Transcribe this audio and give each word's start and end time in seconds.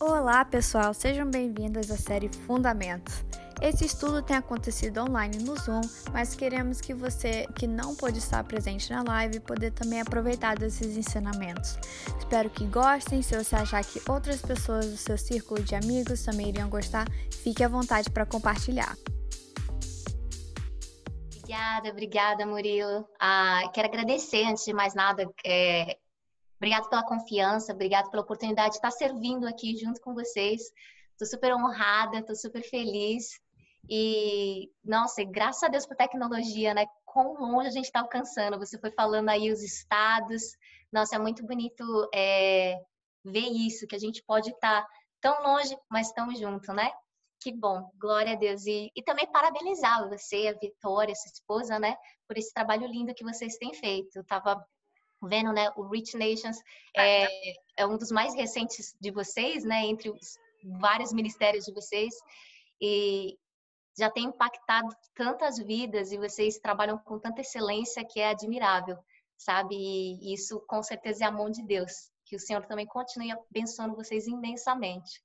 Olá, 0.00 0.44
pessoal, 0.44 0.92
sejam 0.92 1.30
bem-vindos 1.30 1.88
à 1.88 1.96
série 1.96 2.28
Fundamentos. 2.28 3.24
Esse 3.62 3.84
estudo 3.84 4.20
tem 4.20 4.36
acontecido 4.36 5.00
online 5.00 5.38
no 5.38 5.56
Zoom, 5.56 5.82
mas 6.12 6.34
queremos 6.34 6.80
que 6.80 6.92
você 6.92 7.46
que 7.54 7.68
não 7.68 7.94
pôde 7.94 8.18
estar 8.18 8.42
presente 8.42 8.90
na 8.90 9.04
live 9.04 9.38
poder 9.38 9.70
também 9.70 10.00
aproveitar 10.00 10.58
desses 10.58 10.96
ensinamentos. 10.96 11.78
Espero 12.18 12.50
que 12.50 12.66
gostem. 12.66 13.22
Se 13.22 13.36
você 13.36 13.54
achar 13.54 13.84
que 13.84 14.02
outras 14.10 14.42
pessoas 14.42 14.90
do 14.90 14.96
seu 14.96 15.16
círculo 15.16 15.62
de 15.62 15.76
amigos 15.76 16.24
também 16.24 16.48
iriam 16.48 16.68
gostar, 16.68 17.06
fique 17.30 17.62
à 17.62 17.68
vontade 17.68 18.10
para 18.10 18.26
compartilhar. 18.26 18.96
Obrigada, 21.28 21.88
obrigada, 21.90 22.46
Murilo. 22.46 23.08
Ah, 23.20 23.70
quero 23.72 23.86
agradecer, 23.86 24.44
antes 24.44 24.64
de 24.64 24.72
mais 24.72 24.92
nada, 24.92 25.30
é, 25.46 25.98
obrigado 26.56 26.88
pela 26.88 27.04
confiança, 27.04 27.72
obrigado 27.72 28.10
pela 28.10 28.22
oportunidade 28.22 28.70
de 28.70 28.76
estar 28.76 28.90
servindo 28.90 29.46
aqui 29.46 29.76
junto 29.76 30.00
com 30.00 30.14
vocês. 30.14 30.62
Estou 31.12 31.28
super 31.28 31.54
honrada, 31.54 32.18
estou 32.18 32.34
super 32.34 32.62
feliz. 32.62 33.38
E, 33.88 34.70
nossa, 34.82 35.22
graças 35.24 35.62
a 35.62 35.68
Deus 35.68 35.86
por 35.86 35.96
tecnologia, 35.96 36.74
né? 36.74 36.86
Quão 37.04 37.34
longe 37.34 37.68
a 37.68 37.72
gente 37.72 37.84
está 37.84 38.00
alcançando. 38.00 38.58
Você 38.58 38.78
foi 38.78 38.90
falando 38.90 39.28
aí 39.28 39.52
os 39.52 39.62
estados. 39.62 40.42
Nossa, 40.92 41.16
é 41.16 41.18
muito 41.18 41.46
bonito 41.46 42.08
é, 42.14 42.76
ver 43.24 43.48
isso, 43.48 43.86
que 43.86 43.94
a 43.94 43.98
gente 43.98 44.22
pode 44.26 44.50
estar 44.50 44.82
tá 44.82 44.88
tão 45.20 45.42
longe, 45.42 45.76
mas 45.90 46.12
tão 46.12 46.34
junto, 46.34 46.72
né? 46.72 46.90
Que 47.40 47.52
bom, 47.52 47.90
glória 47.98 48.32
a 48.32 48.36
Deus. 48.36 48.64
E, 48.66 48.90
e 48.96 49.02
também 49.02 49.30
parabenizar 49.30 50.08
você, 50.08 50.48
a 50.48 50.58
Vitória, 50.58 51.14
sua 51.14 51.30
esposa, 51.30 51.78
né, 51.78 51.94
por 52.26 52.38
esse 52.38 52.52
trabalho 52.54 52.86
lindo 52.86 53.14
que 53.14 53.22
vocês 53.22 53.56
têm 53.58 53.74
feito. 53.74 54.16
Eu 54.16 54.24
tava 54.24 54.64
vendo, 55.22 55.52
né, 55.52 55.70
o 55.76 55.88
Rich 55.88 56.16
Nations 56.16 56.58
é, 56.96 57.26
é 57.76 57.86
um 57.86 57.96
dos 57.96 58.10
mais 58.10 58.34
recentes 58.34 58.94
de 59.00 59.10
vocês, 59.10 59.64
né, 59.64 59.86
entre 59.86 60.10
os 60.10 60.38
vários 60.80 61.12
ministérios 61.12 61.64
de 61.64 61.72
vocês. 61.72 62.14
E 62.80 63.38
já 63.96 64.10
tem 64.10 64.24
impactado 64.24 64.88
tantas 65.14 65.58
vidas 65.58 66.12
e 66.12 66.18
vocês 66.18 66.58
trabalham 66.58 66.98
com 66.98 67.18
tanta 67.18 67.40
excelência 67.40 68.04
que 68.04 68.20
é 68.20 68.30
admirável, 68.30 68.98
sabe? 69.36 69.76
E 69.76 70.34
isso 70.34 70.60
com 70.66 70.82
certeza 70.82 71.24
é 71.24 71.26
a 71.28 71.32
mão 71.32 71.48
de 71.48 71.62
Deus. 71.62 72.10
Que 72.24 72.36
o 72.36 72.40
Senhor 72.40 72.66
também 72.66 72.86
continue 72.86 73.30
abençoando 73.30 73.94
vocês 73.94 74.26
imensamente. 74.26 75.22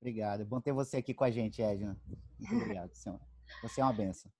Obrigado. 0.00 0.42
É 0.42 0.44
bom 0.44 0.60
ter 0.60 0.72
você 0.72 0.98
aqui 0.98 1.14
com 1.14 1.24
a 1.24 1.30
gente, 1.30 1.62
Edna. 1.62 1.96
Muito 2.38 2.54
obrigado, 2.54 2.92
Senhor. 2.94 3.20
Você 3.62 3.80
é 3.80 3.84
uma 3.84 3.92
benção. 3.92 4.30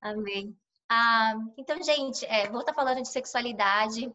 Amém. 0.00 0.56
Ah, 0.88 1.34
então, 1.56 1.80
gente, 1.82 2.24
é, 2.26 2.48
vou 2.48 2.60
estar 2.60 2.74
falando 2.74 3.02
de 3.02 3.08
sexualidade. 3.08 4.10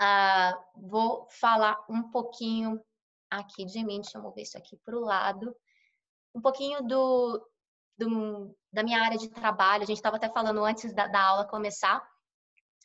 Ah, 0.00 0.58
vou 0.74 1.28
falar 1.28 1.78
um 1.88 2.10
pouquinho 2.10 2.80
aqui 3.30 3.64
de 3.64 3.84
mim. 3.84 4.00
Deixa 4.00 4.18
eu 4.18 4.22
mover 4.22 4.44
isso 4.44 4.56
aqui 4.56 4.76
para 4.84 4.96
o 4.96 5.00
lado. 5.00 5.54
Um 6.34 6.40
pouquinho 6.40 6.82
do, 6.82 7.46
do, 7.98 8.56
da 8.72 8.82
minha 8.82 9.02
área 9.02 9.18
de 9.18 9.28
trabalho. 9.28 9.82
A 9.82 9.86
gente 9.86 9.98
estava 9.98 10.16
até 10.16 10.28
falando 10.28 10.64
antes 10.64 10.92
da, 10.94 11.06
da 11.06 11.22
aula 11.22 11.46
começar. 11.46 12.02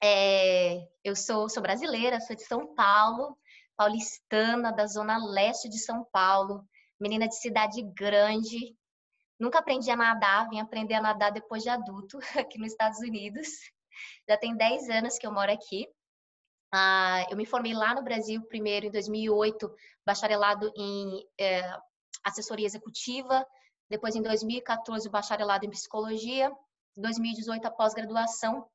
É, 0.03 0.87
eu 1.03 1.15
sou, 1.15 1.49
sou 1.49 1.63
brasileira, 1.63 2.19
sou 2.19 2.35
de 2.35 2.43
São 2.43 2.75
Paulo, 2.75 3.37
paulistana, 3.77 4.73
da 4.73 4.85
zona 4.85 5.17
leste 5.17 5.69
de 5.69 5.79
São 5.79 6.03
Paulo 6.11 6.67
menina 6.99 7.27
de 7.27 7.35
cidade 7.35 7.81
grande. 7.81 8.75
Nunca 9.39 9.59
aprendi 9.59 9.89
a 9.91 9.95
nadar, 9.95 10.49
vim 10.49 10.59
aprender 10.59 10.93
a 10.95 11.01
nadar 11.01 11.31
depois 11.31 11.63
de 11.63 11.69
adulto, 11.69 12.19
aqui 12.39 12.57
nos 12.57 12.71
Estados 12.71 12.99
Unidos. 12.99 13.47
Já 14.27 14.37
tem 14.37 14.55
10 14.55 14.89
anos 14.89 15.17
que 15.17 15.27
eu 15.27 15.31
moro 15.31 15.51
aqui. 15.51 15.87
Ah, 16.71 17.25
eu 17.29 17.37
me 17.37 17.45
formei 17.45 17.73
lá 17.73 17.93
no 17.93 18.03
Brasil, 18.03 18.41
primeiro 18.47 18.87
em 18.87 18.91
2008, 18.91 19.73
bacharelado 20.05 20.71
em 20.75 21.25
é, 21.39 21.61
assessoria 22.23 22.65
executiva. 22.65 23.45
Depois, 23.89 24.15
em 24.15 24.21
2014, 24.21 25.09
bacharelado 25.09 25.65
em 25.65 25.69
psicologia. 25.69 26.51
Em 26.97 27.01
2018, 27.01 27.65
a 27.65 27.71
pós-graduação 27.71 28.67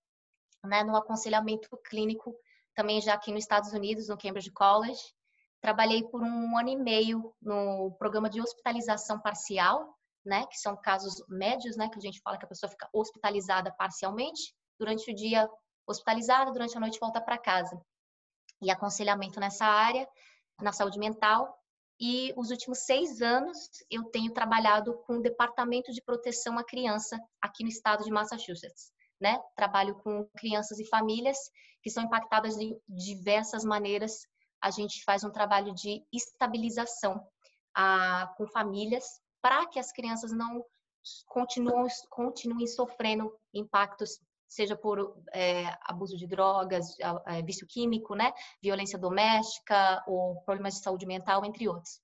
né, 0.64 0.84
no 0.84 0.96
aconselhamento 0.96 1.68
clínico, 1.84 2.34
também 2.74 3.00
já 3.00 3.14
aqui 3.14 3.32
nos 3.32 3.42
Estados 3.42 3.72
Unidos, 3.72 4.08
no 4.08 4.16
Cambridge 4.16 4.50
College. 4.52 5.00
Trabalhei 5.60 6.02
por 6.04 6.22
um 6.22 6.56
ano 6.56 6.68
e 6.68 6.76
meio 6.76 7.34
no 7.40 7.92
programa 7.98 8.30
de 8.30 8.40
hospitalização 8.40 9.20
parcial, 9.20 9.94
né, 10.24 10.46
que 10.46 10.58
são 10.58 10.76
casos 10.76 11.22
médios, 11.28 11.76
né, 11.76 11.88
que 11.88 11.98
a 11.98 12.00
gente 12.00 12.20
fala 12.22 12.38
que 12.38 12.44
a 12.44 12.48
pessoa 12.48 12.70
fica 12.70 12.88
hospitalizada 12.92 13.72
parcialmente, 13.72 14.54
durante 14.78 15.10
o 15.10 15.14
dia 15.14 15.48
hospitalizada, 15.86 16.52
durante 16.52 16.76
a 16.76 16.80
noite 16.80 16.98
volta 16.98 17.20
para 17.20 17.38
casa. 17.38 17.80
E 18.62 18.70
aconselhamento 18.70 19.40
nessa 19.40 19.64
área, 19.64 20.08
na 20.60 20.72
saúde 20.72 20.98
mental. 20.98 21.58
E 21.98 22.32
os 22.36 22.50
últimos 22.50 22.80
seis 22.80 23.20
anos 23.20 23.58
eu 23.90 24.04
tenho 24.04 24.32
trabalhado 24.32 24.94
com 25.06 25.18
o 25.18 25.22
Departamento 25.22 25.92
de 25.92 26.02
Proteção 26.02 26.58
à 26.58 26.64
Criança 26.64 27.18
aqui 27.40 27.62
no 27.62 27.68
estado 27.68 28.04
de 28.04 28.10
Massachusetts. 28.10 28.90
Né? 29.20 29.38
Trabalho 29.54 29.94
com 29.96 30.26
crianças 30.38 30.78
e 30.78 30.88
famílias 30.88 31.36
que 31.82 31.90
são 31.90 32.04
impactadas 32.04 32.56
de 32.56 32.74
diversas 32.88 33.64
maneiras 33.64 34.26
a 34.60 34.70
gente 34.70 35.02
faz 35.04 35.24
um 35.24 35.30
trabalho 35.30 35.74
de 35.74 36.04
estabilização 36.12 37.26
ah, 37.74 38.32
com 38.36 38.46
famílias 38.46 39.04
para 39.40 39.66
que 39.66 39.78
as 39.78 39.90
crianças 39.90 40.32
não 40.32 40.62
continuem, 41.26 41.86
continuem 42.10 42.66
sofrendo 42.66 43.32
impactos, 43.54 44.20
seja 44.50 44.76
por 44.76 45.16
é, 45.32 45.64
abuso 45.82 46.16
de 46.16 46.26
drogas, 46.26 46.96
é, 47.26 47.40
vício 47.40 47.66
químico, 47.66 48.16
né, 48.16 48.32
violência 48.60 48.98
doméstica 48.98 50.02
ou 50.08 50.42
problemas 50.42 50.74
de 50.74 50.82
saúde 50.82 51.06
mental, 51.06 51.44
entre 51.44 51.68
outros. 51.68 52.02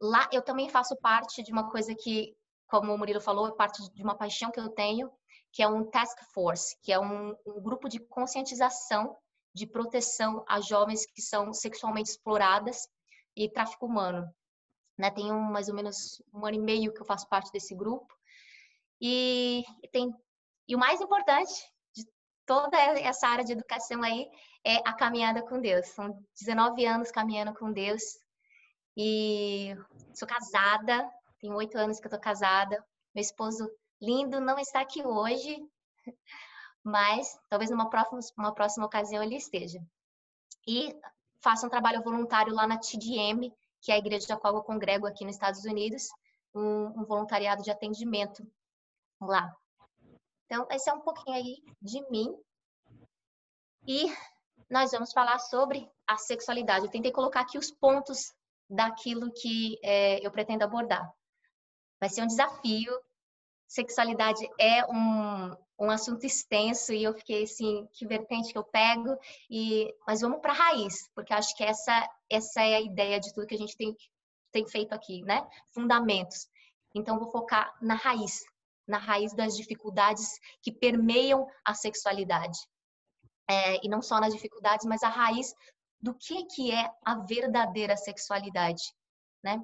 Lá 0.00 0.28
eu 0.32 0.42
também 0.42 0.68
faço 0.68 0.96
parte 0.96 1.42
de 1.42 1.52
uma 1.52 1.70
coisa 1.70 1.94
que, 1.94 2.34
como 2.66 2.92
o 2.92 2.98
Murilo 2.98 3.20
falou, 3.20 3.46
é 3.46 3.52
parte 3.52 3.82
de 3.92 4.02
uma 4.02 4.16
paixão 4.16 4.50
que 4.50 4.58
eu 4.58 4.70
tenho, 4.70 5.12
que 5.52 5.62
é 5.62 5.68
um 5.68 5.88
task 5.88 6.18
force, 6.32 6.76
que 6.82 6.90
é 6.90 6.98
um, 6.98 7.36
um 7.46 7.60
grupo 7.60 7.86
de 7.86 8.00
conscientização 8.00 9.16
de 9.54 9.66
proteção 9.66 10.42
a 10.48 10.60
jovens 10.60 11.06
que 11.06 11.20
são 11.20 11.52
sexualmente 11.52 12.10
exploradas 12.10 12.88
e 13.36 13.48
tráfico 13.48 13.86
humano. 13.86 14.26
Né, 14.96 15.10
tem 15.10 15.30
um, 15.30 15.40
mais 15.40 15.68
ou 15.68 15.74
menos 15.74 16.22
um 16.32 16.46
ano 16.46 16.56
e 16.56 16.60
meio 16.60 16.94
que 16.94 17.00
eu 17.00 17.06
faço 17.06 17.28
parte 17.28 17.52
desse 17.52 17.74
grupo. 17.74 18.14
E, 19.00 19.64
tem, 19.92 20.14
e 20.68 20.74
o 20.74 20.78
mais 20.78 21.00
importante 21.00 21.52
de 21.94 22.06
toda 22.46 22.78
essa 22.78 23.28
área 23.28 23.44
de 23.44 23.52
educação 23.52 24.02
aí 24.02 24.30
é 24.64 24.76
a 24.88 24.92
caminhada 24.94 25.42
com 25.42 25.60
Deus. 25.60 25.86
São 25.88 26.18
19 26.38 26.86
anos 26.86 27.10
caminhando 27.10 27.54
com 27.54 27.70
Deus. 27.70 28.02
E 28.96 29.76
sou 30.14 30.26
casada, 30.26 31.08
tem 31.38 31.52
oito 31.52 31.76
anos 31.76 32.00
que 32.00 32.06
eu 32.06 32.10
tô 32.10 32.18
casada. 32.18 32.82
Meu 33.14 33.22
esposo 33.22 33.70
lindo 34.00 34.40
não 34.40 34.58
está 34.58 34.80
aqui 34.80 35.04
hoje, 35.04 35.56
mas 36.82 37.38
talvez 37.48 37.70
numa 37.70 37.90
próxima, 37.90 38.20
uma 38.38 38.54
próxima 38.54 38.86
ocasião 38.86 39.22
ele 39.22 39.36
esteja. 39.36 39.80
E 40.66 40.96
faço 41.42 41.66
um 41.66 41.70
trabalho 41.70 42.02
voluntário 42.02 42.54
lá 42.54 42.66
na 42.66 42.78
TDM, 42.78 43.52
que 43.82 43.92
é 43.92 43.96
a 43.96 43.98
igreja 43.98 44.26
da 44.28 44.36
qual 44.36 44.54
eu 44.56 44.62
congrego 44.62 45.06
aqui 45.06 45.24
nos 45.24 45.34
Estados 45.34 45.64
Unidos, 45.64 46.08
um, 46.54 46.86
um 47.00 47.04
voluntariado 47.04 47.62
de 47.62 47.70
atendimento 47.70 48.46
lá. 49.20 49.54
Então, 50.46 50.66
esse 50.70 50.88
é 50.88 50.92
um 50.92 51.00
pouquinho 51.00 51.36
aí 51.36 51.56
de 51.80 52.00
mim. 52.10 52.36
E 53.86 54.06
nós 54.70 54.90
vamos 54.92 55.12
falar 55.12 55.38
sobre 55.38 55.90
a 56.06 56.16
sexualidade. 56.16 56.86
Eu 56.86 56.90
tentei 56.90 57.12
colocar 57.12 57.40
aqui 57.40 57.58
os 57.58 57.70
pontos 57.70 58.32
daquilo 58.68 59.32
que 59.32 59.78
é, 59.82 60.24
eu 60.26 60.30
pretendo 60.30 60.64
abordar. 60.64 61.12
Vai 62.00 62.08
ser 62.08 62.22
um 62.22 62.26
desafio. 62.26 62.92
Sexualidade 63.66 64.48
é 64.58 64.84
um, 64.86 65.56
um 65.78 65.90
assunto 65.90 66.24
extenso 66.24 66.92
e 66.92 67.02
eu 67.02 67.14
fiquei 67.14 67.44
assim, 67.44 67.88
que 67.92 68.06
vertente 68.06 68.52
que 68.52 68.58
eu 68.58 68.64
pego 68.64 69.18
e 69.50 69.92
mas 70.06 70.20
vamos 70.20 70.40
para 70.40 70.52
a 70.52 70.54
raiz, 70.54 71.08
porque 71.14 71.32
acho 71.32 71.56
que 71.56 71.64
essa 71.64 72.08
essa 72.30 72.62
é 72.62 72.76
a 72.76 72.80
ideia 72.80 73.18
de 73.18 73.32
tudo 73.32 73.46
que 73.46 73.54
a 73.54 73.58
gente 73.58 73.76
tem 73.76 73.96
tem 74.52 74.66
feito 74.68 74.92
aqui, 74.92 75.22
né? 75.22 75.44
Fundamentos. 75.72 76.48
Então 76.94 77.18
vou 77.18 77.30
focar 77.30 77.74
na 77.80 77.94
raiz, 77.94 78.44
na 78.86 78.98
raiz 78.98 79.34
das 79.34 79.56
dificuldades 79.56 80.38
que 80.62 80.72
permeiam 80.72 81.46
a 81.64 81.74
sexualidade. 81.74 82.58
É, 83.48 83.84
e 83.84 83.88
não 83.88 84.00
só 84.00 84.20
nas 84.20 84.32
dificuldades, 84.32 84.86
mas 84.86 85.02
a 85.02 85.08
raiz 85.08 85.54
do 86.00 86.14
que 86.14 86.44
que 86.46 86.70
é 86.70 86.90
a 87.04 87.16
verdadeira 87.20 87.96
sexualidade, 87.96 88.82
né? 89.42 89.62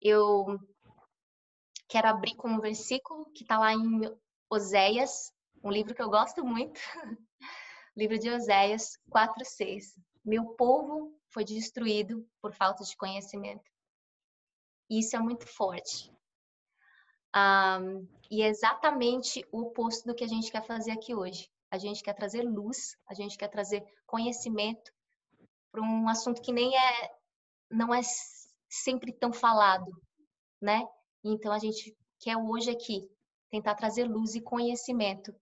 Eu 0.00 0.58
quero 1.88 2.08
abrir 2.08 2.34
com 2.36 2.48
um 2.48 2.60
versículo 2.60 3.26
que 3.32 3.42
está 3.42 3.58
lá 3.58 3.72
em 3.72 4.00
Oséias 4.48 5.32
um 5.62 5.70
livro 5.70 5.94
que 5.94 6.02
eu 6.02 6.08
gosto 6.08 6.44
muito, 6.44 6.80
livro 7.96 8.18
de 8.18 8.30
Oséias 8.30 8.98
4:6. 9.10 9.94
Meu 10.24 10.54
povo 10.54 11.18
foi 11.30 11.44
destruído 11.44 12.26
por 12.40 12.52
falta 12.52 12.82
de 12.84 12.96
conhecimento. 12.96 13.70
Isso 14.88 15.14
é 15.16 15.18
muito 15.18 15.46
forte. 15.46 16.12
Um, 17.36 18.06
e 18.30 18.42
é 18.42 18.48
exatamente 18.48 19.46
o 19.52 19.62
oposto 19.62 20.06
do 20.06 20.14
que 20.14 20.24
a 20.24 20.28
gente 20.28 20.50
quer 20.50 20.64
fazer 20.66 20.92
aqui 20.92 21.14
hoje. 21.14 21.50
A 21.70 21.78
gente 21.78 22.02
quer 22.02 22.14
trazer 22.14 22.42
luz, 22.42 22.96
a 23.06 23.14
gente 23.14 23.36
quer 23.36 23.48
trazer 23.48 23.84
conhecimento 24.06 24.92
para 25.70 25.82
um 25.82 26.08
assunto 26.08 26.42
que 26.42 26.52
nem 26.52 26.76
é 26.76 27.10
não 27.70 27.94
é 27.94 28.00
sempre 28.68 29.12
tão 29.12 29.32
falado, 29.32 29.90
né? 30.60 30.82
Então 31.22 31.52
a 31.52 31.58
gente 31.58 31.96
quer 32.18 32.36
hoje 32.36 32.70
aqui 32.70 33.08
tentar 33.50 33.74
trazer 33.74 34.04
luz 34.04 34.34
e 34.34 34.40
conhecimento 34.40 35.34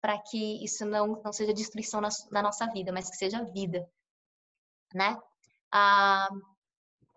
para 0.00 0.18
que 0.18 0.62
isso 0.62 0.84
não, 0.84 1.20
não 1.22 1.32
seja 1.32 1.52
destruição 1.52 2.00
na, 2.00 2.08
na, 2.30 2.42
nossa 2.42 2.66
vida, 2.66 2.92
mas 2.92 3.08
que 3.08 3.16
seja 3.16 3.44
vida, 3.44 3.86
né? 4.94 5.18
Ah, 5.70 6.28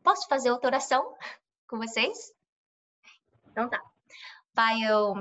posso 0.03 0.27
fazer 0.27 0.51
outra 0.51 0.69
oração 0.69 1.15
com 1.68 1.77
vocês? 1.77 2.33
Então 3.51 3.69
tá. 3.69 3.81
Pai, 4.57 4.81
eu, 4.89 5.13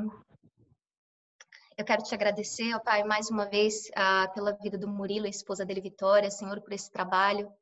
eu 1.77 1.85
quero 1.85 2.03
te 2.03 2.15
agradecer, 2.15 2.75
ó 2.75 2.81
Pai, 2.81 3.05
mais 3.05 3.29
uma 3.29 3.45
vez 3.45 3.91
ah, 3.95 4.27
pela 4.33 4.57
vida 4.57 4.79
do 4.79 4.89
Murilo, 4.89 5.27
a 5.27 5.29
esposa 5.29 5.63
dele, 5.63 5.83
Vitória, 5.83 6.31
Senhor, 6.31 6.59
por 6.63 6.73
esse 6.73 6.91
trabalho. 6.91 7.53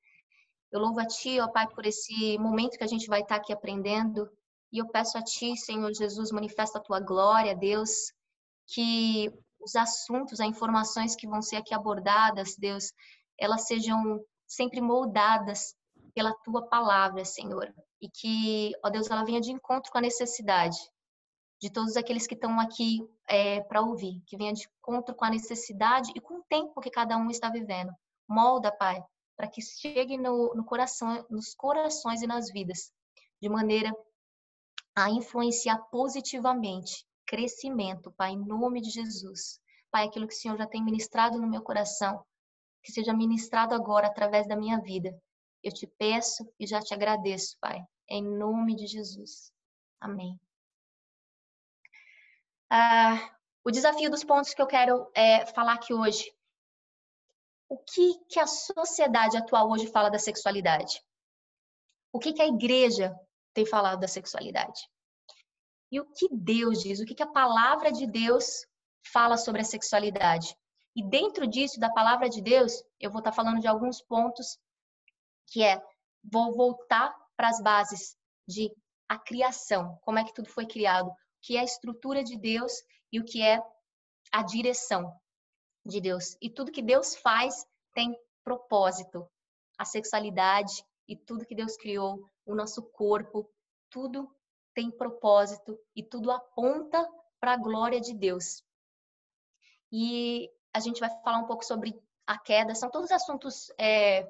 Eu 0.71 0.79
louvo 0.79 1.01
a 1.01 1.05
Ti, 1.05 1.41
ó 1.41 1.49
Pai, 1.49 1.67
por 1.67 1.85
esse 1.85 2.39
momento 2.39 2.79
que 2.79 2.85
a 2.85 2.87
gente 2.87 3.09
vai 3.09 3.23
estar 3.23 3.35
aqui 3.35 3.53
aprendendo. 3.53 4.31
E 4.73 4.79
eu 4.79 4.87
peço 4.87 5.19
a 5.19 5.23
Ti, 5.25 5.57
Senhor 5.57 5.93
Jesus, 5.93 6.31
manifesta 6.31 6.79
a 6.79 6.81
Tua 6.81 7.01
glória, 7.01 7.57
Deus, 7.57 7.91
que 8.69 9.33
os 9.59 9.75
assuntos, 9.75 10.39
as 10.39 10.47
informações 10.47 11.17
que 11.17 11.27
vão 11.27 11.43
ser 11.43 11.57
aqui 11.57 11.75
abordadas, 11.75 12.55
Deus, 12.57 12.93
elas 13.37 13.67
sejam 13.67 14.25
sempre 14.47 14.81
moldadas 14.81 15.75
pela 16.15 16.33
tua 16.45 16.69
palavra, 16.69 17.25
Senhor. 17.25 17.75
E 18.01 18.09
que, 18.09 18.71
ó 18.85 18.91
Deus, 18.91 19.11
ela 19.11 19.25
venha 19.25 19.41
de 19.41 19.51
encontro 19.51 19.91
com 19.91 19.99
a 19.99 20.03
necessidade 20.03 20.79
de 21.65 21.71
todos 21.71 21.97
aqueles 21.97 22.27
que 22.27 22.35
estão 22.35 22.61
aqui 22.61 23.01
é, 23.27 23.63
para 23.63 23.81
ouvir, 23.81 24.21
que 24.27 24.37
venha 24.37 24.53
de 24.53 24.69
encontro 24.79 25.15
com 25.15 25.25
a 25.25 25.31
necessidade 25.31 26.13
e 26.15 26.21
com 26.21 26.35
o 26.35 26.43
tempo 26.43 26.79
que 26.79 26.91
cada 26.91 27.17
um 27.17 27.31
está 27.31 27.49
vivendo. 27.49 27.91
Molda, 28.29 28.71
Pai, 28.71 29.03
para 29.35 29.49
que 29.49 29.63
chegue 29.63 30.19
no, 30.19 30.55
no 30.55 30.63
coração, 30.63 31.25
nos 31.31 31.55
corações 31.55 32.21
e 32.21 32.27
nas 32.27 32.53
vidas, 32.53 32.93
de 33.41 33.49
maneira 33.49 33.91
a 34.95 35.09
influenciar 35.09 35.79
positivamente 35.91 37.07
crescimento, 37.25 38.13
Pai, 38.13 38.33
em 38.33 38.45
nome 38.45 38.83
de 38.83 38.91
Jesus. 38.91 39.59
Pai, 39.91 40.07
aquilo 40.07 40.29
que 40.29 40.35
o 40.35 40.37
Senhor 40.37 40.59
já 40.59 40.67
tem 40.67 40.85
ministrado 40.85 41.39
no 41.39 41.49
meu 41.49 41.63
coração, 41.63 42.23
que 42.83 42.93
seja 42.93 43.15
ministrado 43.15 43.75
agora 43.75 44.09
através 44.09 44.47
da 44.47 44.55
minha 44.55 44.79
vida. 44.83 45.19
Eu 45.63 45.73
te 45.73 45.87
peço 45.87 46.47
e 46.61 46.67
já 46.67 46.83
te 46.83 46.93
agradeço, 46.93 47.57
Pai, 47.59 47.83
em 48.07 48.23
nome 48.23 48.77
de 48.77 48.87
Jesus. 48.87 49.51
Amém. 49.99 50.39
Ah, 52.77 53.31
o 53.65 53.71
desafio 53.71 54.11
dos 54.11 54.25
pontos 54.25 54.53
que 54.53 54.61
eu 54.61 54.67
quero 54.67 55.09
é, 55.15 55.47
falar 55.47 55.75
aqui 55.75 55.95
hoje. 55.95 56.25
O 57.69 57.79
que, 57.79 58.19
que 58.29 58.41
a 58.41 58.47
sociedade 58.47 59.37
atual 59.37 59.71
hoje 59.71 59.87
fala 59.87 60.11
da 60.11 60.19
sexualidade? 60.19 61.01
O 62.13 62.19
que, 62.19 62.33
que 62.33 62.43
a 62.43 62.49
igreja 62.49 63.15
tem 63.53 63.65
falado 63.65 64.01
da 64.01 64.09
sexualidade? 64.09 64.89
e 65.95 66.01
o 66.01 66.07
que 66.07 66.29
Deus 66.33 66.83
diz, 66.83 66.99
o 66.99 67.05
que 67.05 67.23
a 67.23 67.27
palavra 67.27 67.93
de 67.93 68.05
Deus 68.05 68.67
fala 69.13 69.37
sobre 69.37 69.61
a 69.61 69.65
sexualidade. 69.65 70.57
E 70.97 71.09
dentro 71.09 71.47
disso, 71.47 71.79
da 71.79 71.89
palavra 71.89 72.29
de 72.29 72.43
Deus, 72.43 72.83
eu 72.99 73.13
vou 73.13 73.21
estar 73.21 73.31
falando 73.31 73.61
de 73.61 73.69
alguns 73.69 74.03
pontos 74.03 74.59
que 75.47 75.63
é, 75.63 75.81
vou 76.33 76.53
voltar 76.53 77.15
para 77.37 77.49
as 77.49 77.63
bases 77.63 78.17
de 78.45 78.75
a 79.09 79.17
criação, 79.17 79.97
como 80.03 80.19
é 80.19 80.25
que 80.25 80.35
tudo 80.35 80.49
foi 80.49 80.67
criado, 80.67 81.15
que 81.45 81.59
é 81.59 81.61
a 81.61 81.65
estrutura 81.65 82.25
de 82.25 82.39
Deus 82.39 82.73
e 83.13 83.21
o 83.21 83.25
que 83.25 83.43
é 83.43 83.63
a 84.33 84.43
direção 84.43 85.15
de 85.85 86.01
Deus. 86.01 86.39
E 86.41 86.49
tudo 86.49 86.73
que 86.73 86.83
Deus 86.83 87.15
faz 87.17 87.67
tem 87.93 88.19
propósito. 88.43 89.31
A 89.79 89.85
sexualidade 89.85 90.83
e 91.07 91.15
tudo 91.15 91.45
que 91.45 91.55
Deus 91.55 91.77
criou, 91.77 92.27
o 92.47 92.55
nosso 92.55 92.83
corpo, 92.83 93.47
tudo 93.91 94.35
tem 94.73 94.91
propósito 94.91 95.79
e 95.95 96.03
tudo 96.03 96.31
aponta 96.31 97.07
para 97.39 97.53
a 97.53 97.59
glória 97.59 98.01
de 98.01 98.15
Deus. 98.15 98.65
E 99.93 100.51
a 100.73 100.81
gente 100.81 100.99
vai 100.99 101.11
falar 101.23 101.39
um 101.39 101.47
pouco 101.47 101.65
sobre 101.65 101.95
a 102.27 102.39
queda, 102.39 102.75
são 102.75 102.91
todos 102.91 103.11
assuntos 103.11 103.71
é, 103.79 104.27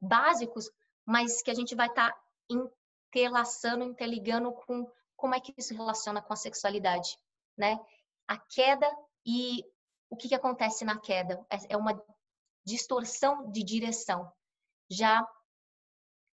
básicos, 0.00 0.70
mas 1.04 1.42
que 1.42 1.50
a 1.50 1.54
gente 1.54 1.74
vai 1.74 1.88
estar 1.88 2.12
tá 2.12 2.22
interlaçando, 2.48 3.82
interligando 3.82 4.52
com 4.52 4.88
como 5.22 5.36
é 5.36 5.40
que 5.40 5.54
isso 5.56 5.72
relaciona 5.72 6.20
com 6.20 6.32
a 6.32 6.36
sexualidade, 6.36 7.16
né? 7.56 7.78
A 8.26 8.36
queda 8.36 8.90
e 9.24 9.64
o 10.10 10.16
que, 10.16 10.28
que 10.28 10.34
acontece 10.34 10.84
na 10.84 10.98
queda 10.98 11.46
é, 11.48 11.74
é 11.74 11.76
uma 11.76 11.94
distorção 12.66 13.48
de 13.52 13.62
direção. 13.62 14.32
Já 14.90 15.24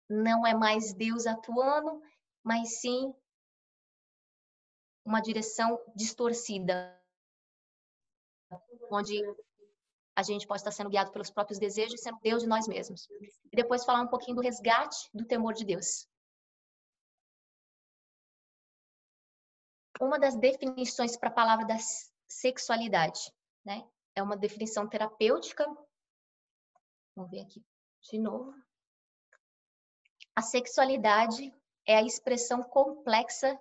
não 0.09 0.47
é 0.47 0.53
mais 0.53 0.93
Deus 0.93 1.27
atuando, 1.27 2.01
mas 2.41 2.79
sim 2.79 3.13
uma 5.03 5.19
direção 5.19 5.77
distorcida, 5.93 6.97
onde 8.89 9.21
a 10.15 10.23
gente 10.23 10.47
pode 10.47 10.61
estar 10.61 10.71
sendo 10.71 10.89
guiado 10.89 11.11
pelos 11.11 11.29
próprios 11.29 11.59
desejos 11.59 11.99
sendo 11.99 12.19
Deus 12.21 12.41
de 12.41 12.47
nós 12.47 12.69
mesmos. 12.69 13.05
E 13.51 13.55
depois 13.57 13.83
falar 13.83 14.01
um 14.01 14.07
pouquinho 14.07 14.37
do 14.37 14.41
resgate 14.41 15.09
do 15.13 15.25
temor 15.25 15.53
de 15.53 15.65
Deus. 15.65 16.07
Uma 19.99 20.19
das 20.19 20.35
definições 20.35 21.17
para 21.17 21.29
a 21.29 21.33
palavra 21.33 21.65
da 21.65 21.77
sexualidade, 22.27 23.33
né? 23.65 23.87
É 24.15 24.21
uma 24.21 24.37
definição 24.37 24.87
terapêutica. 24.87 25.65
Vamos 27.15 27.31
ver 27.31 27.41
aqui 27.41 27.63
de 28.01 28.19
novo. 28.19 28.53
A 30.35 30.41
sexualidade 30.41 31.53
é 31.85 31.97
a 31.97 32.03
expressão 32.03 32.61
complexa 32.61 33.59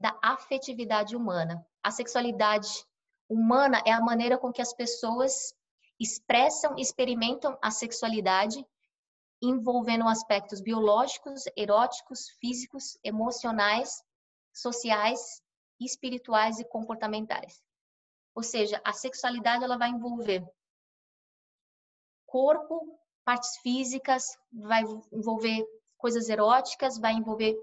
da 0.00 0.18
afetividade 0.22 1.14
humana. 1.14 1.64
A 1.82 1.90
sexualidade 1.90 2.84
humana 3.28 3.80
é 3.86 3.92
a 3.92 4.00
maneira 4.00 4.36
com 4.36 4.52
que 4.52 4.60
as 4.60 4.72
pessoas 4.72 5.54
expressam, 6.00 6.76
experimentam 6.76 7.56
a 7.62 7.70
sexualidade, 7.70 8.66
envolvendo 9.40 10.08
aspectos 10.08 10.60
biológicos, 10.60 11.44
eróticos, 11.56 12.28
físicos, 12.40 12.98
emocionais, 13.04 14.02
sociais, 14.52 15.42
espirituais 15.84 16.58
e 16.58 16.64
comportamentais. 16.64 17.62
Ou 18.34 18.42
seja, 18.42 18.80
a 18.84 18.92
sexualidade 18.92 19.64
ela 19.64 19.78
vai 19.78 19.90
envolver 19.90 20.44
corpo, 22.26 22.98
partes 23.24 23.56
físicas, 23.58 24.36
vai 24.52 24.82
envolver 25.12 25.64
coisas 25.96 26.28
eróticas, 26.28 26.98
vai 26.98 27.12
envolver 27.12 27.56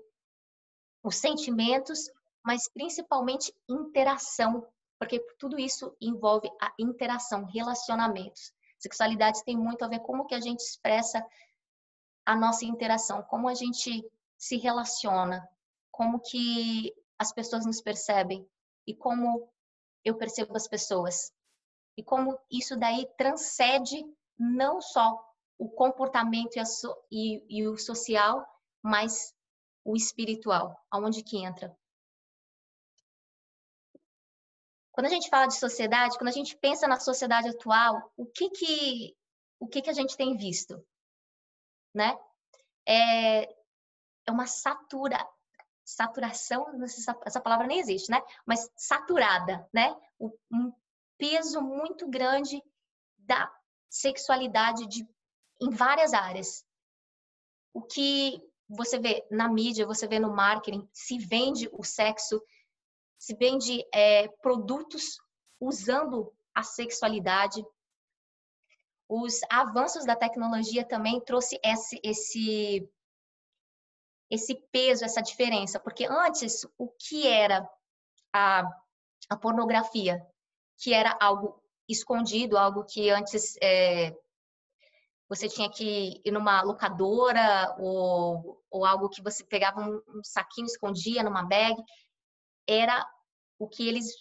os 1.03 1.17
sentimentos, 1.17 2.09
mas 2.43 2.69
principalmente 2.69 3.53
interação, 3.69 4.65
porque 4.97 5.19
tudo 5.37 5.59
isso 5.59 5.95
envolve 5.99 6.49
a 6.61 6.73
interação, 6.79 7.45
relacionamentos. 7.45 8.53
Sexualidade 8.79 9.43
tem 9.43 9.57
muito 9.57 9.83
a 9.83 9.87
ver 9.87 9.99
com 9.99 10.07
como 10.07 10.25
que 10.25 10.33
a 10.33 10.39
gente 10.39 10.61
expressa 10.61 11.23
a 12.25 12.35
nossa 12.35 12.65
interação, 12.65 13.21
como 13.23 13.47
a 13.47 13.53
gente 13.53 14.03
se 14.37 14.57
relaciona, 14.57 15.47
como 15.91 16.19
que 16.19 16.93
as 17.21 17.31
pessoas 17.31 17.67
nos 17.67 17.79
percebem 17.79 18.49
e 18.87 18.95
como 18.95 19.47
eu 20.03 20.17
percebo 20.17 20.57
as 20.57 20.67
pessoas. 20.67 21.31
E 21.95 22.03
como 22.03 22.39
isso 22.49 22.75
daí 22.75 23.05
transcende 23.15 24.03
não 24.39 24.81
só 24.81 25.23
o 25.59 25.69
comportamento 25.69 26.57
e, 26.57 26.65
so, 26.65 26.91
e, 27.11 27.45
e 27.47 27.67
o 27.67 27.77
social, 27.77 28.43
mas 28.81 29.35
o 29.85 29.95
espiritual, 29.95 30.83
aonde 30.89 31.23
que 31.23 31.37
entra? 31.37 31.77
Quando 34.91 35.05
a 35.05 35.09
gente 35.09 35.29
fala 35.29 35.45
de 35.45 35.59
sociedade, 35.59 36.17
quando 36.17 36.29
a 36.29 36.33
gente 36.33 36.57
pensa 36.57 36.87
na 36.87 36.99
sociedade 36.99 37.49
atual, 37.49 38.11
o 38.17 38.25
que 38.25 38.49
que 38.49 39.15
o 39.59 39.67
que 39.67 39.83
que 39.83 39.91
a 39.91 39.93
gente 39.93 40.17
tem 40.17 40.35
visto, 40.35 40.83
né? 41.93 42.19
É, 42.87 43.43
é 43.43 44.31
uma 44.31 44.47
satura 44.47 45.23
saturação, 45.85 46.65
essa 47.25 47.41
palavra 47.41 47.67
nem 47.67 47.79
existe, 47.79 48.09
né? 48.09 48.21
Mas 48.45 48.69
saturada, 48.75 49.67
né? 49.73 49.95
Um 50.49 50.73
peso 51.17 51.61
muito 51.61 52.09
grande 52.09 52.61
da 53.17 53.51
sexualidade 53.89 54.87
de, 54.87 55.07
em 55.61 55.69
várias 55.69 56.13
áreas. 56.13 56.65
O 57.73 57.81
que 57.81 58.41
você 58.67 58.97
vê 58.97 59.25
na 59.29 59.47
mídia, 59.49 59.85
você 59.85 60.07
vê 60.07 60.19
no 60.19 60.33
marketing, 60.33 60.87
se 60.93 61.17
vende 61.17 61.69
o 61.73 61.83
sexo, 61.83 62.41
se 63.17 63.35
vende 63.35 63.85
é, 63.93 64.27
produtos 64.41 65.17
usando 65.59 66.33
a 66.55 66.63
sexualidade. 66.63 67.63
Os 69.07 69.41
avanços 69.49 70.05
da 70.05 70.15
tecnologia 70.15 70.87
também 70.87 71.19
trouxe 71.21 71.59
esse, 71.63 71.99
esse, 72.03 72.89
esse 74.31 74.55
peso, 74.71 75.03
essa 75.03 75.21
diferença, 75.21 75.77
porque 75.77 76.05
antes 76.05 76.65
o 76.77 76.87
que 76.87 77.27
era 77.27 77.69
a, 78.33 78.63
a 79.29 79.35
pornografia, 79.35 80.25
que 80.77 80.93
era 80.93 81.17
algo 81.19 81.61
escondido, 81.87 82.57
algo 82.57 82.85
que 82.85 83.09
antes 83.09 83.57
é, 83.61 84.15
você 85.27 85.49
tinha 85.49 85.69
que 85.69 86.21
ir 86.23 86.31
numa 86.31 86.61
locadora 86.61 87.75
ou, 87.77 88.63
ou 88.71 88.85
algo 88.85 89.09
que 89.09 89.21
você 89.21 89.43
pegava 89.43 89.81
um, 89.81 90.01
um 90.07 90.23
saquinho, 90.23 90.65
escondia 90.65 91.23
numa 91.23 91.43
bag. 91.43 91.75
Era 92.65 93.05
o 93.59 93.67
que 93.67 93.85
eles 93.85 94.15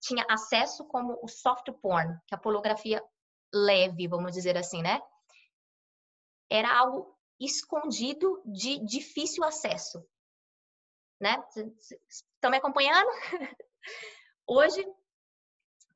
tinha 0.00 0.24
acesso 0.30 0.86
como 0.86 1.18
o 1.22 1.28
soft 1.28 1.70
porn, 1.82 2.18
que 2.26 2.34
é 2.34 2.36
a 2.36 2.40
pornografia 2.40 3.04
leve, 3.52 4.08
vamos 4.08 4.32
dizer 4.32 4.56
assim, 4.56 4.80
né? 4.80 5.00
Era 6.50 6.78
algo 6.78 7.17
escondido 7.40 8.42
de 8.44 8.78
difícil 8.84 9.44
acesso, 9.44 10.04
né? 11.20 11.36
Estão 12.08 12.50
me 12.50 12.56
acompanhando? 12.56 13.08
Hoje, 14.46 14.86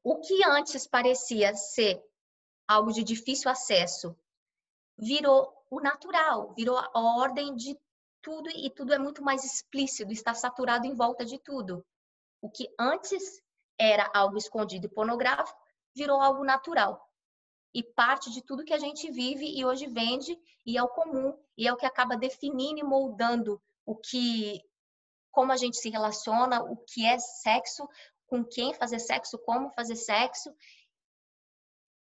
o 0.02 0.18
que 0.20 0.44
antes 0.44 0.86
parecia 0.86 1.54
ser 1.54 2.02
algo 2.66 2.92
de 2.92 3.02
difícil 3.02 3.50
acesso 3.50 4.16
virou 4.98 5.52
o 5.70 5.80
natural, 5.80 6.52
virou 6.54 6.76
a 6.76 6.90
ordem 7.18 7.54
de 7.54 7.78
tudo 8.20 8.48
e 8.50 8.70
tudo 8.70 8.92
é 8.92 8.98
muito 8.98 9.22
mais 9.22 9.44
explícito, 9.44 10.12
está 10.12 10.34
saturado 10.34 10.86
em 10.86 10.94
volta 10.94 11.24
de 11.24 11.38
tudo. 11.38 11.84
O 12.40 12.50
que 12.50 12.68
antes 12.78 13.42
era 13.78 14.08
algo 14.14 14.36
escondido 14.36 14.86
e 14.86 14.90
pornográfico 14.90 15.58
virou 15.94 16.20
algo 16.20 16.44
natural. 16.44 17.00
E 17.74 17.82
parte 17.82 18.30
de 18.30 18.42
tudo 18.42 18.64
que 18.64 18.74
a 18.74 18.78
gente 18.78 19.10
vive 19.10 19.46
e 19.46 19.64
hoje 19.64 19.86
vende 19.86 20.38
e 20.66 20.76
é 20.76 20.82
o 20.82 20.88
comum 20.88 21.36
e 21.56 21.66
é 21.66 21.72
o 21.72 21.76
que 21.76 21.86
acaba 21.86 22.16
definindo 22.16 22.80
e 22.80 22.84
moldando 22.84 23.60
o 23.86 23.96
que 23.96 24.60
como 25.30 25.50
a 25.50 25.56
gente 25.56 25.78
se 25.78 25.88
relaciona, 25.88 26.62
o 26.62 26.76
que 26.76 27.06
é 27.06 27.18
sexo, 27.18 27.88
com 28.26 28.44
quem 28.44 28.74
fazer 28.74 28.98
sexo, 28.98 29.38
como 29.38 29.70
fazer 29.70 29.96
sexo 29.96 30.54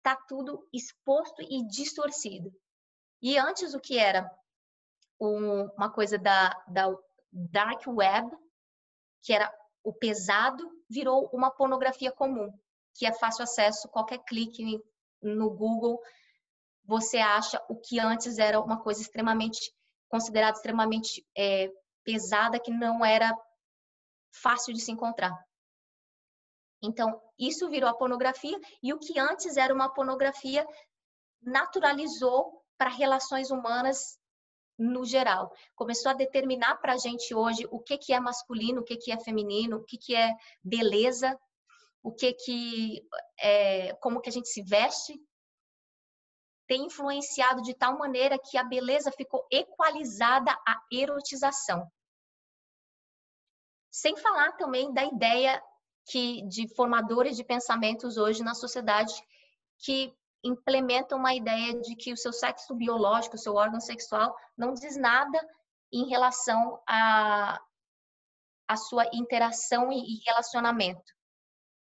tá 0.02 0.16
tudo 0.28 0.68
exposto 0.74 1.42
e 1.42 1.66
distorcido. 1.68 2.52
E 3.22 3.38
antes 3.38 3.74
o 3.74 3.80
que 3.80 3.98
era 3.98 4.30
um, 5.20 5.66
uma 5.78 5.92
coisa 5.92 6.18
da, 6.18 6.50
da 6.68 6.88
dark 7.32 7.86
web, 7.88 8.36
que 9.22 9.32
era 9.32 9.54
o 9.84 9.94
pesado, 9.94 10.68
virou 10.90 11.30
uma 11.32 11.52
pornografia 11.52 12.12
comum, 12.12 12.52
que 12.96 13.06
é 13.06 13.14
fácil 13.14 13.44
acesso, 13.44 13.88
qualquer 13.90 14.20
clique 14.26 14.82
no 15.22 15.50
Google 15.50 16.00
você 16.84 17.18
acha 17.18 17.64
o 17.70 17.76
que 17.80 18.00
antes 18.00 18.38
era 18.38 18.60
uma 18.60 18.82
coisa 18.82 19.02
extremamente 19.02 19.72
considerada 20.10 20.58
extremamente 20.58 21.26
é, 21.38 21.72
pesada 22.04 22.60
que 22.60 22.72
não 22.72 23.06
era 23.06 23.34
fácil 24.34 24.74
de 24.74 24.82
se 24.82 24.92
encontrar. 24.92 25.34
Então, 26.84 27.22
isso 27.40 27.70
virou 27.70 27.90
a 27.90 27.94
pornografia 27.94 28.60
e 28.84 28.92
o 28.92 29.00
que 29.00 29.18
antes 29.20 29.56
era 29.56 29.74
uma 29.74 29.94
pornografia 29.94 30.68
naturalizou 31.42 32.62
para 32.78 32.90
relações 32.90 33.52
humanas 33.52 34.20
no 34.78 35.06
geral. 35.06 35.54
Começou 35.76 36.12
a 36.12 36.16
determinar 36.16 36.76
para 36.78 36.94
a 36.94 36.98
gente 36.98 37.34
hoje 37.36 37.68
o 37.72 37.80
que, 37.80 37.98
que 37.98 38.14
é 38.14 38.20
masculino, 38.20 38.82
o 38.82 38.84
que, 38.84 38.98
que 38.98 39.12
é 39.12 39.20
feminino, 39.20 39.78
o 39.78 39.84
que, 39.84 39.98
que 39.98 40.16
é 40.16 40.34
beleza, 40.64 41.40
o 42.04 42.12
que 42.12 42.34
que 42.34 43.08
é, 43.40 43.94
como 43.96 44.22
que 44.22 44.30
a 44.30 44.32
gente 44.32 44.48
se 44.48 44.64
veste, 44.64 45.20
tem 46.68 46.86
influenciado 46.86 47.62
de 47.62 47.74
tal 47.74 47.98
maneira 47.98 48.40
que 48.40 48.58
a 48.58 48.64
beleza 48.64 49.12
ficou 49.12 49.46
equalizada 49.52 50.52
à 50.66 50.82
erotização. 50.92 51.86
Sem 53.92 54.16
falar 54.16 54.54
também 54.54 54.94
da 54.94 55.04
ideia 55.04 55.62
que 56.10 56.48
de 56.48 56.74
formadores 56.74 57.36
de 57.36 57.44
pensamentos 57.44 58.18
hoje 58.18 58.42
na 58.42 58.56
sociedade 58.56 59.14
que 59.80 60.16
implementam 60.44 61.20
uma 61.20 61.34
ideia 61.34 61.80
de 61.82 61.96
que 61.96 62.14
o 62.14 62.18
seu 62.18 62.34
sexo 62.34 62.74
biológico, 62.74 63.36
o 63.36 63.40
seu 63.40 63.56
órgão 63.56 63.80
sexual, 63.80 64.36
não 64.58 64.74
diz 64.74 64.96
nada 64.98 65.40
em 65.92 66.08
relação 66.08 66.82
a, 66.88 67.62
a 68.68 68.78
sua 68.78 69.06
interação 69.14 69.92
e 69.92 70.22
relacionamento. 70.26 71.14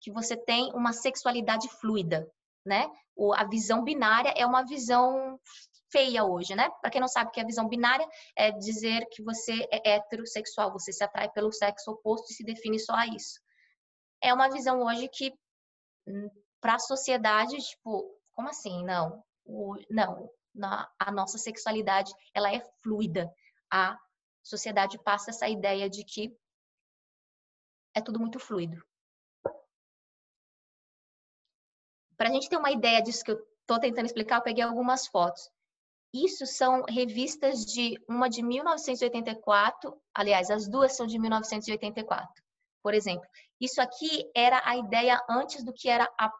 Que 0.01 0.11
você 0.11 0.35
tem 0.35 0.71
uma 0.73 0.93
sexualidade 0.93 1.67
fluida, 1.79 2.27
né? 2.65 2.89
O, 3.15 3.33
a 3.33 3.43
visão 3.43 3.83
binária 3.83 4.33
é 4.35 4.45
uma 4.45 4.65
visão 4.65 5.39
feia 5.91 6.23
hoje, 6.23 6.55
né? 6.55 6.69
Para 6.81 6.89
quem 6.89 7.01
não 7.01 7.07
sabe 7.07 7.29
o 7.29 7.31
que 7.31 7.39
é 7.39 7.45
visão 7.45 7.67
binária, 7.67 8.07
é 8.35 8.51
dizer 8.51 9.05
que 9.11 9.23
você 9.23 9.67
é 9.71 9.95
heterossexual, 9.95 10.71
você 10.71 10.91
se 10.91 11.03
atrai 11.03 11.29
pelo 11.29 11.51
sexo 11.51 11.91
oposto 11.91 12.31
e 12.31 12.33
se 12.33 12.43
define 12.43 12.79
só 12.79 12.93
a 12.93 13.07
isso 13.07 13.39
é 14.21 14.33
uma 14.33 14.49
visão 14.49 14.83
hoje 14.83 15.09
que 15.09 15.33
hum, 16.07 16.29
para 16.61 16.75
a 16.75 16.79
sociedade, 16.79 17.57
tipo, 17.57 18.15
como 18.31 18.47
assim? 18.47 18.85
Não, 18.85 19.23
o, 19.43 19.75
não, 19.89 20.29
na, 20.53 20.89
a 20.99 21.11
nossa 21.11 21.37
sexualidade 21.37 22.13
ela 22.33 22.53
é 22.53 22.61
fluida. 22.83 23.33
A 23.71 23.97
sociedade 24.43 25.01
passa 25.03 25.31
essa 25.31 25.49
ideia 25.49 25.89
de 25.89 26.03
que 26.03 26.31
é 27.95 28.01
tudo 28.01 28.19
muito 28.19 28.39
fluido. 28.39 28.81
Para 32.21 32.29
a 32.29 32.33
gente 32.33 32.49
ter 32.49 32.57
uma 32.57 32.69
ideia 32.69 33.01
disso 33.01 33.23
que 33.23 33.31
eu 33.31 33.39
estou 33.61 33.79
tentando 33.79 34.05
explicar, 34.05 34.35
eu 34.35 34.43
peguei 34.43 34.63
algumas 34.63 35.07
fotos. 35.07 35.49
Isso 36.13 36.45
são 36.45 36.83
revistas 36.83 37.65
de 37.65 37.97
uma 38.07 38.29
de 38.29 38.43
1984, 38.43 39.99
aliás, 40.13 40.51
as 40.51 40.69
duas 40.69 40.95
são 40.95 41.07
de 41.07 41.17
1984 41.17 42.43
por 42.83 42.93
exemplo. 42.93 43.27
Isso 43.59 43.81
aqui 43.81 44.29
era 44.35 44.61
a 44.65 44.77
ideia 44.77 45.19
antes 45.27 45.63
do 45.63 45.73
que 45.73 45.89
era 45.89 46.07
a, 46.19 46.31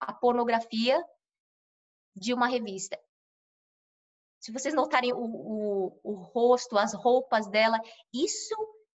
a 0.00 0.12
pornografia 0.12 1.02
de 2.14 2.34
uma 2.34 2.46
revista. 2.46 2.98
Se 4.40 4.52
vocês 4.52 4.74
notarem 4.74 5.12
o, 5.14 5.18
o, 5.18 6.00
o 6.02 6.12
rosto, 6.14 6.78
as 6.78 6.94
roupas 6.94 7.46
dela, 7.48 7.78
isso 8.12 8.54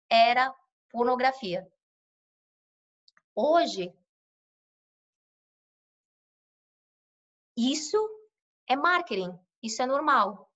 era 0.09 0.53
pornografia. 0.89 1.67
Hoje, 3.35 3.93
isso 7.55 7.97
é 8.67 8.75
marketing, 8.75 9.37
isso 9.61 9.81
é 9.81 9.85
normal. 9.85 10.51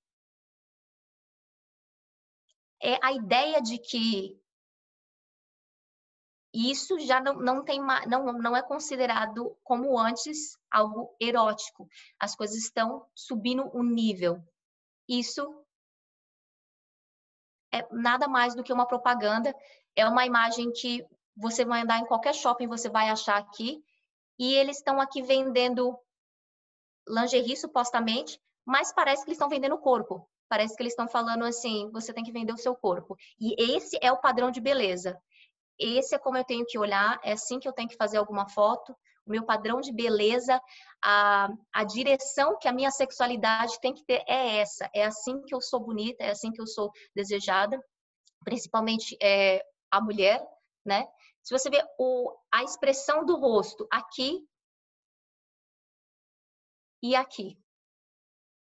É 2.81 2.97
a 3.03 3.11
ideia 3.11 3.61
de 3.61 3.77
que 3.77 4.39
isso 6.53 6.97
já 6.99 7.21
não, 7.21 7.35
não 7.35 7.63
tem 7.63 7.79
não, 8.07 8.33
não 8.33 8.57
é 8.57 8.61
considerado 8.61 9.55
como 9.63 9.97
antes 9.97 10.57
algo 10.71 11.15
erótico. 11.19 11.87
As 12.19 12.35
coisas 12.35 12.57
estão 12.57 13.05
subindo 13.13 13.69
o 13.75 13.83
nível. 13.83 14.43
Isso 15.07 15.63
é 17.71 17.87
nada 17.91 18.27
mais 18.27 18.55
do 18.55 18.63
que 18.63 18.73
uma 18.73 18.87
propaganda, 18.87 19.55
é 19.95 20.07
uma 20.07 20.25
imagem 20.25 20.71
que 20.71 21.05
você 21.35 21.63
vai 21.63 21.81
andar 21.81 21.99
em 21.99 22.05
qualquer 22.05 22.33
shopping, 22.33 22.67
você 22.67 22.89
vai 22.89 23.09
achar 23.09 23.37
aqui, 23.37 23.83
e 24.37 24.53
eles 24.55 24.77
estão 24.77 24.99
aqui 24.99 25.21
vendendo 25.21 25.97
lingerie 27.09 27.57
supostamente, 27.57 28.39
mas 28.65 28.93
parece 28.93 29.23
que 29.23 29.29
eles 29.29 29.37
estão 29.37 29.49
vendendo 29.49 29.75
o 29.75 29.79
corpo. 29.79 30.29
Parece 30.47 30.75
que 30.75 30.81
eles 30.81 30.93
estão 30.93 31.07
falando 31.07 31.43
assim, 31.43 31.89
você 31.91 32.13
tem 32.13 32.23
que 32.23 32.31
vender 32.31 32.53
o 32.53 32.57
seu 32.57 32.75
corpo. 32.75 33.15
E 33.39 33.75
esse 33.75 33.97
é 34.01 34.11
o 34.11 34.21
padrão 34.21 34.51
de 34.51 34.61
beleza 34.61 35.19
esse 35.79 36.13
é 36.13 36.19
como 36.19 36.37
eu 36.37 36.43
tenho 36.43 36.65
que 36.65 36.77
olhar, 36.77 37.19
é 37.23 37.31
assim 37.31 37.59
que 37.59 37.67
eu 37.67 37.73
tenho 37.73 37.87
que 37.87 37.95
fazer 37.95 38.17
alguma 38.17 38.47
foto, 38.49 38.91
o 39.25 39.31
meu 39.31 39.45
padrão 39.45 39.79
de 39.79 39.93
beleza, 39.93 40.59
a, 41.03 41.49
a 41.73 41.83
direção 41.83 42.57
que 42.59 42.67
a 42.67 42.73
minha 42.73 42.91
sexualidade 42.91 43.79
tem 43.79 43.93
que 43.93 44.03
ter 44.03 44.23
é 44.27 44.57
essa, 44.57 44.89
é 44.93 45.05
assim 45.05 45.41
que 45.43 45.55
eu 45.55 45.61
sou 45.61 45.79
bonita, 45.79 46.23
é 46.23 46.31
assim 46.31 46.51
que 46.51 46.61
eu 46.61 46.67
sou 46.67 46.91
desejada, 47.15 47.79
principalmente 48.43 49.17
é, 49.21 49.63
a 49.89 50.01
mulher, 50.01 50.45
né? 50.85 51.07
Se 51.41 51.57
você 51.57 51.69
vê 51.69 51.81
o, 51.97 52.35
a 52.51 52.63
expressão 52.63 53.25
do 53.25 53.37
rosto 53.37 53.87
aqui 53.89 54.45
e 57.01 57.15
aqui, 57.15 57.57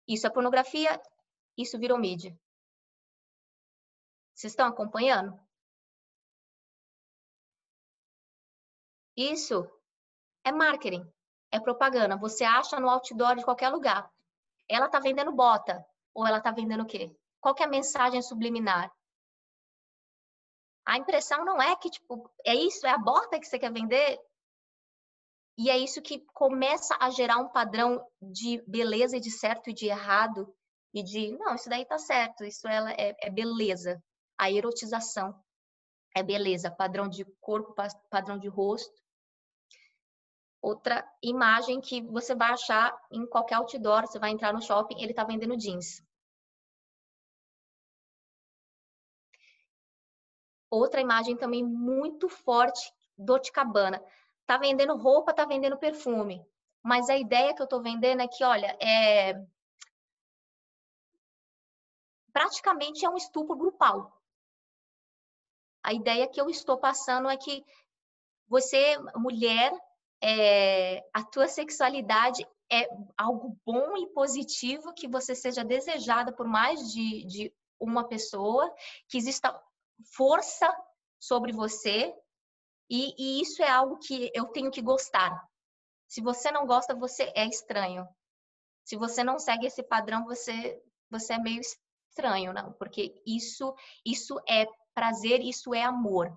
isso 0.08 0.26
é 0.26 0.30
pornografia, 0.30 1.02
isso 1.58 1.78
virou 1.78 1.98
mídia. 1.98 2.38
Vocês 4.34 4.54
estão 4.54 4.68
acompanhando? 4.68 5.40
Isso 9.16 9.70
é 10.44 10.52
marketing, 10.52 11.04
é 11.52 11.60
propaganda. 11.60 12.16
Você 12.18 12.44
acha 12.44 12.80
no 12.80 12.90
outdoor 12.90 13.36
de 13.36 13.44
qualquer 13.44 13.70
lugar. 13.70 14.10
Ela 14.68 14.86
está 14.86 15.00
vendendo 15.00 15.32
bota 15.32 15.86
ou 16.14 16.26
ela 16.26 16.38
está 16.38 16.52
vendendo 16.52 16.84
o 16.84 16.88
quê? 16.88 17.14
Qual 17.40 17.54
que 17.54 17.62
é 17.62 17.66
a 17.66 17.70
mensagem 17.70 18.22
subliminar? 18.22 18.92
A 20.86 20.98
impressão 20.98 21.46
não 21.46 21.62
é 21.62 21.76
que, 21.76 21.90
tipo, 21.90 22.32
é 22.46 22.56
isso, 22.56 22.88
é 22.88 22.90
a 22.90 22.98
bota 22.98 23.40
que 23.40 23.46
você 23.46 23.60
quer 23.60 23.72
vender. 23.72 24.20
E 25.62 25.70
é 25.70 25.78
isso 25.78 26.02
que 26.02 26.20
começa 26.34 26.96
a 27.02 27.10
gerar 27.10 27.38
um 27.38 27.50
padrão 27.50 28.02
de 28.22 28.64
beleza 28.66 29.18
e 29.18 29.20
de 29.20 29.30
certo 29.30 29.70
e 29.70 29.74
de 29.74 29.88
errado. 29.88 30.56
E 30.94 31.04
de, 31.04 31.38
não, 31.38 31.54
isso 31.54 31.68
daí 31.70 31.86
tá 31.86 31.98
certo, 31.98 32.46
isso 32.46 32.66
ela 32.66 32.90
é, 32.94 33.14
é 33.22 33.30
beleza. 33.30 34.02
A 34.38 34.50
erotização 34.50 35.38
é 36.16 36.24
beleza, 36.24 36.72
padrão 36.72 37.10
de 37.10 37.26
corpo, 37.42 37.76
padrão 38.10 38.40
de 38.40 38.48
rosto. 38.48 39.04
Outra 40.62 41.06
imagem 41.22 41.82
que 41.82 42.02
você 42.04 42.34
vai 42.34 42.54
achar 42.54 42.98
em 43.12 43.28
qualquer 43.28 43.56
outdoor, 43.56 44.08
você 44.08 44.18
vai 44.18 44.32
entrar 44.32 44.54
no 44.54 44.62
shopping, 44.62 45.02
ele 45.02 45.12
está 45.12 45.26
vendendo 45.26 45.58
jeans. 45.58 46.02
Outra 50.72 51.02
imagem 51.02 51.36
também 51.36 51.66
muito 51.66 52.30
forte, 52.30 52.94
Dolce 53.18 53.52
Cabana. 53.52 54.02
Tá 54.50 54.58
vendendo 54.58 54.98
roupa, 54.98 55.32
tá 55.32 55.46
vendendo 55.46 55.78
perfume. 55.78 56.44
Mas 56.82 57.08
a 57.08 57.16
ideia 57.16 57.54
que 57.54 57.62
eu 57.62 57.68
tô 57.68 57.80
vendendo 57.84 58.24
é 58.24 58.28
que, 58.28 58.44
olha, 58.44 58.76
é 58.82 59.36
praticamente 62.34 63.06
é 63.06 63.10
um 63.12 63.16
estupro 63.16 63.56
grupal. 63.56 64.12
A 65.84 65.94
ideia 65.94 66.28
que 66.28 66.42
eu 66.42 66.50
estou 66.50 66.80
passando 66.80 67.30
é 67.30 67.38
que 67.38 67.64
você, 68.48 68.98
mulher, 69.16 69.72
é, 70.20 71.08
a 71.14 71.24
tua 71.24 71.48
sexualidade 71.48 72.44
é 72.72 72.90
algo 73.16 73.56
bom 73.64 73.96
e 73.98 74.08
positivo, 74.14 74.96
que 74.96 75.08
você 75.08 75.36
seja 75.36 75.64
desejada 75.64 76.34
por 76.34 76.48
mais 76.48 76.92
de, 76.92 77.24
de 77.26 77.54
uma 77.80 78.04
pessoa, 78.08 78.74
que 79.08 79.20
exista 79.20 79.56
força 80.12 80.76
sobre 81.20 81.52
você, 81.52 82.18
e, 82.90 83.14
e 83.18 83.42
isso 83.42 83.62
é 83.62 83.70
algo 83.70 83.98
que 83.98 84.32
eu 84.34 84.46
tenho 84.48 84.72
que 84.72 84.82
gostar. 84.82 85.42
Se 86.08 86.22
você 86.22 86.52
não 86.52 86.66
gosta, 86.66 86.96
você 86.96 87.32
é 87.36 87.46
estranho. 87.46 88.08
Se 88.84 88.98
você 88.98 89.24
não 89.24 89.38
segue 89.38 89.68
esse 89.68 89.84
padrão, 89.84 90.26
você, 90.26 90.82
você 91.10 91.34
é 91.34 91.40
meio 91.40 91.62
estranho, 91.62 92.52
não, 92.52 92.74
porque 92.74 93.22
isso, 93.26 93.76
isso 94.04 94.40
é 94.50 94.66
prazer, 94.96 95.42
isso 95.42 95.74
é 95.74 95.84
amor. 95.84 96.36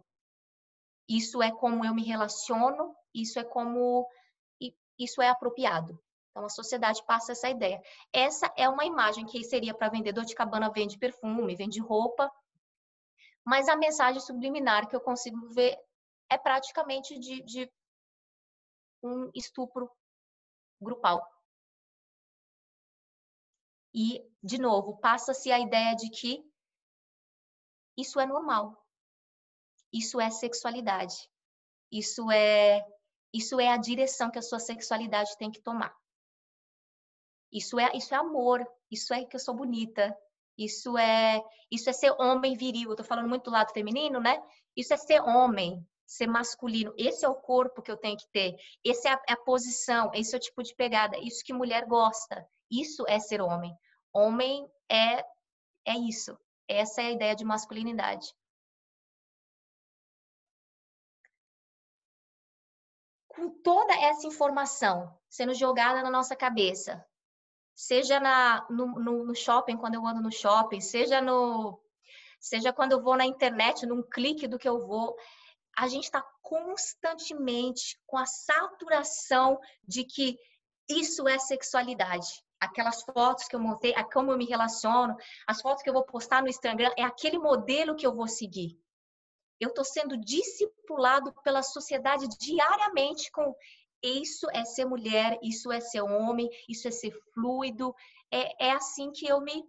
Isso 1.08 1.42
é 1.42 1.50
como 1.50 1.84
eu 1.84 1.94
me 1.94 2.04
relaciono, 2.04 2.94
isso 3.14 3.38
é 3.38 3.44
como 3.44 4.06
isso 4.98 5.20
é 5.22 5.28
apropriado. 5.28 5.98
Então 6.30 6.44
a 6.44 6.48
sociedade 6.48 7.02
passa 7.04 7.32
essa 7.32 7.48
ideia. 7.48 7.82
Essa 8.12 8.52
é 8.56 8.68
uma 8.68 8.84
imagem 8.84 9.26
que 9.26 9.42
seria 9.44 9.74
para 9.74 9.88
vendedor 9.88 10.24
de 10.24 10.34
cabana 10.34 10.70
vende 10.70 10.98
perfume, 10.98 11.56
vende 11.56 11.80
roupa, 11.80 12.30
mas 13.44 13.68
a 13.68 13.76
mensagem 13.76 14.20
subliminar 14.20 14.88
que 14.88 14.94
eu 14.94 15.00
consigo 15.00 15.48
ver 15.48 15.76
é 16.32 16.38
praticamente 16.38 17.18
de, 17.18 17.42
de 17.42 17.72
um 19.02 19.30
estupro 19.34 19.90
grupal. 20.80 21.20
E, 23.94 24.24
de 24.42 24.58
novo, 24.58 24.96
passa-se 24.98 25.52
a 25.52 25.58
ideia 25.58 25.94
de 25.94 26.08
que 26.08 26.42
isso 27.96 28.18
é 28.18 28.26
normal. 28.26 28.82
Isso 29.92 30.20
é 30.20 30.30
sexualidade. 30.30 31.14
Isso 31.90 32.30
é 32.30 32.82
isso 33.34 33.58
é 33.58 33.68
a 33.68 33.78
direção 33.78 34.30
que 34.30 34.38
a 34.38 34.42
sua 34.42 34.58
sexualidade 34.58 35.36
tem 35.38 35.50
que 35.50 35.60
tomar. 35.60 35.94
Isso 37.52 37.78
é 37.78 37.90
isso 37.94 38.14
é 38.14 38.18
amor, 38.18 38.66
isso 38.90 39.12
é 39.12 39.24
que 39.24 39.36
eu 39.36 39.40
sou 39.40 39.54
bonita, 39.54 40.16
isso 40.56 40.96
é 40.96 41.42
isso 41.70 41.90
é 41.90 41.92
ser 41.92 42.12
homem 42.12 42.56
viril. 42.56 42.90
Eu 42.90 42.96
tô 42.96 43.04
falando 43.04 43.28
muito 43.28 43.44
do 43.44 43.50
lado 43.50 43.72
feminino, 43.72 44.20
né? 44.20 44.42
Isso 44.74 44.94
é 44.94 44.96
ser 44.96 45.20
homem, 45.20 45.86
ser 46.12 46.26
masculino. 46.26 46.92
Esse 46.96 47.24
é 47.24 47.28
o 47.28 47.34
corpo 47.34 47.82
que 47.82 47.90
eu 47.90 47.96
tenho 47.96 48.16
que 48.16 48.28
ter. 48.30 48.56
Essa 48.86 49.08
é 49.08 49.12
a, 49.12 49.22
é 49.30 49.32
a 49.32 49.36
posição, 49.36 50.10
esse 50.14 50.34
é 50.34 50.38
o 50.38 50.40
tipo 50.40 50.62
de 50.62 50.74
pegada. 50.74 51.18
Isso 51.18 51.44
que 51.44 51.52
mulher 51.52 51.86
gosta. 51.86 52.46
Isso 52.70 53.04
é 53.08 53.18
ser 53.18 53.40
homem. 53.40 53.74
Homem 54.12 54.68
é 54.90 55.24
é 55.84 55.94
isso. 55.98 56.38
Essa 56.68 57.02
é 57.02 57.06
a 57.06 57.10
ideia 57.10 57.34
de 57.34 57.44
masculinidade. 57.44 58.32
Com 63.28 63.50
toda 63.62 63.94
essa 63.94 64.26
informação 64.26 65.18
sendo 65.28 65.54
jogada 65.54 66.02
na 66.02 66.10
nossa 66.10 66.36
cabeça, 66.36 67.04
seja 67.74 68.20
na, 68.20 68.66
no, 68.70 68.86
no, 69.00 69.24
no 69.24 69.34
shopping, 69.34 69.78
quando 69.78 69.94
eu 69.94 70.06
ando 70.06 70.20
no 70.20 70.30
shopping, 70.30 70.80
seja 70.80 71.20
no 71.20 71.80
seja 72.38 72.72
quando 72.72 72.92
eu 72.92 73.02
vou 73.02 73.16
na 73.16 73.24
internet, 73.24 73.86
num 73.86 74.02
clique 74.02 74.46
do 74.48 74.58
que 74.58 74.68
eu 74.68 74.86
vou, 74.86 75.16
a 75.76 75.88
gente 75.88 76.04
está 76.04 76.22
constantemente 76.42 77.98
com 78.06 78.18
a 78.18 78.26
saturação 78.26 79.58
de 79.86 80.04
que 80.04 80.38
isso 80.88 81.26
é 81.28 81.38
sexualidade. 81.38 82.42
Aquelas 82.60 83.02
fotos 83.02 83.48
que 83.48 83.56
eu 83.56 83.60
montei, 83.60 83.94
a 83.94 84.04
como 84.04 84.30
eu 84.30 84.38
me 84.38 84.44
relaciono, 84.44 85.16
as 85.46 85.60
fotos 85.60 85.82
que 85.82 85.88
eu 85.88 85.94
vou 85.94 86.04
postar 86.04 86.42
no 86.42 86.48
Instagram, 86.48 86.92
é 86.96 87.02
aquele 87.02 87.38
modelo 87.38 87.96
que 87.96 88.06
eu 88.06 88.14
vou 88.14 88.28
seguir. 88.28 88.78
Eu 89.58 89.70
estou 89.70 89.84
sendo 89.84 90.16
discipulado 90.16 91.32
pela 91.42 91.62
sociedade 91.62 92.28
diariamente 92.38 93.30
com 93.30 93.54
isso 94.02 94.48
é 94.52 94.64
ser 94.64 94.84
mulher, 94.84 95.38
isso 95.42 95.70
é 95.70 95.80
ser 95.80 96.02
homem, 96.02 96.50
isso 96.68 96.88
é 96.88 96.90
ser 96.90 97.12
fluido. 97.32 97.94
É, 98.30 98.66
é 98.66 98.72
assim 98.72 99.12
que 99.12 99.26
eu 99.26 99.40
me. 99.40 99.64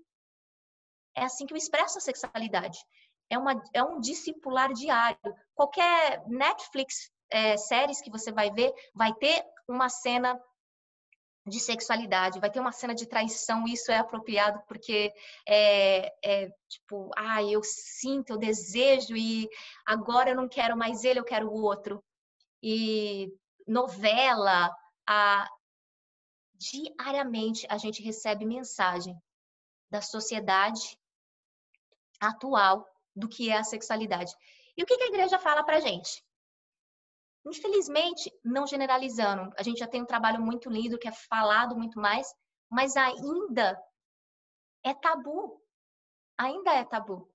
É 1.15 1.23
assim 1.23 1.45
que 1.45 1.53
eu 1.53 1.57
expresso 1.57 1.99
a 1.99 2.01
sexualidade. 2.01 2.79
É, 3.33 3.37
uma, 3.37 3.63
é 3.73 3.83
um 3.83 3.99
discipular 3.99 4.71
diário. 4.73 5.17
Qualquer 5.55 6.23
Netflix 6.27 7.11
é, 7.31 7.57
séries 7.57 7.99
que 7.99 8.11
você 8.11 8.31
vai 8.31 8.51
ver, 8.51 8.71
vai 8.93 9.11
ter 9.15 9.43
uma 9.67 9.89
cena 9.89 10.39
de 11.47 11.59
sexualidade, 11.59 12.39
vai 12.39 12.51
ter 12.51 12.59
uma 12.59 12.71
cena 12.71 12.93
de 12.93 13.07
traição, 13.07 13.67
isso 13.67 13.91
é 13.91 13.97
apropriado 13.97 14.61
porque 14.67 15.11
é, 15.47 16.13
é, 16.23 16.49
tipo, 16.69 17.09
ah, 17.17 17.43
eu 17.43 17.61
sinto, 17.63 18.29
eu 18.33 18.37
desejo 18.37 19.15
e 19.17 19.49
agora 19.83 20.29
eu 20.29 20.35
não 20.35 20.47
quero 20.47 20.77
mais 20.77 21.03
ele, 21.03 21.19
eu 21.19 21.25
quero 21.25 21.49
o 21.49 21.61
outro. 21.61 22.03
E 22.61 23.33
novela, 23.67 24.71
a... 25.09 25.49
diariamente 26.53 27.65
a 27.67 27.79
gente 27.79 28.01
recebe 28.03 28.45
mensagem 28.45 29.17
da 29.89 30.01
sociedade 30.01 30.97
atual 32.21 32.92
do 33.15 33.27
que 33.27 33.49
é 33.49 33.57
a 33.57 33.63
sexualidade. 33.63 34.33
E 34.75 34.83
o 34.83 34.85
que 34.85 34.93
a 34.93 35.07
igreja 35.07 35.37
fala 35.37 35.63
pra 35.63 35.79
gente? 35.79 36.23
Infelizmente, 37.45 38.31
não 38.43 38.65
generalizando, 38.65 39.53
a 39.57 39.63
gente 39.63 39.79
já 39.79 39.87
tem 39.87 40.01
um 40.01 40.05
trabalho 40.05 40.41
muito 40.41 40.69
lindo 40.69 40.97
que 40.97 41.07
é 41.07 41.11
falado 41.11 41.75
muito 41.75 41.99
mais, 41.99 42.33
mas 42.69 42.95
ainda 42.95 43.77
é 44.83 44.93
tabu. 44.93 45.61
Ainda 46.37 46.73
é 46.73 46.83
tabu. 46.83 47.29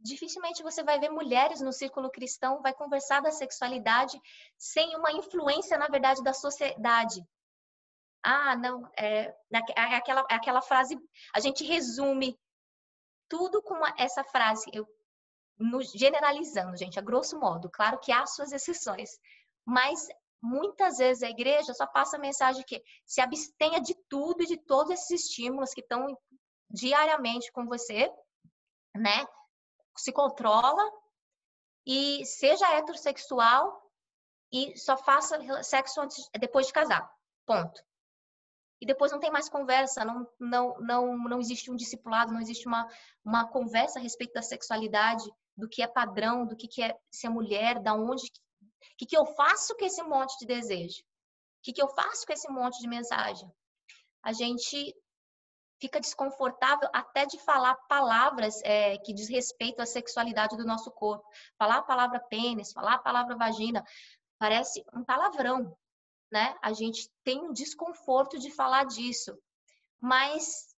Dificilmente 0.00 0.62
você 0.62 0.82
vai 0.82 0.98
ver 0.98 1.10
mulheres 1.10 1.60
no 1.60 1.72
círculo 1.72 2.10
cristão 2.10 2.60
vai 2.60 2.74
conversar 2.74 3.20
da 3.20 3.30
sexualidade 3.30 4.20
sem 4.58 4.96
uma 4.96 5.12
influência, 5.12 5.78
na 5.78 5.86
verdade, 5.86 6.22
da 6.22 6.32
sociedade. 6.32 7.24
Ah, 8.24 8.56
não, 8.56 8.90
é, 8.96 9.34
é 9.52 9.96
aquela, 9.96 10.24
é 10.28 10.34
aquela 10.34 10.62
frase, 10.62 10.98
a 11.34 11.40
gente 11.40 11.64
resume 11.64 12.38
tudo 13.32 13.62
com 13.62 13.80
essa 13.96 14.22
frase, 14.22 14.70
eu 14.74 14.86
no, 15.58 15.80
generalizando, 15.80 16.76
gente, 16.76 16.98
a 16.98 17.02
grosso 17.02 17.40
modo. 17.40 17.70
Claro 17.70 17.98
que 17.98 18.12
há 18.12 18.26
suas 18.26 18.52
exceções, 18.52 19.18
mas 19.64 20.06
muitas 20.42 20.98
vezes 20.98 21.22
a 21.22 21.30
igreja 21.30 21.72
só 21.72 21.86
passa 21.86 22.18
a 22.18 22.20
mensagem 22.20 22.62
que 22.66 22.82
se 23.06 23.22
abstenha 23.22 23.80
de 23.80 23.94
tudo 24.06 24.42
e 24.42 24.46
de 24.46 24.58
todos 24.58 24.92
esses 24.92 25.22
estímulos 25.22 25.72
que 25.72 25.80
estão 25.80 26.06
diariamente 26.68 27.50
com 27.52 27.64
você, 27.64 28.12
né? 28.94 29.26
Se 29.96 30.12
controla 30.12 30.82
e 31.86 32.26
seja 32.26 32.70
heterossexual 32.74 33.82
e 34.52 34.76
só 34.76 34.94
faça 34.94 35.62
sexo 35.62 36.02
antes, 36.02 36.28
depois 36.38 36.66
de 36.66 36.74
casar. 36.74 37.10
Ponto. 37.46 37.82
E 38.82 38.84
depois 38.84 39.12
não 39.12 39.20
tem 39.20 39.30
mais 39.30 39.48
conversa, 39.48 40.04
não, 40.04 40.28
não, 40.40 40.76
não, 40.80 41.16
não 41.16 41.38
existe 41.38 41.70
um 41.70 41.76
discipulado, 41.76 42.32
não 42.32 42.40
existe 42.40 42.66
uma, 42.66 42.88
uma 43.24 43.48
conversa 43.48 44.00
a 44.00 44.02
respeito 44.02 44.32
da 44.32 44.42
sexualidade, 44.42 45.22
do 45.56 45.68
que 45.68 45.84
é 45.84 45.86
padrão, 45.86 46.44
do 46.44 46.56
que, 46.56 46.66
que 46.66 46.82
é 46.82 46.98
ser 47.08 47.28
mulher, 47.28 47.80
da 47.80 47.94
onde. 47.94 48.24
O 48.24 48.96
que, 48.98 49.06
que 49.06 49.16
eu 49.16 49.24
faço 49.24 49.76
com 49.76 49.84
esse 49.84 50.02
monte 50.02 50.36
de 50.40 50.46
desejo? 50.46 50.98
O 50.98 51.62
que, 51.62 51.72
que 51.72 51.80
eu 51.80 51.88
faço 51.90 52.26
com 52.26 52.32
esse 52.32 52.50
monte 52.50 52.80
de 52.80 52.88
mensagem? 52.88 53.48
A 54.20 54.32
gente 54.32 54.92
fica 55.80 56.00
desconfortável 56.00 56.88
até 56.92 57.24
de 57.24 57.38
falar 57.38 57.76
palavras 57.88 58.60
é, 58.64 58.98
que 58.98 59.14
diz 59.14 59.28
respeito 59.28 59.80
à 59.80 59.86
sexualidade 59.86 60.56
do 60.56 60.66
nosso 60.66 60.90
corpo. 60.90 61.24
Falar 61.56 61.76
a 61.76 61.82
palavra 61.82 62.18
pênis, 62.18 62.72
falar 62.72 62.94
a 62.94 62.98
palavra 62.98 63.36
vagina, 63.36 63.84
parece 64.40 64.84
um 64.92 65.04
palavrão, 65.04 65.72
né? 66.32 66.56
A 66.62 66.72
gente 66.72 67.10
tem 67.22 67.40
um 67.40 67.52
desconforto 67.52 68.38
de 68.38 68.50
falar 68.50 68.84
disso. 68.86 69.38
Mas 70.00 70.74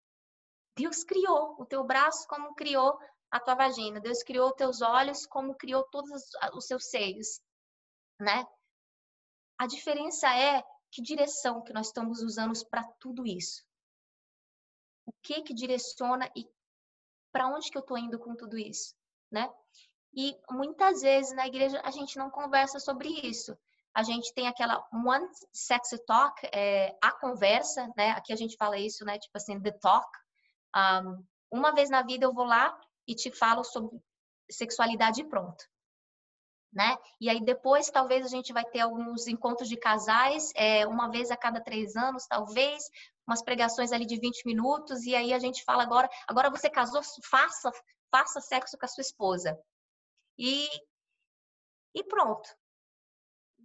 Deus 0.76 1.04
criou 1.04 1.56
o 1.60 1.66
teu 1.66 1.84
braço 1.84 2.28
como 2.28 2.56
criou 2.56 2.98
a 3.30 3.40
tua 3.40 3.54
vagina. 3.54 4.02
Deus 4.02 4.24
criou 4.24 4.52
teus 4.52 4.82
olhos 4.82 5.28
como 5.28 5.56
criou 5.56 5.84
todos 5.92 6.10
os 6.54 6.66
seus 6.66 6.90
seios, 6.90 7.40
né? 8.20 8.44
A 9.58 9.68
diferença 9.68 10.28
é 10.36 10.64
que 10.92 11.02
direção 11.02 11.64
que 11.64 11.72
nós 11.72 11.88
estamos 11.88 12.22
usando 12.22 12.54
para 12.70 12.84
tudo 13.00 13.26
isso. 13.26 13.64
O 15.06 15.14
que 15.22 15.42
que 15.44 15.54
direciona 15.54 16.30
e 16.36 16.48
para 17.32 17.48
onde 17.48 17.70
que 17.70 17.78
eu 17.78 17.82
estou 17.82 17.98
indo 17.98 18.18
com 18.18 18.36
tudo 18.36 18.58
isso, 18.58 18.96
né? 19.32 19.52
E 20.16 20.36
muitas 20.50 21.02
vezes 21.02 21.36
na 21.36 21.48
igreja 21.48 21.80
a 21.84 21.92
gente 21.92 22.18
não 22.18 22.30
conversa 22.30 22.80
sobre 22.80 23.10
isso. 23.10 23.58
A 23.94 24.02
gente 24.02 24.34
tem 24.34 24.48
aquela 24.48 24.84
one 24.92 25.28
sexy 25.52 26.04
talk, 26.06 26.48
é, 26.52 26.98
a 27.02 27.12
conversa, 27.12 27.92
né? 27.96 28.12
Aqui 28.12 28.34
a 28.34 28.36
gente 28.36 28.58
fala 28.58 28.78
isso, 28.78 29.06
né? 29.06 29.20
Tipo 29.20 29.38
assim, 29.38 29.62
the 29.62 29.72
talk. 29.72 30.08
Um, 30.76 31.24
uma 31.52 31.72
vez 31.72 31.90
na 31.90 32.02
vida 32.02 32.26
eu 32.26 32.34
vou 32.34 32.46
lá 32.46 32.76
e 33.08 33.14
te 33.14 33.32
falo 33.32 33.64
sobre 33.64 34.02
sexualidade 34.50 35.22
e 35.22 35.30
pronto. 35.30 35.64
Né? 36.72 36.98
E 37.22 37.30
aí 37.30 37.40
depois 37.40 37.92
talvez 37.92 38.26
a 38.26 38.30
gente 38.30 38.52
vai 38.52 38.66
ter 38.66 38.80
alguns 38.80 39.28
encontros 39.28 39.70
de 39.70 39.78
casais, 39.78 40.52
é, 40.56 40.88
uma 40.88 41.08
vez 41.12 41.30
a 41.30 41.38
cada 41.38 41.62
três 41.62 41.96
anos, 41.96 42.26
talvez, 42.26 42.90
umas 43.28 43.44
pregações 43.44 43.92
ali 43.92 44.08
de 44.08 44.20
20 44.20 44.44
minutos, 44.48 45.04
e 45.04 45.16
aí 45.16 45.34
a 45.34 45.40
gente 45.40 45.64
fala 45.64 45.84
agora, 45.84 46.10
agora 46.28 46.50
você 46.50 46.72
casou, 46.72 47.02
faça, 47.30 47.72
faça 48.10 48.42
sexo 48.42 48.76
com 48.76 48.86
a 48.86 48.90
sua 48.90 49.02
esposa. 49.02 49.56
E, 50.36 50.68
e 51.94 52.04
pronto. 52.06 52.50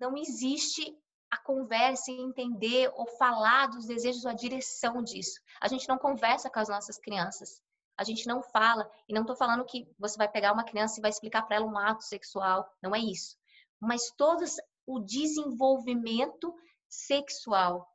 Não 0.00 0.16
existe 0.16 0.96
a 1.30 1.36
conversa 1.36 2.10
e 2.10 2.20
entender 2.20 2.90
ou 2.94 3.06
falar 3.18 3.66
dos 3.66 3.86
desejos 3.86 4.24
ou 4.24 4.30
a 4.30 4.34
direção 4.34 5.02
disso. 5.02 5.40
A 5.60 5.68
gente 5.68 5.88
não 5.88 5.98
conversa 5.98 6.48
com 6.48 6.58
as 6.58 6.68
nossas 6.68 6.98
crianças. 6.98 7.60
A 7.96 8.04
gente 8.04 8.26
não 8.26 8.40
fala, 8.40 8.88
e 9.08 9.12
não 9.12 9.22
estou 9.22 9.36
falando 9.36 9.64
que 9.64 9.90
você 9.98 10.16
vai 10.16 10.28
pegar 10.28 10.52
uma 10.52 10.64
criança 10.64 10.98
e 10.98 11.02
vai 11.02 11.10
explicar 11.10 11.42
para 11.42 11.56
ela 11.56 11.66
um 11.66 11.76
ato 11.76 12.04
sexual, 12.04 12.64
não 12.80 12.94
é 12.94 13.00
isso. 13.00 13.36
Mas 13.80 14.12
todo 14.16 14.44
o 14.86 15.00
desenvolvimento 15.00 16.54
sexual, 16.88 17.86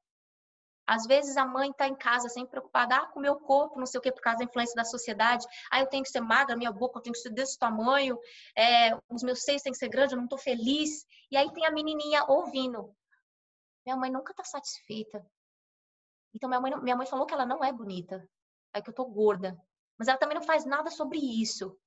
às 0.86 1.06
vezes 1.06 1.38
a 1.38 1.46
mãe 1.46 1.70
está 1.70 1.88
em 1.88 1.96
casa 1.96 2.28
sempre 2.28 2.52
preocupada 2.52 2.96
ah, 2.96 3.06
com 3.08 3.20
o 3.20 3.22
meu 3.22 3.38
corpo, 3.38 3.80
não 3.80 3.86
sei 3.86 4.00
o 4.00 4.02
que, 4.02 4.12
por 4.12 4.22
causa 4.22 4.40
da 4.40 4.44
influência 4.44 4.76
da 4.76 4.84
sociedade. 4.84 5.46
Ah, 5.72 5.80
eu 5.80 5.88
tenho 5.88 6.04
que 6.04 6.10
ser 6.10 6.20
magra, 6.20 6.58
minha 6.58 6.72
boca 6.72 7.02
tem 7.02 7.14
que 7.14 7.20
ser 7.20 7.30
desse 7.30 7.58
tamanho, 7.58 8.20
é, 8.56 8.94
os 9.10 9.24
meus 9.24 9.44
seios 9.44 9.62
têm 9.62 9.72
que 9.72 9.80
ser 9.80 9.88
grandes, 9.88 10.12
eu 10.12 10.18
não 10.18 10.26
estou 10.26 10.38
feliz. 10.38 11.06
E 11.32 11.38
aí 11.38 11.52
tem 11.54 11.66
a 11.66 11.72
menininha 11.72 12.26
ouvindo. 12.28 12.94
Minha 13.86 13.98
mãe 13.98 14.12
nunca 14.12 14.32
está 14.32 14.44
satisfeita. 14.44 15.26
Então 16.34 16.50
minha 16.50 16.60
mãe, 16.60 16.82
minha 16.82 16.96
mãe 16.96 17.08
falou 17.08 17.26
que 17.26 17.34
ela 17.34 17.46
não 17.46 17.64
é 17.64 17.72
bonita, 17.72 18.28
é 18.74 18.82
que 18.82 18.90
eu 18.90 18.94
tô 18.94 19.06
gorda. 19.06 19.58
Mas 19.98 20.08
ela 20.08 20.18
também 20.18 20.36
não 20.36 20.44
faz 20.44 20.66
nada 20.66 20.90
sobre 20.90 21.18
isso. 21.18 21.78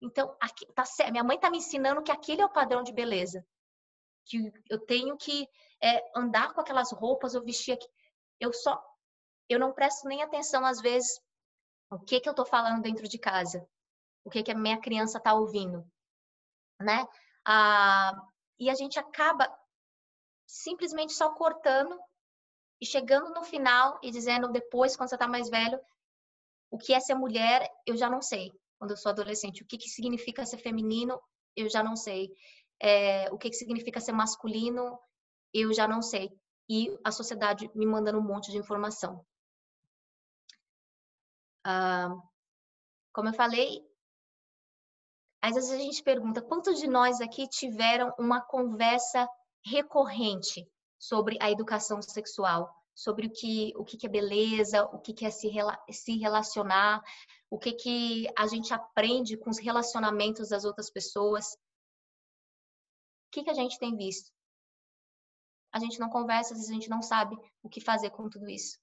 Então, 0.00 0.36
aqui, 0.40 0.66
tá, 0.72 0.84
minha 1.10 1.24
mãe 1.24 1.36
está 1.36 1.50
me 1.50 1.58
ensinando 1.58 2.02
que 2.02 2.12
aquele 2.12 2.40
é 2.40 2.44
o 2.44 2.52
padrão 2.52 2.82
de 2.82 2.92
beleza. 2.92 3.44
Que 4.24 4.52
eu 4.70 4.78
tenho 4.78 5.16
que 5.16 5.48
é, 5.82 6.02
andar 6.18 6.52
com 6.54 6.60
aquelas 6.60 6.92
roupas, 6.92 7.34
eu 7.34 7.42
vestir 7.42 7.72
aqui 7.72 7.86
eu 8.40 8.52
só 8.52 8.82
eu 9.48 9.58
não 9.58 9.72
presto 9.72 10.08
nem 10.08 10.22
atenção 10.22 10.64
às 10.64 10.80
vezes 10.80 11.20
o 11.90 11.98
que 11.98 12.20
que 12.20 12.28
eu 12.28 12.32
estou 12.32 12.44
falando 12.44 12.82
dentro 12.82 13.06
de 13.08 13.18
casa, 13.18 13.66
o 14.24 14.30
que 14.30 14.42
que 14.42 14.50
a 14.50 14.58
minha 14.58 14.80
criança 14.80 15.18
está 15.18 15.34
ouvindo, 15.34 15.84
né? 16.80 17.06
Ah, 17.44 18.12
e 18.58 18.68
a 18.68 18.74
gente 18.74 18.98
acaba 18.98 19.48
simplesmente 20.46 21.12
só 21.12 21.32
cortando 21.32 21.96
e 22.80 22.86
chegando 22.86 23.32
no 23.32 23.44
final 23.44 23.98
e 24.02 24.10
dizendo 24.10 24.50
depois, 24.50 24.96
quando 24.96 25.10
você 25.10 25.14
está 25.14 25.28
mais 25.28 25.48
velho, 25.48 25.78
o 26.70 26.76
que 26.76 26.92
é 26.92 26.98
ser 26.98 27.14
mulher, 27.14 27.70
eu 27.86 27.96
já 27.96 28.10
não 28.10 28.20
sei. 28.20 28.52
Quando 28.78 28.90
eu 28.90 28.96
sou 28.96 29.10
adolescente, 29.10 29.62
o 29.62 29.66
que, 29.66 29.78
que 29.78 29.88
significa 29.88 30.44
ser 30.44 30.58
feminino, 30.58 31.20
eu 31.54 31.70
já 31.70 31.82
não 31.82 31.94
sei. 31.94 32.28
É, 32.80 33.32
o 33.32 33.38
que, 33.38 33.48
que 33.48 33.56
significa 33.56 34.00
ser 34.00 34.12
masculino, 34.12 34.98
eu 35.54 35.72
já 35.72 35.86
não 35.86 36.02
sei 36.02 36.36
e 36.68 36.98
a 37.04 37.10
sociedade 37.10 37.70
me 37.74 37.86
mandando 37.86 38.18
um 38.18 38.22
monte 38.22 38.50
de 38.50 38.58
informação. 38.58 39.24
Ah, 41.64 42.14
como 43.12 43.28
eu 43.28 43.34
falei, 43.34 43.82
às 45.40 45.54
vezes 45.54 45.70
a 45.70 45.78
gente 45.78 46.02
pergunta 46.02 46.42
quantos 46.42 46.78
de 46.78 46.86
nós 46.86 47.20
aqui 47.20 47.48
tiveram 47.48 48.12
uma 48.18 48.40
conversa 48.40 49.28
recorrente 49.64 50.68
sobre 50.98 51.36
a 51.40 51.50
educação 51.50 52.00
sexual, 52.02 52.72
sobre 52.94 53.26
o 53.26 53.30
que, 53.30 53.72
o 53.76 53.84
que 53.84 54.06
é 54.06 54.08
beleza, 54.08 54.84
o 54.84 54.98
que 54.98 55.24
é 55.24 55.30
se, 55.30 55.50
se 55.90 56.18
relacionar, 56.18 57.02
o 57.50 57.58
que, 57.58 57.72
que 57.72 58.26
a 58.36 58.46
gente 58.46 58.72
aprende 58.72 59.36
com 59.36 59.50
os 59.50 59.58
relacionamentos 59.58 60.48
das 60.48 60.64
outras 60.64 60.90
pessoas. 60.90 61.54
O 63.28 63.30
que, 63.32 63.44
que 63.44 63.50
a 63.50 63.54
gente 63.54 63.78
tem 63.78 63.96
visto? 63.96 64.35
A 65.72 65.78
gente 65.78 65.98
não 65.98 66.08
conversa, 66.08 66.52
às 66.52 66.58
vezes 66.58 66.70
a 66.70 66.74
gente 66.74 66.88
não 66.88 67.02
sabe 67.02 67.36
o 67.62 67.68
que 67.68 67.80
fazer 67.80 68.10
com 68.10 68.28
tudo 68.28 68.48
isso. 68.48 68.78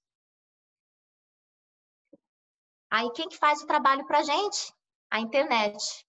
Aí 2.90 3.10
quem 3.12 3.28
que 3.28 3.36
faz 3.36 3.62
o 3.62 3.66
trabalho 3.66 4.06
pra 4.06 4.22
gente? 4.22 4.72
A 5.10 5.20
internet. 5.20 6.06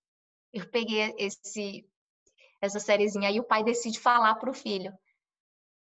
Eu 0.53 0.69
peguei 0.69 1.13
esse 1.17 1.87
essa 2.61 2.79
sériezinha 2.79 3.29
aí 3.29 3.39
o 3.39 3.43
pai 3.43 3.63
decide 3.63 3.99
falar 3.99 4.35
pro 4.35 4.53
filho. 4.53 4.91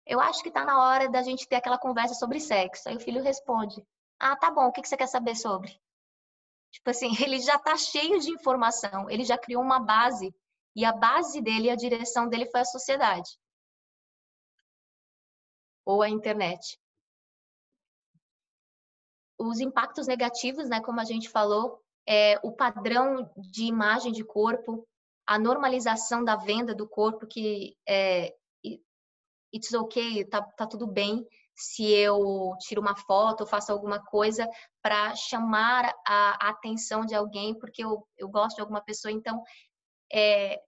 Eu 0.06 0.20
acho 0.20 0.42
que 0.44 0.52
tá 0.52 0.66
na 0.66 0.80
hora 0.82 1.10
da 1.10 1.22
gente 1.22 1.48
ter 1.48 1.56
aquela 1.58 1.78
conversa 1.78 2.14
sobre 2.14 2.40
sexo. 2.40 2.88
Aí 2.88 2.96
o 2.96 3.00
filho 3.00 3.24
responde: 3.24 3.86
"Ah, 4.20 4.36
tá 4.36 4.52
bom, 4.52 4.68
o 4.68 4.72
que 4.72 4.82
que 4.82 4.88
você 4.88 4.98
quer 4.98 5.08
saber 5.08 5.36
sobre?" 5.36 5.72
Tipo 6.72 6.90
assim, 6.90 7.10
ele 7.24 7.40
já 7.40 7.58
tá 7.60 7.76
cheio 7.78 8.20
de 8.20 8.32
informação, 8.32 9.10
ele 9.10 9.24
já 9.24 9.38
criou 9.38 9.62
uma 9.64 9.80
base 9.80 10.34
e 10.76 10.86
a 10.86 10.92
base 10.92 11.42
dele, 11.42 11.70
a 11.70 11.76
direção 11.76 12.28
dele 12.28 12.50
foi 12.50 12.62
a 12.62 12.66
sociedade 12.66 13.30
ou 15.86 16.02
a 16.02 16.10
internet. 16.10 16.80
Os 19.38 19.60
impactos 19.60 20.08
negativos, 20.08 20.70
né, 20.70 20.80
como 20.82 21.00
a 21.00 21.04
gente 21.04 21.30
falou, 21.30 21.82
é 22.08 22.40
o 22.44 22.52
padrão 22.52 23.32
de 23.38 23.66
imagem 23.66 24.12
de 24.12 24.24
corpo, 24.24 24.88
a 25.26 25.40
normalização 25.40 26.24
da 26.24 26.36
venda 26.36 26.76
do 26.76 26.88
corpo, 26.88 27.28
que 27.28 27.78
é 27.88 28.34
it's 29.54 29.74
ok, 29.74 30.26
tá, 30.26 30.42
tá 30.42 30.66
tudo 30.66 30.88
bem 30.88 31.28
se 31.56 31.86
eu 31.92 32.56
tiro 32.60 32.82
uma 32.82 32.96
foto, 32.96 33.46
faço 33.46 33.72
alguma 33.72 34.04
coisa 34.04 34.50
para 34.82 35.16
chamar 35.16 35.94
a, 36.06 36.48
a, 36.48 36.50
atenção 36.50 37.06
de 37.06 37.14
alguém, 37.14 37.58
porque 37.58 37.84
eu, 37.84 38.08
eu 38.18 38.28
gosto 38.28 38.56
de 38.56 38.62
alguma 38.62 38.82
pessoa. 38.82 39.12
Então, 39.12 39.44
é, 40.12 40.60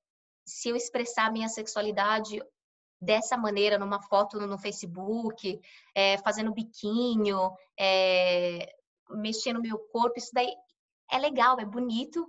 se 0.45 0.69
eu 0.69 0.75
expressar 0.75 1.31
minha 1.31 1.49
sexualidade 1.49 2.41
dessa 3.05 3.37
maneira 3.37 3.77
numa 3.77 4.01
foto 4.01 4.39
no 4.39 4.57
Facebook, 4.57 5.59
é, 5.93 6.17
fazendo 6.17 6.53
biquinho, 6.53 7.51
é, 7.79 8.75
mexendo 9.11 9.57
no 9.57 9.61
meu 9.61 9.77
corpo, 9.77 10.17
isso 10.17 10.31
daí 10.33 10.51
é 11.11 11.17
legal, 11.17 11.59
é 11.59 11.65
bonito. 11.65 12.27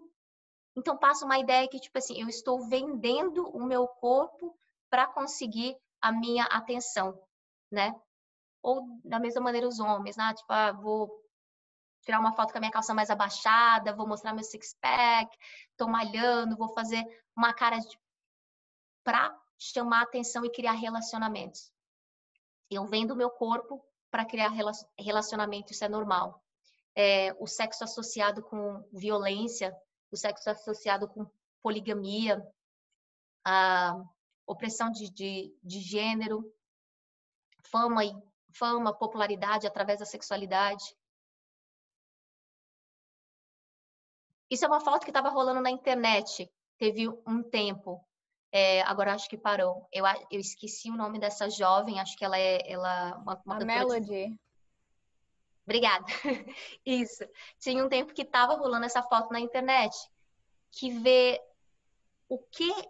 Então 0.77 0.97
passa 0.99 1.25
uma 1.25 1.39
ideia 1.39 1.69
que 1.69 1.81
tipo 1.81 1.97
assim, 1.99 2.21
eu 2.21 2.29
estou 2.29 2.69
vendendo 2.69 3.49
o 3.49 3.65
meu 3.65 3.89
corpo 3.89 4.55
para 4.91 5.07
conseguir 5.07 5.75
a 6.01 6.13
minha 6.13 6.45
atenção, 6.45 7.19
né? 7.73 7.95
Ou 8.63 8.83
da 9.05 9.19
mesma 9.19 9.41
maneira 9.41 9.67
os 9.67 9.81
homens, 9.81 10.17
né? 10.17 10.35
Tipo, 10.35 10.53
ah, 10.53 10.73
vou 10.73 11.11
tirar 12.03 12.21
uma 12.21 12.33
foto 12.33 12.53
com 12.53 12.59
a 12.59 12.61
minha 12.61 12.73
calça 12.73 12.95
mais 12.95 13.11
abaixada, 13.11 13.95
vou 13.95 14.07
mostrar 14.07 14.35
meu 14.35 14.45
six 14.45 14.77
pack, 14.81 15.35
tô 15.77 15.89
malhando, 15.89 16.57
vou 16.57 16.69
fazer 16.75 17.05
uma 17.37 17.53
cara 17.55 17.79
de 17.79 17.99
para 19.03 19.35
chamar 19.59 20.03
atenção 20.03 20.45
e 20.45 20.51
criar 20.51 20.73
relacionamentos. 20.73 21.73
Eu 22.71 22.85
vendo 22.87 23.17
meu 23.17 23.31
corpo 23.31 23.85
para 24.11 24.25
criar 24.25 24.51
relacionamento, 24.99 25.73
isso 25.73 25.85
é 25.85 25.89
normal. 25.89 26.43
É, 26.95 27.33
o 27.39 27.47
sexo 27.47 27.85
associado 27.85 28.43
com 28.43 28.83
violência, 28.93 29.77
o 30.11 30.17
sexo 30.17 30.49
associado 30.51 31.09
com 31.09 31.31
poligamia, 31.63 32.43
a 33.45 34.03
opressão 34.47 34.91
de, 34.91 35.11
de, 35.11 35.57
de 35.63 35.81
gênero, 35.81 36.51
fama 37.65 38.05
e 38.05 38.13
fama, 38.53 38.97
popularidade 38.97 39.67
através 39.67 39.99
da 39.99 40.07
sexualidade. 40.07 40.97
Isso 44.51 44.65
é 44.65 44.69
uma 44.69 44.81
foto 44.81 45.05
que 45.05 45.11
estava 45.11 45.29
rolando 45.29 45.61
na 45.61 45.71
internet, 45.71 46.51
teve 46.79 47.09
um 47.27 47.43
tempo. 47.43 48.05
É, 48.59 48.81
agora 48.85 49.13
acho 49.13 49.29
que 49.29 49.37
parou. 49.37 49.87
Eu, 49.93 50.07
eu 50.31 50.41
esqueci 50.41 50.91
o 50.91 50.97
nome 50.97 51.19
dessa 51.19 51.51
jovem, 51.51 52.01
acho 52.01 52.17
que 52.17 52.25
ela 52.25 52.39
é 52.39 52.59
ela, 52.65 53.19
uma, 53.19 53.43
uma 53.45 53.57
a 53.57 53.65
Melody. 53.67 54.07
De... 54.07 54.41
Obrigada. 55.67 56.07
Isso. 56.87 57.23
Tinha 57.59 57.85
um 57.85 57.89
tempo 57.91 58.15
que 58.15 58.23
estava 58.23 58.55
rolando 58.55 58.87
essa 58.87 59.03
foto 59.03 59.31
na 59.31 59.41
internet, 59.41 59.95
que 60.71 60.91
vê 60.91 61.39
o 62.31 62.39
que 62.39 62.71
o 62.71 62.87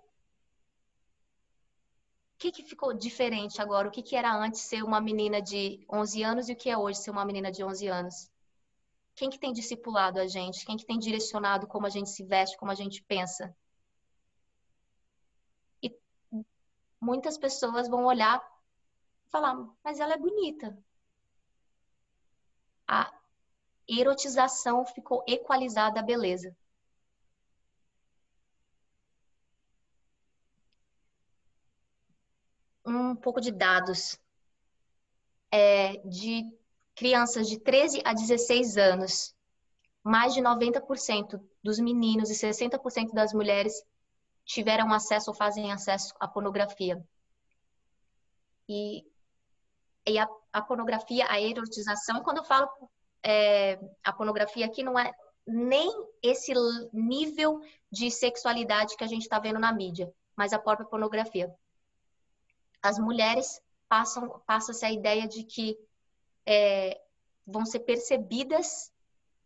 que, 2.38 2.52
que 2.52 2.62
ficou 2.62 2.94
diferente 2.94 3.60
agora? 3.60 3.88
O 3.88 3.90
que, 3.90 4.02
que 4.02 4.14
era 4.14 4.32
antes 4.32 4.60
ser 4.60 4.84
uma 4.84 5.00
menina 5.00 5.42
de 5.42 5.84
11 5.90 6.22
anos 6.22 6.48
e 6.48 6.52
o 6.52 6.56
que 6.56 6.70
é 6.70 6.78
hoje 6.78 7.00
ser 7.00 7.10
uma 7.10 7.24
menina 7.24 7.50
de 7.50 7.64
11 7.64 7.88
anos? 7.88 8.30
Quem 9.16 9.28
que 9.28 9.38
tem 9.40 9.52
discipulado 9.52 10.20
a 10.20 10.28
gente? 10.28 10.64
Quem 10.64 10.76
que 10.76 10.86
tem 10.86 10.96
direcionado 10.96 11.66
como 11.66 11.86
a 11.86 11.90
gente 11.90 12.08
se 12.10 12.22
veste, 12.22 12.56
como 12.56 12.70
a 12.70 12.76
gente 12.76 13.02
pensa? 13.02 13.52
Muitas 17.00 17.38
pessoas 17.38 17.88
vão 17.88 18.04
olhar 18.04 18.42
e 19.26 19.30
falar, 19.30 19.54
mas 19.84 20.00
ela 20.00 20.14
é 20.14 20.18
bonita. 20.18 20.76
A 22.88 23.12
erotização 23.88 24.84
ficou 24.86 25.24
equalizada 25.26 26.00
à 26.00 26.02
beleza. 26.02 26.56
um 32.86 33.16
pouco 33.16 33.40
de 33.40 33.50
dados 33.50 34.18
é, 35.50 35.96
de 36.06 36.44
crianças 36.94 37.48
de 37.48 37.58
13 37.58 38.00
a 38.04 38.12
16 38.12 38.76
anos. 38.76 39.34
Mais 40.02 40.34
de 40.34 40.40
90% 40.40 41.40
dos 41.62 41.80
meninos 41.80 42.30
e 42.30 42.34
60% 42.34 43.12
das 43.12 43.32
mulheres 43.32 43.82
tiveram 44.46 44.92
acesso 44.92 45.30
ou 45.30 45.36
fazem 45.36 45.72
acesso 45.72 46.14
à 46.20 46.26
pornografia. 46.26 47.04
E, 48.68 49.04
e 50.06 50.18
a, 50.18 50.26
a, 50.52 50.62
pornografia, 50.62 51.26
a 51.28 51.40
erotização, 51.40 52.22
quando 52.22 52.38
eu 52.38 52.44
falo 52.44 52.68
é, 53.22 53.78
a 54.04 54.12
pornografia 54.12 54.64
aqui, 54.64 54.82
não 54.82 54.98
é 54.98 55.12
nem 55.46 55.90
esse 56.22 56.52
nível 56.92 57.60
de 57.90 58.10
sexualidade 58.10 58.96
que 58.96 59.04
a 59.04 59.06
gente 59.06 59.22
está 59.22 59.38
vendo 59.38 59.58
na 59.58 59.72
mídia, 59.72 60.12
mas 60.34 60.52
a 60.52 60.58
própria 60.58 60.88
pornografia. 60.88 61.52
As 62.80 62.98
mulheres 62.98 63.60
passam 63.88 64.42
passa-se 64.46 64.84
a 64.84 64.92
ideia 64.92 65.28
de 65.28 65.44
que 65.44 65.76
é, 66.44 67.00
vão 67.46 67.64
ser 67.64 67.80
percebidas 67.80 68.92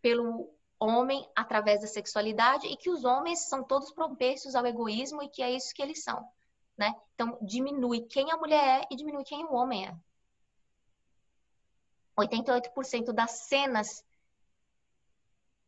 pelo 0.00 0.54
homem 0.80 1.28
através 1.36 1.82
da 1.82 1.86
sexualidade 1.86 2.66
e 2.66 2.76
que 2.76 2.90
os 2.90 3.04
homens 3.04 3.48
são 3.48 3.62
todos 3.62 3.92
propensos 3.92 4.54
ao 4.54 4.66
egoísmo 4.66 5.22
e 5.22 5.28
que 5.28 5.42
é 5.42 5.50
isso 5.50 5.74
que 5.74 5.82
eles 5.82 6.02
são, 6.02 6.26
né? 6.76 6.94
Então 7.14 7.38
diminui 7.42 8.02
quem 8.02 8.30
a 8.32 8.36
mulher 8.36 8.82
é 8.82 8.86
e 8.90 8.96
diminui 8.96 9.24
quem 9.24 9.44
o 9.44 9.52
homem 9.52 9.86
é. 9.86 9.96
88% 12.18 13.12
das 13.12 13.30
cenas 13.30 14.04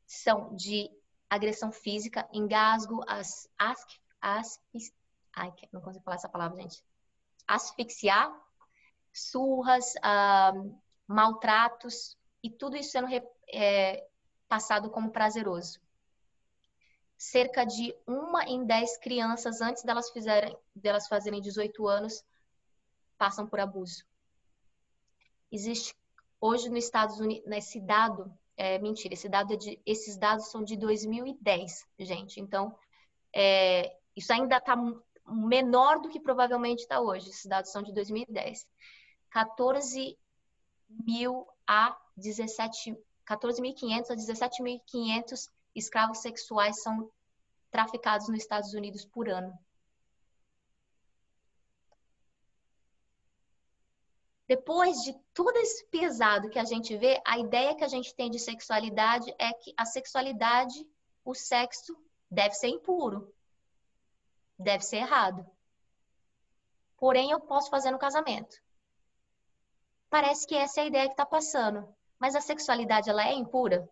são 0.06 0.54
de 0.54 0.90
agressão 1.28 1.72
física, 1.72 2.28
engasgo, 2.32 3.02
as, 3.06 3.48
as, 3.58 3.86
as, 4.20 4.60
ai, 5.34 5.52
não 5.72 5.80
consigo 5.80 6.04
falar 6.04 6.16
essa 6.16 6.28
palavra, 6.28 6.60
gente. 6.60 6.84
Asfixiar, 7.46 8.30
surras, 9.12 9.94
ah, 10.02 10.52
maltratos, 11.06 12.18
e 12.42 12.50
tudo 12.50 12.76
isso 12.76 12.90
sendo 12.90 13.08
é, 13.48 14.06
passado 14.52 14.90
como 14.90 15.10
prazeroso. 15.10 15.80
Cerca 17.16 17.64
de 17.64 17.96
uma 18.06 18.44
em 18.44 18.66
dez 18.66 18.98
crianças, 18.98 19.62
antes 19.62 19.82
delas, 19.82 20.10
fizerem, 20.10 20.54
delas 20.76 21.08
fazerem 21.08 21.40
18 21.40 21.88
anos, 21.88 22.22
passam 23.16 23.46
por 23.46 23.60
abuso. 23.60 24.04
Existe 25.50 25.96
hoje 26.38 26.68
nos 26.68 26.84
Estados 26.84 27.18
Unidos, 27.18 27.48
nesse 27.48 27.80
dado, 27.80 28.30
é, 28.54 28.78
mentira, 28.78 29.14
esse 29.14 29.26
dado 29.26 29.54
é 29.54 29.56
de, 29.56 29.80
esses 29.86 30.18
dados 30.18 30.50
são 30.50 30.62
de 30.62 30.76
2010, 30.76 31.86
gente. 32.00 32.38
Então, 32.38 32.76
é, 33.34 33.96
isso 34.14 34.34
ainda 34.34 34.58
está 34.58 34.76
menor 35.26 36.02
do 36.02 36.10
que 36.10 36.20
provavelmente 36.20 36.80
está 36.80 37.00
hoje. 37.00 37.30
Esses 37.30 37.46
dados 37.46 37.72
são 37.72 37.82
de 37.82 37.94
2010. 37.94 38.68
14 39.30 40.18
mil 41.06 41.46
a 41.66 41.98
17, 42.18 42.94
14.500 43.26 44.10
a 44.10 44.14
17.500 44.14 45.50
escravos 45.74 46.18
sexuais 46.18 46.82
são 46.82 47.10
traficados 47.70 48.28
nos 48.28 48.40
Estados 48.40 48.74
Unidos 48.74 49.04
por 49.04 49.28
ano. 49.28 49.52
Depois 54.46 54.98
de 54.98 55.14
todo 55.32 55.56
esse 55.56 55.86
pesado 55.86 56.50
que 56.50 56.58
a 56.58 56.64
gente 56.64 56.94
vê, 56.96 57.20
a 57.26 57.38
ideia 57.38 57.74
que 57.74 57.84
a 57.84 57.88
gente 57.88 58.14
tem 58.14 58.30
de 58.30 58.38
sexualidade 58.38 59.34
é 59.38 59.52
que 59.54 59.72
a 59.76 59.86
sexualidade, 59.86 60.86
o 61.24 61.34
sexo, 61.34 61.96
deve 62.30 62.54
ser 62.54 62.68
impuro, 62.68 63.32
deve 64.58 64.84
ser 64.84 64.98
errado. 64.98 65.46
Porém, 66.98 67.30
eu 67.30 67.40
posso 67.40 67.70
fazer 67.70 67.90
no 67.90 67.98
casamento. 67.98 68.60
Parece 70.10 70.46
que 70.46 70.54
essa 70.54 70.80
é 70.80 70.84
a 70.84 70.86
ideia 70.86 71.06
que 71.06 71.14
está 71.14 71.24
passando. 71.24 71.88
Mas 72.22 72.36
a 72.36 72.40
sexualidade, 72.40 73.10
ela 73.10 73.26
é 73.26 73.34
impura? 73.34 73.90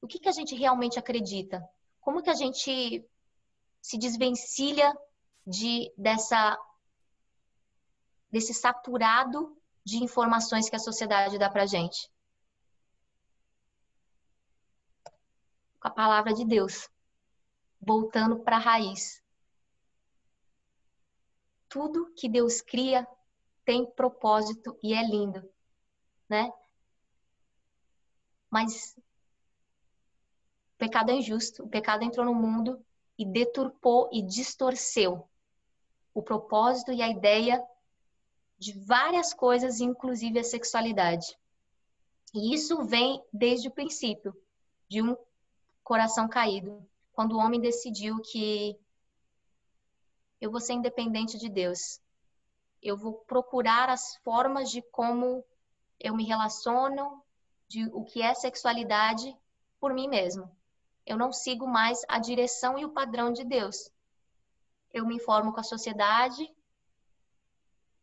O 0.00 0.08
que, 0.08 0.18
que 0.18 0.28
a 0.28 0.32
gente 0.32 0.56
realmente 0.56 0.98
acredita? 0.98 1.64
Como 2.00 2.20
que 2.20 2.28
a 2.28 2.34
gente 2.34 3.08
se 3.80 3.96
desvencilha 3.96 4.92
de 5.46 5.88
dessa 5.96 6.58
desse 8.28 8.52
saturado 8.52 9.56
de 9.84 10.02
informações 10.02 10.68
que 10.68 10.74
a 10.74 10.80
sociedade 10.80 11.38
dá 11.38 11.48
pra 11.48 11.64
gente? 11.64 12.10
Com 15.78 15.86
a 15.86 15.92
palavra 15.92 16.34
de 16.34 16.44
Deus, 16.44 16.90
voltando 17.80 18.40
para 18.40 18.56
a 18.56 18.66
raiz. 18.68 19.22
Tudo 21.68 22.12
que 22.16 22.28
Deus 22.28 22.60
cria 22.60 23.06
tem 23.64 23.86
propósito 23.92 24.76
e 24.82 24.92
é 24.92 25.06
lindo, 25.06 25.48
né? 26.28 26.52
Mas 28.56 28.96
o 28.96 30.78
pecado 30.78 31.10
é 31.10 31.14
injusto, 31.16 31.62
o 31.62 31.68
pecado 31.68 32.04
entrou 32.04 32.24
no 32.24 32.34
mundo 32.34 32.82
e 33.18 33.26
deturpou 33.26 34.08
e 34.10 34.22
distorceu 34.22 35.28
o 36.14 36.22
propósito 36.22 36.90
e 36.90 37.02
a 37.02 37.08
ideia 37.10 37.62
de 38.58 38.72
várias 38.72 39.34
coisas, 39.34 39.78
inclusive 39.78 40.38
a 40.38 40.44
sexualidade. 40.44 41.38
E 42.32 42.54
isso 42.54 42.82
vem 42.84 43.22
desde 43.30 43.68
o 43.68 43.70
princípio 43.70 44.34
de 44.88 45.02
um 45.02 45.14
coração 45.84 46.26
caído, 46.26 46.82
quando 47.12 47.32
o 47.32 47.38
homem 47.38 47.60
decidiu 47.60 48.22
que 48.22 48.74
eu 50.40 50.50
vou 50.50 50.62
ser 50.62 50.72
independente 50.72 51.36
de 51.36 51.50
Deus 51.50 52.00
eu 52.82 52.96
vou 52.96 53.14
procurar 53.26 53.90
as 53.90 54.16
formas 54.24 54.70
de 54.70 54.80
como 54.80 55.44
eu 55.98 56.14
me 56.14 56.24
relaciono, 56.24 57.22
de 57.68 57.84
o 57.92 58.04
que 58.04 58.22
é 58.22 58.34
sexualidade 58.34 59.36
por 59.80 59.92
mim 59.92 60.08
mesmo. 60.08 60.50
Eu 61.04 61.16
não 61.16 61.32
sigo 61.32 61.66
mais 61.66 62.00
a 62.08 62.18
direção 62.18 62.78
e 62.78 62.84
o 62.84 62.92
padrão 62.92 63.32
de 63.32 63.44
Deus. 63.44 63.90
Eu 64.92 65.06
me 65.06 65.16
informo 65.16 65.52
com 65.52 65.60
a 65.60 65.64
sociedade, 65.64 66.52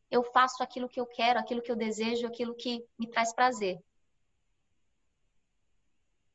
eu 0.09 0.23
faço 0.23 0.61
aquilo 0.61 0.87
que 0.87 0.99
eu 0.99 1.07
quero, 1.07 1.39
aquilo 1.39 1.61
que 1.61 1.71
eu 1.71 1.75
desejo, 1.75 2.27
aquilo 2.27 2.53
que 2.53 2.85
me 2.99 3.07
traz 3.07 3.33
prazer. 3.33 3.83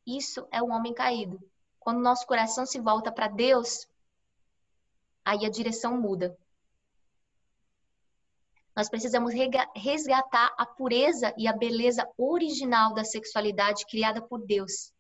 Isso 0.05 0.49
é 0.51 0.61
o 0.61 0.71
homem 0.71 0.93
caído. 0.93 1.39
Quando 1.79 2.01
nosso 2.01 2.27
coração 2.27 2.67
se 2.67 2.81
volta 2.81 3.13
para 3.13 3.29
Deus, 3.29 3.87
aí 5.25 5.47
a 5.47 5.51
direção 5.51 6.01
muda. 6.01 6.37
Nós 8.79 8.89
precisamos 8.89 9.35
resgatar 9.75 10.55
a 10.57 10.65
pureza 10.65 11.35
e 11.37 11.49
a 11.49 11.53
beleza 11.53 12.09
original 12.17 12.95
da 12.95 13.05
sexualidade 13.05 13.85
criada 13.85 14.23
por 14.23 14.47
Deus. 14.47 14.93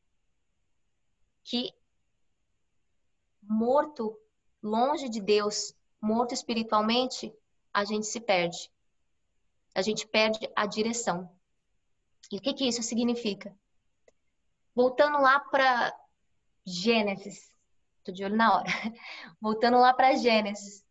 Que 1.44 1.72
morto 3.40 4.18
longe 4.60 5.08
de 5.08 5.20
Deus, 5.20 5.76
morto 6.00 6.34
espiritualmente, 6.34 7.32
a 7.72 7.84
gente 7.84 8.08
se 8.08 8.18
perde. 8.18 8.68
A 9.72 9.80
gente 9.80 10.08
perde 10.08 10.50
a 10.56 10.66
direção. 10.66 11.30
E 12.32 12.38
o 12.38 12.40
que, 12.40 12.54
que 12.54 12.66
isso 12.66 12.82
significa? 12.82 13.56
Voltando 14.74 15.20
lá 15.20 15.38
para 15.38 15.96
Gênesis, 16.66 17.54
estou 17.98 18.12
de 18.12 18.24
olho 18.24 18.34
na 18.34 18.56
hora. 18.56 18.68
Voltando 19.40 19.78
lá 19.78 19.94
para 19.94 20.16
Gênesis, 20.16 20.84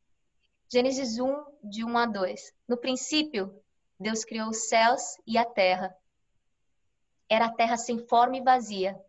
Gênesis 0.69 1.17
1, 1.17 1.45
de 1.63 1.85
1 1.85 1.97
a 1.97 2.05
2. 2.05 2.53
No 2.67 2.75
princípio, 2.75 3.57
Deus 3.97 4.25
criou 4.25 4.49
os 4.49 4.67
céus 4.67 5.01
e 5.25 5.37
a 5.37 5.45
terra. 5.45 5.95
Era 7.29 7.45
a 7.45 7.53
terra 7.53 7.77
sem 7.77 7.97
forma 7.99 8.35
e 8.35 8.43
vazia. 8.43 9.01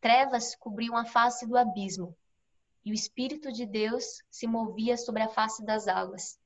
Trevas 0.00 0.54
cobriam 0.54 0.96
a 0.96 1.04
face 1.04 1.48
do 1.48 1.56
abismo, 1.56 2.16
e 2.84 2.92
o 2.92 2.94
Espírito 2.94 3.50
de 3.50 3.66
Deus 3.66 4.22
se 4.30 4.46
movia 4.46 4.96
sobre 4.96 5.22
a 5.22 5.28
face 5.28 5.64
das 5.64 5.88
águas. 5.88 6.38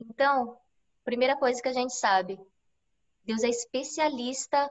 Então, 0.00 0.58
primeira 1.04 1.36
coisa 1.36 1.60
que 1.60 1.68
a 1.68 1.72
gente 1.72 1.94
sabe, 1.94 2.40
Deus 3.24 3.42
é 3.42 3.48
especialista 3.48 4.70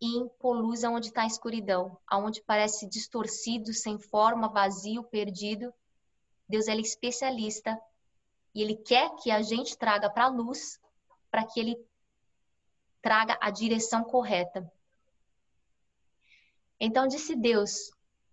em 0.00 0.30
luz 0.44 0.84
onde 0.84 1.08
está 1.08 1.22
a 1.22 1.26
escuridão, 1.26 1.98
aonde 2.06 2.42
parece 2.42 2.88
distorcido, 2.88 3.72
sem 3.72 3.98
forma, 3.98 4.48
vazio, 4.48 5.02
perdido. 5.04 5.72
Deus 6.52 6.68
é 6.68 6.76
especialista 6.76 7.80
e 8.54 8.60
ele 8.60 8.76
quer 8.76 9.08
que 9.16 9.30
a 9.30 9.40
gente 9.40 9.74
traga 9.74 10.10
para 10.10 10.26
a 10.26 10.28
luz 10.28 10.78
para 11.30 11.46
que 11.46 11.58
ele 11.58 11.82
traga 13.00 13.38
a 13.40 13.50
direção 13.50 14.04
correta. 14.04 14.70
Então 16.78 17.06
disse 17.06 17.34
Deus: 17.34 17.90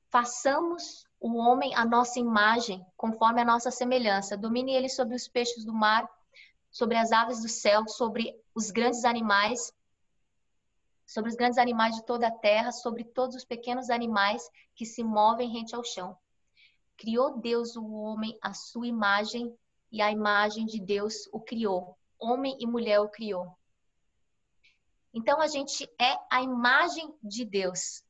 façamos 0.10 1.08
o 1.18 1.38
homem 1.38 1.74
a 1.74 1.86
nossa 1.86 2.20
imagem, 2.20 2.86
conforme 2.98 3.40
a 3.40 3.46
nossa 3.46 3.72
semelhança. 3.72 4.36
Domine 4.36 4.74
ele 4.74 4.90
sobre 4.90 5.16
os 5.16 5.30
peixes 5.30 5.64
do 5.64 5.72
mar, 5.72 6.06
sobre 6.70 6.98
as 6.98 7.14
aves 7.14 7.42
do 7.42 7.48
céu, 7.48 7.88
sobre 7.88 8.38
os 8.54 8.70
grandes 8.70 9.06
animais, 9.06 9.72
sobre 11.06 11.30
os 11.30 11.38
grandes 11.38 11.58
animais 11.58 11.96
de 11.96 12.06
toda 12.06 12.28
a 12.28 12.38
terra, 12.38 12.74
sobre 12.74 13.06
todos 13.06 13.38
os 13.38 13.46
pequenos 13.46 13.90
animais 13.90 14.44
que 14.76 14.86
se 14.86 15.06
movem 15.06 15.54
rente 15.54 15.74
ao 15.74 15.86
chão. 15.86 16.18
Criou 17.00 17.40
Deus 17.40 17.78
o 17.78 17.94
homem 17.94 18.38
à 18.42 18.54
sua 18.54 18.86
imagem, 18.86 19.58
e 19.90 20.02
a 20.02 20.12
imagem 20.12 20.66
de 20.66 20.82
Deus 20.82 21.28
o 21.32 21.40
criou. 21.40 21.98
Homem 22.20 22.58
e 22.60 22.68
mulher 22.68 23.00
o 23.00 23.08
criou. 23.08 23.58
Então 25.14 25.40
a 25.40 25.48
gente 25.48 25.90
é 25.98 26.18
a 26.30 26.44
imagem 26.44 27.12
de 27.24 27.46
Deus. 27.46 28.04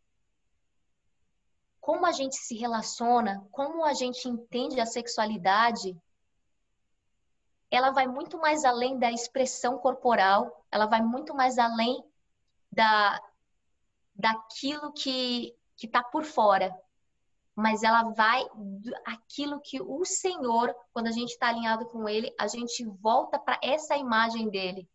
Como 1.79 2.03
a 2.03 2.11
gente 2.11 2.35
se 2.35 2.57
relaciona, 2.57 3.47
como 3.51 3.85
a 3.85 3.93
gente 3.93 4.27
entende 4.27 4.81
a 4.81 4.85
sexualidade, 4.87 5.95
ela 7.69 7.91
vai 7.91 8.07
muito 8.07 8.39
mais 8.39 8.65
além 8.65 8.97
da 8.97 9.11
expressão 9.11 9.77
corporal, 9.77 10.65
ela 10.71 10.87
vai 10.87 11.01
muito 11.01 11.35
mais 11.35 11.59
além 11.59 12.03
da 12.71 13.21
daquilo 14.15 14.91
que 14.93 15.55
que 15.77 15.85
está 15.85 16.03
por 16.03 16.25
fora, 16.25 16.75
mas 17.59 17.83
ela 17.83 18.03
vai 18.13 18.47
aquilo 19.05 19.59
que 19.59 19.81
o 19.81 20.05
Senhor, 20.05 20.73
quando 20.93 21.07
a 21.07 21.11
gente 21.11 21.31
está 21.31 21.49
alinhado 21.49 21.85
com 21.87 22.07
Ele, 22.07 22.33
a 22.39 22.47
gente 22.47 22.85
volta 22.85 23.37
para 23.37 23.59
essa 23.61 23.97
imagem 23.97 24.49
dele, 24.49 24.89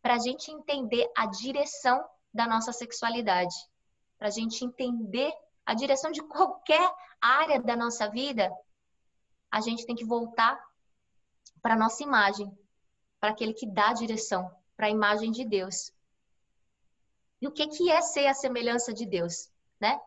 para 0.00 0.14
a 0.14 0.18
gente 0.18 0.52
entender 0.52 1.10
a 1.16 1.26
direção 1.26 2.04
da 2.32 2.46
nossa 2.46 2.72
sexualidade, 2.72 3.54
para 4.16 4.28
a 4.28 4.30
gente 4.30 4.64
entender 4.64 5.32
a 5.66 5.74
direção 5.74 6.12
de 6.12 6.22
qualquer 6.22 6.88
área 7.20 7.60
da 7.60 7.74
nossa 7.74 8.08
vida, 8.08 8.52
a 9.50 9.60
gente 9.60 9.84
tem 9.86 9.96
que 9.96 10.04
voltar 10.04 10.56
para 11.60 11.74
nossa 11.74 12.02
imagem, 12.04 12.56
para 13.18 13.30
aquele 13.30 13.54
que 13.54 13.66
dá 13.66 13.88
a 13.88 13.94
direção, 13.94 14.48
para 14.76 14.86
a 14.86 14.90
imagem 14.90 15.32
de 15.32 15.44
Deus. 15.44 15.90
E 17.40 17.48
o 17.48 17.52
que, 17.52 17.66
que 17.66 17.90
é 17.90 18.00
ser 18.02 18.26
a 18.28 18.34
semelhança 18.34 18.94
de 18.94 19.04
Deus, 19.04 19.50
né? 19.80 19.98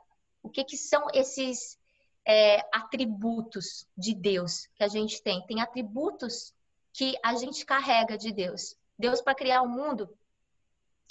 O 0.48 0.50
que, 0.50 0.64
que 0.64 0.78
são 0.78 1.08
esses 1.14 1.78
é, 2.26 2.60
atributos 2.76 3.88
de 3.98 4.16
Deus 4.16 4.68
que 4.76 4.84
a 4.84 4.88
gente 4.88 5.22
tem? 5.22 5.46
Tem 5.46 5.62
atributos 5.62 6.54
que 6.94 7.16
a 7.24 7.36
gente 7.36 7.66
carrega 7.66 8.18
de 8.18 8.32
Deus. 8.32 8.76
Deus, 8.98 9.22
para 9.22 9.36
criar 9.36 9.62
o 9.62 9.70
mundo, 9.70 10.10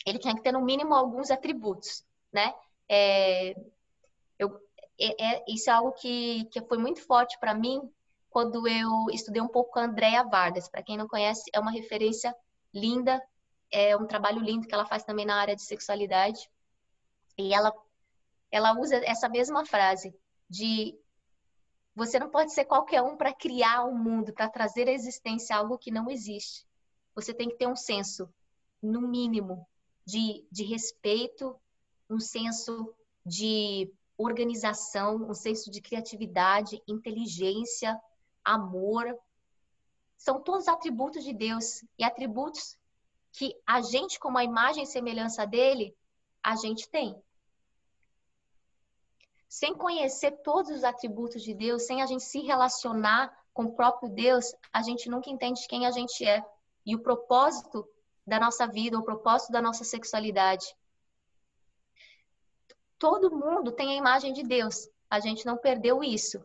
ele 0.04 0.18
tinha 0.18 0.34
que 0.34 0.42
ter 0.42 0.52
no 0.52 0.60
mínimo 0.60 0.94
alguns 0.94 1.30
atributos, 1.30 2.04
né? 2.32 2.54
É, 2.88 3.54
eu, 4.38 4.60
é, 4.98 5.24
é, 5.24 5.44
isso 5.48 5.70
é 5.70 5.72
algo 5.72 5.92
que, 5.92 6.44
que 6.46 6.60
foi 6.62 6.78
muito 6.78 7.00
forte 7.02 7.38
para 7.38 7.54
mim 7.54 7.80
quando 8.30 8.66
eu 8.66 8.90
estudei 9.12 9.40
um 9.40 9.48
pouco 9.48 9.72
com 9.72 9.78
a 9.78 9.84
Andrea 9.84 10.24
Vargas. 10.24 10.68
Para 10.68 10.82
quem 10.82 10.96
não 10.96 11.08
conhece, 11.08 11.48
é 11.52 11.60
uma 11.60 11.70
referência 11.70 12.34
linda 12.74 13.22
é 13.70 13.96
um 13.96 14.06
trabalho 14.06 14.40
lindo 14.40 14.66
que 14.66 14.74
ela 14.74 14.86
faz 14.86 15.04
também 15.04 15.26
na 15.26 15.36
área 15.36 15.56
de 15.56 15.62
sexualidade. 15.62 16.48
E 17.38 17.52
ela, 17.52 17.72
ela 18.50 18.78
usa 18.78 18.96
essa 19.04 19.28
mesma 19.28 19.64
frase 19.64 20.14
de 20.48 20.98
você 21.94 22.18
não 22.18 22.28
pode 22.28 22.52
ser 22.52 22.66
qualquer 22.66 23.00
um 23.02 23.16
para 23.16 23.32
criar 23.32 23.84
um 23.86 23.96
mundo, 23.96 24.32
para 24.32 24.50
trazer 24.50 24.86
à 24.86 24.92
existência 24.92 25.56
algo 25.56 25.78
que 25.78 25.90
não 25.90 26.10
existe. 26.10 26.66
Você 27.14 27.32
tem 27.32 27.48
que 27.48 27.56
ter 27.56 27.66
um 27.66 27.74
senso, 27.74 28.28
no 28.82 29.00
mínimo, 29.00 29.66
de, 30.04 30.46
de 30.52 30.62
respeito, 30.62 31.58
um 32.08 32.20
senso 32.20 32.94
de 33.24 33.90
organização, 34.18 35.16
um 35.16 35.32
senso 35.32 35.70
de 35.70 35.80
criatividade, 35.80 36.80
inteligência, 36.86 37.98
amor. 38.44 39.18
São 40.18 40.40
todos 40.42 40.68
atributos 40.68 41.24
de 41.24 41.32
Deus 41.32 41.82
e 41.98 42.04
atributos 42.04 42.76
que 43.32 43.54
a 43.66 43.80
gente, 43.80 44.18
como 44.18 44.38
a 44.38 44.44
imagem 44.44 44.84
e 44.84 44.86
semelhança 44.86 45.46
dele, 45.46 45.96
a 46.42 46.56
gente 46.56 46.88
tem. 46.88 47.20
Sem 49.56 49.74
conhecer 49.74 50.32
todos 50.42 50.70
os 50.70 50.84
atributos 50.84 51.42
de 51.42 51.54
Deus, 51.54 51.86
sem 51.86 52.02
a 52.02 52.06
gente 52.06 52.22
se 52.22 52.40
relacionar 52.40 53.34
com 53.54 53.64
o 53.64 53.72
próprio 53.72 54.10
Deus, 54.10 54.54
a 54.70 54.82
gente 54.82 55.08
nunca 55.08 55.30
entende 55.30 55.66
quem 55.66 55.86
a 55.86 55.90
gente 55.90 56.26
é 56.26 56.44
e 56.84 56.94
o 56.94 57.02
propósito 57.02 57.88
da 58.26 58.38
nossa 58.38 58.66
vida, 58.66 58.98
o 58.98 59.02
propósito 59.02 59.50
da 59.50 59.62
nossa 59.62 59.82
sexualidade. 59.82 60.76
Todo 62.98 63.34
mundo 63.34 63.72
tem 63.72 63.92
a 63.92 63.96
imagem 63.96 64.34
de 64.34 64.42
Deus, 64.42 64.90
a 65.08 65.20
gente 65.20 65.46
não 65.46 65.56
perdeu 65.56 66.04
isso. 66.04 66.44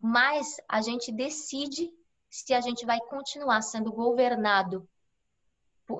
Mas 0.00 0.56
a 0.66 0.80
gente 0.80 1.12
decide 1.12 1.92
se 2.30 2.54
a 2.54 2.62
gente 2.62 2.86
vai 2.86 2.98
continuar 2.98 3.60
sendo 3.60 3.92
governado 3.92 4.88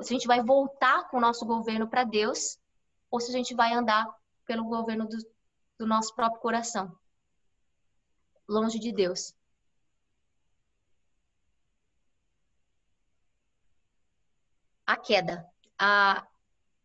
se 0.00 0.14
a 0.14 0.16
gente 0.16 0.26
vai 0.26 0.42
voltar 0.42 1.10
com 1.10 1.18
o 1.18 1.20
nosso 1.20 1.44
governo 1.44 1.86
para 1.86 2.04
Deus 2.04 2.58
ou 3.10 3.20
se 3.20 3.28
a 3.28 3.36
gente 3.36 3.54
vai 3.54 3.74
andar 3.74 4.10
pelo 4.46 4.64
governo 4.64 5.06
do, 5.06 5.33
do 5.78 5.86
nosso 5.86 6.14
próprio 6.14 6.40
coração, 6.40 6.96
longe 8.48 8.78
de 8.78 8.92
Deus. 8.92 9.34
A 14.86 14.96
queda, 14.96 15.46
a, 15.78 16.26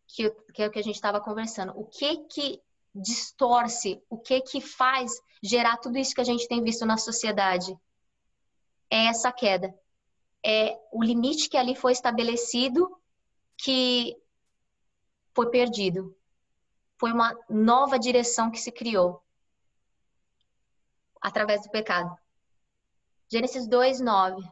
que, 0.06 0.30
que 0.54 0.62
é 0.62 0.66
o 0.66 0.70
que 0.70 0.78
a 0.78 0.82
gente 0.82 0.94
estava 0.94 1.20
conversando. 1.20 1.72
O 1.76 1.84
que 1.84 2.24
que 2.24 2.62
distorce, 2.94 4.02
o 4.08 4.18
que 4.18 4.40
que 4.40 4.60
faz 4.60 5.12
gerar 5.42 5.76
tudo 5.76 5.98
isso 5.98 6.14
que 6.14 6.20
a 6.20 6.24
gente 6.24 6.48
tem 6.48 6.62
visto 6.62 6.86
na 6.86 6.96
sociedade? 6.96 7.78
É 8.90 9.06
essa 9.06 9.30
queda 9.30 9.78
é 10.44 10.78
o 10.92 11.02
limite 11.02 11.48
que 11.48 11.56
ali 11.56 11.74
foi 11.74 11.92
estabelecido 11.92 12.90
que 13.56 14.16
foi 15.34 15.50
perdido. 15.50 16.16
Foi 17.00 17.12
uma 17.12 17.34
nova 17.48 17.98
direção 17.98 18.50
que 18.50 18.58
se 18.58 18.70
criou 18.70 19.24
através 21.18 21.62
do 21.62 21.70
pecado. 21.70 22.14
Gênesis 23.26 23.66
2, 23.66 24.00
9. 24.00 24.46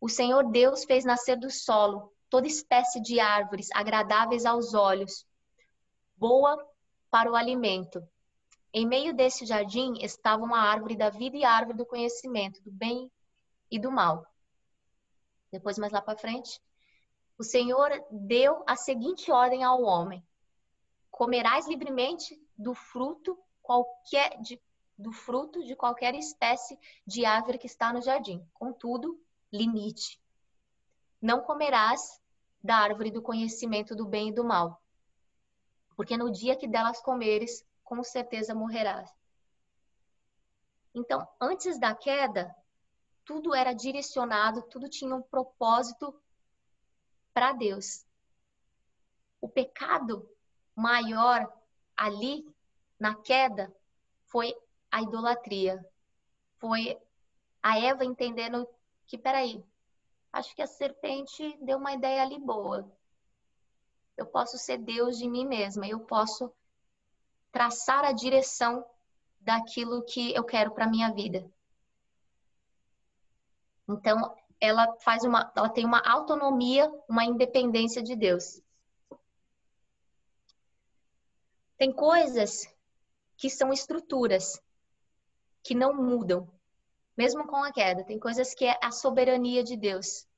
O 0.00 0.08
Senhor 0.08 0.50
Deus 0.50 0.82
fez 0.82 1.04
nascer 1.04 1.36
do 1.36 1.48
solo 1.48 2.12
toda 2.28 2.48
espécie 2.48 3.00
de 3.00 3.20
árvores 3.20 3.68
agradáveis 3.72 4.44
aos 4.44 4.74
olhos, 4.74 5.24
boa 6.16 6.58
para 7.08 7.30
o 7.30 7.36
alimento. 7.36 8.02
Em 8.74 8.84
meio 8.84 9.14
desse 9.14 9.46
jardim 9.46 9.94
estava 10.00 10.42
uma 10.42 10.58
árvore 10.58 10.96
da 10.96 11.08
vida 11.08 11.36
e 11.36 11.44
a 11.44 11.52
árvore 11.52 11.78
do 11.78 11.86
conhecimento, 11.86 12.60
do 12.64 12.72
bem 12.72 13.08
e 13.70 13.78
do 13.78 13.92
mal. 13.92 14.26
Depois, 15.52 15.78
mais 15.78 15.92
lá 15.92 16.02
para 16.02 16.18
frente, 16.18 16.60
o 17.38 17.44
Senhor 17.44 17.90
deu 18.10 18.64
a 18.66 18.74
seguinte 18.74 19.30
ordem 19.30 19.62
ao 19.62 19.82
homem: 19.82 20.20
comerás 21.20 21.68
livremente 21.68 22.42
do 22.56 22.72
fruto 22.72 23.38
qualquer 23.60 24.40
de, 24.40 24.58
do 24.96 25.12
fruto 25.12 25.62
de 25.62 25.76
qualquer 25.76 26.14
espécie 26.14 26.78
de 27.06 27.26
árvore 27.26 27.58
que 27.58 27.66
está 27.66 27.92
no 27.92 28.00
jardim. 28.00 28.42
Contudo, 28.54 29.22
limite. 29.52 30.18
Não 31.20 31.42
comerás 31.42 32.18
da 32.64 32.76
árvore 32.76 33.10
do 33.10 33.20
conhecimento 33.20 33.94
do 33.94 34.06
bem 34.06 34.30
e 34.30 34.32
do 34.32 34.42
mal, 34.42 34.82
porque 35.94 36.16
no 36.16 36.32
dia 36.32 36.56
que 36.56 36.66
delas 36.66 37.02
comeres, 37.02 37.66
com 37.84 38.02
certeza 38.02 38.54
morrerás. 38.54 39.14
Então, 40.94 41.28
antes 41.38 41.78
da 41.78 41.94
queda, 41.94 42.56
tudo 43.26 43.54
era 43.54 43.74
direcionado, 43.74 44.62
tudo 44.70 44.88
tinha 44.88 45.14
um 45.14 45.20
propósito 45.20 46.18
para 47.34 47.52
Deus. 47.52 48.06
O 49.38 49.50
pecado 49.50 50.26
maior 50.74 51.50
ali 51.96 52.46
na 52.98 53.14
queda 53.14 53.72
foi 54.26 54.54
a 54.90 55.02
idolatria. 55.02 55.84
Foi 56.58 56.98
a 57.62 57.78
Eva 57.78 58.04
entendendo 58.04 58.66
que, 59.06 59.18
peraí, 59.18 59.62
acho 60.32 60.54
que 60.54 60.62
a 60.62 60.66
serpente 60.66 61.58
deu 61.62 61.78
uma 61.78 61.92
ideia 61.92 62.22
ali 62.22 62.38
boa. 62.38 62.90
Eu 64.16 64.26
posso 64.26 64.58
ser 64.58 64.78
Deus 64.78 65.18
de 65.18 65.28
mim 65.28 65.46
mesma, 65.46 65.86
eu 65.86 66.00
posso 66.00 66.52
traçar 67.50 68.04
a 68.04 68.12
direção 68.12 68.84
daquilo 69.40 70.04
que 70.04 70.34
eu 70.34 70.44
quero 70.44 70.72
para 70.72 70.86
minha 70.86 71.12
vida. 71.12 71.50
Então, 73.88 74.36
ela 74.60 74.94
faz 75.00 75.24
uma, 75.24 75.50
ela 75.56 75.68
tem 75.68 75.84
uma 75.84 76.00
autonomia, 76.06 76.88
uma 77.08 77.24
independência 77.24 78.02
de 78.02 78.14
Deus. 78.14 78.62
Tem 81.80 81.90
coisas 81.90 82.68
que 83.38 83.48
são 83.48 83.72
estruturas 83.72 84.60
que 85.62 85.74
não 85.74 85.94
mudam, 85.94 86.46
mesmo 87.16 87.46
com 87.46 87.56
a 87.56 87.72
queda. 87.72 88.04
Tem 88.04 88.18
coisas 88.18 88.52
que 88.52 88.66
é 88.66 88.78
a 88.82 88.90
soberania 88.90 89.64
de 89.64 89.78
Deus, 89.78 90.28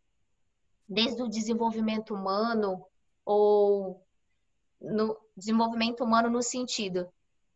desde 0.88 1.20
o 1.20 1.28
desenvolvimento 1.28 2.14
humano 2.14 2.86
ou 3.24 4.06
no 4.80 5.20
desenvolvimento 5.36 6.04
humano 6.04 6.30
no 6.30 6.44
sentido. 6.44 7.12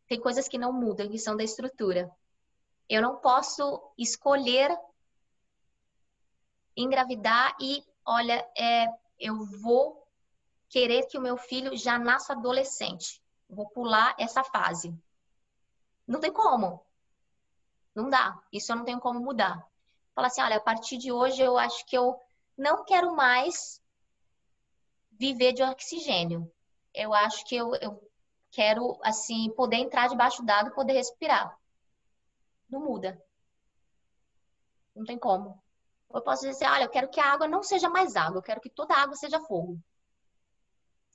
Tem 0.09 0.21
coisas 0.21 0.49
que 0.49 0.59
não 0.59 0.73
mudam, 0.73 1.09
que 1.09 1.17
são 1.21 1.37
da 1.37 1.45
estrutura. 1.45 2.11
Eu 2.89 3.01
não 3.01 3.19
posso 3.19 3.93
escolher 3.97 4.77
engravidar 6.77 7.57
e, 7.61 7.85
olha, 8.05 8.45
é, 8.59 8.89
eu 9.17 9.45
vou 9.45 10.05
querer 10.69 11.07
que 11.07 11.17
o 11.17 11.23
meu 11.23 11.37
filho 11.37 11.77
já 11.77 11.97
nasça 12.01 12.33
adolescente. 12.33 13.25
Vou 13.49 13.69
pular 13.71 14.15
essa 14.19 14.43
fase. 14.43 14.95
Não 16.07 16.21
tem 16.21 16.33
como. 16.33 16.85
Não 17.95 18.11
dá. 18.11 18.41
Isso 18.53 18.73
eu 18.73 18.77
não 18.77 18.85
tenho 18.85 19.01
como 19.01 19.21
mudar. 19.21 19.67
Fala 20.15 20.29
assim, 20.29 20.43
olha, 20.43 20.57
a 20.57 20.61
partir 20.61 20.99
de 20.99 21.13
hoje 21.13 21.43
eu 21.43 21.59
acho 21.59 21.85
que 21.87 21.97
eu 21.97 22.19
não 22.57 22.85
quero 22.85 23.15
mais 23.15 23.83
viver 25.13 25.53
de 25.53 25.63
oxigênio. 25.63 26.51
Eu 26.95 27.13
acho 27.13 27.45
que 27.45 27.57
eu, 27.57 27.75
eu 27.77 28.11
quero, 28.51 28.99
assim, 29.03 29.51
poder 29.51 29.77
entrar 29.77 30.09
debaixo 30.09 30.43
d'água 30.43 30.71
e 30.71 30.75
poder 30.75 30.95
respirar. 30.95 31.59
Não 32.69 32.81
muda. 32.81 33.23
Não 34.95 35.05
tem 35.05 35.19
como. 35.19 35.63
Eu 36.13 36.23
posso 36.23 36.49
dizer, 36.49 36.67
olha, 36.67 36.85
eu 36.85 36.91
quero 36.91 37.11
que 37.11 37.21
a 37.21 37.33
água 37.33 37.47
não 37.47 37.63
seja 37.63 37.91
mais 37.91 38.17
água, 38.17 38.39
eu 38.39 38.43
quero 38.43 38.61
que 38.61 38.71
toda 38.71 38.95
água 38.95 39.15
seja 39.17 39.41
fogo. 39.41 39.79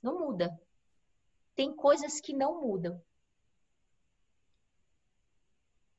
Não 0.02 0.18
muda. 0.18 0.56
Tem 1.54 1.74
coisas 1.74 2.20
que 2.20 2.32
não 2.32 2.62
mudam. 2.62 3.00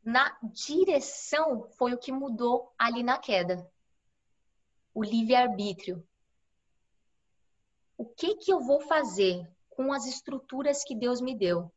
Na 0.04 0.38
direção 0.44 1.70
foi 1.78 1.94
o 1.94 1.98
que 1.98 2.12
mudou 2.12 2.74
ali 2.78 3.04
na 3.04 3.18
queda. 3.18 3.70
O 4.94 5.04
livre-arbítrio. 5.04 6.06
O 7.98 8.06
que 8.06 8.36
que 8.36 8.52
eu 8.52 8.60
vou 8.60 8.82
fazer 8.82 9.50
com 9.70 9.94
as 9.94 10.06
estruturas 10.06 10.84
que 10.84 10.96
Deus 10.96 11.22
me 11.22 11.36
deu? 11.36 11.72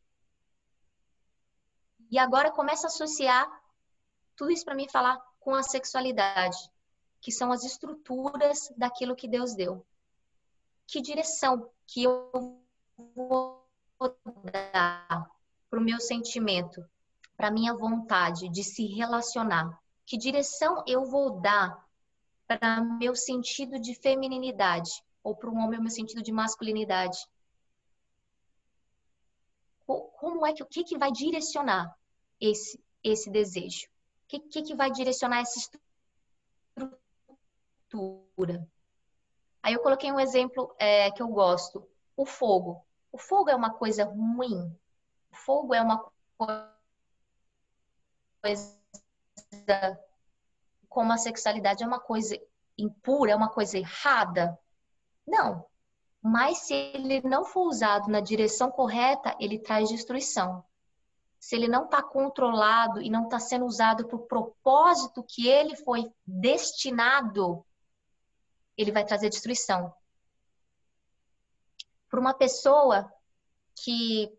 E 2.10 2.18
agora 2.18 2.50
começa 2.50 2.86
a 2.86 2.88
associar 2.88 3.46
tudo 4.34 4.50
isso 4.50 4.64
para 4.64 4.74
mim 4.74 4.88
falar 4.88 5.18
com 5.40 5.54
a 5.54 5.62
sexualidade, 5.62 6.56
que 7.20 7.32
são 7.32 7.52
as 7.52 7.64
estruturas 7.64 8.72
daquilo 8.76 9.16
que 9.16 9.28
Deus 9.28 9.54
deu. 9.54 9.84
Que 10.86 11.00
direção 11.00 11.70
que 11.86 12.04
eu 12.04 12.30
vou 13.14 13.65
dar 14.52 15.30
para 15.70 15.78
o 15.78 15.82
meu 15.82 16.00
sentimento, 16.00 16.84
para 17.36 17.50
minha 17.50 17.74
vontade 17.74 18.48
de 18.48 18.62
se 18.62 18.86
relacionar? 18.86 19.80
Que 20.04 20.16
direção 20.16 20.82
eu 20.86 21.04
vou 21.04 21.40
dar 21.40 21.84
para 22.46 22.80
meu 22.80 23.14
sentido 23.14 23.78
de 23.78 23.94
feminilidade 23.94 24.90
ou 25.22 25.34
para 25.34 25.50
um 25.50 25.58
homem 25.58 25.78
o 25.78 25.82
meu 25.82 25.90
sentido 25.90 26.22
de 26.22 26.32
masculinidade? 26.32 27.18
Como 29.86 30.46
é 30.46 30.52
que 30.52 30.62
o 30.62 30.66
que 30.66 30.84
que 30.84 30.98
vai 30.98 31.12
direcionar 31.12 31.96
esse 32.40 32.80
esse 33.02 33.30
desejo? 33.30 33.86
O 33.86 34.28
que, 34.28 34.40
que, 34.40 34.62
que 34.62 34.74
vai 34.74 34.90
direcionar 34.90 35.40
essa 35.40 35.58
estrutura? 37.88 38.68
Aí 39.62 39.72
eu 39.72 39.80
coloquei 39.80 40.10
um 40.10 40.20
exemplo 40.20 40.74
é, 40.78 41.10
que 41.10 41.22
eu 41.22 41.28
gosto: 41.28 41.88
o 42.16 42.26
fogo. 42.26 42.85
O 43.16 43.18
fogo 43.18 43.48
é 43.48 43.56
uma 43.56 43.70
coisa 43.70 44.04
ruim. 44.04 44.70
O 45.32 45.34
fogo 45.34 45.74
é 45.74 45.80
uma 45.80 46.04
coisa 48.42 48.76
como 50.88 51.12
a 51.12 51.16
sexualidade 51.18 51.82
é 51.82 51.86
uma 51.86 51.98
coisa 51.98 52.38
impura, 52.76 53.32
é 53.32 53.36
uma 53.36 53.48
coisa 53.48 53.78
errada. 53.78 54.58
Não. 55.26 55.66
Mas 56.22 56.58
se 56.58 56.74
ele 56.74 57.22
não 57.22 57.44
for 57.44 57.68
usado 57.68 58.10
na 58.10 58.20
direção 58.20 58.70
correta, 58.70 59.34
ele 59.40 59.58
traz 59.58 59.88
destruição 59.88 60.62
se 61.38 61.54
ele 61.54 61.68
não 61.68 61.84
está 61.84 62.02
controlado 62.02 63.00
e 63.00 63.08
não 63.08 63.24
está 63.24 63.38
sendo 63.38 63.66
usado 63.66 64.08
para 64.08 64.16
o 64.16 64.26
propósito 64.26 65.22
que 65.22 65.46
ele 65.46 65.76
foi 65.76 66.10
destinado, 66.26 67.64
ele 68.76 68.90
vai 68.90 69.04
trazer 69.04 69.28
destruição. 69.28 69.94
Para 72.08 72.20
uma 72.20 72.34
pessoa 72.34 73.12
que 73.74 74.32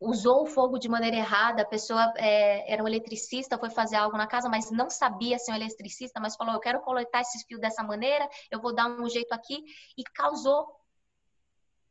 usou 0.00 0.42
o 0.42 0.46
fogo 0.46 0.78
de 0.78 0.88
maneira 0.88 1.16
errada, 1.16 1.62
a 1.62 1.66
pessoa 1.66 2.12
é, 2.16 2.72
era 2.72 2.82
um 2.82 2.88
eletricista, 2.88 3.58
foi 3.58 3.70
fazer 3.70 3.96
algo 3.96 4.16
na 4.16 4.26
casa, 4.26 4.48
mas 4.48 4.70
não 4.70 4.88
sabia 4.88 5.38
ser 5.38 5.52
um 5.52 5.56
eletricista, 5.56 6.20
mas 6.20 6.36
falou: 6.36 6.54
Eu 6.54 6.60
quero 6.60 6.80
coletar 6.80 7.20
esses 7.20 7.44
fios 7.44 7.60
dessa 7.60 7.82
maneira, 7.82 8.28
eu 8.50 8.60
vou 8.60 8.74
dar 8.74 8.86
um 8.86 9.08
jeito 9.08 9.32
aqui, 9.32 9.64
e 9.96 10.04
causou 10.04 10.78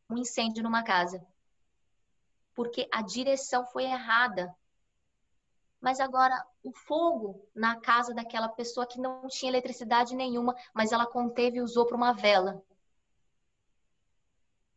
um 0.10 0.18
incêndio 0.18 0.64
numa 0.64 0.84
casa 0.84 1.22
porque 2.58 2.90
a 2.92 3.04
direção 3.04 3.64
foi 3.68 3.84
errada. 3.84 4.52
Mas 5.80 6.00
agora, 6.00 6.44
o 6.64 6.74
fogo 6.74 7.48
na 7.54 7.80
casa 7.80 8.16
daquela 8.16 8.50
pessoa 8.50 8.88
que 8.88 9.00
não 9.00 9.28
tinha 9.28 9.52
eletricidade 9.52 10.16
nenhuma, 10.16 10.56
mas 10.74 10.92
ela 10.92 11.06
conteve 11.06 11.58
e 11.58 11.62
usou 11.62 11.86
para 11.86 11.96
uma 11.96 12.14
vela. 12.14 12.60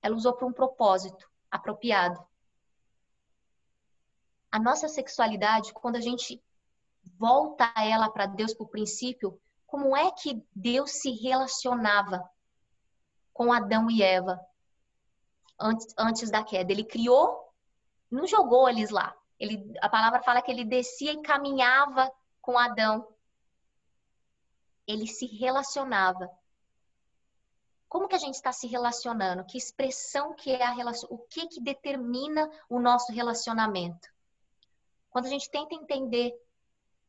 Ela 0.02 0.16
usou 0.16 0.32
para 0.34 0.46
um 0.46 0.52
propósito 0.52 1.30
apropriado. 1.50 2.24
A 4.50 4.58
nossa 4.58 4.88
sexualidade, 4.88 5.72
quando 5.72 5.96
a 5.96 6.00
gente 6.00 6.42
volta 7.18 7.72
ela 7.76 8.10
para 8.10 8.26
Deus 8.26 8.54
por 8.54 8.68
princípio, 8.68 9.40
como 9.66 9.96
é 9.96 10.10
que 10.10 10.44
Deus 10.54 10.92
se 10.92 11.10
relacionava 11.12 12.28
com 13.32 13.52
Adão 13.52 13.90
e 13.90 14.02
Eva 14.02 14.40
antes, 15.58 15.94
antes 15.96 16.30
da 16.30 16.42
queda? 16.42 16.72
Ele 16.72 16.84
criou 16.84 17.50
não 18.10 18.26
jogou 18.26 18.68
eles 18.68 18.90
lá. 18.90 19.14
Ele, 19.38 19.72
a 19.80 19.88
palavra 19.88 20.22
fala 20.22 20.42
que 20.42 20.50
ele 20.50 20.64
descia 20.64 21.12
e 21.12 21.22
caminhava 21.22 22.12
com 22.40 22.58
Adão. 22.58 23.06
Ele 24.86 25.06
se 25.06 25.26
relacionava. 25.26 26.28
Como 27.90 28.06
que 28.06 28.14
a 28.14 28.20
gente 28.20 28.34
está 28.34 28.52
se 28.52 28.68
relacionando? 28.68 29.44
Que 29.44 29.58
expressão 29.58 30.32
que 30.32 30.52
é 30.52 30.62
a 30.62 30.70
relação? 30.70 31.08
O 31.10 31.18
que 31.18 31.48
que 31.48 31.60
determina 31.60 32.48
o 32.68 32.78
nosso 32.78 33.10
relacionamento? 33.12 34.08
Quando 35.10 35.26
a 35.26 35.28
gente 35.28 35.50
tenta 35.50 35.74
entender, 35.74 36.32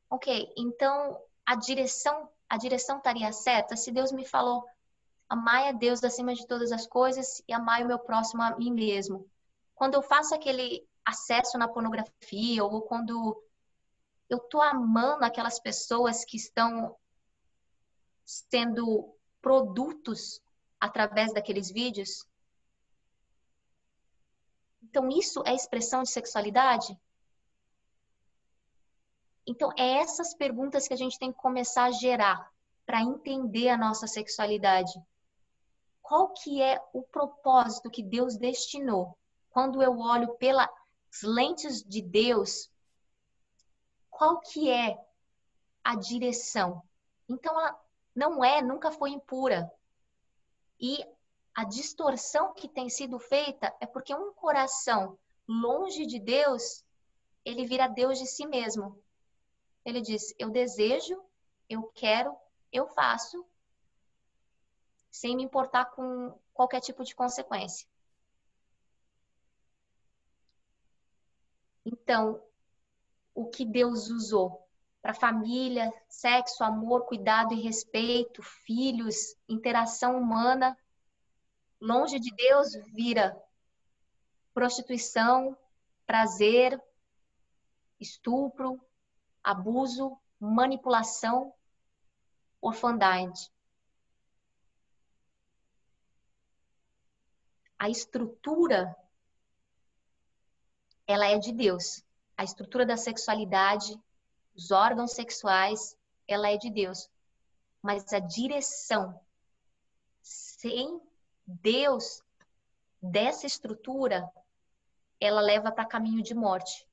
ok, 0.09 0.51
então 0.57 1.21
a 1.45 1.53
direção, 1.53 2.27
a 2.49 2.57
direção 2.57 2.97
estaria 2.97 3.32
certa 3.32 3.75
se 3.75 3.91
Deus 3.91 4.11
me 4.11 4.25
falou, 4.25 4.65
amai 5.29 5.69
a 5.69 5.71
Deus 5.71 6.03
acima 6.03 6.34
de 6.34 6.47
todas 6.47 6.71
as 6.71 6.88
coisas 6.88 7.43
e 7.47 7.53
amai 7.53 7.84
o 7.84 7.88
meu 7.88 7.99
próximo 7.99 8.41
a 8.41 8.57
mim 8.57 8.71
mesmo. 8.71 9.29
Quando 9.75 9.93
eu 9.93 10.01
faço 10.01 10.34
aquele 10.34 10.84
acesso 11.05 11.59
na 11.59 11.67
pornografia 11.67 12.63
ou 12.63 12.82
quando 12.82 13.39
eu 14.27 14.39
tô 14.39 14.59
amando 14.59 15.25
aquelas 15.25 15.59
pessoas 15.59 16.25
que 16.25 16.38
estão 16.38 16.95
sendo 18.25 19.15
produtos 19.43 20.41
através 20.82 21.32
daqueles 21.34 21.71
vídeos. 21.71 22.25
Então 24.84 25.07
isso 25.07 25.41
é 25.45 25.53
expressão 25.53 26.03
de 26.03 26.09
sexualidade? 26.09 26.99
Então 29.47 29.71
é 29.77 29.99
essas 29.99 30.34
perguntas 30.34 30.88
que 30.88 30.93
a 30.93 30.97
gente 30.97 31.17
tem 31.17 31.32
que 31.32 31.38
começar 31.38 31.86
a 31.86 31.91
gerar 31.91 32.51
para 32.86 33.01
entender 33.01 33.69
a 33.69 33.77
nossa 33.77 34.07
sexualidade. 34.07 34.91
Qual 36.01 36.34
que 36.34 36.61
é 36.61 36.82
o 36.91 37.03
propósito 37.03 37.89
que 37.89 38.03
Deus 38.03 38.36
destinou 38.36 39.17
quando 39.49 39.82
eu 39.82 39.97
olho 39.99 40.36
pela 40.36 40.69
lentes 41.23 41.84
de 41.84 42.01
Deus, 42.01 42.69
qual 44.09 44.39
que 44.39 44.69
é 44.69 44.97
a 45.84 45.95
direção? 45.95 46.82
Então, 47.27 47.59
ela 47.59 47.79
não 48.15 48.43
é, 48.43 48.61
nunca 48.61 48.91
foi 48.91 49.11
impura. 49.11 49.71
E 50.82 51.05
a 51.53 51.63
distorção 51.63 52.53
que 52.53 52.67
tem 52.67 52.89
sido 52.89 53.19
feita 53.19 53.71
é 53.79 53.86
porque 53.86 54.15
um 54.15 54.34
coração 54.34 55.17
longe 55.47 56.07
de 56.07 56.19
Deus, 56.19 56.84
ele 57.45 57.67
vira 57.67 57.88
Deus 57.88 58.17
de 58.17 58.25
si 58.25 58.47
mesmo. 58.47 58.99
Ele 59.86 60.01
diz: 60.01 60.34
Eu 60.39 60.49
desejo, 60.49 61.21
eu 61.69 61.84
quero, 61.93 62.36
eu 62.71 62.88
faço, 62.88 63.45
sem 65.11 65.36
me 65.36 65.43
importar 65.43 65.86
com 65.86 66.36
qualquer 66.53 66.82
tipo 66.82 67.03
de 67.03 67.13
consequência. 67.13 67.88
Então, 71.86 72.41
o 73.36 73.45
que 73.49 73.65
Deus 73.65 74.09
usou 74.09 74.67
para 75.01 75.13
família, 75.13 75.91
sexo, 76.07 76.63
amor, 76.63 77.05
cuidado 77.05 77.53
e 77.53 77.61
respeito, 77.61 78.43
filhos, 78.43 79.35
interação 79.49 80.17
humana, 80.17 80.77
longe 81.79 82.19
de 82.19 82.31
Deus 82.35 82.73
vira 82.93 83.35
prostituição, 84.53 85.57
prazer, 86.05 86.79
estupro, 87.99 88.79
abuso, 89.43 90.17
manipulação, 90.39 91.53
orfandade. 92.61 93.51
A 97.79 97.89
estrutura 97.89 98.95
ela 101.07 101.27
é 101.27 101.37
de 101.37 101.51
Deus. 101.51 102.03
A 102.37 102.43
estrutura 102.43 102.85
da 102.85 102.95
sexualidade, 102.95 103.99
os 104.55 104.71
órgãos 104.71 105.11
sexuais, 105.13 105.97
ela 106.27 106.49
é 106.49 106.57
de 106.57 106.69
Deus. 106.69 107.09
Mas 107.81 108.11
a 108.13 108.19
direção 108.19 109.19
sem 110.21 111.01
Deus 111.45 112.23
dessa 113.01 113.47
estrutura, 113.47 114.31
ela 115.19 115.41
leva 115.41 115.71
para 115.71 115.85
caminho 115.85 116.21
de 116.21 116.35
morte. 116.35 116.87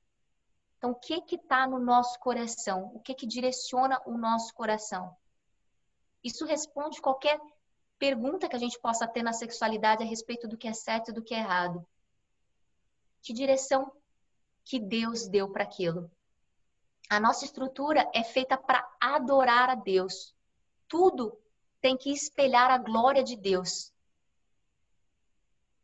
Então, 0.77 0.91
o 0.91 0.95
que 0.95 1.21
que 1.21 1.35
está 1.35 1.67
no 1.67 1.79
nosso 1.79 2.17
coração? 2.19 2.91
O 2.95 2.99
que 2.99 3.13
que 3.13 3.27
direciona 3.27 4.01
o 4.05 4.17
nosso 4.17 4.53
coração? 4.53 5.15
Isso 6.23 6.45
responde 6.45 7.01
qualquer 7.01 7.39
pergunta 7.97 8.47
que 8.47 8.55
a 8.55 8.59
gente 8.59 8.79
possa 8.79 9.07
ter 9.07 9.21
na 9.21 9.33
sexualidade 9.33 10.03
a 10.03 10.05
respeito 10.05 10.47
do 10.47 10.57
que 10.57 10.67
é 10.67 10.73
certo 10.73 11.11
e 11.11 11.13
do 11.13 11.21
que 11.21 11.33
é 11.33 11.39
errado. 11.39 11.85
Que 13.21 13.33
direção 13.33 13.91
que 14.63 14.79
Deus 14.79 15.27
deu 15.27 15.51
para 15.51 15.63
aquilo? 15.63 16.09
A 17.09 17.19
nossa 17.19 17.43
estrutura 17.43 18.07
é 18.13 18.23
feita 18.23 18.55
para 18.55 18.87
adorar 19.01 19.69
a 19.69 19.75
Deus. 19.75 20.35
Tudo 20.87 21.35
tem 21.81 21.97
que 21.97 22.11
espelhar 22.11 22.69
a 22.69 22.77
glória 22.77 23.23
de 23.23 23.35
Deus. 23.35 23.91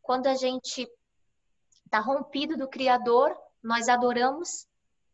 Quando 0.03 0.27
a 0.27 0.35
gente 0.35 0.87
está 1.83 1.99
rompido 1.99 2.55
do 2.55 2.67
Criador, 2.67 3.35
nós 3.63 3.89
adoramos 3.89 4.67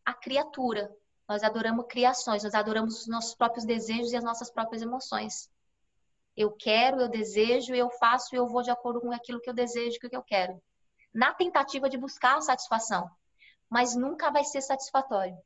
a 0.04 0.14
criatura, 0.14 0.94
nós 1.30 1.44
adoramos 1.44 1.86
criações, 1.88 2.44
nós 2.44 2.54
adoramos 2.54 3.02
os 3.02 3.08
nossos 3.08 3.34
próprios 3.34 3.64
desejos 3.64 4.12
e 4.12 4.18
as 4.18 4.24
nossas 4.24 4.52
próprias 4.52 4.82
emoções. 4.82 5.50
Eu 6.36 6.52
quero, 6.52 7.00
eu 7.00 7.08
desejo, 7.08 7.74
eu 7.74 7.90
faço 7.92 8.36
e 8.36 8.38
eu 8.38 8.48
vou 8.48 8.62
de 8.62 8.72
acordo 8.72 9.00
com 9.00 9.14
aquilo 9.14 9.40
que 9.40 9.50
eu 9.50 9.54
desejo, 9.54 9.98
que 9.98 10.14
eu 10.14 10.24
quero. 10.24 10.62
Na 11.14 11.34
tentativa 11.34 11.90
de 11.90 11.98
buscar 11.98 12.38
a 12.38 12.42
satisfação, 12.42 13.10
mas 13.70 13.96
nunca 13.96 14.30
vai 14.30 14.44
ser 14.44 14.62
satisfatório. 14.62 15.38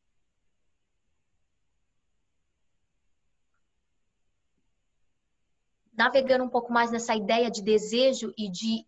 Navegando 5.96 6.44
um 6.44 6.50
pouco 6.50 6.72
mais 6.72 6.92
nessa 6.92 7.16
ideia 7.16 7.50
de 7.50 7.62
desejo 7.62 8.34
e 8.38 8.50
de 8.50 8.86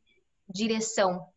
direção. 0.48 1.28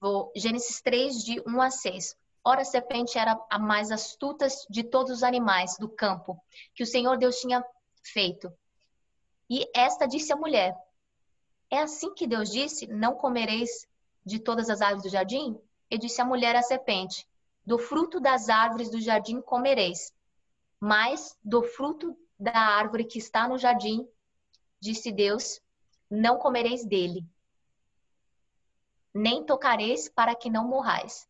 Vou, 0.00 0.30
Gênesis 0.36 0.80
3, 0.80 1.24
de 1.24 1.40
1 1.46 1.60
a 1.60 1.70
6. 1.70 2.16
Ora, 2.44 2.62
a 2.62 2.64
serpente 2.64 3.18
era 3.18 3.38
a 3.50 3.58
mais 3.58 3.90
astuta 3.90 4.46
de 4.70 4.84
todos 4.84 5.10
os 5.10 5.22
animais 5.22 5.76
do 5.78 5.88
campo 5.88 6.40
que 6.74 6.82
o 6.82 6.86
Senhor 6.86 7.18
Deus 7.18 7.36
tinha 7.36 7.64
feito. 8.02 8.52
E 9.50 9.68
esta 9.74 10.06
disse 10.06 10.32
à 10.32 10.36
mulher: 10.36 10.76
É 11.70 11.80
assim 11.80 12.14
que 12.14 12.26
Deus 12.26 12.50
disse: 12.50 12.86
Não 12.86 13.14
comereis 13.14 13.86
de 14.24 14.38
todas 14.38 14.70
as 14.70 14.80
árvores 14.80 15.02
do 15.02 15.12
jardim? 15.12 15.58
E 15.90 15.98
disse 15.98 16.20
a 16.20 16.24
mulher 16.24 16.54
à 16.54 16.62
serpente: 16.62 17.26
Do 17.66 17.78
fruto 17.78 18.20
das 18.20 18.48
árvores 18.48 18.90
do 18.90 19.00
jardim 19.00 19.40
comereis, 19.40 20.12
mas 20.78 21.36
do 21.42 21.62
fruto 21.62 22.16
da 22.38 22.52
árvore 22.52 23.04
que 23.04 23.18
está 23.18 23.48
no 23.48 23.58
jardim, 23.58 24.08
disse 24.80 25.12
Deus: 25.12 25.60
Não 26.10 26.38
comereis 26.38 26.84
dele 26.84 27.26
nem 29.18 29.44
tocareis 29.44 30.08
para 30.08 30.34
que 30.34 30.48
não 30.48 30.66
morrais. 30.66 31.28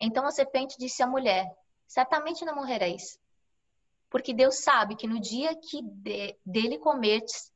Então 0.00 0.26
a 0.26 0.30
serpente 0.30 0.76
disse 0.78 1.02
à 1.02 1.06
mulher: 1.06 1.54
Certamente 1.86 2.44
não 2.44 2.54
morrereis, 2.54 3.20
porque 4.08 4.32
Deus 4.32 4.56
sabe 4.56 4.96
que 4.96 5.06
no 5.06 5.20
dia 5.20 5.54
que 5.54 5.82
de, 5.82 6.36
dele 6.44 6.78
comerdes, 6.78 7.52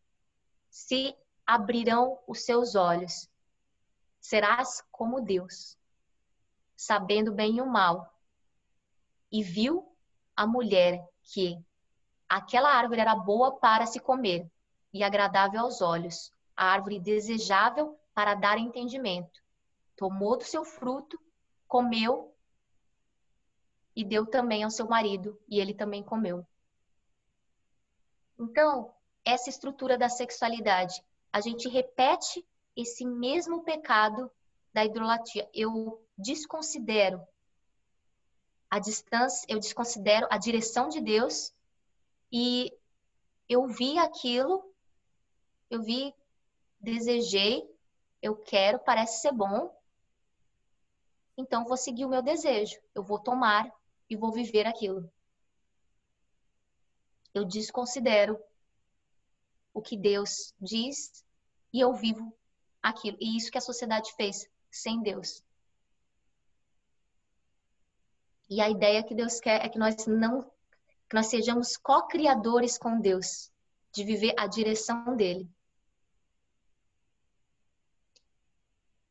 se 0.68 1.16
abrirão 1.46 2.18
os 2.26 2.44
seus 2.44 2.74
olhos. 2.74 3.28
Serás 4.20 4.84
como 4.90 5.22
Deus, 5.22 5.76
sabendo 6.76 7.32
bem 7.32 7.56
e 7.56 7.60
o 7.60 7.66
mal. 7.66 8.14
E 9.32 9.42
viu 9.42 9.90
a 10.36 10.46
mulher 10.46 11.02
que 11.22 11.58
aquela 12.30 12.70
árvore 12.72 13.00
era 13.00 13.16
boa 13.16 13.56
para 13.56 13.86
se 13.86 13.98
comer 13.98 14.48
e 14.92 15.02
agradável 15.02 15.60
aos 15.60 15.82
olhos, 15.82 16.32
a 16.56 16.66
árvore 16.66 17.00
desejável 17.00 17.98
para 18.14 18.34
dar 18.34 18.56
entendimento. 18.56 19.42
Tomou 19.96 20.36
do 20.38 20.44
seu 20.44 20.64
fruto, 20.64 21.20
comeu 21.66 22.32
e 23.96 24.04
deu 24.04 24.24
também 24.24 24.62
ao 24.62 24.70
seu 24.70 24.86
marido, 24.86 25.36
e 25.48 25.58
ele 25.58 25.74
também 25.74 26.04
comeu. 26.04 26.46
Então, 28.38 28.94
essa 29.24 29.50
estrutura 29.50 29.98
da 29.98 30.08
sexualidade, 30.08 31.02
a 31.32 31.40
gente 31.40 31.68
repete 31.68 32.46
esse 32.76 33.04
mesmo 33.04 33.64
pecado 33.64 34.30
da 34.72 34.84
idolatria. 34.84 35.50
Eu 35.52 36.00
desconsidero 36.16 37.20
a 38.70 38.78
distância, 38.78 39.44
eu 39.48 39.58
desconsidero 39.58 40.28
a 40.30 40.38
direção 40.38 40.88
de 40.88 41.00
Deus 41.00 41.52
e 42.30 42.72
eu 43.48 43.66
vi 43.66 43.98
aquilo, 43.98 44.64
eu 45.68 45.82
vi, 45.82 46.14
desejei, 46.80 47.68
eu 48.22 48.36
quero, 48.36 48.78
parece 48.78 49.20
ser 49.20 49.32
bom, 49.32 49.74
então 51.36 51.64
vou 51.64 51.76
seguir 51.76 52.04
o 52.04 52.08
meu 52.08 52.22
desejo, 52.22 52.78
eu 52.94 53.02
vou 53.02 53.18
tomar 53.18 53.70
e 54.08 54.16
vou 54.16 54.32
viver 54.32 54.66
aquilo. 54.66 55.10
Eu 57.32 57.44
desconsidero 57.44 58.38
o 59.72 59.80
que 59.80 59.96
Deus 59.96 60.52
diz 60.60 61.24
e 61.72 61.80
eu 61.80 61.94
vivo 61.94 62.36
aquilo. 62.82 63.16
E 63.20 63.36
isso 63.36 63.50
que 63.50 63.58
a 63.58 63.62
sociedade 63.62 64.12
fez 64.14 64.48
sem 64.70 65.00
Deus. 65.00 65.42
E 68.48 68.60
a 68.60 68.68
ideia 68.68 69.02
que 69.02 69.14
Deus 69.14 69.38
quer 69.38 69.64
é 69.64 69.68
que 69.68 69.78
nós 69.78 70.06
não 70.06 70.50
que 71.10 71.16
nós 71.16 71.26
sejamos 71.26 71.76
co-criadores 71.76 72.78
com 72.78 72.98
Deus, 72.98 73.50
de 73.92 74.04
viver 74.04 74.32
a 74.38 74.46
direção 74.46 75.14
dele. 75.16 75.50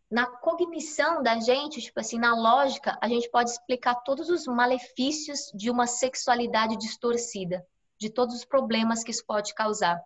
na 0.10 0.26
cognição 0.26 1.22
da 1.22 1.39
gente, 1.39 1.82
tipo 1.82 2.00
assim, 2.00 2.18
na 2.18 2.36
lógica, 2.36 2.97
a 3.00 3.08
gente 3.08 3.30
pode 3.30 3.52
explicar 3.52 3.93
todos 3.95 4.30
os 4.30 4.47
malefícios 4.47 5.52
de 5.54 5.70
uma 5.70 5.86
sexualidade 5.86 6.76
distorcida, 6.78 7.66
de 8.00 8.10
todos 8.10 8.36
os 8.36 8.43
problemas 8.43 9.04
que 9.04 9.12
isso 9.12 9.24
pode 9.24 9.54
causar. 9.54 10.02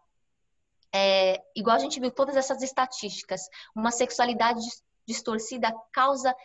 É, 0.94 1.41
igual 1.56 1.78
a 1.78 1.80
gente 1.80 2.00
viu 2.00 2.12
todas 2.12 2.36
essas 2.36 2.62
estatísticas, 2.62 3.48
uma 3.74 3.91
sexualidade 3.91 4.60
distorcida 5.08 5.74
causa 5.91 6.36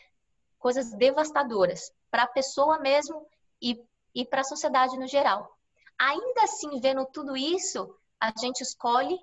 coisas 0.59 0.93
devastadoras 0.93 1.93
para 2.11 2.23
a 2.23 2.29
pessoa 2.29 2.79
mesmo 2.79 3.27
e, 3.61 3.81
e 4.15 4.25
para 4.25 4.41
a 4.41 4.45
sociedade 4.45 4.99
no 4.99 5.07
geral. 5.07 5.57
Ainda 5.99 6.45
assim, 6.45 6.81
vendo 6.81 7.05
tudo 7.07 7.37
isso, 7.37 7.95
a 8.21 8.33
gente 8.39 8.61
escolhe, 8.61 9.19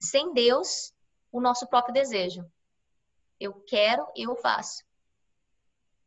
sem 0.00 0.32
Deus, 0.32 0.92
o 1.32 1.40
nosso 1.40 1.66
próprio 1.66 1.94
desejo. 1.94 2.44
Eu 3.40 3.54
quero, 3.66 4.06
eu 4.16 4.36
faço. 4.36 4.84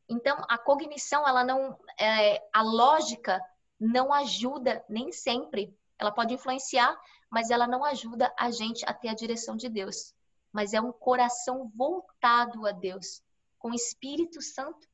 Então, 0.07 0.37
a 0.49 0.57
cognição, 0.57 1.27
ela 1.27 1.43
não, 1.43 1.77
é, 1.97 2.45
a 2.53 2.61
lógica 2.61 3.41
não 3.79 4.13
ajuda 4.13 4.83
nem 4.89 5.11
sempre. 5.11 5.75
Ela 5.97 6.11
pode 6.11 6.33
influenciar, 6.33 6.97
mas 7.29 7.49
ela 7.49 7.67
não 7.67 7.83
ajuda 7.85 8.33
a 8.37 8.51
gente 8.51 8.83
a 8.85 8.93
ter 8.93 9.09
a 9.09 9.15
direção 9.15 9.55
de 9.55 9.69
Deus. 9.69 10.13
Mas 10.51 10.73
é 10.73 10.81
um 10.81 10.91
coração 10.91 11.71
voltado 11.75 12.65
a 12.67 12.71
Deus, 12.71 13.21
com 13.57 13.71
o 13.71 13.75
Espírito 13.75 14.41
Santo 14.41 14.87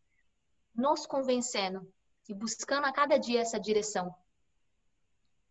nos 0.76 1.08
convencendo 1.08 1.92
e 2.28 2.34
buscando 2.34 2.86
a 2.86 2.92
cada 2.92 3.18
dia 3.18 3.42
essa 3.42 3.60
direção. 3.60 4.14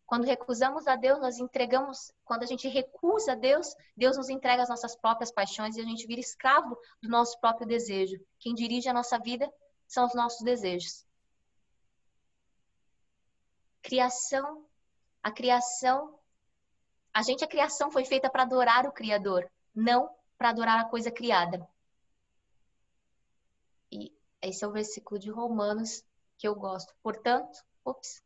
Quando 0.07 0.25
recusamos 0.25 0.87
a 0.87 0.95
Deus, 0.95 1.19
nós 1.21 1.39
entregamos, 1.39 2.13
quando 2.25 2.45
a 2.45 2.47
gente 2.47 2.69
recusa 2.69 3.33
a 3.33 3.35
Deus, 3.35 3.75
Deus 3.97 4.17
nos 4.17 4.29
entrega 4.29 4.63
as 4.63 4.69
nossas 4.69 4.95
próprias 4.95 5.33
paixões 5.33 5.77
e 5.77 5.81
a 5.81 5.85
gente 5.85 6.07
vira 6.07 6.21
escravo 6.21 6.79
do 7.03 7.09
nosso 7.09 7.39
próprio 7.41 7.67
desejo. 7.67 8.17
Quem 8.39 8.55
dirige 8.55 8.89
a 8.89 8.93
nossa 8.93 9.19
vida 9.19 9.53
são 9.89 10.07
os 10.07 10.15
nossos 10.15 10.43
desejos. 10.45 11.05
Criação, 13.83 14.65
a 15.23 15.31
criação, 15.33 16.17
a 17.13 17.23
gente 17.23 17.45
a 17.45 17.49
criação 17.49 17.91
foi 17.91 18.05
feita 18.05 18.31
para 18.31 18.45
adorar 18.45 18.87
o 18.87 18.93
criador, 18.93 19.51
não 19.75 20.09
para 20.39 20.51
adorar 20.51 20.79
a 20.79 20.89
coisa 20.89 21.11
criada. 21.11 21.67
E 23.91 24.13
esse 24.41 24.65
é 24.65 24.69
o 24.69 24.73
versículo 24.73 25.19
de 25.19 25.31
Romanos 25.31 26.05
que 26.39 26.47
eu 26.47 26.55
gosto. 26.55 26.95
Portanto, 27.03 27.65
ops, 27.85 28.23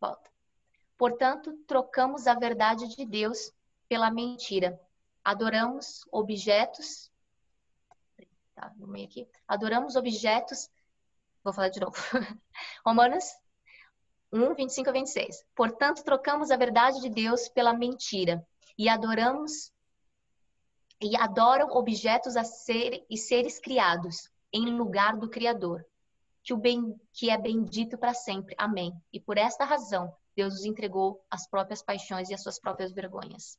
volta. 0.00 0.30
Portanto, 0.96 1.52
trocamos 1.66 2.26
a 2.26 2.34
verdade 2.34 2.88
de 2.88 3.04
Deus 3.04 3.52
pela 3.88 4.10
mentira. 4.10 4.80
Adoramos 5.22 6.06
objetos. 6.10 7.10
Tá, 8.54 8.72
no 8.76 8.86
meio 8.86 9.06
aqui. 9.06 9.28
Adoramos 9.48 9.96
objetos. 9.96 10.70
Vou 11.42 11.52
falar 11.52 11.68
de 11.68 11.80
novo. 11.80 11.96
Romanos 12.86 13.24
1, 14.32 14.54
25 14.54 14.90
a 14.90 14.92
26. 14.92 15.44
Portanto, 15.54 16.02
trocamos 16.02 16.50
a 16.50 16.56
verdade 16.56 17.00
de 17.00 17.08
Deus 17.08 17.48
pela 17.48 17.72
mentira 17.72 18.46
e 18.76 18.88
adoramos 18.88 19.72
e 21.00 21.16
adoram 21.16 21.68
objetos 21.70 22.36
a 22.36 22.44
ser 22.44 23.04
e 23.10 23.16
seres 23.16 23.58
criados 23.60 24.30
em 24.52 24.66
lugar 24.76 25.16
do 25.16 25.28
Criador, 25.28 25.84
que 26.44 26.52
o 26.52 26.58
bem 26.58 26.94
que 27.12 27.30
é 27.30 27.38
bendito 27.38 27.96
para 27.96 28.12
sempre. 28.14 28.54
Amém. 28.58 28.92
E 29.12 29.18
por 29.18 29.38
esta 29.38 29.64
razão 29.64 30.14
Deus 30.36 30.54
os 30.54 30.64
entregou 30.64 31.24
às 31.30 31.48
próprias 31.48 31.82
paixões 31.82 32.28
e 32.28 32.34
às 32.34 32.42
suas 32.42 32.60
próprias 32.60 32.92
vergonhas. 32.92 33.58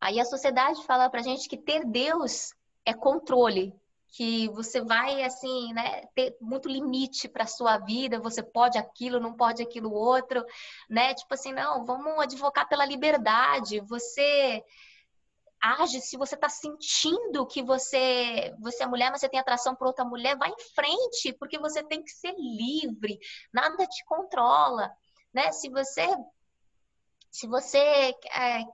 Aí 0.00 0.20
a 0.20 0.24
sociedade 0.24 0.84
fala 0.84 1.08
pra 1.08 1.22
gente 1.22 1.48
que 1.48 1.56
ter 1.56 1.86
Deus 1.86 2.52
é 2.84 2.92
controle, 2.92 3.74
que 4.08 4.48
você 4.50 4.82
vai 4.82 5.22
assim, 5.22 5.72
né, 5.72 6.02
ter 6.14 6.36
muito 6.40 6.68
limite 6.68 7.26
para 7.26 7.46
sua 7.46 7.78
vida, 7.78 8.20
você 8.20 8.42
pode 8.42 8.76
aquilo, 8.76 9.18
não 9.18 9.32
pode 9.32 9.62
aquilo 9.62 9.90
outro, 9.90 10.44
né? 10.90 11.14
Tipo 11.14 11.32
assim, 11.32 11.52
não, 11.52 11.86
vamos 11.86 12.20
advocar 12.20 12.68
pela 12.68 12.84
liberdade. 12.84 13.80
Você 13.80 14.62
age 15.64 16.00
se 16.00 16.16
você 16.16 16.34
está 16.34 16.48
sentindo 16.48 17.46
que 17.46 17.62
você 17.62 18.54
você 18.60 18.82
é 18.82 18.86
mulher, 18.86 19.10
mas 19.10 19.20
você 19.20 19.28
tem 19.28 19.40
atração 19.40 19.74
por 19.74 19.86
outra 19.86 20.04
mulher, 20.04 20.36
vai 20.36 20.50
em 20.50 20.60
frente, 20.74 21.32
porque 21.38 21.58
você 21.58 21.82
tem 21.82 22.02
que 22.02 22.10
ser 22.10 22.34
livre. 22.36 23.18
Nada 23.52 23.86
te 23.86 24.04
controla, 24.04 24.90
né? 25.32 25.50
Se 25.52 25.68
você 25.70 26.06
se 27.30 27.46
você 27.48 27.78
é, 27.78 28.64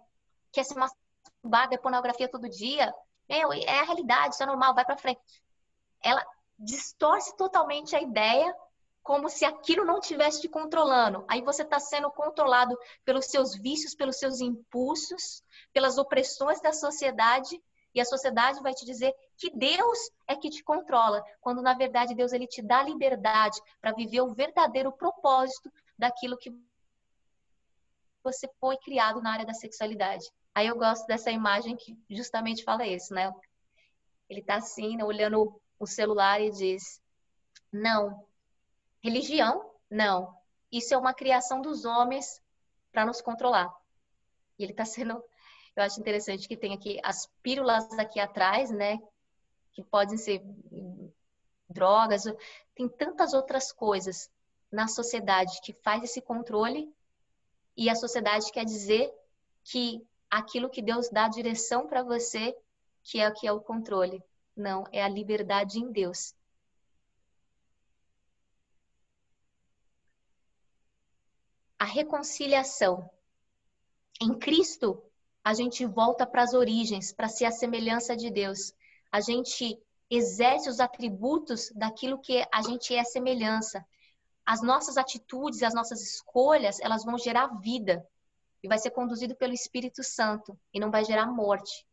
quer 0.52 0.64
se 0.64 0.74
masturbar, 0.74 1.68
ver 1.68 1.78
pornografia 1.78 2.28
todo 2.28 2.50
dia, 2.50 2.92
meu, 3.28 3.52
é 3.52 3.78
a 3.78 3.84
realidade, 3.84 4.34
isso 4.34 4.42
é 4.42 4.46
normal, 4.46 4.74
vai 4.74 4.84
para 4.84 4.98
frente. 4.98 5.20
Ela 6.02 6.24
distorce 6.58 7.34
totalmente 7.36 7.94
a 7.96 8.02
ideia 8.02 8.54
como 9.10 9.28
se 9.28 9.44
aquilo 9.44 9.84
não 9.84 9.98
estivesse 9.98 10.42
te 10.42 10.48
controlando. 10.48 11.24
Aí 11.26 11.42
você 11.42 11.64
está 11.64 11.80
sendo 11.80 12.08
controlado 12.12 12.78
pelos 13.04 13.26
seus 13.26 13.56
vícios, 13.56 13.92
pelos 13.92 14.20
seus 14.20 14.40
impulsos, 14.40 15.42
pelas 15.72 15.98
opressões 15.98 16.60
da 16.60 16.72
sociedade, 16.72 17.60
e 17.92 18.00
a 18.00 18.04
sociedade 18.04 18.62
vai 18.62 18.72
te 18.72 18.86
dizer 18.86 19.12
que 19.36 19.50
Deus 19.50 19.98
é 20.28 20.36
que 20.36 20.48
te 20.48 20.62
controla, 20.62 21.24
quando 21.40 21.60
na 21.60 21.74
verdade 21.74 22.14
Deus 22.14 22.32
ele 22.32 22.46
te 22.46 22.62
dá 22.62 22.84
liberdade 22.84 23.60
para 23.80 23.90
viver 23.90 24.20
o 24.20 24.32
verdadeiro 24.32 24.92
propósito 24.92 25.72
daquilo 25.98 26.38
que 26.38 26.56
você 28.22 28.48
foi 28.60 28.76
criado 28.76 29.20
na 29.20 29.32
área 29.32 29.44
da 29.44 29.54
sexualidade. 29.54 30.24
Aí 30.54 30.68
eu 30.68 30.78
gosto 30.78 31.04
dessa 31.08 31.32
imagem 31.32 31.76
que 31.76 31.98
justamente 32.08 32.62
fala 32.62 32.86
isso, 32.86 33.12
né? 33.12 33.32
Ele 34.28 34.38
está 34.38 34.54
assim, 34.54 35.02
olhando 35.02 35.60
o 35.80 35.84
celular 35.84 36.40
e 36.40 36.52
diz: 36.52 37.02
Não, 37.72 38.29
religião, 39.02 39.70
não. 39.90 40.34
Isso 40.70 40.94
é 40.94 40.96
uma 40.96 41.14
criação 41.14 41.60
dos 41.60 41.84
homens 41.84 42.40
para 42.92 43.04
nos 43.04 43.20
controlar. 43.20 43.72
E 44.58 44.62
ele 44.62 44.72
está 44.72 44.84
sendo. 44.84 45.22
Eu 45.74 45.82
acho 45.82 46.00
interessante 46.00 46.46
que 46.46 46.56
tem 46.56 46.74
aqui 46.74 47.00
as 47.02 47.26
pílulas 47.42 47.90
aqui 47.98 48.20
atrás, 48.20 48.70
né? 48.70 48.98
Que 49.72 49.82
podem 49.82 50.16
ser 50.16 50.42
drogas, 51.68 52.24
tem 52.74 52.88
tantas 52.88 53.32
outras 53.32 53.72
coisas 53.72 54.28
na 54.70 54.88
sociedade 54.88 55.60
que 55.62 55.72
faz 55.72 56.02
esse 56.02 56.20
controle 56.20 56.92
e 57.76 57.88
a 57.88 57.94
sociedade 57.94 58.50
quer 58.52 58.64
dizer 58.64 59.12
que 59.64 60.04
aquilo 60.28 60.68
que 60.68 60.82
Deus 60.82 61.08
dá 61.08 61.28
direção 61.28 61.86
para 61.86 62.02
você, 62.02 62.56
que 63.02 63.20
é 63.20 63.28
o 63.28 63.32
que 63.32 63.46
é 63.46 63.52
o 63.52 63.60
controle. 63.60 64.22
Não, 64.56 64.84
é 64.92 65.02
a 65.02 65.08
liberdade 65.08 65.78
em 65.78 65.90
Deus. 65.90 66.34
A 71.80 71.84
reconciliação. 71.86 73.10
Em 74.20 74.38
Cristo, 74.38 75.02
a 75.42 75.54
gente 75.54 75.86
volta 75.86 76.26
para 76.26 76.42
as 76.42 76.52
origens, 76.52 77.10
para 77.10 77.26
ser 77.28 77.46
a 77.46 77.50
semelhança 77.50 78.14
de 78.14 78.30
Deus. 78.30 78.74
A 79.10 79.20
gente 79.20 79.76
exerce 80.10 80.68
os 80.68 80.78
atributos 80.78 81.70
daquilo 81.74 82.20
que 82.20 82.44
a 82.52 82.62
gente 82.62 82.94
é 82.94 83.02
semelhança. 83.02 83.84
As 84.44 84.60
nossas 84.62 84.98
atitudes, 84.98 85.62
as 85.62 85.72
nossas 85.72 86.02
escolhas, 86.02 86.78
elas 86.80 87.04
vão 87.04 87.16
gerar 87.16 87.58
vida 87.60 88.06
e 88.62 88.68
vai 88.68 88.78
ser 88.78 88.90
conduzido 88.90 89.34
pelo 89.34 89.54
Espírito 89.54 90.02
Santo 90.02 90.58
e 90.74 90.78
não 90.78 90.90
vai 90.90 91.04
gerar 91.04 91.26
morte, 91.26 91.86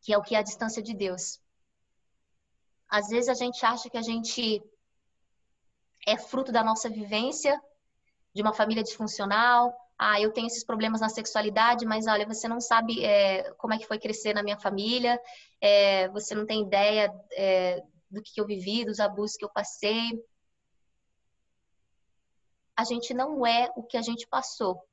que 0.00 0.12
é 0.12 0.18
o 0.18 0.22
que 0.22 0.34
é 0.34 0.38
a 0.38 0.42
distância 0.42 0.82
de 0.82 0.94
Deus. 0.94 1.38
Às 2.88 3.08
vezes 3.08 3.28
a 3.28 3.34
gente 3.34 3.66
acha 3.66 3.90
que 3.90 3.98
a 3.98 4.02
gente 4.02 4.62
é 6.06 6.16
fruto 6.16 6.52
da 6.52 6.64
nossa 6.64 6.88
vivência, 6.88 7.60
de 8.36 8.42
uma 8.42 8.52
família 8.52 8.82
disfuncional. 8.82 9.74
Ah, 9.98 10.20
eu 10.20 10.30
tenho 10.30 10.46
esses 10.46 10.62
problemas 10.62 11.00
na 11.00 11.08
sexualidade, 11.08 11.86
mas 11.86 12.06
olha, 12.06 12.26
você 12.26 12.46
não 12.46 12.60
sabe 12.60 13.02
é, 13.02 13.50
como 13.54 13.72
é 13.72 13.78
que 13.78 13.86
foi 13.86 13.98
crescer 13.98 14.34
na 14.34 14.42
minha 14.42 14.58
família, 14.58 15.18
é, 15.60 16.08
você 16.08 16.34
não 16.34 16.44
tem 16.44 16.62
ideia 16.62 17.10
é, 17.32 17.82
do 18.10 18.22
que 18.22 18.38
eu 18.38 18.46
vivi, 18.46 18.84
dos 18.84 19.00
abusos 19.00 19.36
que 19.36 19.44
eu 19.44 19.48
passei. 19.48 20.22
A 22.76 22.84
gente 22.84 23.14
não 23.14 23.46
é 23.46 23.72
o 23.74 23.82
que 23.82 23.96
a 23.96 24.02
gente 24.02 24.26
passou 24.28 24.86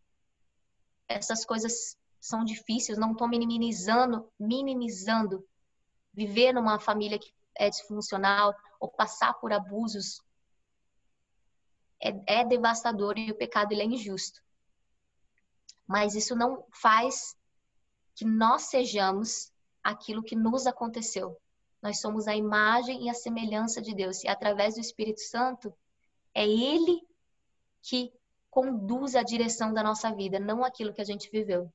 essas 1.07 1.45
coisas 1.45 1.97
são 2.19 2.43
difíceis, 2.43 2.97
não 2.97 3.11
estou 3.11 3.27
minimizando, 3.27 4.29
minimizando 4.39 5.45
viver 6.13 6.53
numa 6.53 6.79
família 6.79 7.19
que 7.19 7.33
é 7.55 7.69
disfuncional 7.69 8.55
ou 8.79 8.89
passar 8.89 9.33
por 9.33 9.51
abusos 9.51 10.21
é, 12.03 12.41
é 12.41 12.45
devastador 12.45 13.17
e 13.17 13.31
o 13.31 13.35
pecado 13.35 13.71
ele 13.71 13.81
é 13.81 13.85
injusto. 13.85 14.43
Mas 15.87 16.15
isso 16.15 16.35
não 16.35 16.65
faz 16.71 17.37
que 18.15 18.25
nós 18.25 18.63
sejamos 18.63 19.51
aquilo 19.81 20.23
que 20.23 20.35
nos 20.35 20.67
aconteceu. 20.67 21.39
Nós 21.81 21.99
somos 21.99 22.27
a 22.27 22.35
imagem 22.35 23.05
e 23.05 23.09
a 23.09 23.13
semelhança 23.13 23.81
de 23.81 23.93
Deus. 23.93 24.23
E 24.23 24.27
através 24.27 24.75
do 24.75 24.81
Espírito 24.81 25.21
Santo, 25.21 25.73
é 26.33 26.47
Ele 26.47 27.05
que 27.81 28.13
conduz 28.49 29.15
a 29.15 29.23
direção 29.23 29.73
da 29.73 29.83
nossa 29.83 30.13
vida, 30.13 30.39
não 30.39 30.63
aquilo 30.63 30.93
que 30.93 31.01
a 31.01 31.05
gente 31.05 31.29
viveu. 31.29 31.71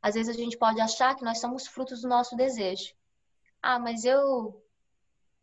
Às 0.00 0.14
vezes 0.14 0.34
a 0.34 0.38
gente 0.38 0.56
pode 0.56 0.80
achar 0.80 1.16
que 1.16 1.24
nós 1.24 1.40
somos 1.40 1.66
frutos 1.66 2.02
do 2.02 2.08
nosso 2.08 2.36
desejo. 2.36 2.94
Ah, 3.60 3.78
mas 3.78 4.04
eu 4.04 4.62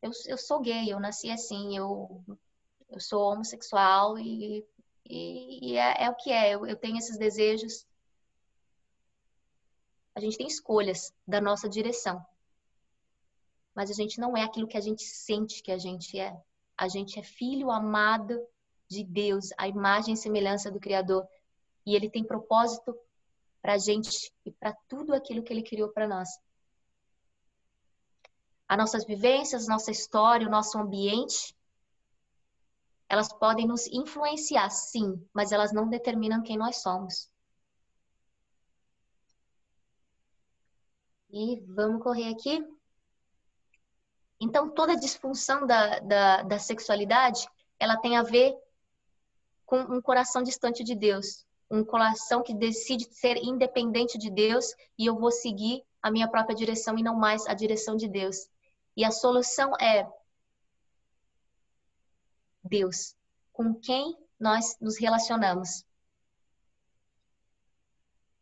eu, 0.04 0.12
eu 0.28 0.38
sou 0.38 0.60
gay, 0.60 0.91
eu 0.91 0.99
nasci 0.99 1.32
assim, 1.32 1.78
eu, 1.78 2.22
eu 2.89 2.99
sou 2.99 3.32
homossexual 3.32 4.20
e, 4.20 4.66
e, 5.06 5.72
e 5.72 5.78
é, 5.78 6.04
é, 6.04 6.10
o 6.10 6.16
que 6.16 6.30
é, 6.30 6.54
eu, 6.54 6.68
eu 6.68 6.76
tenho 6.76 6.97
esses 6.97 7.18
desejos. 7.18 7.88
A 10.14 10.20
gente 10.20 10.38
tem 10.38 10.45
escolhas 10.45 11.14
da 11.26 11.39
nossa 11.39 11.70
direção. 11.70 12.24
Mas 13.74 13.89
a 13.89 13.93
gente 13.93 14.20
não 14.20 14.36
é 14.36 14.43
aquilo 14.43 14.68
que 14.68 14.78
a 14.78 14.82
gente 14.82 15.04
sente 15.04 15.64
que 15.64 15.72
a 15.72 15.78
gente 15.78 16.20
é. 16.20 16.38
A 16.78 16.89
gente 16.89 17.18
é 17.18 17.24
filho 17.24 17.72
amado 17.72 18.45
de 18.89 19.06
Deus, 19.06 19.49
a 19.58 19.70
imagem 19.70 20.16
e 20.16 20.18
semelhança 20.18 20.70
do 20.70 20.82
Criador. 20.82 21.26
E 21.86 21.95
ele 21.95 22.10
tem 22.10 22.26
propósito 22.26 22.93
para 23.62 23.74
a 23.74 23.78
gente 23.78 24.32
e 24.45 24.51
para 24.51 24.74
tudo 24.89 25.14
aquilo 25.14 25.41
que 25.41 25.54
ele 25.54 25.64
criou 25.64 25.89
para 25.89 26.08
nós. 26.08 26.30
As 28.68 28.78
nossas 28.78 29.05
vivências, 29.05 29.68
nossa 29.68 29.91
história, 29.91 30.47
o 30.47 30.51
nosso 30.51 30.78
ambiente, 30.78 31.55
elas 33.07 33.32
podem 33.32 33.68
nos 33.68 33.86
influenciar, 33.88 34.70
sim, 34.70 35.24
mas 35.34 35.51
elas 35.51 35.72
não 35.72 35.88
determinam 35.88 36.41
quem 36.41 36.57
nós 36.57 36.82
somos. 36.82 37.30
E 41.30 41.59
vamos 41.68 42.01
correr 42.01 42.30
aqui. 42.30 42.66
Então, 44.39 44.70
toda 44.70 44.95
disfunção 44.95 45.66
da, 45.66 45.99
da, 45.99 46.43
da 46.43 46.59
sexualidade, 46.59 47.47
ela 47.80 47.97
tem 47.97 48.18
a 48.18 48.24
ver 48.24 48.55
com 49.66 49.80
um 49.80 50.01
coração 50.01 50.43
distante 50.43 50.84
de 50.84 50.95
Deus, 50.95 51.45
um 51.70 51.84
coração 51.84 52.43
que 52.43 52.53
decide 52.53 53.05
ser 53.11 53.38
independente 53.38 54.18
de 54.18 54.30
Deus 54.30 54.74
e 54.97 55.05
eu 55.05 55.16
vou 55.18 55.32
seguir 55.32 55.84
a 56.04 56.12
minha 56.12 56.28
própria 56.28 56.56
direção 56.56 56.97
e 56.97 57.01
não 57.01 57.16
mais 57.16 57.47
a 57.47 57.54
direção 57.54 57.95
de 57.95 58.08
Deus. 58.08 58.49
E 58.95 59.04
a 59.04 59.10
solução 59.10 59.74
é 59.78 60.08
Deus, 62.64 63.16
com 63.51 63.74
quem 63.74 64.18
nós 64.39 64.78
nos 64.80 64.99
relacionamos. 64.99 65.86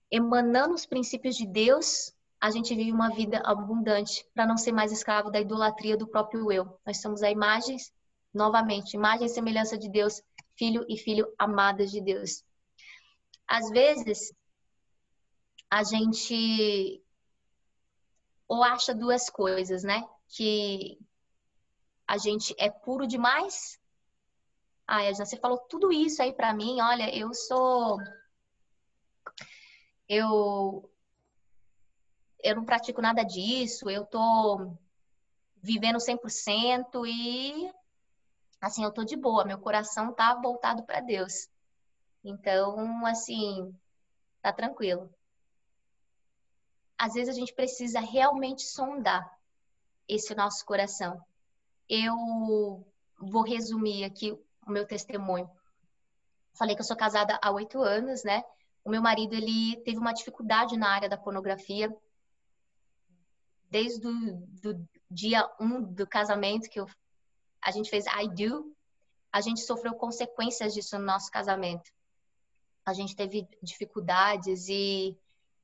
Emanando 0.09 0.73
os 0.73 0.85
princípios 0.85 1.37
de 1.37 1.45
Deus, 1.45 2.13
a 2.39 2.49
gente 2.49 2.75
vive 2.75 2.91
uma 2.91 3.11
vida 3.11 3.41
abundante 3.45 4.27
para 4.33 4.45
não 4.45 4.57
ser 4.57 4.71
mais 4.71 4.91
escravo 4.91 5.31
da 5.31 5.39
idolatria 5.39 5.95
do 5.95 6.07
próprio 6.07 6.51
eu. 6.51 6.79
Nós 6.85 6.99
somos 6.99 7.23
a 7.23 7.31
imagem, 7.31 7.77
novamente, 8.33 8.95
imagem 8.95 9.27
e 9.27 9.29
semelhança 9.29 9.77
de 9.77 9.87
Deus 9.87 10.21
filho 10.55 10.85
e 10.87 10.97
filho 10.97 11.31
amadas 11.37 11.91
de 11.91 12.01
Deus. 12.01 12.43
Às 13.47 13.69
vezes, 13.69 14.33
a 15.69 15.83
gente 15.83 17.01
ou 18.51 18.65
acha 18.65 18.93
duas 18.93 19.29
coisas, 19.29 19.81
né? 19.81 20.03
Que 20.27 20.99
a 22.05 22.17
gente 22.17 22.53
é 22.59 22.69
puro 22.69 23.07
demais. 23.07 23.79
Ah, 24.85 25.05
Edna, 25.05 25.25
você 25.25 25.37
falou 25.37 25.57
tudo 25.57 25.89
isso 25.89 26.21
aí 26.21 26.33
para 26.33 26.53
mim. 26.53 26.81
Olha, 26.81 27.15
eu 27.17 27.33
sou. 27.33 27.97
Eu. 30.05 30.91
Eu 32.43 32.55
não 32.57 32.65
pratico 32.65 33.01
nada 33.01 33.23
disso. 33.23 33.89
Eu 33.89 34.05
tô 34.05 34.75
vivendo 35.63 36.01
100% 36.01 37.05
e 37.07 37.71
assim, 38.59 38.83
eu 38.83 38.91
tô 38.91 39.05
de 39.05 39.15
boa, 39.15 39.45
meu 39.45 39.59
coração 39.59 40.13
tá 40.13 40.35
voltado 40.35 40.83
para 40.83 40.99
Deus. 40.99 41.47
Então, 42.21 43.05
assim, 43.05 43.73
tá 44.41 44.51
tranquilo. 44.51 45.09
Às 47.01 47.13
vezes 47.15 47.35
a 47.35 47.39
gente 47.39 47.51
precisa 47.55 47.99
realmente 47.99 48.61
sondar 48.61 49.27
esse 50.07 50.35
nosso 50.35 50.63
coração. 50.63 51.19
Eu 51.89 52.85
vou 53.17 53.41
resumir 53.41 54.03
aqui 54.03 54.31
o 54.67 54.69
meu 54.69 54.85
testemunho. 54.85 55.49
Falei 56.53 56.75
que 56.75 56.81
eu 56.81 56.85
sou 56.85 56.95
casada 56.95 57.39
há 57.41 57.49
oito 57.49 57.81
anos, 57.81 58.23
né? 58.23 58.43
O 58.85 58.91
meu 58.91 59.01
marido, 59.01 59.33
ele 59.33 59.77
teve 59.77 59.97
uma 59.97 60.13
dificuldade 60.13 60.77
na 60.77 60.89
área 60.89 61.09
da 61.09 61.17
pornografia. 61.17 61.91
Desde 63.67 64.07
o 64.07 64.35
do 64.61 64.87
dia 65.09 65.49
um 65.59 65.81
do 65.81 66.05
casamento 66.05 66.69
que 66.69 66.79
eu, 66.79 66.85
a 67.63 67.71
gente 67.71 67.89
fez 67.89 68.05
I 68.05 68.29
Do, 68.29 68.75
a 69.31 69.41
gente 69.41 69.61
sofreu 69.61 69.95
consequências 69.95 70.71
disso 70.71 70.99
no 70.99 71.05
nosso 71.05 71.31
casamento. 71.31 71.91
A 72.85 72.93
gente 72.93 73.15
teve 73.15 73.47
dificuldades 73.63 74.67
e 74.69 75.17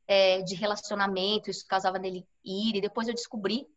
é, 0.08 0.41
de 0.41 0.55
relacionamento, 0.55 1.49
isso 1.49 1.66
causava 1.68 1.99
nele 1.99 2.26
ir. 2.43 2.76
E 2.76 2.82
depois 2.82 3.08
eu 3.08 3.14
descobri 3.14 3.68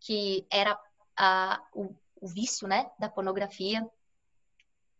que 0.00 0.46
era 0.50 0.78
a, 1.16 1.62
o, 1.72 1.94
o 2.20 2.26
vício, 2.26 2.66
né, 2.66 2.90
da 2.98 3.08
pornografia. 3.08 3.86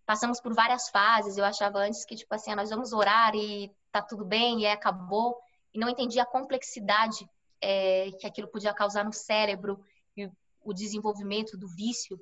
Passamos 0.06 0.40
por 0.40 0.54
várias 0.54 0.88
fases. 0.90 1.38
Eu 1.38 1.44
achava 1.44 1.78
antes 1.78 2.04
que, 2.04 2.14
tipo 2.14 2.34
assim, 2.34 2.52
ah, 2.52 2.56
nós 2.56 2.70
vamos 2.70 2.92
orar 2.92 3.34
e 3.34 3.74
tá 3.90 4.02
tudo 4.02 4.24
bem, 4.24 4.60
e 4.60 4.66
aí 4.66 4.72
acabou. 4.72 5.38
E 5.72 5.78
não 5.78 5.88
entendia 5.88 6.22
a 6.22 6.26
complexidade 6.26 7.28
é, 7.60 8.10
que 8.12 8.26
aquilo 8.26 8.48
podia 8.48 8.74
causar 8.74 9.04
no 9.04 9.12
cérebro 9.12 9.82
e 10.16 10.30
o 10.62 10.72
desenvolvimento 10.72 11.56
do 11.56 11.66
vício, 11.66 12.20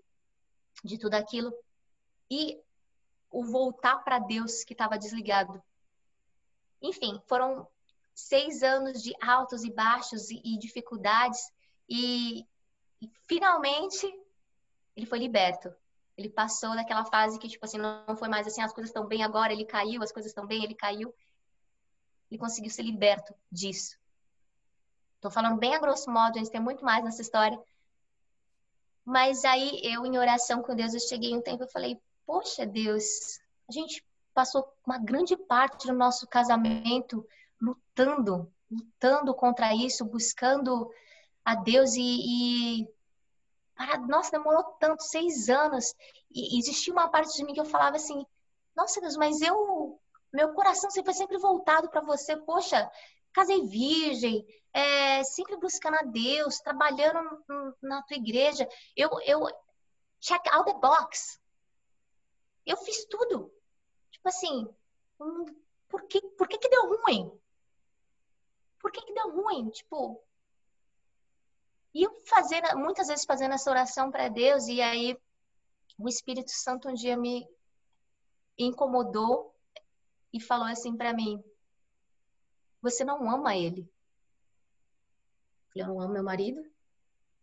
de 0.84 0.98
tudo 0.98 1.14
aquilo 1.14 1.52
e 2.30 2.58
o 3.30 3.44
voltar 3.44 3.98
para 3.98 4.18
Deus 4.18 4.64
que 4.64 4.72
estava 4.72 4.98
desligado. 4.98 5.62
Enfim, 6.80 7.20
foram 7.26 7.66
seis 8.14 8.62
anos 8.62 9.02
de 9.02 9.14
altos 9.20 9.64
e 9.64 9.72
baixos 9.72 10.30
e, 10.30 10.40
e 10.44 10.58
dificuldades 10.58 11.50
e, 11.88 12.46
e, 13.00 13.10
finalmente 13.26 14.06
ele 14.96 15.06
foi 15.06 15.18
liberto. 15.18 15.74
Ele 16.16 16.28
passou 16.28 16.74
daquela 16.74 17.04
fase 17.04 17.38
que 17.38 17.48
tipo 17.48 17.64
assim 17.64 17.78
não 17.78 18.16
foi 18.16 18.28
mais 18.28 18.46
assim 18.46 18.62
as 18.62 18.72
coisas 18.72 18.90
estão 18.90 19.06
bem 19.06 19.22
agora 19.22 19.52
ele 19.52 19.64
caiu, 19.64 20.02
as 20.02 20.12
coisas 20.12 20.30
estão 20.30 20.46
bem 20.46 20.62
ele 20.62 20.74
caiu. 20.74 21.14
Ele 22.30 22.38
conseguiu 22.38 22.70
ser 22.70 22.82
liberto 22.82 23.34
disso. 23.50 23.98
Estou 25.16 25.30
falando 25.30 25.58
bem 25.58 25.74
a 25.74 25.78
grosso 25.78 26.10
modo, 26.10 26.36
a 26.36 26.38
gente 26.38 26.50
tem 26.50 26.60
muito 26.60 26.84
mais 26.84 27.04
nessa 27.04 27.22
história. 27.22 27.58
Mas 29.04 29.44
aí 29.44 29.80
eu 29.82 30.04
em 30.04 30.18
oração 30.18 30.62
com 30.62 30.74
Deus 30.74 30.94
eu 30.94 31.00
cheguei 31.00 31.34
um 31.34 31.42
tempo 31.42 31.64
eu 31.64 31.68
falei 31.68 32.00
poxa 32.26 32.64
Deus, 32.66 33.40
a 33.68 33.72
gente 33.72 34.04
passou 34.32 34.66
uma 34.86 34.98
grande 34.98 35.36
parte 35.36 35.86
do 35.86 35.92
nosso 35.92 36.26
casamento 36.26 37.26
lutando, 37.62 38.52
lutando 38.68 39.32
contra 39.34 39.72
isso, 39.72 40.04
buscando 40.04 40.92
a 41.44 41.54
Deus 41.54 41.94
e, 41.94 42.80
e 42.80 42.88
para, 43.74 43.98
nossa, 43.98 44.32
demorou 44.32 44.64
tanto, 44.80 45.02
seis 45.02 45.48
anos, 45.48 45.94
e 46.30 46.58
existia 46.58 46.92
uma 46.92 47.08
parte 47.08 47.36
de 47.36 47.44
mim 47.44 47.54
que 47.54 47.60
eu 47.60 47.64
falava 47.64 47.96
assim, 47.96 48.26
nossa 48.76 49.00
Deus, 49.00 49.16
mas 49.16 49.40
eu, 49.40 50.00
meu 50.32 50.52
coração 50.52 50.90
sempre 50.90 51.12
foi 51.12 51.14
sempre 51.14 51.38
voltado 51.38 51.88
para 51.88 52.00
você, 52.00 52.36
poxa, 52.36 52.90
casei 53.32 53.66
virgem, 53.66 54.44
é, 54.72 55.22
sempre 55.24 55.56
buscando 55.56 55.96
a 55.96 56.02
Deus, 56.02 56.58
trabalhando 56.58 57.44
na 57.80 58.02
tua 58.02 58.16
igreja, 58.16 58.68
eu, 58.96 59.08
eu 59.24 59.46
check 60.20 60.46
out 60.48 60.64
the 60.64 60.78
box, 60.78 61.40
eu 62.66 62.76
fiz 62.78 63.04
tudo. 63.06 63.52
Tipo 64.10 64.28
assim, 64.28 64.68
hum, 65.20 65.46
por 65.88 66.02
que, 66.06 66.20
por 66.20 66.48
que 66.48 66.58
que 66.58 66.68
deu 66.68 66.88
ruim? 66.88 67.41
Por 68.82 68.90
que 68.90 69.00
que 69.00 69.14
deu 69.14 69.30
ruim? 69.30 69.70
Tipo, 69.70 70.20
e 71.94 72.02
eu 72.02 72.20
fazendo, 72.26 72.76
muitas 72.78 73.08
vezes 73.08 73.24
fazendo 73.24 73.54
essa 73.54 73.70
oração 73.70 74.10
para 74.10 74.28
Deus, 74.28 74.66
e 74.66 74.82
aí 74.82 75.16
o 75.98 76.08
Espírito 76.08 76.50
Santo 76.50 76.88
um 76.88 76.94
dia 76.94 77.16
me 77.16 77.46
incomodou 78.58 79.54
e 80.32 80.40
falou 80.40 80.66
assim 80.66 80.96
para 80.96 81.12
mim: 81.12 81.42
Você 82.80 83.04
não 83.04 83.30
ama 83.30 83.56
ele? 83.56 83.88
Eu 85.74 85.86
não 85.86 86.00
amo 86.00 86.14
meu 86.14 86.24
marido? 86.24 86.62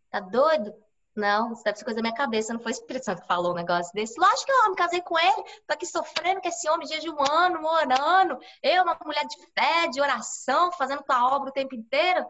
Tá 0.09 0.19
doido? 0.19 0.73
Não, 1.15 1.51
isso 1.51 1.63
deve 1.63 1.77
ser 1.77 1.83
coisa 1.83 1.97
da 1.97 2.01
minha 2.01 2.15
cabeça, 2.15 2.53
não 2.53 2.59
foi 2.61 2.71
o 2.71 2.73
Espírito 2.73 3.05
Santo 3.05 3.21
que 3.21 3.27
falou 3.27 3.51
um 3.51 3.55
negócio 3.55 3.91
desse. 3.93 4.19
Lógico 4.19 4.45
que 4.45 4.51
eu 4.51 4.69
me 4.69 4.75
casei 4.75 5.01
com 5.01 5.17
ele, 5.17 5.43
tô 5.67 5.73
aqui 5.73 5.85
sofrendo 5.85 6.41
com 6.41 6.47
esse 6.47 6.69
homem 6.69 6.87
dia 6.87 6.99
de 6.99 7.09
um 7.09 7.19
ano, 7.19 7.65
orando. 7.65 8.39
Eu, 8.61 8.83
uma 8.83 8.97
mulher 9.03 9.25
de 9.25 9.37
fé, 9.53 9.87
de 9.87 9.99
oração, 9.99 10.71
fazendo 10.71 11.03
tua 11.03 11.35
obra 11.35 11.49
o 11.49 11.53
tempo 11.53 11.75
inteiro. 11.75 12.25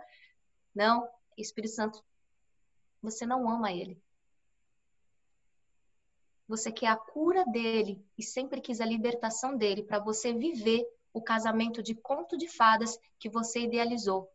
Não, 0.74 1.08
Espírito 1.38 1.76
Santo, 1.76 2.04
você 3.02 3.26
não 3.26 3.50
ama 3.50 3.72
ele. 3.72 4.02
Você 6.48 6.72
quer 6.72 6.88
a 6.88 6.96
cura 6.96 7.46
dele 7.46 8.04
e 8.18 8.24
sempre 8.24 8.60
quis 8.60 8.82
a 8.82 8.86
libertação 8.86 9.56
dele 9.56 9.84
para 9.84 10.00
você 10.00 10.34
viver 10.34 10.84
o 11.14 11.22
casamento 11.22 11.84
de 11.84 11.94
conto 11.94 12.38
de 12.38 12.48
fadas 12.48 13.00
que 13.20 13.30
você 13.30 13.62
idealizou. 13.62 14.32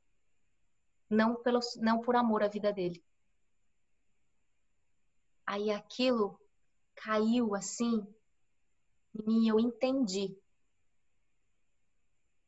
Não, 1.11 1.34
pelo, 1.34 1.61
não 1.76 2.01
por 2.01 2.14
amor 2.14 2.42
à 2.42 2.49
vida 2.49 2.72
dele. 2.72 3.03
Aí 5.47 5.70
aquilo 5.70 6.40
caiu 6.95 7.55
assim 7.55 8.07
mim, 9.22 9.49
eu 9.49 9.61
entendi 9.61 10.36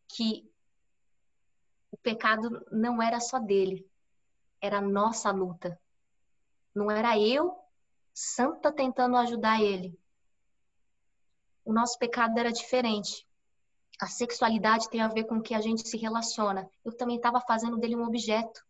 que 0.09 0.51
o 1.91 1.97
pecado 1.97 2.67
não 2.73 3.01
era 3.01 3.21
só 3.21 3.39
dele, 3.39 3.89
era 4.61 4.79
a 4.79 4.83
nossa 4.83 5.31
luta. 5.31 5.81
Não 6.75 6.91
era 6.91 7.19
eu, 7.19 7.57
santa, 8.13 8.73
tentando 8.73 9.17
ajudar 9.17 9.63
ele. 9.63 9.99
O 11.65 11.73
nosso 11.73 11.99
pecado 11.99 12.39
era 12.39 12.53
diferente. 12.53 13.27
A 14.01 14.07
sexualidade 14.07 14.91
tem 14.91 15.01
a 15.01 15.09
ver 15.09 15.25
com 15.25 15.37
o 15.37 15.43
que 15.43 15.55
a 15.55 15.61
gente 15.61 15.89
se 15.89 15.97
relaciona. 15.97 16.69
Eu 16.85 16.93
também 16.97 17.17
estava 17.17 17.41
fazendo 17.41 17.79
dele 17.79 17.97
um 17.97 18.05
objeto 18.05 18.66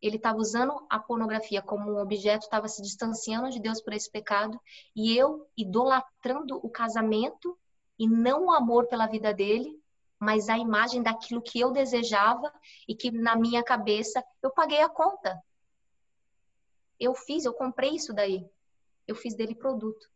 ele 0.00 0.16
estava 0.16 0.38
usando 0.38 0.86
a 0.88 0.98
pornografia 0.98 1.60
como 1.60 1.90
um 1.90 1.98
objeto, 1.98 2.44
estava 2.44 2.68
se 2.68 2.80
distanciando 2.82 3.50
de 3.50 3.60
Deus 3.60 3.80
por 3.80 3.92
esse 3.92 4.10
pecado, 4.10 4.60
e 4.94 5.16
eu 5.16 5.48
idolatrando 5.56 6.56
o 6.56 6.70
casamento 6.70 7.58
e 7.98 8.08
não 8.08 8.46
o 8.46 8.52
amor 8.52 8.86
pela 8.86 9.06
vida 9.06 9.34
dele, 9.34 9.80
mas 10.18 10.48
a 10.48 10.58
imagem 10.58 11.02
daquilo 11.02 11.42
que 11.42 11.60
eu 11.60 11.70
desejava 11.70 12.52
e 12.86 12.94
que 12.94 13.10
na 13.10 13.36
minha 13.36 13.62
cabeça 13.62 14.24
eu 14.42 14.50
paguei 14.50 14.82
a 14.82 14.88
conta. 14.88 15.40
Eu 16.98 17.14
fiz, 17.14 17.44
eu 17.44 17.52
comprei 17.52 17.90
isso 17.90 18.12
daí. 18.12 18.48
Eu 19.06 19.14
fiz 19.14 19.34
dele 19.34 19.54
produto. 19.54 20.10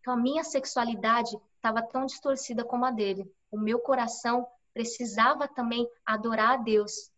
Então 0.00 0.14
a 0.14 0.16
minha 0.16 0.42
sexualidade 0.42 1.36
estava 1.56 1.82
tão 1.82 2.06
distorcida 2.06 2.64
como 2.64 2.86
a 2.86 2.90
dele. 2.90 3.30
O 3.50 3.58
meu 3.58 3.78
coração 3.78 4.46
precisava 4.72 5.48
também 5.48 5.88
adorar 6.04 6.54
a 6.54 6.62
Deus. 6.62 7.10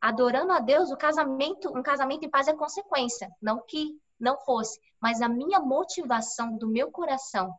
Adorando 0.00 0.52
a 0.52 0.60
Deus, 0.60 0.90
o 0.90 0.96
casamento, 0.96 1.76
um 1.76 1.82
casamento 1.82 2.24
em 2.24 2.30
paz 2.30 2.48
é 2.48 2.54
consequência, 2.54 3.30
não 3.40 3.60
que 3.62 3.98
não 4.18 4.38
fosse, 4.38 4.80
mas 5.00 5.20
a 5.20 5.28
minha 5.28 5.60
motivação 5.60 6.56
do 6.56 6.68
meu 6.68 6.90
coração. 6.90 7.54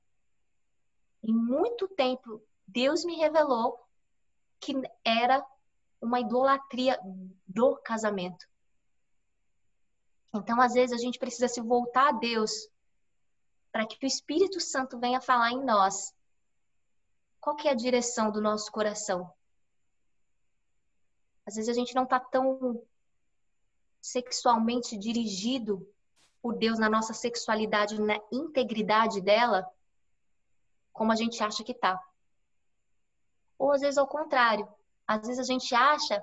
Em 1.23 1.33
muito 1.33 1.87
tempo, 1.89 2.41
Deus 2.67 3.03
me 3.03 3.15
revelou 3.15 3.79
que 4.59 4.73
era 5.03 5.45
uma 6.01 6.19
idolatria 6.19 6.99
do 7.47 7.75
casamento. 7.77 8.47
Então, 10.33 10.59
às 10.61 10.73
vezes, 10.73 10.97
a 10.97 11.01
gente 11.01 11.17
precisa 11.17 11.47
se 11.47 11.61
voltar 11.61 12.09
a 12.09 12.11
Deus 12.11 12.69
para 13.71 13.85
que 13.85 13.97
o 14.03 14.07
Espírito 14.07 14.59
Santo 14.59 14.99
venha 14.99 15.21
falar 15.21 15.51
em 15.51 15.63
nós 15.63 16.13
qual 17.47 17.55
que 17.55 17.69
é 17.69 17.71
a 17.71 17.75
direção 17.75 18.29
do 18.29 18.41
nosso 18.41 18.69
coração? 18.69 19.31
Às 21.45 21.55
vezes 21.55 21.69
a 21.69 21.73
gente 21.73 21.95
não 21.95 22.03
está 22.03 22.19
tão 22.19 22.83
sexualmente 24.01 24.97
dirigido 24.97 25.89
por 26.41 26.57
Deus 26.57 26.77
na 26.77 26.89
nossa 26.89 27.13
sexualidade, 27.13 28.01
na 28.01 28.19
integridade 28.33 29.21
dela, 29.21 29.65
como 30.91 31.13
a 31.13 31.15
gente 31.15 31.41
acha 31.41 31.63
que 31.63 31.73
tá. 31.73 31.97
Ou 33.57 33.71
às 33.71 33.79
vezes 33.79 33.97
ao 33.97 34.07
contrário. 34.07 34.67
Às 35.07 35.25
vezes 35.25 35.39
a 35.39 35.49
gente 35.49 35.73
acha 35.73 36.21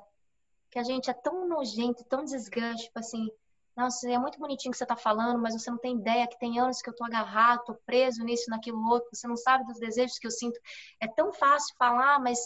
que 0.70 0.79
a 0.79 0.83
gente 0.83 1.09
é 1.09 1.14
tão 1.14 1.49
nojento, 1.49 2.05
tão 2.05 2.22
desgancho, 2.22 2.85
tipo 2.85 2.99
assim, 2.99 3.31
nossa, 3.77 4.09
é 4.09 4.18
muito 4.18 4.39
bonitinho 4.39 4.70
que 4.70 4.79
você 4.79 4.85
está 4.85 4.97
falando, 4.97 5.41
mas 5.41 5.55
você 5.55 5.68
não 5.68 5.79
tem 5.79 5.97
ideia 5.97 6.29
que 6.29 6.39
tem 6.39 6.61
anos 6.61 6.81
que 6.81 6.89
eu 6.89 6.93
estou 6.93 7.07
agarrado, 7.07 7.61
estou 7.61 7.75
preso 7.85 8.22
nisso, 8.22 8.49
naquilo 8.49 8.89
outro, 8.89 9.09
você 9.12 9.27
não 9.27 9.37
sabe 9.37 9.64
dos 9.64 9.79
desejos 9.81 10.18
que 10.18 10.27
eu 10.27 10.31
sinto. 10.31 10.59
É 11.01 11.09
tão 11.09 11.33
fácil 11.33 11.75
falar, 11.77 12.20
mas 12.20 12.39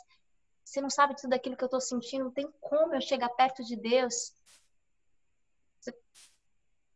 você 0.65 0.81
não 0.81 0.89
sabe 0.89 1.15
tudo 1.17 1.35
aquilo 1.35 1.57
que 1.57 1.63
eu 1.65 1.67
estou 1.67 1.81
sentindo, 1.81 2.25
não 2.25 2.31
tem 2.31 2.51
como 2.61 2.95
eu 2.95 3.01
chegar 3.01 3.29
perto 3.31 3.63
de 3.63 3.77
Deus. 3.77 4.33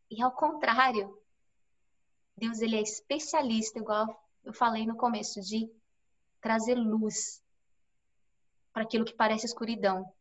E 0.09 0.21
ao 0.21 0.31
contrário, 0.31 1.15
Deus 2.35 2.59
ele 2.61 2.75
é 2.75 2.81
especialista, 2.81 3.79
igual 3.79 4.07
eu 4.43 4.53
falei 4.53 4.85
no 4.85 4.97
começo, 4.97 5.41
de 5.41 5.71
trazer 6.41 6.75
luz 6.75 7.41
para 8.73 8.83
aquilo 8.83 9.05
que 9.05 9.13
parece 9.13 9.45
escuridão. 9.45 10.11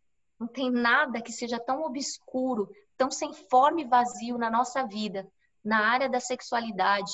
Não 0.43 0.49
tem 0.49 0.72
nada 0.72 1.22
que 1.22 1.30
seja 1.30 1.61
tão 1.61 1.84
obscuro, 1.84 2.68
tão 2.97 3.12
sem 3.12 3.32
forma 3.32 3.80
e 3.80 3.84
vazio 3.84 4.36
na 4.36 4.51
nossa 4.51 4.84
vida, 4.84 5.30
na 5.62 5.86
área 5.86 6.09
da 6.09 6.18
sexualidade, 6.18 7.12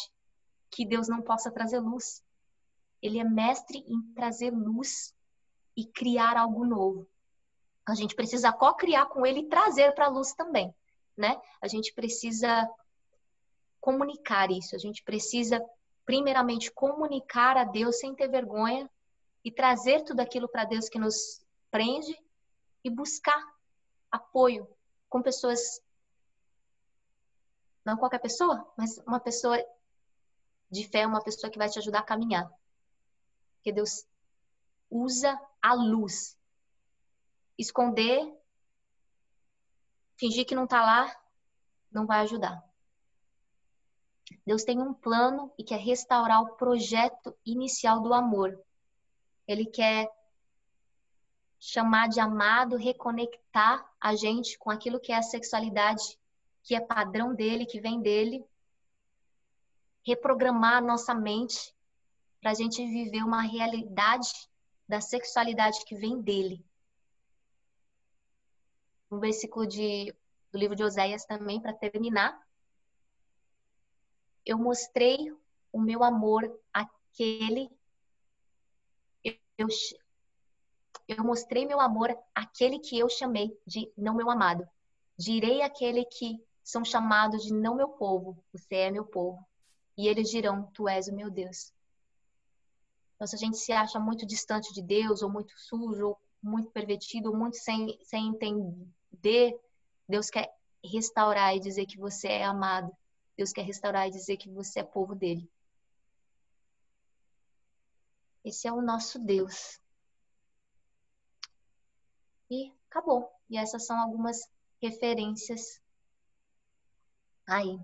que 0.70 0.87
Deus 0.87 1.09
não 1.09 1.20
possa 1.20 1.51
trazer 1.51 1.79
luz. 1.79 2.24
Ele 3.03 3.18
é 3.18 3.24
mestre 3.24 3.85
em 3.87 4.01
trazer 4.14 4.51
luz 4.51 5.14
e 5.76 5.85
criar 5.85 6.39
algo 6.39 6.64
novo. 6.64 7.07
A 7.87 7.95
gente 7.95 8.14
precisa 8.14 8.51
co-criar 8.51 9.05
com 9.05 9.26
ele 9.26 9.41
e 9.41 9.49
trazer 9.49 9.93
para 9.93 10.07
a 10.07 10.11
luz 10.11 10.33
também, 10.33 10.74
né? 11.14 11.39
A 11.61 11.68
gente 11.68 11.93
precisa 11.93 12.66
comunicar 13.79 14.51
isso, 14.51 14.74
a 14.74 14.79
gente 14.79 15.05
precisa 15.05 15.62
primeiramente 16.07 16.72
comunicar 16.72 17.59
a 17.59 17.64
Deus 17.64 17.99
sem 17.99 18.14
ter 18.14 18.29
vergonha 18.29 18.91
e 19.45 19.53
trazer 19.53 20.03
tudo 20.05 20.20
aquilo 20.20 20.49
para 20.49 20.64
Deus 20.64 20.89
que 20.89 20.99
nos 20.99 21.45
prende 21.70 22.16
e 22.85 22.91
buscar 22.91 23.43
apoio 24.11 24.68
com 25.09 25.22
pessoas 25.22 25.83
não 27.85 27.97
qualquer 27.97 28.20
pessoa, 28.20 28.70
mas 28.76 28.99
uma 29.07 29.18
pessoa 29.18 29.59
de 30.70 30.87
fé, 30.87 31.07
uma 31.07 31.22
pessoa 31.22 31.51
que 31.51 31.59
vai 31.59 31.68
te 31.68 31.79
ajudar 31.79 32.01
a 32.01 32.05
caminhar. 32.05 32.51
Porque 33.57 33.72
Deus 33.72 34.07
usa 34.91 35.41
a 35.62 35.72
luz. 35.74 36.37
Esconder, 37.57 38.37
fingir 40.16 40.47
que 40.47 40.55
não 40.55 40.64
está 40.64 40.85
lá, 40.85 41.16
não 41.91 42.07
vai 42.07 42.20
ajudar. 42.20 42.62
Deus 44.47 44.64
tem 44.64 44.81
um 44.81 44.93
plano 44.93 45.53
e 45.59 45.64
quer 45.64 45.81
restaurar 45.81 46.43
o 46.43 46.57
projeto 46.57 47.35
inicial 47.45 48.03
do 48.03 48.12
amor. 48.12 48.62
Ele 49.47 49.64
quer 49.64 50.11
chamar 51.59 52.09
de 52.09 52.21
amado, 52.21 52.77
reconectar 52.77 53.85
a 54.01 54.15
gente 54.15 54.59
com 54.59 54.71
aquilo 54.71 55.01
que 55.01 55.13
é 55.13 55.17
a 55.17 55.23
sexualidade, 55.23 56.19
que 56.63 56.75
é 56.75 56.81
padrão 56.81 57.35
dele, 57.35 57.67
que 57.67 57.81
vem 57.81 58.01
dele. 58.01 58.45
Reprogramar 60.05 60.77
a 60.77 60.81
nossa 60.81 61.15
mente 61.15 61.75
para 62.41 62.53
a 62.53 62.55
gente 62.55 62.85
viver 62.87 63.23
uma 63.23 63.43
realidade 63.43 64.29
da 64.89 65.01
sexualidade 65.01 65.85
que 65.85 65.97
vem 65.97 66.21
dele. 66.21 66.65
Um 69.11 69.19
versículo 69.19 69.67
de, 69.67 70.15
do 70.53 70.59
livro 70.59 70.77
de 70.77 70.85
Oséias 70.85 71.25
também, 71.25 71.61
para 71.61 71.73
terminar. 71.73 72.41
Eu 74.47 74.57
mostrei 74.57 75.35
o 75.73 75.81
meu 75.81 76.05
amor 76.05 76.59
àquele. 76.73 77.71
Eu, 79.25 79.69
eu 81.09 81.25
mostrei 81.25 81.67
meu 81.67 81.81
amor 81.81 82.15
àquele 82.35 82.79
que 82.79 82.99
eu 82.99 83.09
chamei 83.09 83.59
de 83.67 83.91
não 83.97 84.15
meu 84.15 84.31
amado. 84.31 84.69
Direi 85.17 85.63
àquele 85.63 86.05
que 86.05 86.39
são 86.63 86.85
chamados 86.85 87.43
de 87.43 87.55
não 87.55 87.75
meu 87.75 87.89
povo, 87.89 88.37
você 88.53 88.75
é 88.75 88.91
meu 88.91 89.07
povo. 89.07 89.43
E 89.97 90.07
eles 90.07 90.29
dirão, 90.31 90.71
tu 90.75 90.87
és 90.87 91.09
o 91.09 91.15
meu 91.15 91.31
Deus. 91.31 91.73
Então, 93.17 93.27
se 93.27 93.35
a 93.35 93.39
gente 93.39 93.57
se 93.57 93.73
acha 93.73 93.99
muito 93.99 94.27
distante 94.27 94.73
de 94.73 94.83
Deus, 94.83 95.23
ou 95.23 95.31
muito 95.31 95.53
sujo, 95.57 96.09
ou 96.09 96.21
muito 96.43 96.71
pervertido, 96.71 97.31
ou 97.31 97.37
muito 97.37 97.57
sem, 97.57 97.99
sem 98.05 98.29
entender, 98.29 99.59
Deus 100.07 100.31
quer 100.31 100.55
restaurar 100.85 101.57
e 101.57 101.61
dizer 101.61 101.87
que 101.87 101.99
você 101.99 102.29
é 102.29 102.45
amado. 102.45 102.95
Deus 103.37 103.51
quer 103.51 103.63
restaurar 103.63 104.07
e 104.07 104.13
dizer 104.13 104.37
que 104.37 104.49
você 104.51 104.81
é 104.81 104.85
povo 104.85 105.15
dele. 105.15 105.51
Esse 108.45 108.69
é 108.69 108.73
o 108.73 108.83
nosso 108.83 109.19
Deus. 109.19 109.81
E 112.51 112.73
acabou. 112.91 113.31
E 113.51 113.57
essas 113.57 113.87
são 113.87 113.99
algumas 113.99 114.49
referências 114.81 115.81
aí. 117.47 117.79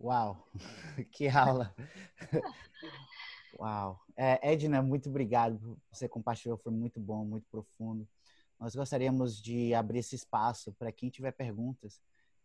Uau, 0.00 0.48
que 1.10 1.28
aula! 1.28 1.74
Uau. 3.58 4.00
É, 4.16 4.52
Edna, 4.52 4.80
muito 4.80 5.08
obrigado. 5.08 5.76
Você 5.90 6.08
compartilhou, 6.08 6.56
foi 6.56 6.72
muito 6.72 7.00
bom, 7.00 7.24
muito 7.24 7.46
profundo. 7.50 8.06
Nós 8.58 8.74
gostaríamos 8.74 9.40
de 9.42 9.74
abrir 9.74 9.98
esse 9.98 10.14
espaço 10.14 10.72
para 10.72 10.92
quem 10.92 11.10
tiver 11.10 11.32
perguntas 11.32 12.00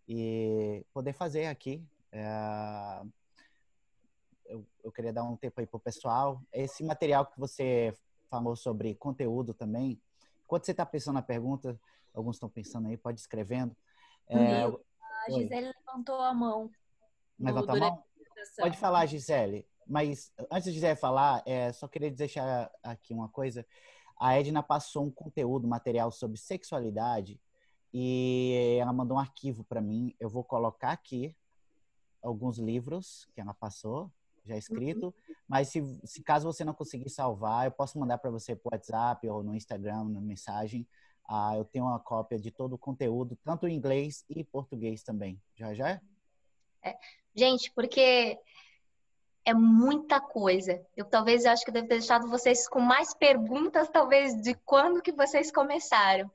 e 0.07 0.83
poder 0.91 1.13
fazer 1.13 1.45
aqui. 1.45 1.83
É, 2.11 3.03
eu, 4.53 4.65
eu, 4.83 4.91
queria 4.91 5.11
dar 5.11 5.23
um 5.23 5.35
tempo 5.35 5.59
aí 5.59 5.65
para 5.65 5.77
o 5.77 5.79
pessoal. 5.79 6.39
Esse 6.51 6.83
material 6.83 7.25
que 7.25 7.39
você 7.39 7.93
falou 8.29 8.55
sobre 8.55 8.93
conteúdo 8.93 9.53
também, 9.53 9.99
enquanto 10.45 10.65
você 10.65 10.71
está 10.71 10.85
pensando 10.85 11.15
na 11.15 11.21
pergunta, 11.23 11.79
alguns 12.13 12.35
estão 12.35 12.47
pensando 12.47 12.87
aí, 12.87 12.95
pode 12.95 13.19
ir 13.19 13.21
escrevendo. 13.21 13.75
É, 14.27 14.67
uhum. 14.67 14.79
a 15.25 15.31
Gisele 15.31 15.67
Oi. 15.67 15.73
levantou 15.85 16.21
a 16.21 16.33
mão. 16.33 16.71
Levantou 17.39 17.75
a 17.75 17.79
mão? 17.79 18.03
Pode 18.57 18.77
falar, 18.77 19.07
Gisele. 19.07 19.67
Mas 19.87 20.31
antes 20.51 20.65
de 20.65 20.73
Gisele 20.73 20.95
falar, 20.95 21.41
é, 21.45 21.71
só 21.73 21.87
queria 21.87 22.11
deixar 22.11 22.71
aqui 22.83 23.13
uma 23.13 23.29
coisa. 23.29 23.65
A 24.19 24.37
Edna 24.37 24.61
passou 24.61 25.03
um 25.03 25.11
conteúdo, 25.11 25.67
material 25.67 26.11
sobre 26.11 26.37
sexualidade 26.37 27.41
e 27.91 28.77
ela 28.79 28.93
mandou 28.93 29.17
um 29.17 29.19
arquivo 29.19 29.63
para 29.63 29.81
mim. 29.81 30.15
Eu 30.19 30.29
vou 30.29 30.43
colocar 30.43 30.91
aqui 30.91 31.35
alguns 32.21 32.57
livros 32.59 33.27
que 33.33 33.41
ela 33.41 33.53
passou, 33.53 34.11
já 34.45 34.57
escrito. 34.57 35.07
Uhum. 35.07 35.35
Mas 35.47 35.69
se, 35.69 35.81
se, 36.03 36.23
caso 36.23 36.45
você 36.45 36.63
não 36.63 36.73
conseguir 36.73 37.09
salvar, 37.09 37.65
eu 37.65 37.71
posso 37.71 37.99
mandar 37.99 38.17
para 38.17 38.31
você 38.31 38.55
por 38.55 38.73
WhatsApp 38.73 39.27
ou 39.29 39.43
no 39.43 39.55
Instagram, 39.55 40.05
na 40.05 40.21
mensagem. 40.21 40.87
Ah, 41.27 41.55
eu 41.55 41.63
tenho 41.63 41.85
uma 41.85 41.99
cópia 41.99 42.37
de 42.37 42.51
todo 42.51 42.73
o 42.73 42.77
conteúdo, 42.77 43.37
tanto 43.43 43.67
em 43.67 43.75
inglês 43.75 44.25
e 44.29 44.43
português 44.43 45.03
também. 45.03 45.41
Já 45.55 45.73
já? 45.73 46.01
É. 46.83 46.97
Gente, 47.35 47.71
porque 47.71 48.37
é 49.45 49.53
muita 49.53 50.19
coisa. 50.19 50.85
Eu 50.95 51.05
talvez 51.05 51.45
acho 51.45 51.63
que 51.63 51.69
eu 51.69 51.73
devo 51.73 51.87
ter 51.87 51.99
deixado 51.99 52.29
vocês 52.29 52.67
com 52.67 52.79
mais 52.79 53.13
perguntas, 53.13 53.89
talvez, 53.89 54.39
de 54.41 54.53
quando 54.65 55.01
que 55.01 55.11
vocês 55.11 55.51
começaram. 55.51 56.29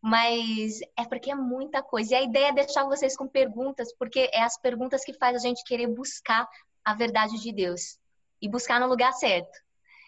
Mas 0.00 0.80
é 0.98 1.04
porque 1.08 1.30
é 1.30 1.34
muita 1.34 1.82
coisa. 1.82 2.12
E 2.12 2.16
a 2.16 2.22
ideia 2.22 2.48
é 2.48 2.52
deixar 2.52 2.84
vocês 2.84 3.16
com 3.16 3.26
perguntas, 3.26 3.94
porque 3.94 4.30
é 4.32 4.42
as 4.42 4.58
perguntas 4.58 5.04
que 5.04 5.14
faz 5.14 5.36
a 5.36 5.38
gente 5.38 5.64
querer 5.64 5.86
buscar 5.86 6.48
a 6.84 6.94
verdade 6.94 7.40
de 7.40 7.52
Deus 7.52 7.98
e 8.40 8.48
buscar 8.48 8.78
no 8.80 8.86
lugar 8.86 9.12
certo. 9.12 9.58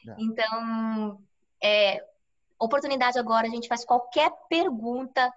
É. 0.08 0.14
Então, 0.18 1.20
é, 1.62 2.04
oportunidade 2.58 3.18
agora, 3.18 3.46
a 3.46 3.50
gente 3.50 3.68
faz 3.68 3.84
qualquer 3.84 4.30
pergunta, 4.48 5.32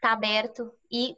tá 0.00 0.12
aberto 0.12 0.72
e 0.90 1.16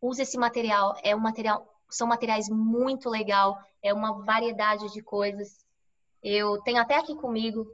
use 0.00 0.22
esse 0.22 0.38
material. 0.38 0.94
É 1.02 1.14
um 1.14 1.20
material, 1.20 1.66
são 1.88 2.06
materiais 2.06 2.48
muito 2.48 3.08
legal, 3.08 3.58
é 3.82 3.92
uma 3.92 4.22
variedade 4.24 4.92
de 4.92 5.02
coisas. 5.02 5.64
Eu 6.22 6.60
tenho 6.62 6.80
até 6.80 6.96
aqui 6.96 7.14
comigo, 7.14 7.66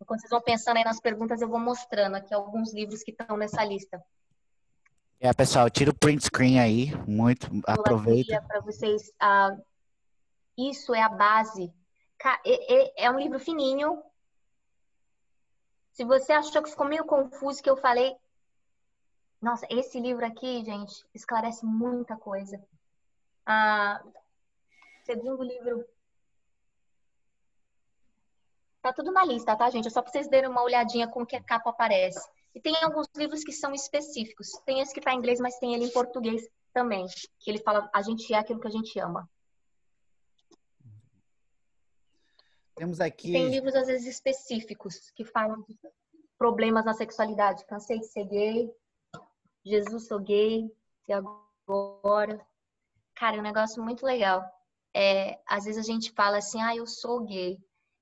enquanto 0.00 0.20
vocês 0.20 0.30
vão 0.30 0.40
pensando 0.40 0.78
aí 0.78 0.84
nas 0.84 1.00
perguntas, 1.00 1.42
eu 1.42 1.48
vou 1.48 1.60
mostrando 1.60 2.16
aqui 2.16 2.32
alguns 2.32 2.72
livros 2.72 3.02
que 3.02 3.10
estão 3.10 3.36
nessa 3.36 3.62
lista. 3.64 4.02
É, 5.18 5.32
pessoal, 5.32 5.70
tira 5.70 5.90
o 5.90 5.98
print 5.98 6.24
screen 6.24 6.60
aí, 6.60 6.94
muito, 7.06 7.48
aproveita. 7.66 8.42
Para 8.42 8.60
vocês, 8.60 9.08
uh, 9.22 9.64
isso 10.56 10.94
é 10.94 11.02
a 11.02 11.08
base. 11.08 11.72
É 12.96 13.10
um 13.10 13.18
livro 13.18 13.38
fininho. 13.38 14.02
Se 15.92 16.04
você 16.04 16.32
achou 16.32 16.62
que 16.62 16.70
ficou 16.70 16.86
meio 16.86 17.04
confuso 17.04 17.62
que 17.62 17.70
eu 17.70 17.76
falei, 17.76 18.14
nossa, 19.40 19.66
esse 19.70 19.98
livro 20.00 20.24
aqui, 20.24 20.64
gente, 20.64 21.04
esclarece 21.14 21.64
muita 21.64 22.16
coisa. 22.16 22.62
Ah, 23.44 24.02
segundo 25.04 25.42
livro. 25.42 25.86
Tá 28.82 28.92
tudo 28.92 29.12
na 29.12 29.24
lista, 29.24 29.56
tá, 29.56 29.70
gente? 29.70 29.88
É 29.88 29.90
só 29.90 30.02
para 30.02 30.12
vocês 30.12 30.28
darem 30.28 30.48
uma 30.48 30.62
olhadinha 30.62 31.08
com 31.08 31.24
que 31.24 31.36
a 31.36 31.42
capa 31.42 31.70
aparece. 31.70 32.28
E 32.56 32.60
tem 32.60 32.74
alguns 32.82 33.06
livros 33.14 33.44
que 33.44 33.52
são 33.52 33.74
específicos. 33.74 34.50
Tem 34.64 34.80
esse 34.80 34.90
que 34.90 34.98
está 34.98 35.12
em 35.12 35.18
inglês, 35.18 35.38
mas 35.38 35.58
tem 35.58 35.74
ele 35.74 35.84
em 35.84 35.92
português 35.92 36.48
também. 36.72 37.04
Que 37.38 37.50
ele 37.50 37.58
fala, 37.58 37.90
a 37.92 38.00
gente 38.00 38.32
é 38.32 38.38
aquilo 38.38 38.58
que 38.58 38.66
a 38.66 38.70
gente 38.70 38.98
ama. 38.98 39.28
Temos 42.74 42.98
aqui. 42.98 43.30
Tem 43.30 43.50
livros, 43.50 43.74
às 43.74 43.86
vezes, 43.86 44.06
específicos 44.06 45.10
que 45.10 45.22
falam 45.22 45.60
de 45.68 45.78
problemas 46.38 46.86
na 46.86 46.94
sexualidade. 46.94 47.66
Cansei 47.66 47.98
de 47.98 48.06
ser 48.06 48.24
gay. 48.24 48.74
Jesus, 49.62 50.06
sou 50.06 50.18
gay. 50.18 50.74
E 51.06 51.12
agora? 51.12 52.40
Cara, 53.14 53.36
é 53.36 53.40
um 53.40 53.42
negócio 53.42 53.82
muito 53.82 54.02
legal. 54.06 54.42
É, 54.94 55.38
às 55.46 55.64
vezes 55.64 55.86
a 55.86 55.92
gente 55.92 56.10
fala 56.12 56.38
assim, 56.38 56.62
ah, 56.62 56.74
eu 56.74 56.86
sou 56.86 57.22
gay. 57.22 57.58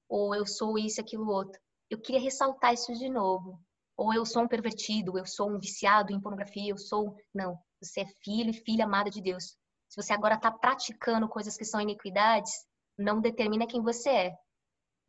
Ou 0.08 0.32
eu 0.32 0.46
sou 0.46 0.78
isso, 0.78 1.00
aquilo, 1.00 1.28
outro. 1.28 1.60
Eu 1.90 2.00
queria 2.00 2.20
ressaltar 2.20 2.72
isso 2.72 2.94
de 2.94 3.08
novo 3.08 3.60
ou 3.96 4.12
eu 4.12 4.26
sou 4.26 4.42
um 4.42 4.48
pervertido, 4.48 5.18
eu 5.18 5.26
sou 5.26 5.50
um 5.50 5.58
viciado 5.58 6.12
em 6.12 6.20
pornografia, 6.20 6.70
eu 6.70 6.78
sou. 6.78 7.16
Não. 7.32 7.58
Você 7.80 8.00
é 8.00 8.06
filho 8.22 8.50
e 8.50 8.64
filha 8.64 8.84
amada 8.84 9.10
de 9.10 9.20
Deus. 9.20 9.56
Se 9.88 10.02
você 10.02 10.12
agora 10.12 10.34
está 10.34 10.50
praticando 10.50 11.28
coisas 11.28 11.56
que 11.56 11.64
são 11.64 11.80
iniquidades, 11.80 12.52
não 12.98 13.20
determina 13.20 13.66
quem 13.66 13.82
você 13.82 14.10
é. 14.10 14.38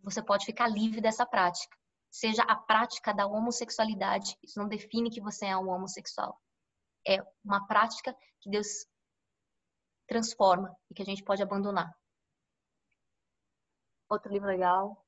Você 0.03 0.21
pode 0.21 0.45
ficar 0.45 0.67
livre 0.67 1.01
dessa 1.01 1.25
prática. 1.25 1.75
Seja 2.11 2.43
a 2.43 2.55
prática 2.55 3.13
da 3.13 3.25
homossexualidade, 3.27 4.37
isso 4.43 4.59
não 4.59 4.67
define 4.67 5.09
que 5.09 5.21
você 5.21 5.47
é 5.47 5.57
um 5.57 5.69
homossexual. 5.69 6.39
É 7.07 7.17
uma 7.43 7.65
prática 7.67 8.15
que 8.41 8.49
Deus 8.49 8.67
transforma 10.07 10.75
e 10.89 10.93
que 10.93 11.01
a 11.01 11.05
gente 11.05 11.23
pode 11.23 11.41
abandonar. 11.41 11.91
Outro 14.09 14.31
livro 14.31 14.47
legal. 14.47 15.03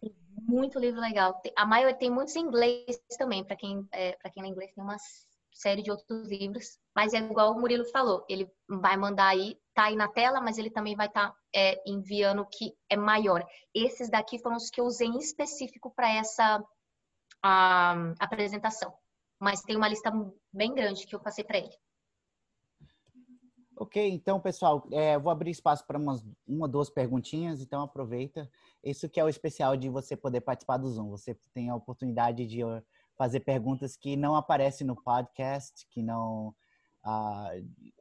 Tem 0.00 0.12
muito 0.52 0.78
livro 0.78 1.00
legal. 1.00 1.40
A 1.56 1.66
maioria 1.66 1.96
tem 1.96 2.10
muitos 2.10 2.36
em 2.36 2.40
inglês 2.40 2.98
também, 3.18 3.44
para 3.44 3.56
quem 3.56 3.86
é, 3.92 4.12
para 4.16 4.30
quem 4.30 4.42
lê 4.42 4.48
inglês 4.50 4.72
tem 4.72 4.84
uma 4.84 4.96
série 5.52 5.82
de 5.82 5.90
outros 5.90 6.28
livros. 6.28 6.78
Mas 6.94 7.14
é 7.14 7.18
igual 7.18 7.52
o 7.52 7.60
Murilo 7.60 7.84
falou, 7.86 8.24
ele 8.28 8.50
vai 8.68 8.96
mandar 8.96 9.28
aí, 9.28 9.58
tá 9.74 9.84
aí 9.84 9.96
na 9.96 10.08
tela, 10.08 10.40
mas 10.40 10.58
ele 10.58 10.70
também 10.70 10.96
vai 10.96 11.06
estar 11.06 11.30
tá, 11.30 11.36
é, 11.54 11.80
enviando 11.86 12.46
que 12.46 12.74
é 12.90 12.96
maior. 12.96 13.46
Esses 13.74 14.10
daqui 14.10 14.38
foram 14.38 14.56
os 14.56 14.70
que 14.70 14.80
eu 14.80 14.84
usei 14.84 15.08
em 15.08 15.18
específico 15.18 15.92
para 15.94 16.12
essa 16.12 16.62
a, 17.42 17.94
apresentação. 18.18 18.92
Mas 19.40 19.62
tem 19.62 19.76
uma 19.76 19.88
lista 19.88 20.12
bem 20.52 20.74
grande 20.74 21.06
que 21.06 21.14
eu 21.14 21.20
passei 21.20 21.44
para 21.44 21.58
ele. 21.58 21.76
Ok, 23.82 24.10
então, 24.10 24.38
pessoal, 24.38 24.86
é, 24.92 25.18
vou 25.18 25.28
abrir 25.28 25.50
espaço 25.50 25.84
para 25.84 25.98
umas, 25.98 26.24
uma, 26.46 26.68
duas 26.68 26.88
perguntinhas, 26.88 27.60
então 27.60 27.82
aproveita. 27.82 28.48
Isso 28.80 29.08
que 29.08 29.18
é 29.18 29.24
o 29.24 29.28
especial 29.28 29.76
de 29.76 29.88
você 29.88 30.16
poder 30.16 30.40
participar 30.40 30.76
do 30.76 30.88
Zoom. 30.88 31.10
Você 31.10 31.34
tem 31.52 31.68
a 31.68 31.74
oportunidade 31.74 32.46
de 32.46 32.60
fazer 33.18 33.40
perguntas 33.40 33.96
que 33.96 34.14
não 34.14 34.36
aparecem 34.36 34.86
no 34.86 34.94
podcast, 34.94 35.84
que 35.90 36.00
não. 36.00 36.54
Ah, 37.02 37.50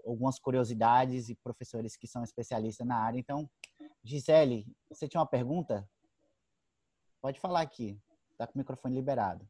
algumas 0.06 0.38
curiosidades 0.38 1.30
e 1.30 1.36
professores 1.36 1.98
que 1.98 2.06
são 2.06 2.24
especialistas 2.24 2.86
na 2.86 2.98
área. 2.98 3.18
Então, 3.18 3.50
Gisele, 4.04 4.68
você 4.88 5.08
tinha 5.08 5.20
uma 5.20 5.26
pergunta? 5.26 5.90
Pode 7.20 7.40
falar 7.40 7.62
aqui, 7.62 8.00
está 8.34 8.46
com 8.46 8.54
o 8.54 8.60
microfone 8.60 8.94
liberado. 8.94 9.50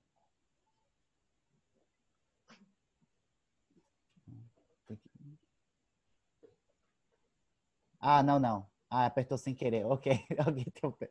Ah, 8.01 8.23
não, 8.23 8.39
não. 8.39 8.65
Ah, 8.89 9.05
apertou 9.05 9.37
sem 9.37 9.53
querer. 9.53 9.85
Ok. 9.85 10.11
Alguém 10.43 10.65
tem, 10.65 11.09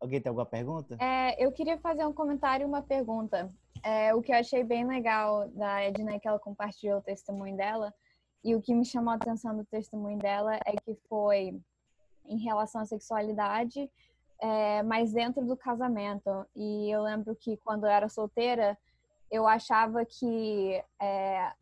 Alguém 0.00 0.20
tem 0.20 0.28
alguma 0.28 0.44
pergunta? 0.44 0.96
É, 1.00 1.42
eu 1.42 1.52
queria 1.52 1.78
fazer 1.78 2.04
um 2.04 2.12
comentário 2.12 2.64
e 2.64 2.66
uma 2.66 2.82
pergunta. 2.82 3.50
É, 3.82 4.14
o 4.14 4.20
que 4.20 4.32
eu 4.32 4.36
achei 4.36 4.64
bem 4.64 4.84
legal 4.84 5.48
da 5.50 5.80
Edna 5.82 6.14
é 6.14 6.18
que 6.18 6.26
ela 6.26 6.38
compartilhou 6.38 6.98
o 6.98 7.02
testemunho 7.02 7.56
dela. 7.56 7.94
E 8.42 8.54
o 8.54 8.60
que 8.60 8.74
me 8.74 8.84
chamou 8.84 9.12
a 9.12 9.16
atenção 9.16 9.56
do 9.56 9.64
testemunho 9.64 10.18
dela 10.18 10.56
é 10.66 10.72
que 10.84 10.94
foi 11.08 11.58
em 12.26 12.38
relação 12.38 12.80
à 12.80 12.84
sexualidade, 12.84 13.90
é, 14.38 14.82
mas 14.82 15.12
dentro 15.12 15.46
do 15.46 15.56
casamento. 15.56 16.46
E 16.54 16.90
eu 16.90 17.02
lembro 17.02 17.34
que 17.36 17.56
quando 17.58 17.84
eu 17.84 17.90
era 17.90 18.08
solteira, 18.08 18.76
eu 19.30 19.46
achava 19.46 20.04
que 20.04 20.82
é, 21.00 21.52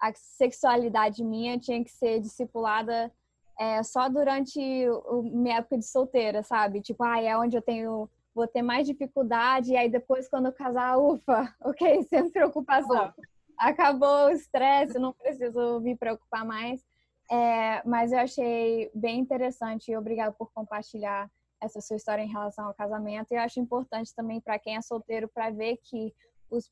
a 0.00 0.12
sexualidade 0.14 1.22
minha 1.22 1.58
tinha 1.58 1.84
que 1.84 1.90
ser 1.90 2.18
discipulada 2.20 3.12
é, 3.60 3.82
só 3.82 4.08
durante 4.08 4.58
o, 4.88 5.22
minha 5.22 5.58
época 5.58 5.76
de 5.76 5.84
solteira, 5.84 6.42
sabe? 6.42 6.80
Tipo, 6.80 7.04
ah, 7.04 7.20
é 7.20 7.36
onde 7.36 7.58
eu 7.58 7.60
tenho 7.60 8.08
vou 8.34 8.46
ter 8.46 8.62
mais 8.62 8.86
dificuldade 8.86 9.72
e 9.72 9.76
aí 9.76 9.90
depois 9.90 10.28
quando 10.28 10.46
eu 10.46 10.52
casar, 10.52 10.96
ufa, 10.96 11.54
ok, 11.60 12.02
sem 12.04 12.30
preocupação. 12.30 13.12
Acabou 13.58 14.26
o 14.26 14.30
estresse, 14.30 14.98
não 14.98 15.12
preciso 15.12 15.78
me 15.80 15.94
preocupar 15.94 16.42
mais. 16.42 16.82
É, 17.30 17.86
mas 17.86 18.12
eu 18.12 18.18
achei 18.20 18.90
bem 18.94 19.18
interessante 19.18 19.90
e 19.90 19.96
obrigado 19.96 20.34
por 20.38 20.50
compartilhar 20.54 21.30
essa 21.60 21.82
sua 21.82 21.96
história 21.96 22.22
em 22.22 22.32
relação 22.32 22.66
ao 22.66 22.74
casamento. 22.74 23.30
E 23.30 23.34
eu 23.34 23.40
acho 23.40 23.60
importante 23.60 24.14
também 24.14 24.40
para 24.40 24.58
quem 24.58 24.76
é 24.76 24.80
solteiro 24.80 25.28
para 25.28 25.50
ver 25.50 25.76
que 25.84 26.14
os 26.50 26.70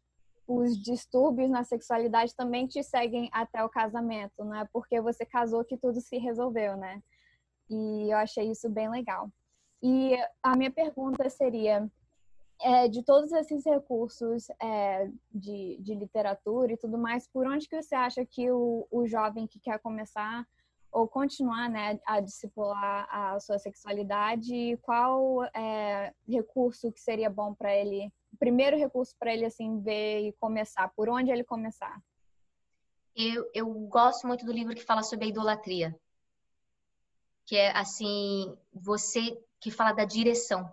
os 0.48 0.82
distúrbios 0.82 1.50
na 1.50 1.62
sexualidade 1.62 2.34
também 2.34 2.66
te 2.66 2.82
seguem 2.82 3.28
até 3.30 3.62
o 3.62 3.68
casamento, 3.68 4.42
não 4.42 4.54
é 4.54 4.64
porque 4.72 4.98
você 4.98 5.26
casou 5.26 5.62
que 5.62 5.76
tudo 5.76 6.00
se 6.00 6.16
resolveu, 6.16 6.74
né? 6.74 7.02
E 7.68 8.10
eu 8.10 8.16
achei 8.16 8.50
isso 8.50 8.70
bem 8.70 8.88
legal. 8.90 9.30
E 9.82 10.16
a 10.42 10.56
minha 10.56 10.70
pergunta 10.70 11.28
seria, 11.28 11.86
é, 12.62 12.88
de 12.88 13.04
todos 13.04 13.30
esses 13.30 13.62
recursos 13.66 14.48
é, 14.60 15.10
de, 15.30 15.76
de 15.80 15.94
literatura 15.94 16.72
e 16.72 16.78
tudo 16.78 16.96
mais, 16.96 17.28
por 17.28 17.46
onde 17.46 17.68
que 17.68 17.80
você 17.80 17.94
acha 17.94 18.24
que 18.24 18.50
o, 18.50 18.88
o 18.90 19.06
jovem 19.06 19.46
que 19.46 19.60
quer 19.60 19.78
começar 19.80 20.46
ou 20.90 21.06
continuar 21.06 21.68
né, 21.68 22.00
a 22.06 22.20
discipular 22.20 23.06
a 23.10 23.38
sua 23.38 23.58
sexualidade, 23.58 24.78
qual 24.80 25.44
é, 25.54 26.14
recurso 26.26 26.90
que 26.90 27.00
seria 27.00 27.28
bom 27.28 27.52
para 27.52 27.76
ele 27.76 28.10
primeiro 28.38 28.76
recurso 28.76 29.14
para 29.18 29.32
ele 29.32 29.44
assim 29.44 29.80
ver 29.80 30.28
e 30.28 30.32
começar? 30.34 30.88
Por 30.94 31.08
onde 31.08 31.30
ele 31.30 31.44
começar? 31.44 32.00
Eu, 33.14 33.50
eu 33.52 33.66
gosto 33.88 34.26
muito 34.26 34.46
do 34.46 34.52
livro 34.52 34.74
que 34.74 34.84
fala 34.84 35.02
sobre 35.02 35.26
a 35.26 35.28
idolatria, 35.28 35.98
que 37.44 37.56
é 37.56 37.76
assim 37.76 38.56
você 38.72 39.36
que 39.60 39.70
fala 39.70 39.92
da 39.92 40.04
direção 40.04 40.72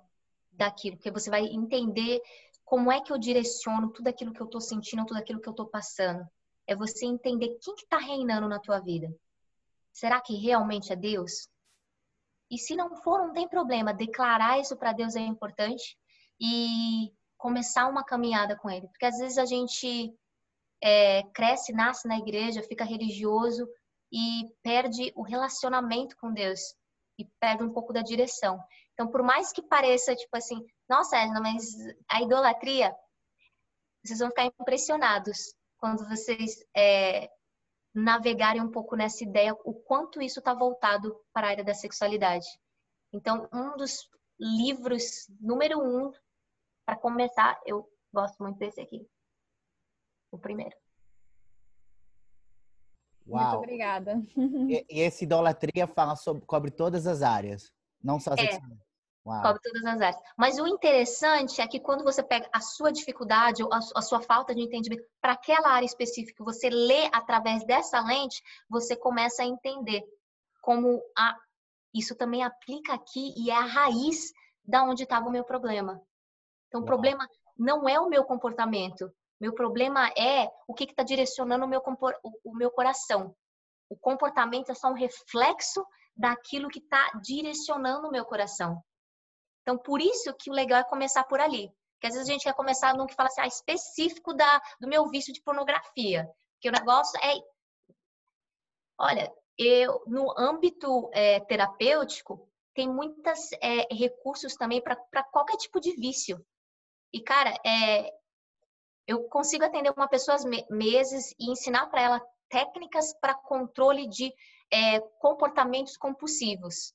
daquilo, 0.52 0.98
porque 0.98 1.12
você 1.12 1.30
vai 1.30 1.46
entender 1.46 2.22
como 2.64 2.92
é 2.92 3.02
que 3.02 3.12
eu 3.12 3.18
direciono 3.18 3.92
tudo 3.92 4.08
aquilo 4.08 4.34
que 4.34 4.42
eu 4.42 4.46
estou 4.46 4.62
sentindo, 4.62 5.06
tudo 5.06 5.18
aquilo 5.18 5.40
que 5.40 5.48
eu 5.48 5.52
estou 5.52 5.68
passando. 5.68 6.28
É 6.68 6.76
você 6.76 7.06
entender 7.06 7.60
quem 7.62 7.76
que 7.76 7.84
está 7.84 7.98
reinando 7.98 8.48
na 8.48 8.60
tua 8.60 8.80
vida. 8.80 9.14
Será 9.92 10.20
que 10.20 10.36
realmente 10.36 10.92
é 10.92 10.96
Deus? 10.96 11.48
E 12.50 12.58
se 12.58 12.76
não 12.76 12.96
for, 13.04 13.20
não 13.20 13.34
tem 13.34 13.48
problema. 13.48 13.94
Declarar 13.94 14.60
isso 14.60 14.76
para 14.76 14.94
Deus 14.94 15.16
é 15.16 15.22
importante. 15.22 15.98
E 16.40 17.14
começar 17.46 17.88
uma 17.88 18.04
caminhada 18.04 18.56
com 18.56 18.72
ele. 18.72 18.88
Porque 18.88 19.06
às 19.06 19.20
vezes 19.20 19.38
a 19.38 19.46
gente 19.46 20.12
é, 20.82 21.22
cresce, 21.32 21.72
nasce 21.72 22.08
na 22.08 22.18
igreja, 22.18 22.64
fica 22.64 22.84
religioso 22.84 23.70
e 24.12 24.52
perde 24.64 25.14
o 25.16 25.22
relacionamento 25.22 26.18
com 26.18 26.34
Deus 26.34 26.60
e 27.20 27.26
perde 27.40 27.64
um 27.64 27.72
pouco 27.72 27.94
da 27.94 28.02
direção. 28.02 28.60
Então, 28.94 29.08
por 29.12 29.22
mais 29.22 29.52
que 29.52 29.62
pareça, 29.62 30.16
tipo 30.16 30.36
assim, 30.36 30.60
nossa, 30.90 31.18
Edna, 31.18 31.40
mas 31.40 31.68
a 32.10 32.24
idolatria, 32.24 32.96
vocês 34.04 34.18
vão 34.18 34.30
ficar 34.30 34.46
impressionados 34.46 35.54
quando 35.78 36.08
vocês 36.10 36.66
é, 36.76 37.30
navegarem 37.94 38.62
um 38.62 38.72
pouco 38.72 38.96
nessa 38.96 39.24
ideia, 39.24 39.56
o 39.64 39.76
quanto 39.76 40.20
isso 40.20 40.40
está 40.40 40.52
voltado 40.52 41.16
para 41.32 41.46
a 41.46 41.50
área 41.52 41.64
da 41.64 41.76
sexualidade. 41.76 42.48
Então, 43.14 43.48
um 43.54 43.78
dos 43.78 44.10
livros 44.40 45.28
número 45.40 45.80
um 45.80 46.12
para 46.86 46.96
começar, 46.96 47.60
eu 47.66 47.90
gosto 48.14 48.42
muito 48.42 48.58
desse 48.58 48.80
aqui. 48.80 49.08
O 50.32 50.38
primeiro. 50.38 50.76
Uau. 53.28 53.44
Muito 53.44 53.58
obrigada. 53.58 54.24
E, 54.70 54.86
e, 54.90 55.02
esse 55.02 55.26
idolatria 55.26 55.88
fala 55.88 56.16
sobre, 56.16 56.46
cobre 56.46 56.70
todas 56.70 57.08
as 57.08 57.22
áreas, 57.22 57.74
não 58.04 58.20
só 58.20 58.32
a 58.32 58.36
é, 58.36 58.60
Cobre 59.24 59.60
todas 59.64 59.84
as 59.86 60.02
áreas. 60.02 60.22
Mas 60.38 60.60
o 60.60 60.68
interessante 60.68 61.60
é 61.60 61.68
que 61.68 61.80
quando 61.80 62.04
você 62.04 62.22
pega 62.22 62.48
a 62.54 62.62
sua 62.62 62.92
dificuldade 62.92 63.64
ou 63.64 63.74
a, 63.74 63.80
a 63.96 64.02
sua 64.04 64.22
falta 64.22 64.54
de 64.54 64.62
entendimento 64.62 65.04
para 65.20 65.34
aquela 65.34 65.70
área 65.70 65.86
específica, 65.86 66.44
você 66.44 66.70
lê 66.70 67.10
através 67.12 67.66
dessa 67.66 68.00
lente, 68.02 68.44
você 68.70 68.96
começa 68.96 69.42
a 69.42 69.46
entender 69.46 70.04
como 70.62 71.02
a, 71.18 71.36
isso 71.94 72.16
também 72.16 72.44
aplica 72.44 72.94
aqui 72.94 73.34
e 73.36 73.50
é 73.50 73.56
a 73.56 73.66
raiz 73.66 74.32
da 74.64 74.84
onde 74.84 75.04
estava 75.04 75.28
o 75.28 75.32
meu 75.32 75.44
problema. 75.44 76.00
Então, 76.68 76.82
o 76.82 76.86
problema 76.86 77.28
não 77.58 77.88
é 77.88 78.00
o 78.00 78.10
meu 78.10 78.24
comportamento. 78.24 79.12
Meu 79.40 79.54
problema 79.54 80.10
é 80.18 80.50
o 80.68 80.74
que 80.74 80.86
está 80.86 81.04
direcionando 81.04 81.66
o 81.66 81.68
meu, 81.68 81.82
o 82.44 82.56
meu 82.56 82.72
coração. 82.72 83.36
O 83.90 83.96
comportamento 83.96 84.72
é 84.72 84.76
só 84.76 84.90
um 84.90 84.94
reflexo 84.94 85.86
daquilo 86.16 86.70
que 86.70 86.80
está 86.80 87.12
direcionando 87.22 88.08
o 88.08 88.12
meu 88.12 88.26
coração. 88.26 88.82
Então, 89.62 89.78
por 89.78 90.02
isso 90.02 90.34
que 90.36 90.50
o 90.50 90.54
legal 90.54 90.80
é 90.80 90.84
começar 90.84 91.24
por 91.26 91.40
ali. 91.40 91.72
Porque 91.94 92.08
às 92.08 92.14
vezes 92.14 92.30
a 92.30 92.32
gente 92.32 92.44
quer 92.44 92.54
começar 92.54 92.96
num 92.96 93.06
que 93.06 93.16
fala 93.16 93.30
assim, 93.30 93.42
ah, 93.42 93.48
específico 93.48 94.34
da, 94.34 94.62
do 94.80 94.88
meu 94.88 95.08
vício 95.10 95.34
de 95.34 95.42
pornografia. 95.42 96.30
Que 96.62 96.70
o 96.70 96.72
negócio 96.72 97.20
é. 97.22 97.36
Olha, 98.98 99.32
eu, 99.58 100.04
no 100.08 100.34
âmbito 100.38 101.10
é, 101.14 101.40
terapêutico, 101.42 102.50
tem 102.74 102.88
muitos 102.88 103.52
é, 103.62 103.94
recursos 103.94 104.56
também 104.56 104.82
para 104.82 105.24
qualquer 105.32 105.58
tipo 105.58 105.80
de 105.80 105.96
vício. 105.96 106.46
E, 107.14 107.22
cara, 107.22 107.54
é, 107.66 108.12
eu 109.08 109.24
consigo 109.30 109.64
atender 109.64 109.92
uma 109.92 110.08
pessoa 110.08 110.38
meses 110.70 111.34
e 111.40 111.52
ensinar 111.52 111.88
para 111.88 112.02
ela 112.02 112.28
técnicas 112.50 113.14
para 113.20 113.34
controle 113.34 114.08
de 114.08 114.34
é, 114.72 115.00
comportamentos 115.20 115.98
compulsivos. 115.98 116.94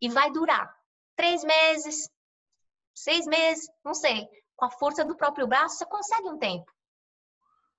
E 0.00 0.08
vai 0.08 0.30
durar 0.30 0.74
três 1.16 1.42
meses, 1.42 2.10
seis 2.94 3.26
meses, 3.26 3.68
não 3.84 3.94
sei. 3.94 4.28
com 4.56 4.64
a 4.64 4.70
força 4.70 5.04
do 5.04 5.16
próprio 5.16 5.46
braço, 5.46 5.76
você 5.76 5.86
consegue 5.86 6.28
um 6.28 6.38
tempo. 6.38 6.72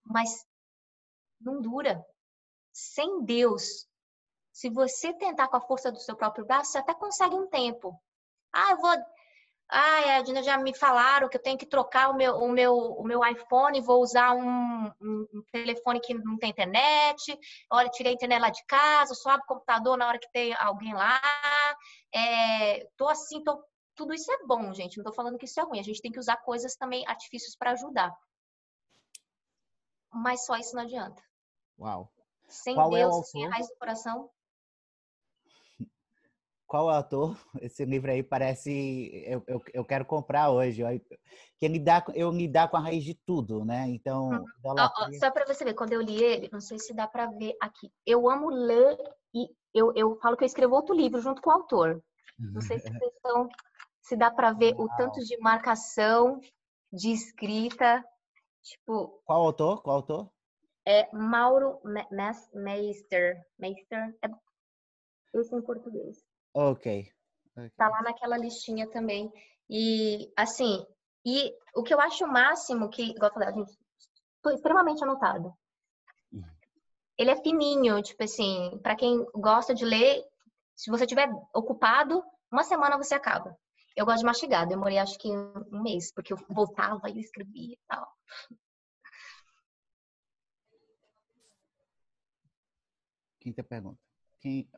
Mas 0.06 0.46
não 1.40 1.62
dura. 1.62 2.06
Sem 2.72 3.24
Deus, 3.24 3.88
se 4.52 4.70
você 4.70 5.14
tentar 5.14 5.48
com 5.48 5.58
a 5.58 5.62
força 5.62 5.92
do 5.92 6.00
seu 6.00 6.16
próprio 6.16 6.46
braço, 6.46 6.72
você 6.72 6.78
até 6.78 6.94
consegue 6.94 7.36
um 7.36 7.48
tempo. 7.48 7.98
Ah, 8.52 8.72
eu 8.72 8.78
vou 8.78 8.92
ah, 9.72 10.18
Edna, 10.18 10.42
já 10.42 10.58
me 10.58 10.76
falaram 10.76 11.30
que 11.30 11.38
eu 11.38 11.42
tenho 11.42 11.58
que 11.58 11.66
trocar 11.66 12.10
o 12.10 12.16
meu, 12.16 12.36
o 12.38 12.52
meu, 12.52 12.76
o 12.76 13.04
meu 13.04 13.24
iPhone, 13.24 13.80
vou 13.82 14.02
usar 14.02 14.34
um, 14.34 14.88
um, 15.00 15.28
um 15.32 15.44
telefone 15.52 16.00
que 16.00 16.16
não 16.16 16.38
tem 16.38 16.50
internet. 16.50 17.38
Olha, 17.72 17.88
tirei 17.90 18.14
a 18.14 18.16
internet 18.16 18.42
lá 18.42 18.50
de 18.50 18.66
casa, 18.66 19.14
só 19.14 19.30
abro 19.30 19.44
o 19.44 19.48
computador 19.48 19.96
na 19.96 20.08
hora 20.08 20.18
que 20.18 20.32
tem 20.32 20.56
alguém 20.56 20.94
lá. 20.96 21.22
É, 22.12 22.88
tô 22.98 23.08
assim, 23.08 23.44
tô... 23.44 23.64
tudo 23.94 24.12
isso 24.16 24.32
é 24.32 24.44
bom, 24.44 24.74
gente. 24.74 24.98
Não 24.98 25.04
tô 25.04 25.14
falando 25.14 25.38
que 25.38 25.46
isso 25.46 25.60
é 25.60 25.64
ruim. 25.64 25.80
A 25.80 25.84
gente 25.84 26.02
tem 26.02 26.12
que 26.12 26.20
usar 26.20 26.38
coisas 26.38 26.76
também, 26.76 27.08
artifícios 27.08 27.56
para 27.56 27.72
ajudar. 27.72 28.12
Mas 30.12 30.48
só 30.48 30.56
isso 30.58 30.76
não 30.76 30.82
adianta. 30.82 31.22
Uau. 31.78 32.12
Sem 32.48 32.74
Qual 32.74 32.96
é 32.96 33.02
Deus, 33.02 33.20
é 33.20 33.24
sem 33.24 33.46
a 33.46 33.50
raiz 33.52 33.68
do 33.68 33.76
coração, 33.76 34.32
qual 36.70 36.88
autor? 36.88 37.36
Esse 37.62 37.84
livro 37.84 38.12
aí 38.12 38.22
parece. 38.22 39.12
Eu, 39.26 39.44
eu, 39.48 39.62
eu 39.74 39.84
quero 39.84 40.06
comprar 40.06 40.52
hoje. 40.52 40.84
Que 41.58 41.68
lidar, 41.68 42.06
eu 42.14 42.32
lidar 42.32 42.70
com 42.70 42.78
a 42.78 42.80
raiz 42.80 43.04
de 43.04 43.16
tudo, 43.26 43.66
né? 43.66 43.86
Então. 43.90 44.30
Hum. 44.30 45.14
só 45.20 45.32
para 45.32 45.46
você 45.48 45.66
ver, 45.66 45.74
quando 45.74 45.94
eu 45.94 46.02
li 46.02 46.24
ele, 46.24 46.48
não 46.54 46.62
sei 46.62 46.78
se 46.78 46.94
dá 46.94 47.08
para 47.08 47.26
ver 47.26 47.56
aqui. 47.60 47.92
Eu 48.06 48.30
amo 48.30 48.50
ler 48.50 48.96
e 49.34 49.50
eu, 49.74 49.92
eu 49.96 50.16
falo 50.22 50.38
que 50.38 50.44
eu 50.44 50.48
escrevo 50.48 50.76
outro 50.76 50.96
livro 50.96 51.20
junto 51.20 51.42
com 51.42 51.50
o 51.50 51.54
autor. 51.54 52.02
Não 52.38 52.62
sei 52.62 52.78
se 52.78 52.88
vocês 52.94 53.14
estão. 53.16 53.50
Se 54.02 54.16
dá 54.16 54.32
para 54.32 54.54
ver 54.54 54.76
Uau. 54.76 54.86
o 54.86 54.96
tanto 54.96 55.20
de 55.20 55.38
marcação, 55.40 56.40
de 56.94 57.12
escrita. 57.12 58.06
Tipo. 58.62 59.22
Qual 59.26 59.42
autor? 59.42 59.82
Qual 59.82 59.96
autor? 59.98 60.30
É 60.88 61.10
Mauro 61.16 61.80
Meister. 62.54 63.44
Meister. 63.58 64.16
É 64.24 64.30
esse 65.34 65.56
em 65.56 65.62
português. 65.62 66.29
Ok. 66.54 67.12
okay. 67.52 67.70
Tá 67.78 67.90
lá 67.90 68.02
naquela 68.02 68.38
listinha 68.38 68.90
também. 68.90 69.32
E, 69.70 70.32
assim, 70.36 70.86
e 71.26 71.54
o 71.76 71.84
que 71.84 71.94
eu 71.94 72.00
acho 72.00 72.26
o 72.26 72.32
máximo, 72.32 72.90
que, 72.90 73.04
igual 73.04 73.30
eu 73.30 73.34
falei, 73.34 73.50
a 73.50 73.52
gente, 73.52 73.78
tô 74.42 74.50
extremamente 74.52 75.04
anotado. 75.04 75.54
Uhum. 76.32 76.44
Ele 77.18 77.32
é 77.32 77.42
fininho, 77.42 78.02
tipo 78.02 78.24
assim, 78.24 78.80
para 78.82 78.96
quem 78.96 79.26
gosta 79.36 79.74
de 79.76 79.86
ler, 79.86 80.24
se 80.76 80.90
você 80.90 81.06
tiver 81.06 81.30
ocupado, 81.54 82.24
uma 82.52 82.64
semana 82.64 82.98
você 82.98 83.14
acaba. 83.14 83.56
Eu 83.96 84.06
gosto 84.06 84.20
de 84.20 84.26
mastigar, 84.26 84.68
demorei 84.68 84.98
acho 84.98 85.18
que 85.20 85.30
um 85.30 85.84
mês, 85.84 86.14
porque 86.14 86.32
eu 86.32 86.38
voltava 86.50 87.10
e 87.10 87.20
escrevia 87.20 87.74
e 87.74 87.80
tal. 87.88 88.08
Quinta 93.40 93.64
pergunta. 93.64 94.00
Quem, 94.40 94.70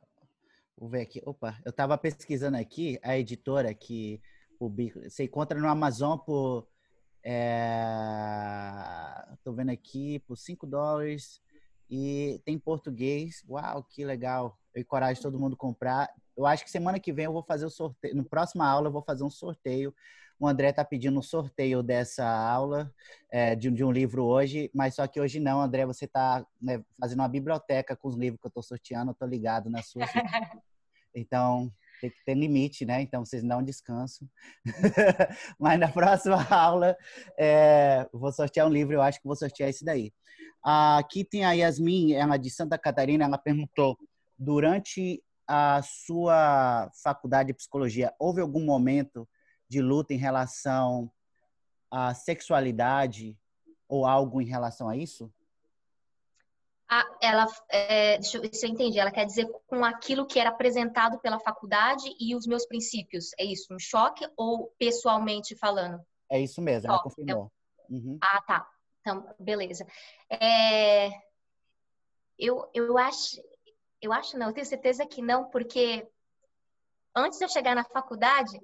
Vou 0.82 0.90
ver 0.90 1.02
aqui. 1.02 1.22
Opa, 1.24 1.60
eu 1.64 1.70
estava 1.70 1.96
pesquisando 1.96 2.58
aqui 2.58 2.98
a 3.04 3.16
editora 3.16 3.72
que 3.72 4.20
publica. 4.58 5.08
Você 5.08 5.26
encontra 5.26 5.60
no 5.60 5.70
Amazon 5.70 6.18
por. 6.18 6.68
É, 7.24 7.86
vendo 9.46 9.70
aqui 9.70 10.18
por 10.26 10.36
5 10.36 10.66
dólares 10.66 11.40
e 11.88 12.42
tem 12.44 12.58
português. 12.58 13.46
Uau, 13.48 13.84
que 13.84 14.04
legal! 14.04 14.58
Eu 14.74 14.82
encorajo 14.82 15.22
todo 15.22 15.40
mundo 15.40 15.54
a 15.54 15.58
comprar. 15.58 16.10
Eu 16.36 16.48
acho 16.48 16.64
que 16.64 16.72
semana 16.72 17.00
que 17.00 17.14
vem 17.14 17.26
eu 17.26 17.34
vou 17.34 17.44
fazer 17.44 17.68
o 17.68 17.70
sorteio. 17.70 18.16
No 18.16 18.26
próxima 18.26 18.68
aula 18.68 18.88
eu 18.88 18.92
vou 18.92 19.04
fazer 19.04 19.24
um 19.24 19.30
sorteio. 19.30 19.94
O 20.40 20.48
André 20.48 20.72
está 20.72 20.84
pedindo 20.84 21.20
um 21.20 21.22
sorteio 21.22 21.84
dessa 21.84 22.26
aula, 22.26 22.92
é, 23.30 23.56
de, 23.56 23.70
de, 23.70 23.84
um 23.84 23.92
livro 23.92 24.26
hoje, 24.26 24.72
mas 24.74 24.96
só 24.96 25.06
que 25.06 25.22
hoje 25.22 25.40
não, 25.40 25.62
André, 25.62 25.86
você 25.86 26.06
está 26.06 26.44
né, 26.60 26.84
fazendo 27.00 27.20
uma 27.20 27.30
biblioteca 27.30 27.96
com 27.96 28.08
os 28.08 28.16
livros 28.16 28.42
que 28.42 28.48
eu 28.48 28.50
estou 28.50 28.64
sorteando, 28.64 29.12
eu 29.12 29.14
estou 29.14 29.28
ligado 29.28 29.70
na 29.70 29.84
sua. 29.84 30.02
Então, 31.16 31.72
tem 32.02 32.10
que 32.10 32.24
ter 32.26 32.34
limite, 32.34 32.86
né? 32.86 33.02
Então, 33.02 33.24
vocês 33.24 33.44
não 33.44 33.64
descansam. 33.64 34.28
Mas 35.60 35.80
na 35.80 35.88
próxima 35.88 36.44
aula, 36.50 36.98
é, 37.38 38.08
vou 38.12 38.32
sortear 38.32 38.68
um 38.68 38.72
livro, 38.72 38.94
eu 38.94 39.02
acho 39.02 39.20
que 39.20 39.28
vou 39.28 39.36
sortear 39.36 39.70
esse 39.70 39.86
daí. 39.86 40.12
Aqui 40.64 41.24
tem 41.24 41.46
a 41.46 41.52
Yasmin, 41.52 42.14
ela 42.14 42.38
de 42.38 42.50
Santa 42.50 42.78
Catarina, 42.78 43.26
ela 43.26 43.38
perguntou, 43.38 43.98
durante 44.38 45.24
a 45.48 45.82
sua 45.84 46.90
faculdade 47.04 47.48
de 47.48 47.54
psicologia, 47.54 48.14
houve 48.20 48.42
algum 48.42 48.64
momento 48.64 49.28
de 49.70 49.82
luta 49.82 50.14
em 50.14 50.18
relação 50.18 51.12
à 51.90 52.14
sexualidade 52.14 53.38
ou 53.88 54.06
algo 54.06 54.42
em 54.42 54.46
relação 54.46 54.88
a 54.88 54.96
isso? 54.96 55.32
Ela, 57.22 57.48
é, 57.70 58.18
deixa 58.18 58.38
eu 58.38 58.42
ver 58.42 58.54
se 58.54 58.66
eu 58.66 58.70
entendi, 58.70 59.00
ela 59.00 59.12
quer 59.12 59.26
dizer 59.26 59.48
com 59.66 59.86
aquilo 59.86 60.26
que 60.26 60.38
era 60.38 60.50
apresentado 60.50 61.20
pela 61.20 61.40
faculdade 61.40 62.04
e 62.20 62.36
os 62.36 62.46
meus 62.46 62.66
princípios. 62.66 63.32
É 63.40 63.46
isso, 63.46 63.74
um 63.74 63.80
choque 63.80 64.28
ou 64.36 64.74
pessoalmente 64.78 65.56
falando? 65.56 66.04
É 66.30 66.40
isso 66.40 66.62
mesmo, 66.62 66.90
ela 66.90 67.02
confirmou. 67.02 67.50
Uhum. 67.90 68.18
Ah, 68.22 68.42
tá. 68.42 68.70
Então, 69.00 69.26
beleza. 69.40 69.88
É, 70.30 71.10
eu, 72.38 72.70
eu 72.74 72.98
acho, 72.98 73.42
eu 74.02 74.12
acho 74.12 74.38
não, 74.38 74.48
eu 74.48 74.54
tenho 74.54 74.66
certeza 74.66 75.06
que 75.06 75.22
não, 75.22 75.46
porque 75.50 76.06
antes 77.16 77.40
de 77.40 77.46
eu 77.46 77.50
chegar 77.50 77.74
na 77.74 77.86
faculdade, 77.86 78.60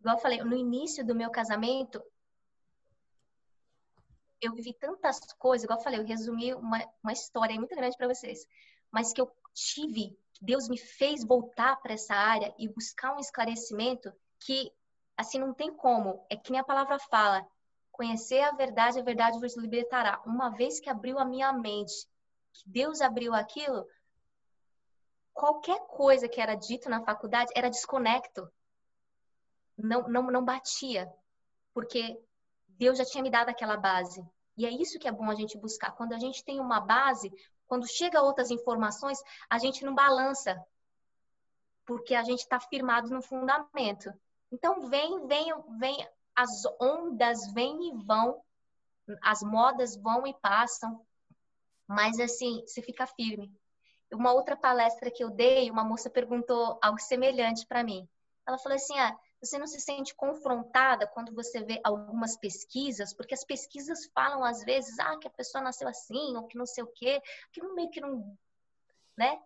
igual 0.00 0.16
eu 0.16 0.20
falei, 0.20 0.42
no 0.42 0.56
início 0.56 1.04
do 1.04 1.14
meu 1.14 1.30
casamento, 1.30 2.02
eu 4.40 4.52
vivi 4.52 4.72
tantas 4.74 5.20
coisas, 5.34 5.64
igual 5.64 5.78
eu 5.78 5.84
falei, 5.84 6.00
eu 6.00 6.06
resumi 6.06 6.54
uma, 6.54 6.78
uma 7.02 7.12
história 7.12 7.56
muito 7.56 7.74
grande 7.74 7.96
para 7.96 8.08
vocês, 8.08 8.46
mas 8.90 9.12
que 9.12 9.20
eu 9.20 9.30
tive, 9.52 10.18
Deus 10.40 10.68
me 10.68 10.78
fez 10.78 11.24
voltar 11.24 11.76
para 11.76 11.94
essa 11.94 12.14
área 12.14 12.54
e 12.58 12.68
buscar 12.68 13.14
um 13.14 13.20
esclarecimento 13.20 14.12
que, 14.40 14.72
assim, 15.16 15.38
não 15.38 15.52
tem 15.52 15.72
como, 15.72 16.24
é 16.30 16.36
que 16.36 16.50
nem 16.50 16.60
a 16.60 16.64
palavra 16.64 16.98
fala, 16.98 17.46
conhecer 17.90 18.40
a 18.40 18.52
verdade, 18.52 18.98
a 18.98 19.02
verdade 19.02 19.38
vos 19.38 19.56
libertará. 19.56 20.22
Uma 20.24 20.48
vez 20.48 20.80
que 20.80 20.88
abriu 20.88 21.18
a 21.18 21.24
minha 21.24 21.52
mente, 21.52 22.08
que 22.52 22.62
Deus 22.66 23.00
abriu 23.00 23.34
aquilo, 23.34 23.86
qualquer 25.34 25.78
coisa 25.86 26.28
que 26.28 26.40
era 26.40 26.54
dito 26.54 26.88
na 26.88 27.04
faculdade 27.04 27.52
era 27.54 27.68
desconecto. 27.68 28.50
Não, 29.76 30.08
não, 30.08 30.30
não 30.30 30.44
batia. 30.44 31.12
Porque 31.72 32.18
Deus 32.80 32.96
já 32.96 33.04
tinha 33.04 33.22
me 33.22 33.30
dado 33.30 33.50
aquela 33.50 33.76
base. 33.76 34.26
E 34.56 34.64
é 34.64 34.70
isso 34.70 34.98
que 34.98 35.06
é 35.06 35.12
bom 35.12 35.30
a 35.30 35.34
gente 35.34 35.58
buscar. 35.58 35.90
Quando 35.92 36.14
a 36.14 36.18
gente 36.18 36.42
tem 36.42 36.58
uma 36.58 36.80
base, 36.80 37.30
quando 37.66 37.86
chega 37.86 38.22
outras 38.22 38.50
informações, 38.50 39.18
a 39.50 39.58
gente 39.58 39.84
não 39.84 39.94
balança, 39.94 40.58
porque 41.84 42.14
a 42.14 42.24
gente 42.24 42.38
está 42.40 42.58
firmado 42.58 43.10
no 43.10 43.20
fundamento. 43.20 44.10
Então 44.50 44.88
vem, 44.88 45.26
vem, 45.26 45.52
vem, 45.78 46.08
as 46.34 46.62
ondas 46.80 47.52
vêm 47.52 47.90
e 47.90 48.02
vão, 48.02 48.42
as 49.22 49.42
modas 49.42 49.94
vão 49.96 50.26
e 50.26 50.32
passam, 50.40 51.04
mas 51.86 52.18
assim, 52.18 52.62
você 52.66 52.80
fica 52.80 53.06
firme. 53.06 53.52
Uma 54.10 54.32
outra 54.32 54.56
palestra 54.56 55.10
que 55.10 55.22
eu 55.22 55.28
dei, 55.28 55.70
uma 55.70 55.84
moça 55.84 56.08
perguntou 56.08 56.78
algo 56.80 56.98
semelhante 56.98 57.66
para 57.66 57.84
mim. 57.84 58.08
Ela 58.46 58.58
falou 58.58 58.76
assim: 58.76 58.98
ah, 58.98 59.14
você 59.40 59.58
não 59.58 59.66
se 59.66 59.80
sente 59.80 60.14
confrontada 60.14 61.06
quando 61.06 61.34
você 61.34 61.62
vê 61.62 61.80
algumas 61.82 62.36
pesquisas, 62.36 63.14
porque 63.14 63.34
as 63.34 63.44
pesquisas 63.44 64.06
falam 64.14 64.44
às 64.44 64.62
vezes, 64.62 64.98
ah, 64.98 65.16
que 65.18 65.26
a 65.26 65.30
pessoa 65.30 65.64
nasceu 65.64 65.88
assim, 65.88 66.36
ou 66.36 66.46
que 66.46 66.58
não 66.58 66.66
sei 66.66 66.84
o 66.84 66.92
quê, 66.94 67.20
que 67.52 67.62
não 67.62 67.74
meio 67.74 67.90
que 67.90 68.00
não, 68.00 68.36
né? 69.16 69.40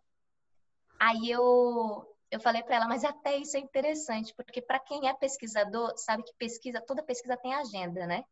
Aí 0.98 1.30
eu 1.30 2.10
eu 2.30 2.40
falei 2.40 2.64
para 2.64 2.76
ela, 2.76 2.88
mas 2.88 3.04
até 3.04 3.36
isso 3.36 3.56
é 3.56 3.60
interessante, 3.60 4.34
porque 4.34 4.60
para 4.60 4.80
quem 4.80 5.08
é 5.08 5.14
pesquisador, 5.14 5.96
sabe 5.96 6.24
que 6.24 6.34
pesquisa, 6.34 6.80
toda 6.80 7.00
pesquisa 7.00 7.36
tem 7.36 7.54
agenda, 7.54 8.06
né? 8.08 8.24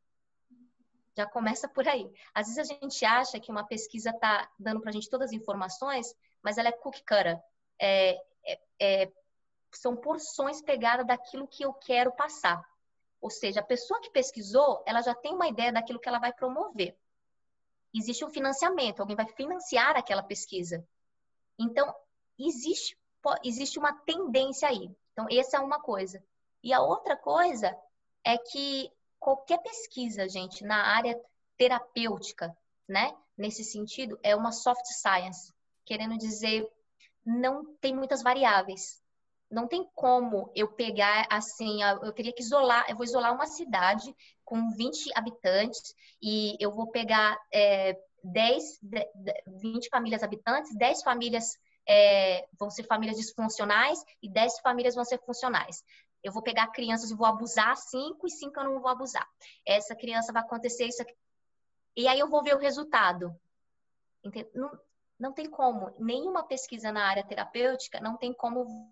Já 1.17 1.27
começa 1.27 1.69
por 1.69 1.87
aí. 1.87 2.11
Às 2.35 2.49
vezes 2.49 2.59
a 2.59 2.75
gente 2.75 3.05
acha 3.05 3.39
que 3.39 3.53
uma 3.53 3.65
pesquisa 3.65 4.11
está 4.11 4.51
dando 4.59 4.81
para 4.81 4.91
a 4.91 4.93
gente 4.93 5.09
todas 5.09 5.31
as 5.31 5.33
informações, 5.33 6.13
mas 6.43 6.59
ela 6.59 6.71
é 6.71 6.73
cookie 6.73 7.03
cutter. 7.03 7.41
É, 7.79 8.19
é, 8.45 8.61
é 8.81 9.13
são 9.79 9.97
porções 9.97 10.61
pegadas 10.61 11.07
daquilo 11.07 11.49
que 11.49 11.65
eu 11.65 11.73
quero 11.73 12.13
passar. 12.13 12.63
Ou 13.21 13.31
seja, 13.31 13.61
a 13.61 13.65
pessoa 13.65 14.01
que 14.01 14.11
pesquisou, 14.11 14.83
ela 14.87 15.01
já 15.01 15.15
tem 15.15 15.35
uma 15.35 15.49
ideia 15.49 15.73
daquilo 15.73 16.01
que 16.01 16.09
ela 16.09 16.19
vai 16.19 16.33
promover. 16.33 16.97
Existe 17.95 18.25
um 18.25 18.31
financiamento, 18.31 19.01
alguém 19.01 19.17
vai 19.17 19.27
financiar 19.29 19.97
aquela 19.97 20.23
pesquisa. 20.23 20.87
Então, 21.59 21.95
existe, 22.39 22.99
existe 23.45 23.79
uma 23.79 23.93
tendência 23.93 24.69
aí. 24.69 24.91
Então, 25.13 25.27
essa 25.31 25.59
é 25.59 25.61
uma 25.61 25.81
coisa. 25.81 26.23
E 26.63 26.73
a 26.73 26.81
outra 26.81 27.17
coisa 27.17 27.77
é 28.25 28.39
que 28.39 28.91
qualquer 29.21 29.59
pesquisa, 29.59 30.29
gente, 30.29 30.65
na 30.65 30.97
área 30.97 31.21
terapêutica, 31.57 32.57
né, 32.89 33.17
nesse 33.37 33.63
sentido, 33.63 34.19
é 34.23 34.35
uma 34.35 34.53
soft 34.53 34.85
science, 34.87 35.53
querendo 35.85 36.17
dizer, 36.17 36.69
não 37.25 37.65
tem 37.77 37.95
muitas 37.95 38.23
variáveis 38.23 39.02
não 39.53 39.69
tem 39.69 39.87
como 39.95 40.51
eu 40.55 40.67
pegar 40.67 41.27
assim, 41.31 41.83
eu 41.83 42.13
teria 42.13 42.33
que 42.33 42.43
isolar, 42.43 42.87
eu 42.89 42.97
vou 42.97 43.05
isolar 43.05 43.35
uma 43.35 43.47
cidade 43.47 44.15
com 44.45 44.71
20 44.71 45.11
habitantes 45.15 45.95
e 46.21 46.57
eu 46.59 46.73
vou 46.73 46.91
pegar 46.91 47.39
é, 47.53 47.95
10, 48.25 48.81
20 49.47 49.89
famílias 49.91 50.23
habitantes, 50.23 50.75
10 50.75 51.03
famílias 51.03 51.59
é, 51.87 52.49
vão 52.59 52.71
ser 52.71 52.85
famílias 52.85 53.19
disfuncionais 53.19 54.03
e 54.23 54.29
10 54.29 54.61
famílias 54.61 54.95
vão 54.95 55.05
ser 55.05 55.19
funcionais. 55.19 55.85
Eu 56.23 56.33
vou 56.33 56.43
pegar 56.43 56.69
crianças 56.69 57.11
e 57.11 57.15
vou 57.15 57.27
abusar 57.27 57.77
5 57.77 58.27
e 58.27 58.31
5 58.31 58.59
eu 58.59 58.65
não 58.65 58.81
vou 58.81 58.91
abusar. 58.91 59.29
Essa 59.67 59.95
criança 59.95 60.33
vai 60.33 60.43
acontecer 60.43 60.87
isso 60.87 61.03
aqui. 61.03 61.15
E 61.95 62.09
aí 62.09 62.19
eu 62.19 62.29
vou 62.29 62.43
ver 62.43 62.55
o 62.55 62.61
resultado. 62.61 63.39
Não, 64.55 64.81
não 65.19 65.33
tem 65.33 65.51
como. 65.51 65.95
Nenhuma 65.99 66.43
pesquisa 66.43 66.91
na 66.91 67.05
área 67.05 67.27
terapêutica 67.27 68.01
não 68.01 68.17
tem 68.17 68.33
como 68.33 68.91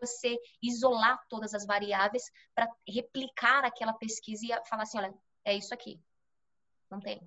você 0.00 0.38
isolar 0.62 1.18
todas 1.28 1.54
as 1.54 1.66
variáveis 1.66 2.30
para 2.54 2.68
replicar 2.88 3.64
aquela 3.64 3.92
pesquisa 3.92 4.44
e 4.44 4.68
falar 4.68 4.82
assim, 4.82 4.98
olha, 4.98 5.14
é 5.44 5.54
isso 5.54 5.72
aqui. 5.72 6.00
Não 6.90 7.00
tem. 7.00 7.20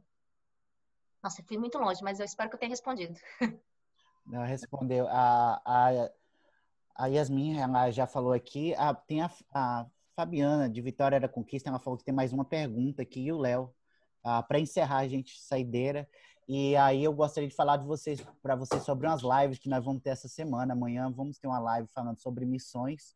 Nossa, 1.21 1.43
fui 1.43 1.57
muito 1.57 1.77
longe, 1.77 2.01
mas 2.03 2.19
eu 2.19 2.25
espero 2.25 2.49
que 2.49 2.55
eu 2.55 2.59
tenha 2.59 2.69
respondido. 2.69 3.17
Não, 4.25 4.43
respondeu. 4.43 5.07
A, 5.07 5.61
a, 5.65 6.11
a 6.95 7.07
Yasmin, 7.07 7.59
ela 7.59 7.89
já 7.91 8.05
falou 8.05 8.31
aqui. 8.31 8.75
A, 8.75 8.93
tem 8.93 9.21
a, 9.21 9.31
a 9.53 9.85
Fabiana, 10.15 10.69
de 10.69 10.81
Vitória 10.81 11.19
da 11.19 11.27
Conquista, 11.27 11.69
ela 11.69 11.79
falou 11.79 11.97
que 11.97 12.05
tem 12.05 12.13
mais 12.13 12.31
uma 12.31 12.45
pergunta 12.45 13.01
aqui. 13.01 13.21
E 13.21 13.31
o 13.31 13.37
Léo, 13.37 13.73
ah, 14.23 14.43
para 14.43 14.59
encerrar 14.59 14.99
a 14.99 15.07
gente, 15.07 15.39
saideira. 15.39 16.07
E 16.51 16.75
aí 16.77 17.03
eu 17.03 17.13
gostaria 17.13 17.47
de 17.47 17.55
falar 17.55 17.77
de 17.77 17.85
vocês 17.85 18.19
para 18.41 18.55
vocês 18.55 18.81
sobre 18.81 19.05
umas 19.05 19.21
lives 19.21 19.59
que 19.59 19.69
nós 19.69 19.85
vamos 19.85 20.01
ter 20.01 20.09
essa 20.09 20.27
semana. 20.27 20.73
Amanhã 20.73 21.07
vamos 21.11 21.37
ter 21.37 21.47
uma 21.47 21.59
live 21.59 21.87
falando 21.89 22.17
sobre 22.17 22.43
missões 22.43 23.15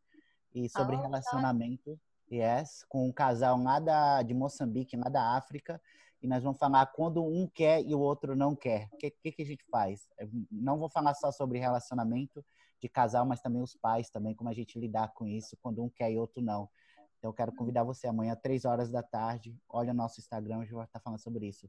e 0.54 0.68
sobre 0.68 0.94
relacionamento. 0.94 1.96
Tá. 1.96 2.36
Yes, 2.36 2.84
com 2.88 3.08
um 3.08 3.12
casal 3.12 3.60
lá 3.60 3.80
da, 3.80 4.22
de 4.22 4.32
Moçambique, 4.32 4.96
lá 4.96 5.08
da 5.08 5.36
África. 5.36 5.82
E 6.22 6.28
nós 6.28 6.44
vamos 6.44 6.60
falar 6.60 6.86
quando 6.86 7.24
um 7.24 7.48
quer 7.48 7.82
e 7.84 7.92
o 7.92 7.98
outro 7.98 8.36
não 8.36 8.54
quer. 8.54 8.88
O 8.92 8.98
que, 8.98 9.10
que, 9.10 9.32
que 9.32 9.42
a 9.42 9.46
gente 9.46 9.64
faz? 9.64 10.08
Não 10.48 10.78
vou 10.78 10.88
falar 10.88 11.14
só 11.14 11.32
sobre 11.32 11.58
relacionamento 11.58 12.44
de 12.80 12.88
casal, 12.88 13.26
mas 13.26 13.40
também 13.40 13.60
os 13.60 13.74
pais, 13.74 14.10
também 14.10 14.32
como 14.32 14.48
a 14.48 14.54
gente 14.54 14.78
lidar 14.78 15.12
com 15.12 15.26
isso 15.26 15.58
quando 15.60 15.82
um 15.82 15.90
quer 15.90 16.12
e 16.12 16.16
outro 16.16 16.40
não. 16.40 16.68
Então, 17.18 17.30
eu 17.30 17.34
quero 17.34 17.52
convidar 17.52 17.82
você 17.82 18.06
amanhã, 18.06 18.36
três 18.36 18.64
horas 18.64 18.90
da 18.90 19.02
tarde. 19.02 19.58
Olha 19.68 19.90
o 19.90 19.96
nosso 19.96 20.20
Instagram, 20.20 20.58
a 20.58 20.60
gente 20.60 20.74
vai 20.74 20.84
estar 20.84 21.00
falando 21.00 21.18
sobre 21.18 21.48
isso. 21.48 21.68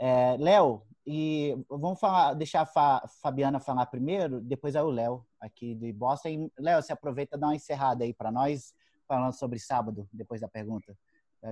É, 0.00 0.36
Léo, 0.38 0.86
e 1.10 1.56
vamos 1.68 1.98
falar, 1.98 2.34
deixar 2.34 2.60
a 2.60 2.66
Fa, 2.66 3.02
Fabiana 3.22 3.58
falar 3.58 3.86
primeiro, 3.86 4.42
depois 4.42 4.74
é 4.74 4.82
o 4.82 4.90
Léo, 4.90 5.26
aqui 5.40 5.74
de 5.74 5.90
Boston. 5.90 6.50
Léo, 6.58 6.82
você 6.82 6.92
aproveita 6.92 7.36
e 7.36 7.40
dá 7.40 7.46
uma 7.46 7.56
encerrada 7.56 8.04
aí 8.04 8.12
para 8.12 8.30
nós, 8.30 8.74
falando 9.06 9.32
sobre 9.32 9.58
sábado, 9.58 10.06
depois 10.12 10.40
da 10.40 10.48
pergunta. 10.48 10.96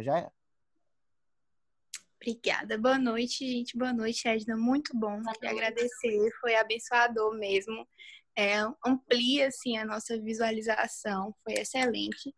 já 0.01 0.18
é? 0.18 0.31
Obrigada. 2.20 2.77
Boa 2.77 2.98
noite, 2.98 3.51
gente. 3.51 3.78
Boa 3.78 3.94
noite, 3.94 4.28
Edna. 4.28 4.56
Muito 4.56 4.94
bom. 4.94 5.23
Queria 5.23 5.51
agradecer. 5.51 6.31
Foi 6.40 6.55
abençoador 6.55 7.35
mesmo. 7.35 7.86
É, 8.36 8.59
amplia 8.85 9.48
assim 9.48 9.78
a 9.78 9.85
nossa 9.85 10.20
visualização. 10.20 11.35
Foi 11.43 11.55
excelente. 11.55 12.35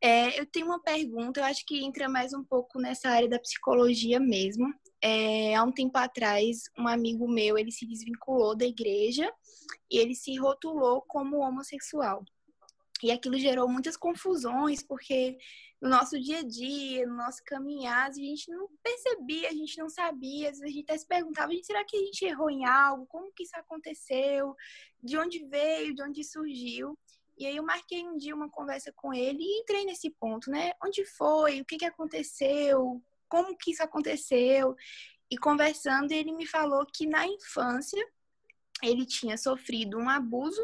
É, 0.00 0.40
eu 0.40 0.46
tenho 0.46 0.66
uma 0.66 0.82
pergunta. 0.82 1.40
Eu 1.40 1.44
acho 1.44 1.64
que 1.66 1.84
entra 1.84 2.08
mais 2.08 2.32
um 2.32 2.42
pouco 2.42 2.80
nessa 2.80 3.10
área 3.10 3.28
da 3.28 3.38
psicologia 3.38 4.18
mesmo 4.18 4.72
é, 5.02 5.54
há 5.54 5.62
um 5.62 5.72
tempo 5.72 5.96
atrás, 5.96 6.64
um 6.76 6.88
amigo 6.88 7.28
meu, 7.28 7.56
ele 7.56 7.70
se 7.70 7.86
desvinculou 7.86 8.56
da 8.56 8.66
igreja 8.66 9.32
e 9.90 9.98
ele 9.98 10.14
se 10.14 10.36
rotulou 10.36 11.02
como 11.02 11.38
homossexual. 11.38 12.24
E 13.02 13.12
aquilo 13.12 13.38
gerou 13.38 13.68
muitas 13.68 13.96
confusões, 13.96 14.82
porque 14.82 15.38
no 15.80 15.88
nosso 15.88 16.20
dia 16.20 16.38
a 16.38 16.42
dia, 16.42 17.06
no 17.06 17.16
nosso 17.16 17.42
caminhar, 17.44 18.08
a 18.08 18.12
gente 18.12 18.50
não 18.50 18.68
percebia, 18.82 19.48
a 19.48 19.52
gente 19.52 19.78
não 19.78 19.88
sabia, 19.88 20.50
às 20.50 20.58
vezes 20.58 20.62
a 20.62 20.76
gente 20.76 20.90
até 20.90 20.98
se 20.98 21.06
perguntava, 21.06 21.52
será 21.62 21.84
que 21.84 21.96
a 21.96 22.00
gente 22.00 22.24
errou 22.24 22.50
em 22.50 22.66
algo? 22.66 23.06
Como 23.06 23.32
que 23.32 23.44
isso 23.44 23.56
aconteceu? 23.56 24.54
De 25.00 25.16
onde 25.16 25.44
veio? 25.46 25.94
De 25.94 26.02
onde 26.02 26.24
surgiu? 26.24 26.98
E 27.38 27.46
aí 27.46 27.56
eu 27.56 27.62
marquei 27.62 28.04
um 28.04 28.16
dia 28.16 28.34
uma 28.34 28.50
conversa 28.50 28.92
com 28.96 29.14
ele 29.14 29.38
e 29.40 29.60
entrei 29.60 29.84
nesse 29.84 30.10
ponto, 30.10 30.50
né? 30.50 30.72
Onde 30.82 31.04
foi? 31.04 31.60
O 31.60 31.64
que, 31.64 31.76
que 31.76 31.84
aconteceu? 31.84 33.00
Como 33.28 33.56
que 33.56 33.72
isso 33.72 33.82
aconteceu. 33.82 34.74
E 35.30 35.36
conversando, 35.36 36.12
ele 36.12 36.32
me 36.32 36.46
falou 36.46 36.86
que 36.86 37.06
na 37.06 37.26
infância 37.26 38.02
ele 38.82 39.04
tinha 39.04 39.36
sofrido 39.36 39.98
um 39.98 40.08
abuso 40.08 40.62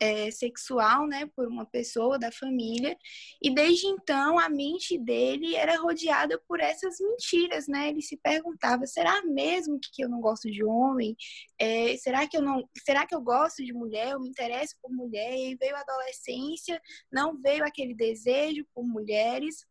é, 0.00 0.30
sexual, 0.30 1.06
né, 1.06 1.26
por 1.36 1.46
uma 1.46 1.64
pessoa 1.64 2.18
da 2.18 2.30
família, 2.32 2.96
e 3.42 3.54
desde 3.54 3.86
então 3.86 4.38
a 4.38 4.48
mente 4.48 4.98
dele 4.98 5.54
era 5.54 5.80
rodeada 5.80 6.40
por 6.48 6.60
essas 6.60 6.98
mentiras, 7.00 7.68
né? 7.68 7.88
Ele 7.88 8.02
se 8.02 8.16
perguntava: 8.16 8.86
será 8.86 9.22
mesmo 9.24 9.78
que 9.80 10.02
eu 10.04 10.08
não 10.08 10.20
gosto 10.20 10.50
de 10.50 10.64
homem? 10.64 11.16
É, 11.58 11.96
será 11.96 12.26
que 12.26 12.36
eu 12.36 12.42
não? 12.42 12.68
Será 12.84 13.06
que 13.06 13.14
eu 13.14 13.20
gosto 13.20 13.64
de 13.64 13.72
mulher? 13.72 14.12
Eu 14.12 14.20
me 14.20 14.28
interesso 14.28 14.74
por 14.82 14.90
mulher? 14.90 15.32
E 15.36 15.56
veio 15.56 15.76
a 15.76 15.80
adolescência, 15.80 16.80
não 17.10 17.40
veio 17.40 17.64
aquele 17.64 17.94
desejo 17.94 18.66
por 18.74 18.84
mulheres. 18.84 19.64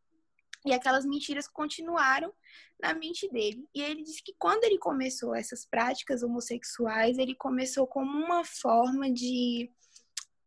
E 0.65 0.73
aquelas 0.73 1.05
mentiras 1.05 1.47
continuaram 1.47 2.33
na 2.79 2.93
mente 2.93 3.29
dele. 3.29 3.67
E 3.73 3.81
ele 3.81 4.03
disse 4.03 4.23
que 4.23 4.33
quando 4.37 4.63
ele 4.63 4.77
começou 4.77 5.35
essas 5.35 5.65
práticas 5.65 6.23
homossexuais, 6.23 7.17
ele 7.17 7.35
começou 7.35 7.87
como 7.87 8.11
uma 8.11 8.43
forma 8.43 9.11
de. 9.11 9.71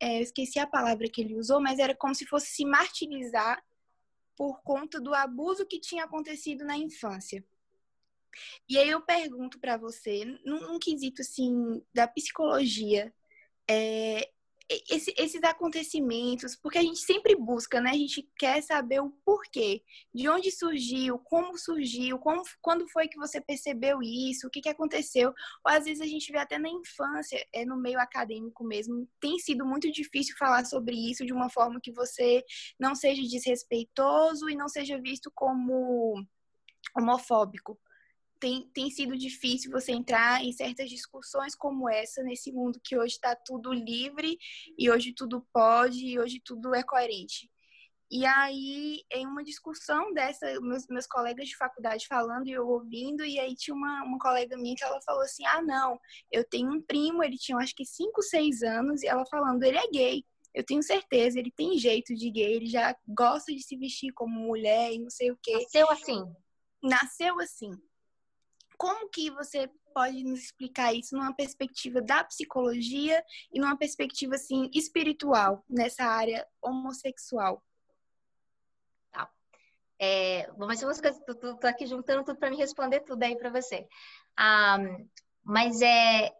É, 0.01 0.19
eu 0.19 0.23
esqueci 0.23 0.59
a 0.59 0.67
palavra 0.67 1.09
que 1.09 1.21
ele 1.21 1.39
usou, 1.39 1.61
mas 1.61 1.79
era 1.79 1.95
como 1.95 2.15
se 2.15 2.27
fosse 2.27 2.49
se 2.49 2.65
martirizar 2.65 3.63
por 4.37 4.61
conta 4.63 5.01
do 5.01 5.15
abuso 5.15 5.67
que 5.67 5.81
tinha 5.81 6.05
acontecido 6.05 6.65
na 6.65 6.77
infância. 6.77 7.45
E 8.69 8.79
aí 8.79 8.91
eu 8.91 9.01
pergunto 9.01 9.59
para 9.59 9.79
você, 9.79 10.25
num, 10.45 10.61
num, 10.61 10.79
quesito 10.79 11.23
assim 11.23 11.83
da 11.95 12.07
psicologia, 12.07 13.13
é, 13.69 14.31
esse, 14.69 15.15
esses 15.17 15.43
acontecimentos, 15.45 16.57
porque 16.57 16.79
a 16.79 16.83
gente 16.83 16.99
sempre 16.99 17.37
busca, 17.37 17.81
né? 17.81 17.91
A 17.91 17.97
gente 17.97 18.29
quer 18.37 18.61
saber 18.63 19.01
o 19.01 19.11
porquê, 19.25 19.83
de 20.13 20.29
onde 20.29 20.51
surgiu, 20.51 21.19
como 21.21 21.57
surgiu, 21.57 22.19
como, 22.19 22.43
quando 22.61 22.89
foi 22.89 23.07
que 23.07 23.17
você 23.17 23.41
percebeu 23.41 24.01
isso, 24.03 24.47
o 24.47 24.51
que, 24.51 24.61
que 24.61 24.69
aconteceu. 24.69 25.33
Ou 25.65 25.73
às 25.73 25.85
vezes 25.85 26.01
a 26.01 26.07
gente 26.07 26.33
vê 26.33 26.39
até 26.39 26.59
na 26.59 26.69
infância, 26.69 27.45
é 27.55 27.65
no 27.65 27.77
meio 27.77 28.01
acadêmico 28.01 28.65
mesmo, 28.65 29.09
tem 29.21 29.39
sido 29.39 29.65
muito 29.65 29.91
difícil 29.91 30.35
falar 30.37 30.65
sobre 30.65 30.97
isso 30.97 31.25
de 31.25 31.33
uma 31.33 31.49
forma 31.49 31.81
que 31.81 31.93
você 31.93 32.45
não 32.79 32.95
seja 32.95 33.23
desrespeitoso 33.23 34.51
e 34.51 34.57
não 34.57 34.69
seja 34.69 35.01
visto 35.01 35.31
como 35.35 36.15
homofóbico 36.97 37.79
tem, 38.39 38.69
tem 38.73 38.91
sido 38.91 39.17
difícil 39.17 39.71
você 39.71 39.93
entrar 39.93 40.45
em 40.45 40.53
certas 40.53 40.89
discussões 40.89 41.55
como 41.55 41.89
essa, 41.89 42.23
nesse 42.23 42.53
mundo 42.53 42.81
que 42.83 42.97
hoje 42.97 43.15
está 43.15 43.35
tudo 43.35 43.73
livre 43.73 44.39
e 44.79 44.91
hoje 44.91 45.13
tudo 45.15 45.47
pode 45.53 46.07
e 46.07 46.19
hoje 46.19 46.41
tudo 46.45 46.75
é 46.75 46.83
coerente. 46.83 47.51
E 48.09 48.25
aí, 48.25 49.03
em 49.13 49.27
uma 49.27 49.43
discussão 49.43 50.13
dessa, 50.15 50.61
meus, 50.61 50.87
meus 50.89 51.07
colegas 51.09 51.49
de 51.49 51.57
faculdade 51.57 52.07
falando 52.07 52.47
e 52.47 52.53
eu 52.53 52.67
ouvindo, 52.69 53.25
e 53.25 53.39
aí 53.39 53.57
tinha 53.57 53.75
uma, 53.75 54.05
uma 54.05 54.19
colega 54.19 54.57
minha 54.57 54.77
que 54.77 54.85
ela 54.85 55.01
falou 55.03 55.23
assim: 55.23 55.45
Ah, 55.45 55.61
não, 55.61 55.99
eu 56.31 56.45
tenho 56.45 56.71
um 56.71 56.81
primo, 56.81 57.25
ele 57.25 57.37
tinha 57.37 57.59
acho 57.59 57.75
que 57.75 57.85
5, 57.85 58.23
6 58.23 58.63
anos, 58.63 59.03
e 59.03 59.09
ela 59.09 59.27
falando: 59.27 59.63
Ele 59.65 59.79
é 59.79 59.91
gay. 59.91 60.25
Eu 60.55 60.65
tenho 60.65 60.83
certeza, 60.83 61.39
ele 61.39 61.51
tem 61.51 61.77
jeito 61.79 62.15
de 62.15 62.31
gay, 62.31 62.55
ele 62.55 62.67
já 62.67 62.97
gosta 63.07 63.53
de 63.53 63.63
se 63.63 63.77
vestir 63.77 64.13
como 64.15 64.41
mulher 64.41 64.93
e 64.93 64.99
não 65.01 65.11
sei 65.11 65.31
o 65.31 65.39
quê. 65.43 65.53
Nasceu 65.53 65.91
assim. 65.91 66.25
Nasceu 66.83 67.41
assim. 67.41 67.71
Como 68.77 69.09
que 69.09 69.31
você 69.31 69.71
pode 69.95 70.23
nos 70.23 70.41
explicar 70.41 70.93
isso 70.93 71.17
numa 71.17 71.35
perspectiva 71.35 72.03
da 72.03 72.23
psicologia 72.23 73.25
e 73.51 73.59
numa 73.59 73.77
perspectiva 73.79 74.35
assim 74.35 74.71
espiritual 74.75 75.65
nessa 75.69 76.05
área 76.05 76.47
homossexual? 76.61 77.65
Tá. 79.11 79.31
É, 79.99 80.53
mas 80.59 80.83
umas 80.83 81.01
coisas, 81.01 81.19
tô, 81.25 81.35
tô, 81.35 81.57
tô, 81.57 81.67
aqui 81.67 81.87
juntando 81.87 82.25
tudo 82.25 82.39
para 82.39 82.51
me 82.51 82.57
responder 82.57 83.01
tudo 83.01 83.23
aí 83.23 83.37
para 83.37 83.49
você. 83.49 83.89
Ah, 84.37 84.77
mas 85.43 85.81
é 85.81 86.31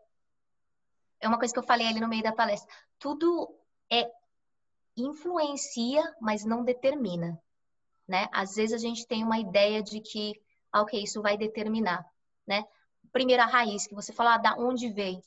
é 1.19 1.29
uma 1.29 1.39
coisa 1.39 1.55
que 1.55 1.59
eu 1.59 1.67
falei 1.67 1.87
ali 1.87 1.99
no 1.99 2.09
meio 2.09 2.23
da 2.23 2.33
palestra. 2.33 2.71
Tudo 2.99 3.59
é 3.91 4.11
influencia, 4.97 6.03
mas 6.21 6.45
não 6.45 6.63
determina, 6.63 7.41
né? 8.07 8.29
Às 8.33 8.55
vezes 8.55 8.75
a 8.75 8.79
gente 8.79 9.07
tem 9.07 9.25
uma 9.25 9.39
ideia 9.39 9.83
de 9.83 10.01
que, 10.01 10.39
ah, 10.71 10.83
ok, 10.83 11.03
isso 11.03 11.23
vai 11.23 11.39
determinar 11.39 12.07
né? 12.47 12.65
Primeira 13.13 13.45
raiz, 13.45 13.87
que 13.87 13.95
você 13.95 14.13
fala 14.13 14.35
ah, 14.35 14.39
da 14.39 14.55
onde 14.57 14.89
veio. 14.89 15.21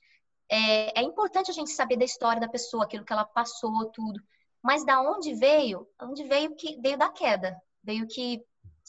É, 0.50 1.00
é 1.00 1.04
importante 1.04 1.52
a 1.52 1.54
gente 1.54 1.72
saber 1.72 1.98
da 1.98 2.06
história 2.06 2.40
da 2.40 2.48
pessoa, 2.48 2.84
aquilo 2.84 3.06
que 3.06 3.14
ela 3.14 3.26
passou, 3.26 3.86
tudo. 3.92 4.22
Mas 4.62 4.86
da 4.86 5.02
onde 5.02 5.34
veio? 5.36 5.88
Onde 6.02 6.24
veio 6.24 6.56
que 6.56 6.80
veio 6.82 6.98
da 6.98 7.10
queda, 7.10 7.60
veio 7.84 8.08
que 8.08 8.44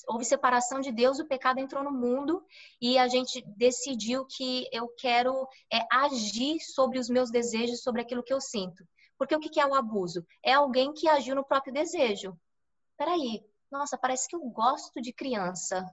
houve 0.09 0.24
separação 0.24 0.81
de 0.81 0.90
Deus, 0.90 1.19
o 1.19 1.27
pecado 1.27 1.59
entrou 1.59 1.82
no 1.82 1.93
mundo 1.93 2.44
e 2.81 2.98
a 2.98 3.09
gente 3.09 3.44
decidiu 3.57 4.24
que 4.27 4.66
eu 4.73 4.89
quero 4.98 5.47
é, 5.73 5.86
agir 5.93 6.61
sobre 6.61 6.98
os 6.98 7.09
meus 7.09 7.31
desejos, 7.31 7.82
sobre 7.82 8.01
aquilo 8.01 8.23
que 8.23 8.32
eu 8.32 8.40
sinto. 8.40 8.85
Porque 9.19 9.35
o 9.35 9.40
que 9.40 9.61
é 9.61 9.66
o 9.66 9.74
abuso? 9.74 10.27
É 10.43 10.55
alguém 10.55 10.93
que 10.94 11.09
agiu 11.09 11.35
no 11.35 11.44
próprio 11.44 11.73
desejo. 11.74 12.35
Peraí, 12.97 13.44
nossa, 13.70 13.98
parece 13.98 14.27
que 14.27 14.35
eu 14.35 14.40
gosto 14.40 15.01
de 15.01 15.12
criança. 15.12 15.85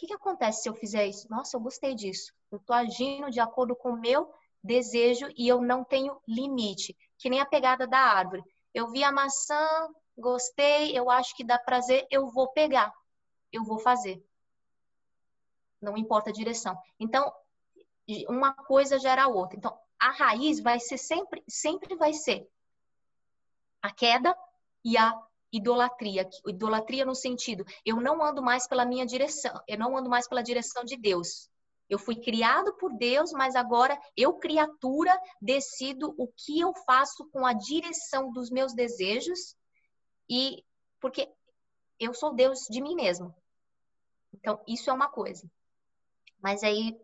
Que, 0.00 0.06
que 0.06 0.14
acontece 0.14 0.62
se 0.62 0.68
eu 0.70 0.74
fizer 0.74 1.06
isso? 1.06 1.28
Nossa, 1.28 1.58
eu 1.58 1.60
gostei 1.60 1.94
disso. 1.94 2.32
Eu 2.50 2.56
estou 2.56 2.74
agindo 2.74 3.30
de 3.30 3.38
acordo 3.38 3.76
com 3.76 3.90
o 3.90 4.00
meu 4.00 4.32
desejo 4.64 5.28
e 5.36 5.46
eu 5.46 5.60
não 5.60 5.84
tenho 5.84 6.18
limite. 6.26 6.96
Que 7.18 7.28
nem 7.28 7.38
a 7.38 7.44
pegada 7.44 7.86
da 7.86 7.98
árvore. 7.98 8.42
Eu 8.72 8.90
vi 8.90 9.04
a 9.04 9.12
maçã, 9.12 9.92
gostei, 10.16 10.98
eu 10.98 11.10
acho 11.10 11.36
que 11.36 11.44
dá 11.44 11.58
prazer, 11.58 12.06
eu 12.10 12.30
vou 12.30 12.48
pegar. 12.48 12.90
Eu 13.52 13.62
vou 13.62 13.78
fazer. 13.78 14.24
Não 15.82 15.98
importa 15.98 16.30
a 16.30 16.32
direção. 16.32 16.80
Então, 16.98 17.30
uma 18.26 18.54
coisa 18.54 18.98
gera 18.98 19.24
a 19.24 19.28
outra. 19.28 19.58
Então, 19.58 19.78
a 19.98 20.12
raiz 20.12 20.60
vai 20.60 20.80
ser 20.80 20.96
sempre, 20.96 21.44
sempre 21.46 21.94
vai 21.94 22.14
ser 22.14 22.50
a 23.82 23.92
queda 23.92 24.34
e 24.82 24.96
a 24.96 25.12
idolatria. 25.52 26.28
Idolatria 26.46 27.04
no 27.04 27.14
sentido, 27.14 27.64
eu 27.84 27.96
não 27.96 28.22
ando 28.22 28.42
mais 28.42 28.66
pela 28.66 28.84
minha 28.84 29.04
direção, 29.04 29.60
eu 29.66 29.78
não 29.78 29.96
ando 29.96 30.08
mais 30.08 30.28
pela 30.28 30.42
direção 30.42 30.84
de 30.84 30.96
Deus. 30.96 31.50
Eu 31.88 31.98
fui 31.98 32.14
criado 32.16 32.72
por 32.76 32.96
Deus, 32.96 33.32
mas 33.32 33.56
agora 33.56 34.00
eu, 34.16 34.34
criatura, 34.34 35.12
decido 35.42 36.14
o 36.16 36.28
que 36.28 36.60
eu 36.60 36.72
faço 36.86 37.28
com 37.32 37.44
a 37.44 37.52
direção 37.52 38.32
dos 38.32 38.48
meus 38.48 38.72
desejos 38.72 39.56
e 40.28 40.64
porque 41.00 41.28
eu 41.98 42.14
sou 42.14 42.32
Deus 42.32 42.60
de 42.70 42.80
mim 42.80 42.94
mesmo. 42.94 43.34
Então, 44.32 44.62
isso 44.68 44.88
é 44.88 44.92
uma 44.92 45.08
coisa. 45.08 45.50
Mas 46.40 46.62
aí, 46.62 46.96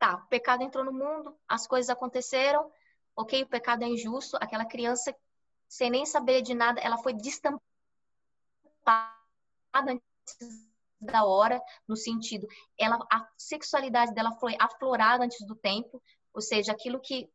tá, 0.00 0.16
o 0.16 0.28
pecado 0.28 0.64
entrou 0.64 0.84
no 0.84 0.92
mundo, 0.92 1.38
as 1.48 1.66
coisas 1.68 1.88
aconteceram, 1.88 2.68
ok, 3.14 3.44
o 3.44 3.48
pecado 3.48 3.84
é 3.84 3.86
injusto, 3.86 4.36
aquela 4.40 4.64
criança, 4.64 5.14
sem 5.68 5.90
nem 5.90 6.04
saber 6.04 6.42
de 6.42 6.54
nada, 6.54 6.80
ela 6.80 6.98
foi 6.98 7.14
destampada 7.14 7.62
antes 9.74 10.74
da 11.00 11.24
hora, 11.24 11.60
no 11.86 11.96
sentido, 11.96 12.48
ela, 12.78 12.98
a 13.10 13.28
sexualidade 13.36 14.14
dela 14.14 14.32
foi 14.32 14.56
aflorada 14.58 15.24
antes 15.24 15.46
do 15.46 15.54
tempo, 15.54 16.02
ou 16.32 16.40
seja, 16.40 16.72
aquilo 16.72 17.00
que 17.00 17.30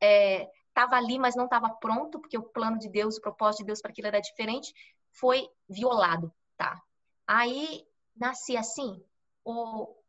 estava 0.00 0.96
é, 0.96 0.98
ali, 0.98 1.18
mas 1.18 1.34
não 1.34 1.44
estava 1.44 1.68
pronto, 1.68 2.18
porque 2.20 2.38
o 2.38 2.42
plano 2.42 2.78
de 2.78 2.88
Deus, 2.88 3.16
o 3.16 3.20
propósito 3.20 3.60
de 3.60 3.66
Deus 3.66 3.80
para 3.80 3.90
aquilo 3.90 4.08
era 4.08 4.20
diferente, 4.20 4.72
foi 5.10 5.48
violado, 5.68 6.32
tá? 6.56 6.80
Aí, 7.26 7.86
nasci 8.16 8.56
assim, 8.56 9.02
ou 9.44 10.02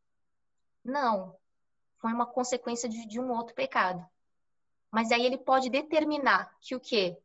não, 0.83 1.35
foi 1.97 2.13
uma 2.13 2.25
consequência 2.25 2.87
de, 2.87 3.05
de 3.05 3.19
um 3.19 3.31
outro 3.31 3.53
pecado. 3.53 4.05
Mas 4.91 5.11
aí 5.11 5.25
ele 5.25 5.37
pode 5.37 5.69
determinar 5.69 6.55
que 6.61 6.75
o 6.75 6.79
quê? 6.79 7.17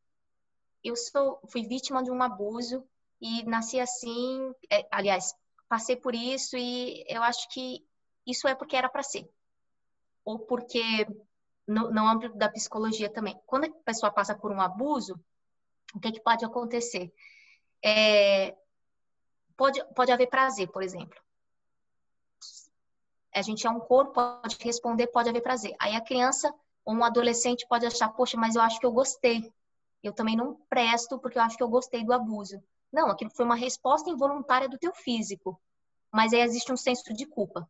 Eu 0.82 0.96
sou, 0.96 1.40
fui 1.48 1.66
vítima 1.66 2.02
de 2.02 2.10
um 2.10 2.22
abuso 2.22 2.86
e 3.20 3.44
nasci 3.44 3.80
assim, 3.80 4.52
é, 4.70 4.86
aliás, 4.90 5.34
passei 5.68 5.96
por 5.96 6.14
isso 6.14 6.56
e 6.56 7.04
eu 7.08 7.22
acho 7.22 7.48
que 7.50 7.84
isso 8.26 8.46
é 8.48 8.54
porque 8.54 8.76
era 8.76 8.88
para 8.88 9.02
ser. 9.02 9.28
Ou 10.24 10.38
porque, 10.38 11.06
no, 11.66 11.90
no 11.90 12.06
âmbito 12.06 12.36
da 12.36 12.48
psicologia 12.48 13.10
também, 13.10 13.38
quando 13.46 13.64
a 13.64 13.70
pessoa 13.84 14.12
passa 14.12 14.34
por 14.34 14.50
um 14.50 14.60
abuso, 14.60 15.18
o 15.94 16.00
que, 16.00 16.12
que 16.12 16.22
pode 16.22 16.44
acontecer? 16.44 17.12
É, 17.82 18.56
pode, 19.56 19.84
pode 19.94 20.12
haver 20.12 20.28
prazer, 20.28 20.68
por 20.68 20.82
exemplo 20.82 21.24
a 23.34 23.42
gente 23.42 23.66
é 23.66 23.70
um 23.70 23.80
corpo, 23.80 24.12
pode 24.12 24.56
responder, 24.60 25.08
pode 25.08 25.28
haver 25.28 25.42
prazer. 25.42 25.74
Aí 25.80 25.94
a 25.94 26.00
criança 26.00 26.54
ou 26.84 26.94
um 26.94 27.04
adolescente 27.04 27.66
pode 27.68 27.84
achar, 27.84 28.08
poxa, 28.10 28.36
mas 28.36 28.54
eu 28.54 28.62
acho 28.62 28.78
que 28.78 28.86
eu 28.86 28.92
gostei. 28.92 29.52
Eu 30.02 30.12
também 30.12 30.36
não 30.36 30.54
presto 30.68 31.18
porque 31.18 31.38
eu 31.38 31.42
acho 31.42 31.56
que 31.56 31.62
eu 31.62 31.68
gostei 31.68 32.04
do 32.04 32.12
abuso. 32.12 32.62
Não, 32.94 33.08
aquilo 33.10 33.30
foi 33.30 33.44
uma 33.44 33.56
resposta 33.56 34.08
involuntária 34.08 34.68
do 34.68 34.78
teu 34.78 34.94
físico. 34.94 35.60
Mas 36.12 36.32
aí 36.32 36.40
existe 36.40 36.72
um 36.72 36.76
senso 36.76 37.12
de 37.12 37.26
culpa. 37.26 37.68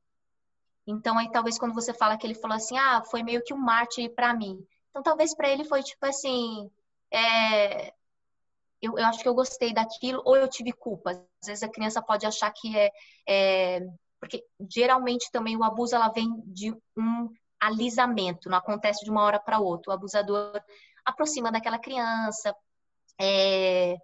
Então 0.86 1.18
aí 1.18 1.30
talvez 1.32 1.58
quando 1.58 1.72
você 1.72 1.94
fala 1.94 2.18
que 2.18 2.26
ele 2.26 2.34
falou 2.34 2.56
assim, 2.56 2.76
ah, 2.76 3.02
foi 3.10 3.22
meio 3.22 3.42
que 3.42 3.54
um 3.54 3.56
mártir 3.56 4.14
para 4.14 4.34
mim. 4.34 4.62
Então 4.90 5.02
talvez 5.02 5.34
para 5.34 5.48
ele 5.48 5.64
foi 5.64 5.82
tipo 5.82 6.04
assim, 6.04 6.70
é... 7.10 7.88
eu, 8.82 8.98
eu, 8.98 9.06
acho 9.06 9.20
que 9.20 9.28
eu 9.28 9.34
gostei 9.34 9.72
daquilo 9.72 10.20
ou 10.26 10.36
eu 10.36 10.46
tive 10.46 10.72
culpa. 10.72 11.12
Às 11.12 11.46
vezes 11.46 11.62
a 11.62 11.70
criança 11.70 12.02
pode 12.02 12.26
achar 12.26 12.52
que 12.52 12.76
é, 12.76 12.92
é 13.26 13.80
porque 14.20 14.44
geralmente 14.70 15.30
também 15.32 15.56
o 15.56 15.64
abuso 15.64 15.94
ela 15.94 16.08
vem 16.10 16.28
de 16.46 16.70
um 16.96 17.30
alisamento, 17.58 18.50
não 18.50 18.58
acontece 18.58 19.02
de 19.04 19.10
uma 19.10 19.22
hora 19.22 19.40
para 19.40 19.58
outra. 19.58 19.90
O 19.90 19.94
abusador 19.94 20.62
aproxima 21.02 21.50
daquela 21.50 21.78
criança, 21.78 22.54
é, 23.18 23.96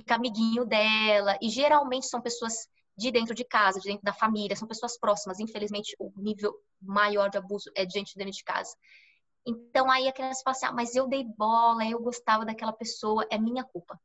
fica 0.00 0.14
amiguinho 0.14 0.64
dela, 0.64 1.36
e 1.40 1.48
geralmente 1.48 2.06
são 2.06 2.20
pessoas 2.20 2.68
de 2.96 3.10
dentro 3.10 3.34
de 3.34 3.44
casa, 3.44 3.78
de 3.80 3.88
dentro 3.88 4.02
da 4.02 4.12
família, 4.12 4.56
são 4.56 4.66
pessoas 4.66 4.98
próximas. 4.98 5.38
Infelizmente, 5.38 5.94
o 5.98 6.12
nível 6.16 6.52
maior 6.80 7.30
de 7.30 7.38
abuso 7.38 7.70
é 7.74 7.84
de 7.84 7.92
gente 7.92 8.16
dentro 8.16 8.32
de 8.32 8.42
casa. 8.42 8.76
Então 9.46 9.90
aí 9.90 10.08
a 10.08 10.12
criança 10.12 10.42
fala 10.42 10.56
assim: 10.56 10.66
ah, 10.66 10.72
mas 10.72 10.94
eu 10.94 11.06
dei 11.06 11.24
bola, 11.24 11.84
eu 11.86 12.00
gostava 12.00 12.44
daquela 12.44 12.72
pessoa, 12.72 13.26
é 13.30 13.38
minha 13.38 13.64
culpa. 13.64 14.00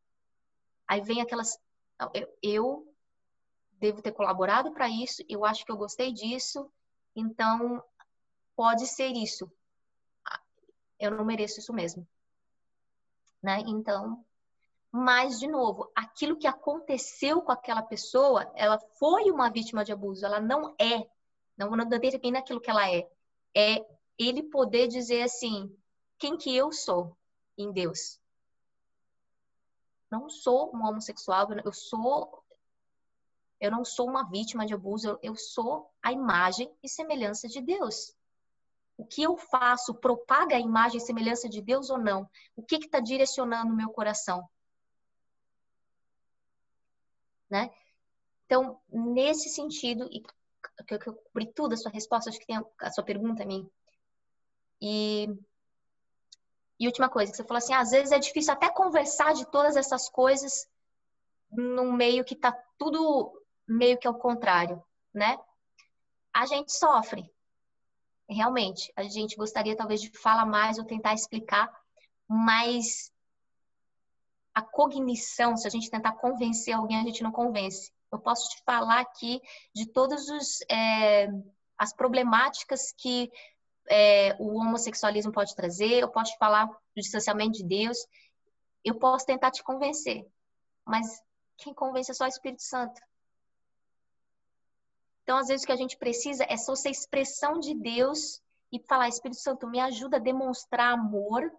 Aí 0.87 1.01
vem 1.01 1.21
aquelas. 1.21 1.57
Eu, 2.13 2.27
eu 2.41 2.95
devo 3.79 4.01
ter 4.01 4.11
colaborado 4.11 4.71
para 4.71 4.87
isso, 4.87 5.23
eu 5.27 5.43
acho 5.43 5.65
que 5.65 5.71
eu 5.71 5.77
gostei 5.77 6.13
disso, 6.13 6.71
então 7.15 7.83
pode 8.55 8.87
ser 8.87 9.11
isso. 9.11 9.51
Eu 10.99 11.11
não 11.11 11.25
mereço 11.25 11.59
isso 11.59 11.73
mesmo. 11.73 12.07
Né? 13.41 13.61
Então, 13.67 14.23
mas, 14.95 15.39
de 15.39 15.47
novo, 15.47 15.91
aquilo 15.95 16.37
que 16.37 16.45
aconteceu 16.45 17.41
com 17.41 17.51
aquela 17.51 17.81
pessoa, 17.81 18.51
ela 18.53 18.77
foi 18.99 19.31
uma 19.31 19.49
vítima 19.49 19.83
de 19.83 19.91
abuso, 19.91 20.23
ela 20.23 20.39
não 20.39 20.75
é, 20.79 21.09
não, 21.57 21.71
não 21.71 21.89
determina 21.89 22.37
aquilo 22.37 22.61
que 22.61 22.69
ela 22.69 22.87
é. 22.87 23.09
É 23.57 23.83
ele 24.19 24.43
poder 24.43 24.87
dizer 24.87 25.23
assim, 25.23 25.75
quem 26.19 26.37
que 26.37 26.55
eu 26.55 26.71
sou 26.71 27.17
em 27.57 27.71
Deus? 27.71 28.19
Não 30.11 30.29
sou 30.29 30.71
um 30.75 30.85
homossexual, 30.85 31.47
eu 31.65 31.73
sou 31.73 32.43
eu 33.59 33.71
não 33.71 33.83
sou 33.83 34.07
uma 34.07 34.29
vítima 34.29 34.63
de 34.63 34.75
abuso, 34.75 35.17
eu, 35.23 35.35
sou 35.35 35.89
a 36.03 36.11
imagem 36.11 36.71
e 36.83 36.89
semelhança 36.89 37.47
de 37.47 37.61
Deus. 37.61 38.13
O 38.95 39.05
que 39.05 39.23
eu 39.23 39.37
faço 39.37 39.95
propaga 39.95 40.55
a 40.55 40.59
imagem 40.59 40.97
e 40.97 41.01
semelhança 41.01 41.49
de 41.49 41.61
Deus 41.61 41.89
ou 41.89 41.97
não? 41.97 42.29
O 42.55 42.61
que 42.61 42.75
está 42.75 42.99
direcionando 42.99 43.71
o 43.71 43.75
meu 43.75 43.89
coração? 43.89 44.47
Né? 47.49 47.71
Então, 48.45 48.79
nesse 48.89 49.49
sentido, 49.49 50.07
e 50.11 50.21
que 50.85 50.93
eu 51.09 51.13
cobri 51.13 51.45
tudo 51.53 51.73
a 51.73 51.77
sua 51.77 51.91
resposta, 51.91 52.29
acho 52.29 52.39
que 52.39 52.47
tem 52.47 52.63
a 52.79 52.91
sua 52.91 53.03
pergunta 53.03 53.43
a 53.43 53.45
mim. 53.45 53.69
E, 54.81 55.29
e 56.79 56.87
última 56.87 57.09
coisa, 57.09 57.31
que 57.31 57.37
você 57.37 57.43
falou 57.43 57.57
assim, 57.57 57.73
ah, 57.73 57.79
às 57.79 57.91
vezes 57.91 58.11
é 58.11 58.19
difícil 58.19 58.53
até 58.53 58.69
conversar 58.69 59.33
de 59.33 59.45
todas 59.49 59.75
essas 59.75 60.09
coisas 60.09 60.67
num 61.51 61.93
meio 61.93 62.25
que 62.25 62.35
tá 62.35 62.51
tudo 62.77 63.41
meio 63.67 63.97
que 63.97 64.07
ao 64.07 64.15
contrário, 64.15 64.83
né? 65.13 65.37
A 66.33 66.45
gente 66.45 66.73
sofre. 66.73 67.31
Realmente, 68.27 68.91
a 68.95 69.03
gente 69.03 69.35
gostaria 69.35 69.75
talvez 69.75 70.01
de 70.01 70.09
falar 70.17 70.45
mais 70.45 70.77
ou 70.77 70.85
tentar 70.85 71.13
explicar, 71.13 71.71
mas 72.27 73.12
a 74.53 74.61
cognição, 74.61 75.57
se 75.57 75.67
a 75.67 75.69
gente 75.69 75.89
tentar 75.89 76.13
convencer 76.13 76.73
alguém, 76.73 76.97
a 76.97 77.03
gente 77.03 77.23
não 77.23 77.31
convence. 77.31 77.91
Eu 78.11 78.19
posso 78.19 78.49
te 78.49 78.61
falar 78.63 78.99
aqui 78.99 79.41
de 79.73 79.88
todas 79.88 80.27
é, 80.69 81.27
as 81.77 81.93
problemáticas 81.93 82.93
que 82.95 83.31
é, 83.89 84.35
o 84.39 84.59
homossexualismo 84.59 85.31
pode 85.31 85.55
trazer, 85.55 86.01
eu 86.01 86.09
posso 86.09 86.31
te 86.31 86.38
falar 86.38 86.67
do 86.67 87.01
distanciamento 87.01 87.57
de 87.57 87.63
Deus, 87.63 87.97
eu 88.84 88.95
posso 88.95 89.25
tentar 89.25 89.51
te 89.51 89.63
convencer, 89.63 90.25
mas 90.85 91.21
quem 91.57 91.73
convence 91.73 92.11
é 92.11 92.13
só 92.13 92.25
o 92.25 92.27
Espírito 92.27 92.61
Santo. 92.61 93.01
Então, 95.23 95.38
às 95.38 95.47
vezes, 95.47 95.63
o 95.63 95.65
que 95.65 95.71
a 95.71 95.77
gente 95.77 95.97
precisa 95.97 96.45
é 96.49 96.57
só 96.57 96.75
ser 96.75 96.89
expressão 96.89 97.59
de 97.59 97.73
Deus 97.73 98.41
e 98.71 98.80
falar: 98.80 99.07
Espírito 99.07 99.39
Santo, 99.39 99.67
me 99.67 99.80
ajuda 99.80 100.17
a 100.17 100.19
demonstrar 100.19 100.93
amor, 100.93 101.49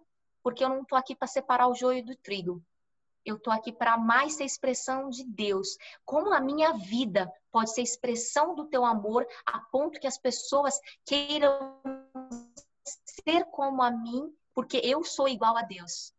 porque 0.43 0.63
eu 0.63 0.69
não 0.69 0.81
estou 0.81 0.97
aqui 0.97 1.15
para 1.15 1.27
separar 1.27 1.67
o 1.67 1.73
joio 1.73 2.05
do 2.05 2.15
trigo. 2.15 2.63
Eu 3.25 3.37
estou 3.37 3.51
aqui 3.51 3.71
para 3.71 3.97
mais 3.97 4.35
ser 4.35 4.45
expressão 4.45 5.09
de 5.09 5.23
Deus. 5.23 5.77
Como 6.05 6.31
a 6.33 6.39
minha 6.39 6.73
vida 6.73 7.31
pode 7.51 7.73
ser 7.73 7.81
expressão 7.81 8.53
do 8.53 8.65
teu 8.65 8.85
amor 8.85 9.27
a 9.45 9.59
ponto 9.59 9.99
que 9.99 10.07
as 10.07 10.17
pessoas 10.17 10.79
queiram 11.03 11.81
ser 12.83 13.45
como 13.45 13.81
a 13.81 13.89
mim, 13.89 14.31
porque 14.53 14.77
eu 14.83 15.03
sou 15.03 15.27
igual 15.27 15.57
a 15.57 15.63
Deus. 15.63 16.13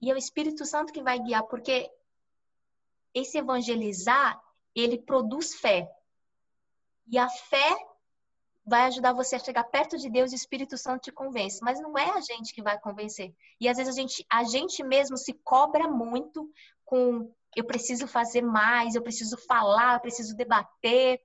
E 0.00 0.10
é 0.10 0.14
o 0.14 0.18
Espírito 0.18 0.64
Santo 0.64 0.92
que 0.92 1.02
vai 1.02 1.18
guiar, 1.18 1.44
porque 1.44 1.90
esse 3.12 3.38
evangelizar 3.38 4.40
ele 4.74 4.98
produz 4.98 5.54
fé. 5.54 5.90
E 7.08 7.18
a 7.18 7.28
fé 7.28 7.91
vai 8.64 8.82
ajudar 8.82 9.12
você 9.12 9.36
a 9.36 9.38
chegar 9.38 9.64
perto 9.64 9.98
de 9.98 10.08
Deus 10.08 10.30
e 10.30 10.34
o 10.34 10.36
Espírito 10.36 10.78
Santo 10.78 11.02
te 11.02 11.12
convence. 11.12 11.60
Mas 11.62 11.80
não 11.80 11.96
é 11.98 12.10
a 12.10 12.20
gente 12.20 12.54
que 12.54 12.62
vai 12.62 12.78
convencer. 12.78 13.34
E 13.60 13.68
às 13.68 13.76
vezes 13.76 13.96
a 13.96 14.00
gente, 14.00 14.24
a 14.30 14.44
gente 14.44 14.82
mesmo 14.84 15.16
se 15.16 15.32
cobra 15.44 15.88
muito 15.88 16.48
com 16.84 17.32
eu 17.54 17.64
preciso 17.64 18.06
fazer 18.06 18.42
mais, 18.42 18.94
eu 18.94 19.02
preciso 19.02 19.36
falar, 19.36 19.94
eu 19.94 20.00
preciso 20.00 20.36
debater. 20.36 21.20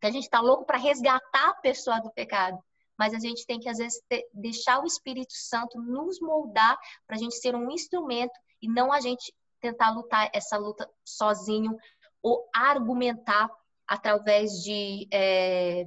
Que 0.00 0.06
a 0.06 0.10
gente 0.10 0.24
está 0.24 0.40
louco 0.40 0.64
para 0.64 0.78
resgatar 0.78 1.50
a 1.50 1.54
pessoa 1.54 2.00
do 2.00 2.10
pecado. 2.10 2.58
Mas 2.98 3.12
a 3.12 3.18
gente 3.18 3.46
tem 3.46 3.58
que, 3.58 3.68
às 3.68 3.78
vezes, 3.78 4.00
ter, 4.08 4.24
deixar 4.32 4.80
o 4.80 4.86
Espírito 4.86 5.32
Santo 5.32 5.80
nos 5.80 6.20
moldar 6.20 6.78
para 7.06 7.16
a 7.16 7.18
gente 7.18 7.36
ser 7.36 7.54
um 7.54 7.70
instrumento 7.70 8.34
e 8.62 8.68
não 8.68 8.92
a 8.92 9.00
gente 9.00 9.34
tentar 9.60 9.90
lutar 9.90 10.30
essa 10.32 10.56
luta 10.56 10.88
sozinho 11.04 11.76
ou 12.22 12.48
argumentar 12.54 13.50
através 13.86 14.52
de 14.62 15.08
é, 15.12 15.86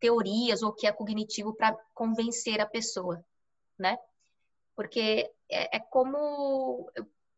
teorias 0.00 0.62
ou 0.62 0.72
que 0.72 0.86
é 0.86 0.92
cognitivo 0.92 1.54
para 1.54 1.76
convencer 1.94 2.60
a 2.60 2.66
pessoa, 2.66 3.24
né? 3.78 3.98
Porque 4.74 5.30
é, 5.48 5.76
é 5.76 5.80
como 5.80 6.90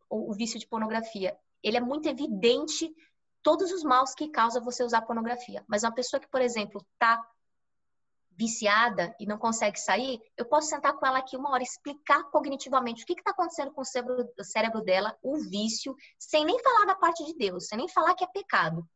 o, 0.08 0.30
o 0.30 0.32
vício 0.32 0.58
de 0.58 0.66
pornografia. 0.66 1.36
Ele 1.62 1.76
é 1.76 1.80
muito 1.80 2.08
evidente 2.08 2.94
todos 3.42 3.72
os 3.72 3.82
maus 3.82 4.14
que 4.14 4.28
causa 4.28 4.60
você 4.60 4.84
usar 4.84 5.02
pornografia. 5.02 5.64
Mas 5.66 5.82
uma 5.82 5.92
pessoa 5.92 6.20
que, 6.20 6.28
por 6.28 6.40
exemplo, 6.40 6.80
está 6.92 7.20
viciada 8.30 9.14
e 9.20 9.26
não 9.26 9.36
consegue 9.36 9.78
sair, 9.78 10.20
eu 10.36 10.44
posso 10.46 10.68
sentar 10.68 10.94
com 10.94 11.06
ela 11.06 11.18
aqui 11.18 11.36
uma 11.36 11.50
hora, 11.50 11.62
explicar 11.62 12.24
cognitivamente 12.30 13.02
o 13.02 13.06
que 13.06 13.12
está 13.12 13.30
acontecendo 13.30 13.72
com 13.72 13.82
o 13.82 13.84
cérebro, 13.84 14.28
o 14.38 14.44
cérebro 14.44 14.82
dela, 14.82 15.16
o 15.22 15.38
vício, 15.38 15.94
sem 16.18 16.44
nem 16.44 16.58
falar 16.62 16.86
da 16.86 16.94
parte 16.94 17.24
de 17.24 17.34
Deus, 17.34 17.66
sem 17.66 17.78
nem 17.78 17.88
falar 17.88 18.14
que 18.14 18.24
é 18.24 18.28
pecado. 18.28 18.88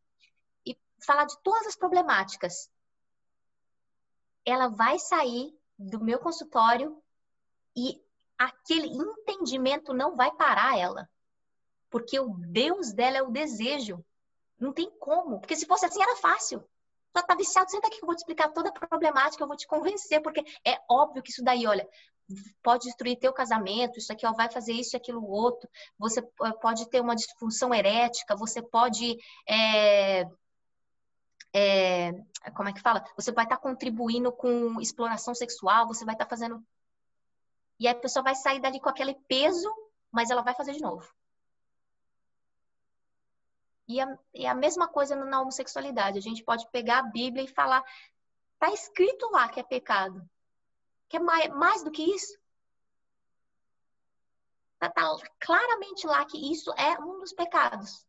E 0.65 0.77
falar 1.05 1.25
de 1.27 1.37
todas 1.43 1.67
as 1.67 1.77
problemáticas. 1.77 2.71
Ela 4.47 4.69
vai 4.69 4.99
sair 4.99 5.55
do 5.79 6.03
meu 6.03 6.19
consultório 6.19 7.03
e 7.77 8.01
aquele 8.39 8.87
entendimento 8.87 9.93
não 9.93 10.17
vai 10.17 10.31
parar 10.31 10.79
ela. 10.79 11.09
Porque 11.91 12.19
o 12.19 12.35
Deus 12.39 12.93
dela 12.93 13.19
é 13.19 13.23
o 13.23 13.31
desejo. 13.31 14.03
Não 14.59 14.73
tem 14.73 14.91
como. 14.99 15.41
Porque 15.41 15.57
se 15.57 15.67
fosse 15.67 15.85
assim, 15.85 16.03
era 16.03 16.17
fácil 16.17 16.67
tu 17.23 17.27
tá 17.27 17.35
viciado, 17.35 17.71
senta 17.71 17.87
aqui 17.87 17.97
que 17.97 18.05
eu 18.05 18.07
vou 18.07 18.15
te 18.15 18.21
explicar 18.21 18.49
toda 18.49 18.69
a 18.69 18.73
problemática, 18.73 19.43
eu 19.43 19.49
vou 19.49 19.57
te 19.57 19.67
convencer, 19.67 20.21
porque 20.21 20.45
é 20.65 20.79
óbvio 20.89 21.23
que 21.23 21.31
isso 21.31 21.43
daí, 21.43 21.67
olha, 21.67 21.89
pode 22.63 22.85
destruir 22.85 23.19
teu 23.19 23.33
casamento, 23.33 23.99
isso 23.99 24.13
aqui 24.13 24.27
ó, 24.27 24.33
vai 24.33 24.51
fazer 24.51 24.73
isso 24.73 24.97
e 24.97 24.99
aquilo 24.99 25.25
outro, 25.25 25.69
você 25.99 26.23
pode 26.61 26.89
ter 26.91 27.01
uma 27.01 27.15
disfunção 27.15 27.73
erética, 27.73 28.37
você 28.37 28.61
pode. 28.61 29.17
É, 29.49 30.25
é, 31.59 32.13
como 32.55 32.69
é 32.69 32.73
que 32.75 32.83
fala? 32.83 33.03
Você 33.17 33.33
vai 33.33 33.47
estar 33.47 33.57
tá 33.57 33.63
contribuindo 33.63 34.31
com 34.31 34.79
exploração 34.79 35.35
sexual, 35.35 35.87
você 35.87 36.05
vai 36.05 36.15
estar 36.15 36.27
tá 36.27 36.29
fazendo. 36.29 36.63
E 37.81 37.89
a 37.89 37.95
pessoa 37.95 38.23
vai 38.23 38.35
sair 38.35 38.61
dali 38.61 38.79
com 38.79 38.91
aquele 38.91 39.15
peso, 39.27 39.73
mas 40.13 40.29
ela 40.29 40.43
vai 40.43 40.55
fazer 40.55 40.73
de 40.73 40.83
novo. 40.83 41.11
E 43.89 43.99
a, 43.99 44.19
e 44.35 44.47
a 44.47 44.55
mesma 44.55 44.87
coisa 44.87 45.17
na 45.17 45.41
homossexualidade. 45.41 46.19
A 46.19 46.23
gente 46.23 46.45
pode 46.45 46.69
pegar 46.71 46.99
a 46.99 47.11
Bíblia 47.11 47.45
e 47.45 47.49
falar, 47.49 47.83
tá 48.59 48.71
escrito 48.71 49.31
lá 49.31 49.49
que 49.49 49.59
é 49.59 49.63
pecado. 49.63 50.29
Que 51.09 51.17
é 51.17 51.21
mais, 51.21 51.49
mais 51.55 51.83
do 51.83 51.91
que 51.91 52.03
isso. 52.03 52.39
Tá, 54.79 54.91
tá 54.91 55.17
claramente 55.41 56.07
lá 56.07 56.23
que 56.27 56.53
isso 56.53 56.71
é 56.73 57.01
um 57.01 57.19
dos 57.19 57.33
pecados. 57.33 58.06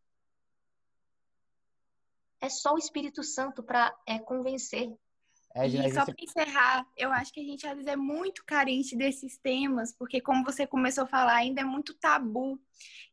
É 2.41 2.49
só 2.49 2.73
o 2.73 2.77
Espírito 2.77 3.23
Santo 3.23 3.63
para 3.63 3.93
é, 4.05 4.19
convencer. 4.19 4.93
É, 5.55 5.67
e 5.67 5.91
só 5.91 6.05
para 6.05 6.13
encerrar, 6.19 6.85
eu 6.95 7.11
acho 7.11 7.33
que 7.33 7.39
a 7.39 7.43
gente 7.43 7.65
às 7.65 7.73
vezes 7.73 7.87
é 7.87 7.95
muito 7.95 8.45
carente 8.45 8.95
desses 8.95 9.39
temas, 9.39 9.91
porque 9.91 10.21
como 10.21 10.43
você 10.43 10.67
começou 10.67 11.05
a 11.05 11.07
falar, 11.07 11.37
ainda 11.37 11.61
é 11.61 11.63
muito 11.63 11.95
tabu. 11.95 12.59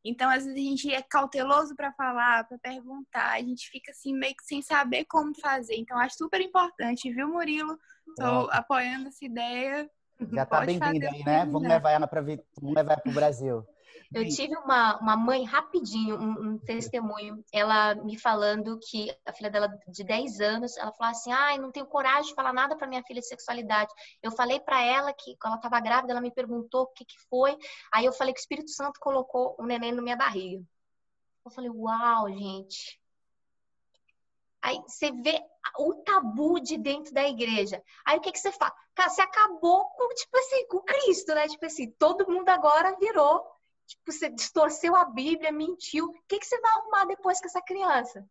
Então, 0.04 0.28
às 0.28 0.44
vezes 0.44 0.52
a 0.52 0.68
gente 0.70 0.92
é 0.92 1.00
cauteloso 1.00 1.74
para 1.74 1.90
falar, 1.92 2.46
para 2.46 2.58
perguntar, 2.58 3.32
a 3.32 3.40
gente 3.40 3.70
fica 3.70 3.92
assim 3.92 4.12
meio 4.12 4.36
que 4.36 4.44
sem 4.44 4.60
saber 4.60 5.06
como 5.06 5.34
fazer. 5.40 5.76
Então, 5.76 5.98
acho 5.98 6.16
super 6.16 6.40
importante, 6.40 7.10
viu, 7.10 7.28
Murilo? 7.28 7.78
Estou 8.08 8.50
é. 8.50 8.56
apoiando 8.56 9.08
essa 9.08 9.24
ideia. 9.24 9.90
Já 10.32 10.44
tá 10.44 10.60
bem-vinda 10.60 11.08
aí, 11.10 11.24
né? 11.24 11.46
Vamos 11.46 11.68
levar 11.68 11.92
ela 11.92 12.06
para 12.06 12.20
vamos 12.20 12.74
levar 12.74 13.00
para 13.00 13.10
o 13.10 13.14
Brasil. 13.14 13.66
Eu 14.12 14.28
tive 14.28 14.56
uma, 14.56 14.98
uma 14.98 15.16
mãe, 15.16 15.44
rapidinho, 15.44 16.16
um, 16.16 16.50
um, 16.50 16.58
testemunho, 16.58 17.44
ela 17.52 17.94
me 17.94 18.18
falando 18.18 18.78
que 18.78 19.14
a 19.24 19.32
filha 19.32 19.50
dela 19.50 19.68
de 19.88 20.04
10 20.04 20.40
anos, 20.40 20.76
ela 20.76 20.92
falou 20.92 21.10
assim, 21.10 21.32
ai, 21.32 21.58
não 21.58 21.72
tenho 21.72 21.86
coragem 21.86 22.28
de 22.28 22.34
falar 22.34 22.52
nada 22.52 22.76
para 22.76 22.86
minha 22.86 23.02
filha 23.02 23.20
de 23.20 23.26
sexualidade. 23.26 23.92
Eu 24.22 24.30
falei 24.32 24.60
para 24.60 24.82
ela 24.82 25.12
que, 25.12 25.36
quando 25.36 25.54
ela 25.54 25.60
estava 25.60 25.80
grávida, 25.80 26.12
ela 26.12 26.20
me 26.20 26.32
perguntou 26.32 26.82
o 26.82 26.86
que, 26.88 27.04
que 27.04 27.18
foi, 27.28 27.56
aí 27.92 28.04
eu 28.04 28.12
falei 28.12 28.32
que 28.32 28.40
o 28.40 28.42
Espírito 28.42 28.70
Santo 28.70 29.00
colocou 29.00 29.56
um 29.58 29.64
neném 29.64 29.92
na 29.92 30.02
minha 30.02 30.16
barriga. 30.16 30.64
Eu 31.44 31.50
falei, 31.50 31.70
uau, 31.70 32.28
gente. 32.30 33.00
Aí 34.62 34.80
você 34.86 35.12
vê 35.12 35.38
o 35.78 35.94
tabu 35.96 36.58
de 36.58 36.78
dentro 36.78 37.12
da 37.12 37.28
igreja. 37.28 37.82
Aí 38.06 38.16
o 38.16 38.20
que, 38.20 38.32
que 38.32 38.38
você 38.38 38.50
faz? 38.50 38.72
Você 38.96 39.20
acabou 39.20 39.84
com, 39.90 40.08
tipo 40.14 40.38
assim, 40.38 40.66
com 40.68 40.80
Cristo, 40.80 41.34
né? 41.34 41.46
Tipo 41.48 41.66
assim, 41.66 41.90
todo 41.98 42.30
mundo 42.30 42.48
agora 42.48 42.96
virou 42.98 43.44
Tipo, 43.86 44.12
você 44.12 44.30
distorceu 44.30 44.96
a 44.96 45.04
Bíblia, 45.04 45.52
mentiu. 45.52 46.06
O 46.06 46.22
que, 46.28 46.38
que 46.38 46.46
você 46.46 46.60
vai 46.60 46.72
arrumar 46.72 47.04
depois 47.04 47.40
com 47.40 47.46
essa 47.46 47.62
criança? 47.62 48.26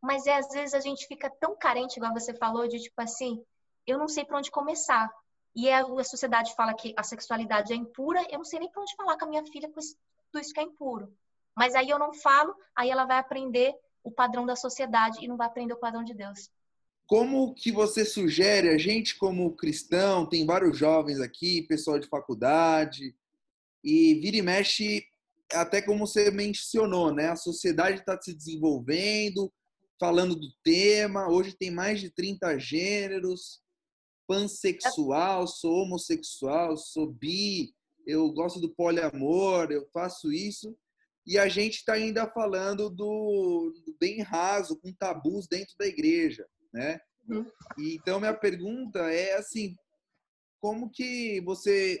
Mas 0.00 0.26
é, 0.26 0.36
às 0.36 0.48
vezes 0.48 0.74
a 0.74 0.80
gente 0.80 1.06
fica 1.06 1.30
tão 1.40 1.56
carente, 1.56 1.96
igual 1.96 2.12
você 2.12 2.34
falou, 2.34 2.68
de 2.68 2.78
tipo 2.78 3.00
assim, 3.00 3.42
eu 3.86 3.98
não 3.98 4.06
sei 4.06 4.24
para 4.24 4.38
onde 4.38 4.50
começar. 4.50 5.10
E 5.56 5.70
a, 5.70 5.80
a 5.80 6.04
sociedade 6.04 6.54
fala 6.54 6.74
que 6.74 6.92
a 6.96 7.02
sexualidade 7.02 7.72
é 7.72 7.76
impura, 7.76 8.22
eu 8.30 8.38
não 8.38 8.44
sei 8.44 8.58
nem 8.58 8.70
para 8.70 8.82
onde 8.82 8.94
falar 8.96 9.16
com 9.16 9.24
a 9.24 9.28
minha 9.28 9.44
filha 9.46 9.70
com 9.70 9.80
isso, 9.80 9.96
tudo 10.30 10.42
isso 10.42 10.52
que 10.52 10.60
é 10.60 10.64
impuro. 10.64 11.12
Mas 11.56 11.74
aí 11.74 11.88
eu 11.88 11.98
não 11.98 12.12
falo, 12.12 12.54
aí 12.76 12.90
ela 12.90 13.04
vai 13.04 13.18
aprender 13.18 13.74
o 14.02 14.10
padrão 14.10 14.44
da 14.44 14.56
sociedade 14.56 15.24
e 15.24 15.28
não 15.28 15.36
vai 15.36 15.46
aprender 15.46 15.72
o 15.72 15.78
padrão 15.78 16.04
de 16.04 16.12
Deus. 16.12 16.50
Como 17.06 17.54
que 17.54 17.70
você 17.70 18.04
sugere, 18.04 18.68
a 18.68 18.78
gente 18.78 19.16
como 19.16 19.54
cristão, 19.56 20.26
tem 20.26 20.44
vários 20.44 20.76
jovens 20.76 21.20
aqui, 21.20 21.62
pessoal 21.62 21.98
de 21.98 22.08
faculdade, 22.08 23.14
e 23.84 24.14
vira 24.14 24.38
e 24.38 24.42
mexe, 24.42 25.04
até 25.52 25.82
como 25.82 26.06
você 26.06 26.30
mencionou, 26.30 27.14
né? 27.14 27.28
A 27.28 27.36
sociedade 27.36 28.00
está 28.00 28.20
se 28.20 28.34
desenvolvendo, 28.34 29.52
falando 30.00 30.34
do 30.34 30.48
tema. 30.64 31.28
Hoje 31.28 31.54
tem 31.56 31.70
mais 31.70 32.00
de 32.00 32.10
30 32.10 32.58
gêneros. 32.58 33.62
Pansexual, 34.26 35.46
sou 35.46 35.82
homossexual, 35.82 36.78
sou 36.78 37.12
bi, 37.12 37.74
eu 38.06 38.32
gosto 38.32 38.58
do 38.58 38.74
poliamor, 38.74 39.70
eu 39.70 39.86
faço 39.92 40.32
isso. 40.32 40.74
E 41.26 41.38
a 41.38 41.46
gente 41.46 41.76
está 41.76 41.92
ainda 41.92 42.26
falando 42.30 42.88
do, 42.88 43.72
do, 43.84 43.96
bem 44.00 44.22
raso, 44.22 44.78
com 44.80 44.94
tabus 44.94 45.46
dentro 45.46 45.74
da 45.78 45.86
igreja, 45.86 46.46
né? 46.72 46.98
Uhum. 47.28 47.46
E, 47.78 47.96
então, 47.96 48.18
minha 48.18 48.34
pergunta 48.34 48.98
é 49.10 49.34
assim, 49.34 49.74
como 50.60 50.90
que 50.90 51.40
você 51.42 52.00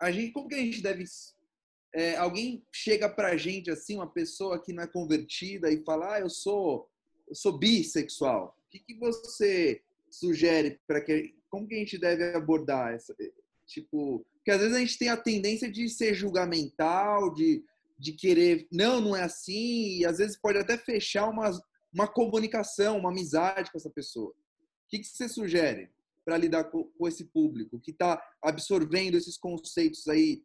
a 0.00 0.10
gente, 0.10 0.32
como 0.32 0.48
que 0.48 0.54
a 0.54 0.58
gente 0.58 0.82
deve 0.82 1.04
é, 1.94 2.16
alguém 2.16 2.66
chega 2.72 3.08
pra 3.08 3.36
gente 3.36 3.70
assim, 3.70 3.94
uma 3.94 4.10
pessoa 4.10 4.60
que 4.60 4.72
não 4.72 4.82
é 4.82 4.86
convertida 4.86 5.70
e 5.70 5.84
fala, 5.84 6.14
ah, 6.14 6.20
eu 6.20 6.28
sou, 6.28 6.90
eu 7.28 7.34
sou 7.34 7.56
bissexual. 7.56 8.56
O 8.66 8.70
que, 8.70 8.80
que 8.80 8.98
você 8.98 9.80
sugere 10.10 10.80
para 10.86 11.00
que, 11.00 11.34
como 11.48 11.68
que 11.68 11.74
a 11.76 11.78
gente 11.78 11.96
deve 11.96 12.34
abordar 12.34 12.92
essa, 12.92 13.14
tipo, 13.66 14.26
porque 14.36 14.50
às 14.50 14.60
vezes 14.60 14.76
a 14.76 14.80
gente 14.80 14.98
tem 14.98 15.08
a 15.08 15.16
tendência 15.16 15.70
de 15.70 15.88
ser 15.88 16.14
julgamental, 16.14 17.32
de, 17.32 17.64
de 17.98 18.12
querer, 18.12 18.66
não, 18.72 19.00
não 19.00 19.16
é 19.16 19.22
assim, 19.22 19.98
e 19.98 20.04
às 20.04 20.18
vezes 20.18 20.36
pode 20.36 20.58
até 20.58 20.76
fechar 20.76 21.28
uma, 21.30 21.50
uma 21.92 22.08
comunicação, 22.08 22.98
uma 22.98 23.10
amizade 23.10 23.70
com 23.70 23.78
essa 23.78 23.90
pessoa. 23.90 24.30
O 24.30 24.88
que, 24.88 24.98
que 24.98 25.06
você 25.06 25.28
sugere? 25.28 25.90
Para 26.24 26.38
lidar 26.38 26.64
com, 26.64 26.84
com, 26.84 27.06
esse 27.06 27.24
público 27.26 27.80
que 27.80 27.90
está 27.90 28.22
absorvendo 28.42 29.16
esses 29.16 29.36
conceitos 29.36 30.08
aí 30.08 30.42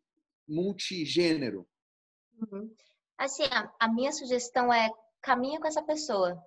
multigênero? 0.48 1.68
Uhum. 2.34 2.74
Assim, 3.18 3.44
a, 3.46 3.72
a, 3.80 3.88
minha 3.88 4.12
sugestão 4.12 4.74
é 4.74 4.90
caminha 5.22 5.60
com 5.60 5.68
essa 5.68 5.84
pessoa, 5.84 6.42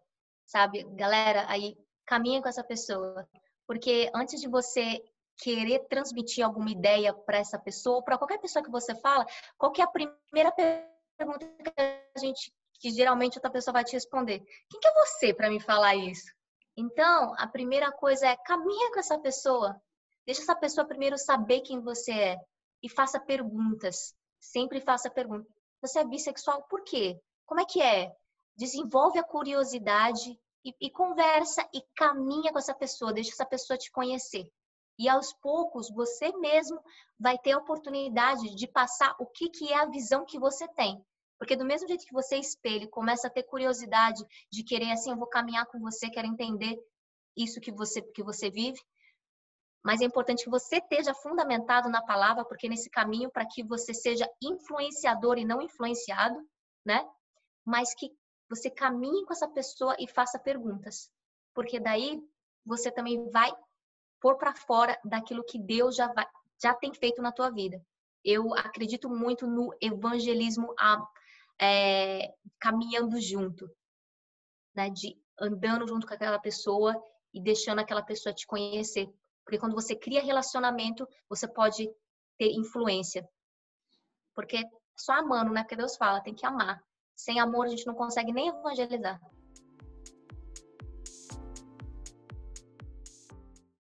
sabe? 0.46 0.84
Galera, 0.94 1.46
aí 1.48 1.76
caminha 2.06 2.42
com 2.42 2.48
essa 2.48 2.64
pessoa, 2.64 3.28
porque 3.66 4.10
antes 4.14 4.40
de 4.40 4.48
você 4.48 5.02
querer 5.38 5.80
transmitir 5.88 6.44
alguma 6.44 6.70
ideia 6.70 7.12
para 7.12 7.38
essa 7.38 7.58
pessoa, 7.58 8.02
para 8.02 8.18
qualquer 8.18 8.38
pessoa 8.38 8.62
que 8.62 8.70
você 8.70 8.94
fala, 8.94 9.26
qual 9.58 9.72
é 9.78 9.82
a 9.82 9.86
primeira 9.86 10.52
pergunta 10.52 11.46
que 11.46 11.72
a 11.80 12.18
gente 12.18 12.52
que 12.78 12.90
geralmente 12.90 13.38
outra 13.38 13.50
pessoa 13.50 13.72
vai 13.72 13.84
te 13.84 13.92
responder? 13.92 14.40
Quem 14.68 14.80
que 14.80 14.88
é 14.88 14.94
você 14.94 15.32
para 15.32 15.48
me 15.48 15.60
falar 15.60 15.94
isso? 15.94 16.32
Então, 16.76 17.34
a 17.36 17.46
primeira 17.46 17.92
coisa 17.92 18.26
é 18.26 18.36
caminha 18.36 18.92
com 18.92 18.98
essa 18.98 19.18
pessoa. 19.18 19.80
Deixa 20.24 20.42
essa 20.42 20.54
pessoa 20.54 20.86
primeiro 20.86 21.18
saber 21.18 21.60
quem 21.60 21.80
você 21.80 22.12
é 22.12 22.36
e 22.82 22.88
faça 22.88 23.20
perguntas. 23.20 24.14
Sempre 24.40 24.80
faça 24.80 25.10
perguntas. 25.10 25.52
Você 25.80 25.98
é 25.98 26.04
bissexual 26.04 26.62
por 26.68 26.82
quê? 26.82 27.20
Como 27.44 27.60
é 27.60 27.64
que 27.64 27.82
é? 27.82 28.14
Desenvolve 28.56 29.18
a 29.18 29.24
curiosidade 29.24 30.38
e, 30.64 30.74
e 30.80 30.90
conversa 30.90 31.68
e 31.74 31.82
caminha 31.96 32.52
com 32.52 32.58
essa 32.58 32.74
pessoa, 32.74 33.12
deixa 33.12 33.30
essa 33.30 33.46
pessoa 33.46 33.76
te 33.76 33.90
conhecer. 33.90 34.48
E 34.98 35.08
aos 35.08 35.32
poucos 35.34 35.90
você 35.90 36.32
mesmo 36.38 36.80
vai 37.18 37.38
ter 37.38 37.52
a 37.52 37.58
oportunidade 37.58 38.54
de 38.54 38.66
passar 38.68 39.16
o 39.18 39.26
que, 39.26 39.48
que 39.48 39.72
é 39.72 39.78
a 39.78 39.86
visão 39.86 40.24
que 40.24 40.38
você 40.38 40.68
tem. 40.68 41.04
Porque 41.42 41.56
do 41.56 41.64
mesmo 41.64 41.88
jeito 41.88 42.06
que 42.06 42.12
você 42.12 42.36
espelha 42.36 42.84
e 42.84 42.88
começa 42.88 43.26
a 43.26 43.30
ter 43.30 43.42
curiosidade 43.42 44.24
de 44.48 44.62
querer 44.62 44.92
assim, 44.92 45.10
eu 45.10 45.16
vou 45.16 45.26
caminhar 45.26 45.66
com 45.66 45.80
você, 45.80 46.08
quero 46.08 46.28
entender 46.28 46.78
isso 47.36 47.60
que 47.60 47.72
você 47.72 48.00
que 48.00 48.22
você 48.22 48.48
vive, 48.48 48.80
mas 49.84 50.00
é 50.00 50.04
importante 50.04 50.44
que 50.44 50.50
você 50.50 50.76
esteja 50.76 51.12
fundamentado 51.12 51.88
na 51.88 52.00
palavra, 52.00 52.44
porque 52.44 52.68
nesse 52.68 52.88
caminho 52.88 53.28
para 53.28 53.44
que 53.44 53.64
você 53.64 53.92
seja 53.92 54.24
influenciador 54.40 55.36
e 55.36 55.44
não 55.44 55.60
influenciado, 55.60 56.40
né? 56.86 57.04
Mas 57.66 57.92
que 57.92 58.08
você 58.48 58.70
caminhe 58.70 59.24
com 59.24 59.32
essa 59.32 59.48
pessoa 59.48 59.96
e 59.98 60.06
faça 60.06 60.38
perguntas, 60.38 61.10
porque 61.52 61.80
daí 61.80 62.22
você 62.64 62.88
também 62.88 63.28
vai 63.30 63.52
pôr 64.20 64.36
para 64.36 64.54
fora 64.54 64.96
daquilo 65.04 65.42
que 65.42 65.58
Deus 65.58 65.96
já 65.96 66.06
vai, 66.06 66.26
já 66.62 66.72
tem 66.72 66.94
feito 66.94 67.20
na 67.20 67.32
tua 67.32 67.50
vida. 67.50 67.84
Eu 68.24 68.54
acredito 68.54 69.10
muito 69.10 69.44
no 69.44 69.74
evangelismo 69.80 70.72
a, 70.78 71.04
é, 71.62 72.34
caminhando 72.58 73.20
junto, 73.20 73.70
né? 74.74 74.90
De 74.90 75.16
andando 75.40 75.86
junto 75.86 76.06
com 76.06 76.14
aquela 76.14 76.40
pessoa 76.40 77.00
e 77.32 77.40
deixando 77.40 77.78
aquela 77.78 78.02
pessoa 78.02 78.34
te 78.34 78.46
conhecer. 78.46 79.08
Porque 79.44 79.58
quando 79.58 79.74
você 79.74 79.94
cria 79.94 80.22
relacionamento, 80.22 81.08
você 81.28 81.46
pode 81.46 81.88
ter 82.36 82.50
influência. 82.52 83.28
Porque 84.34 84.62
só 84.96 85.12
amando, 85.12 85.52
né? 85.52 85.62
Porque 85.62 85.76
Deus 85.76 85.96
fala, 85.96 86.20
tem 86.20 86.34
que 86.34 86.44
amar. 86.44 86.82
Sem 87.14 87.38
amor 87.38 87.66
a 87.66 87.68
gente 87.68 87.86
não 87.86 87.94
consegue 87.94 88.32
nem 88.32 88.48
evangelizar. 88.48 89.20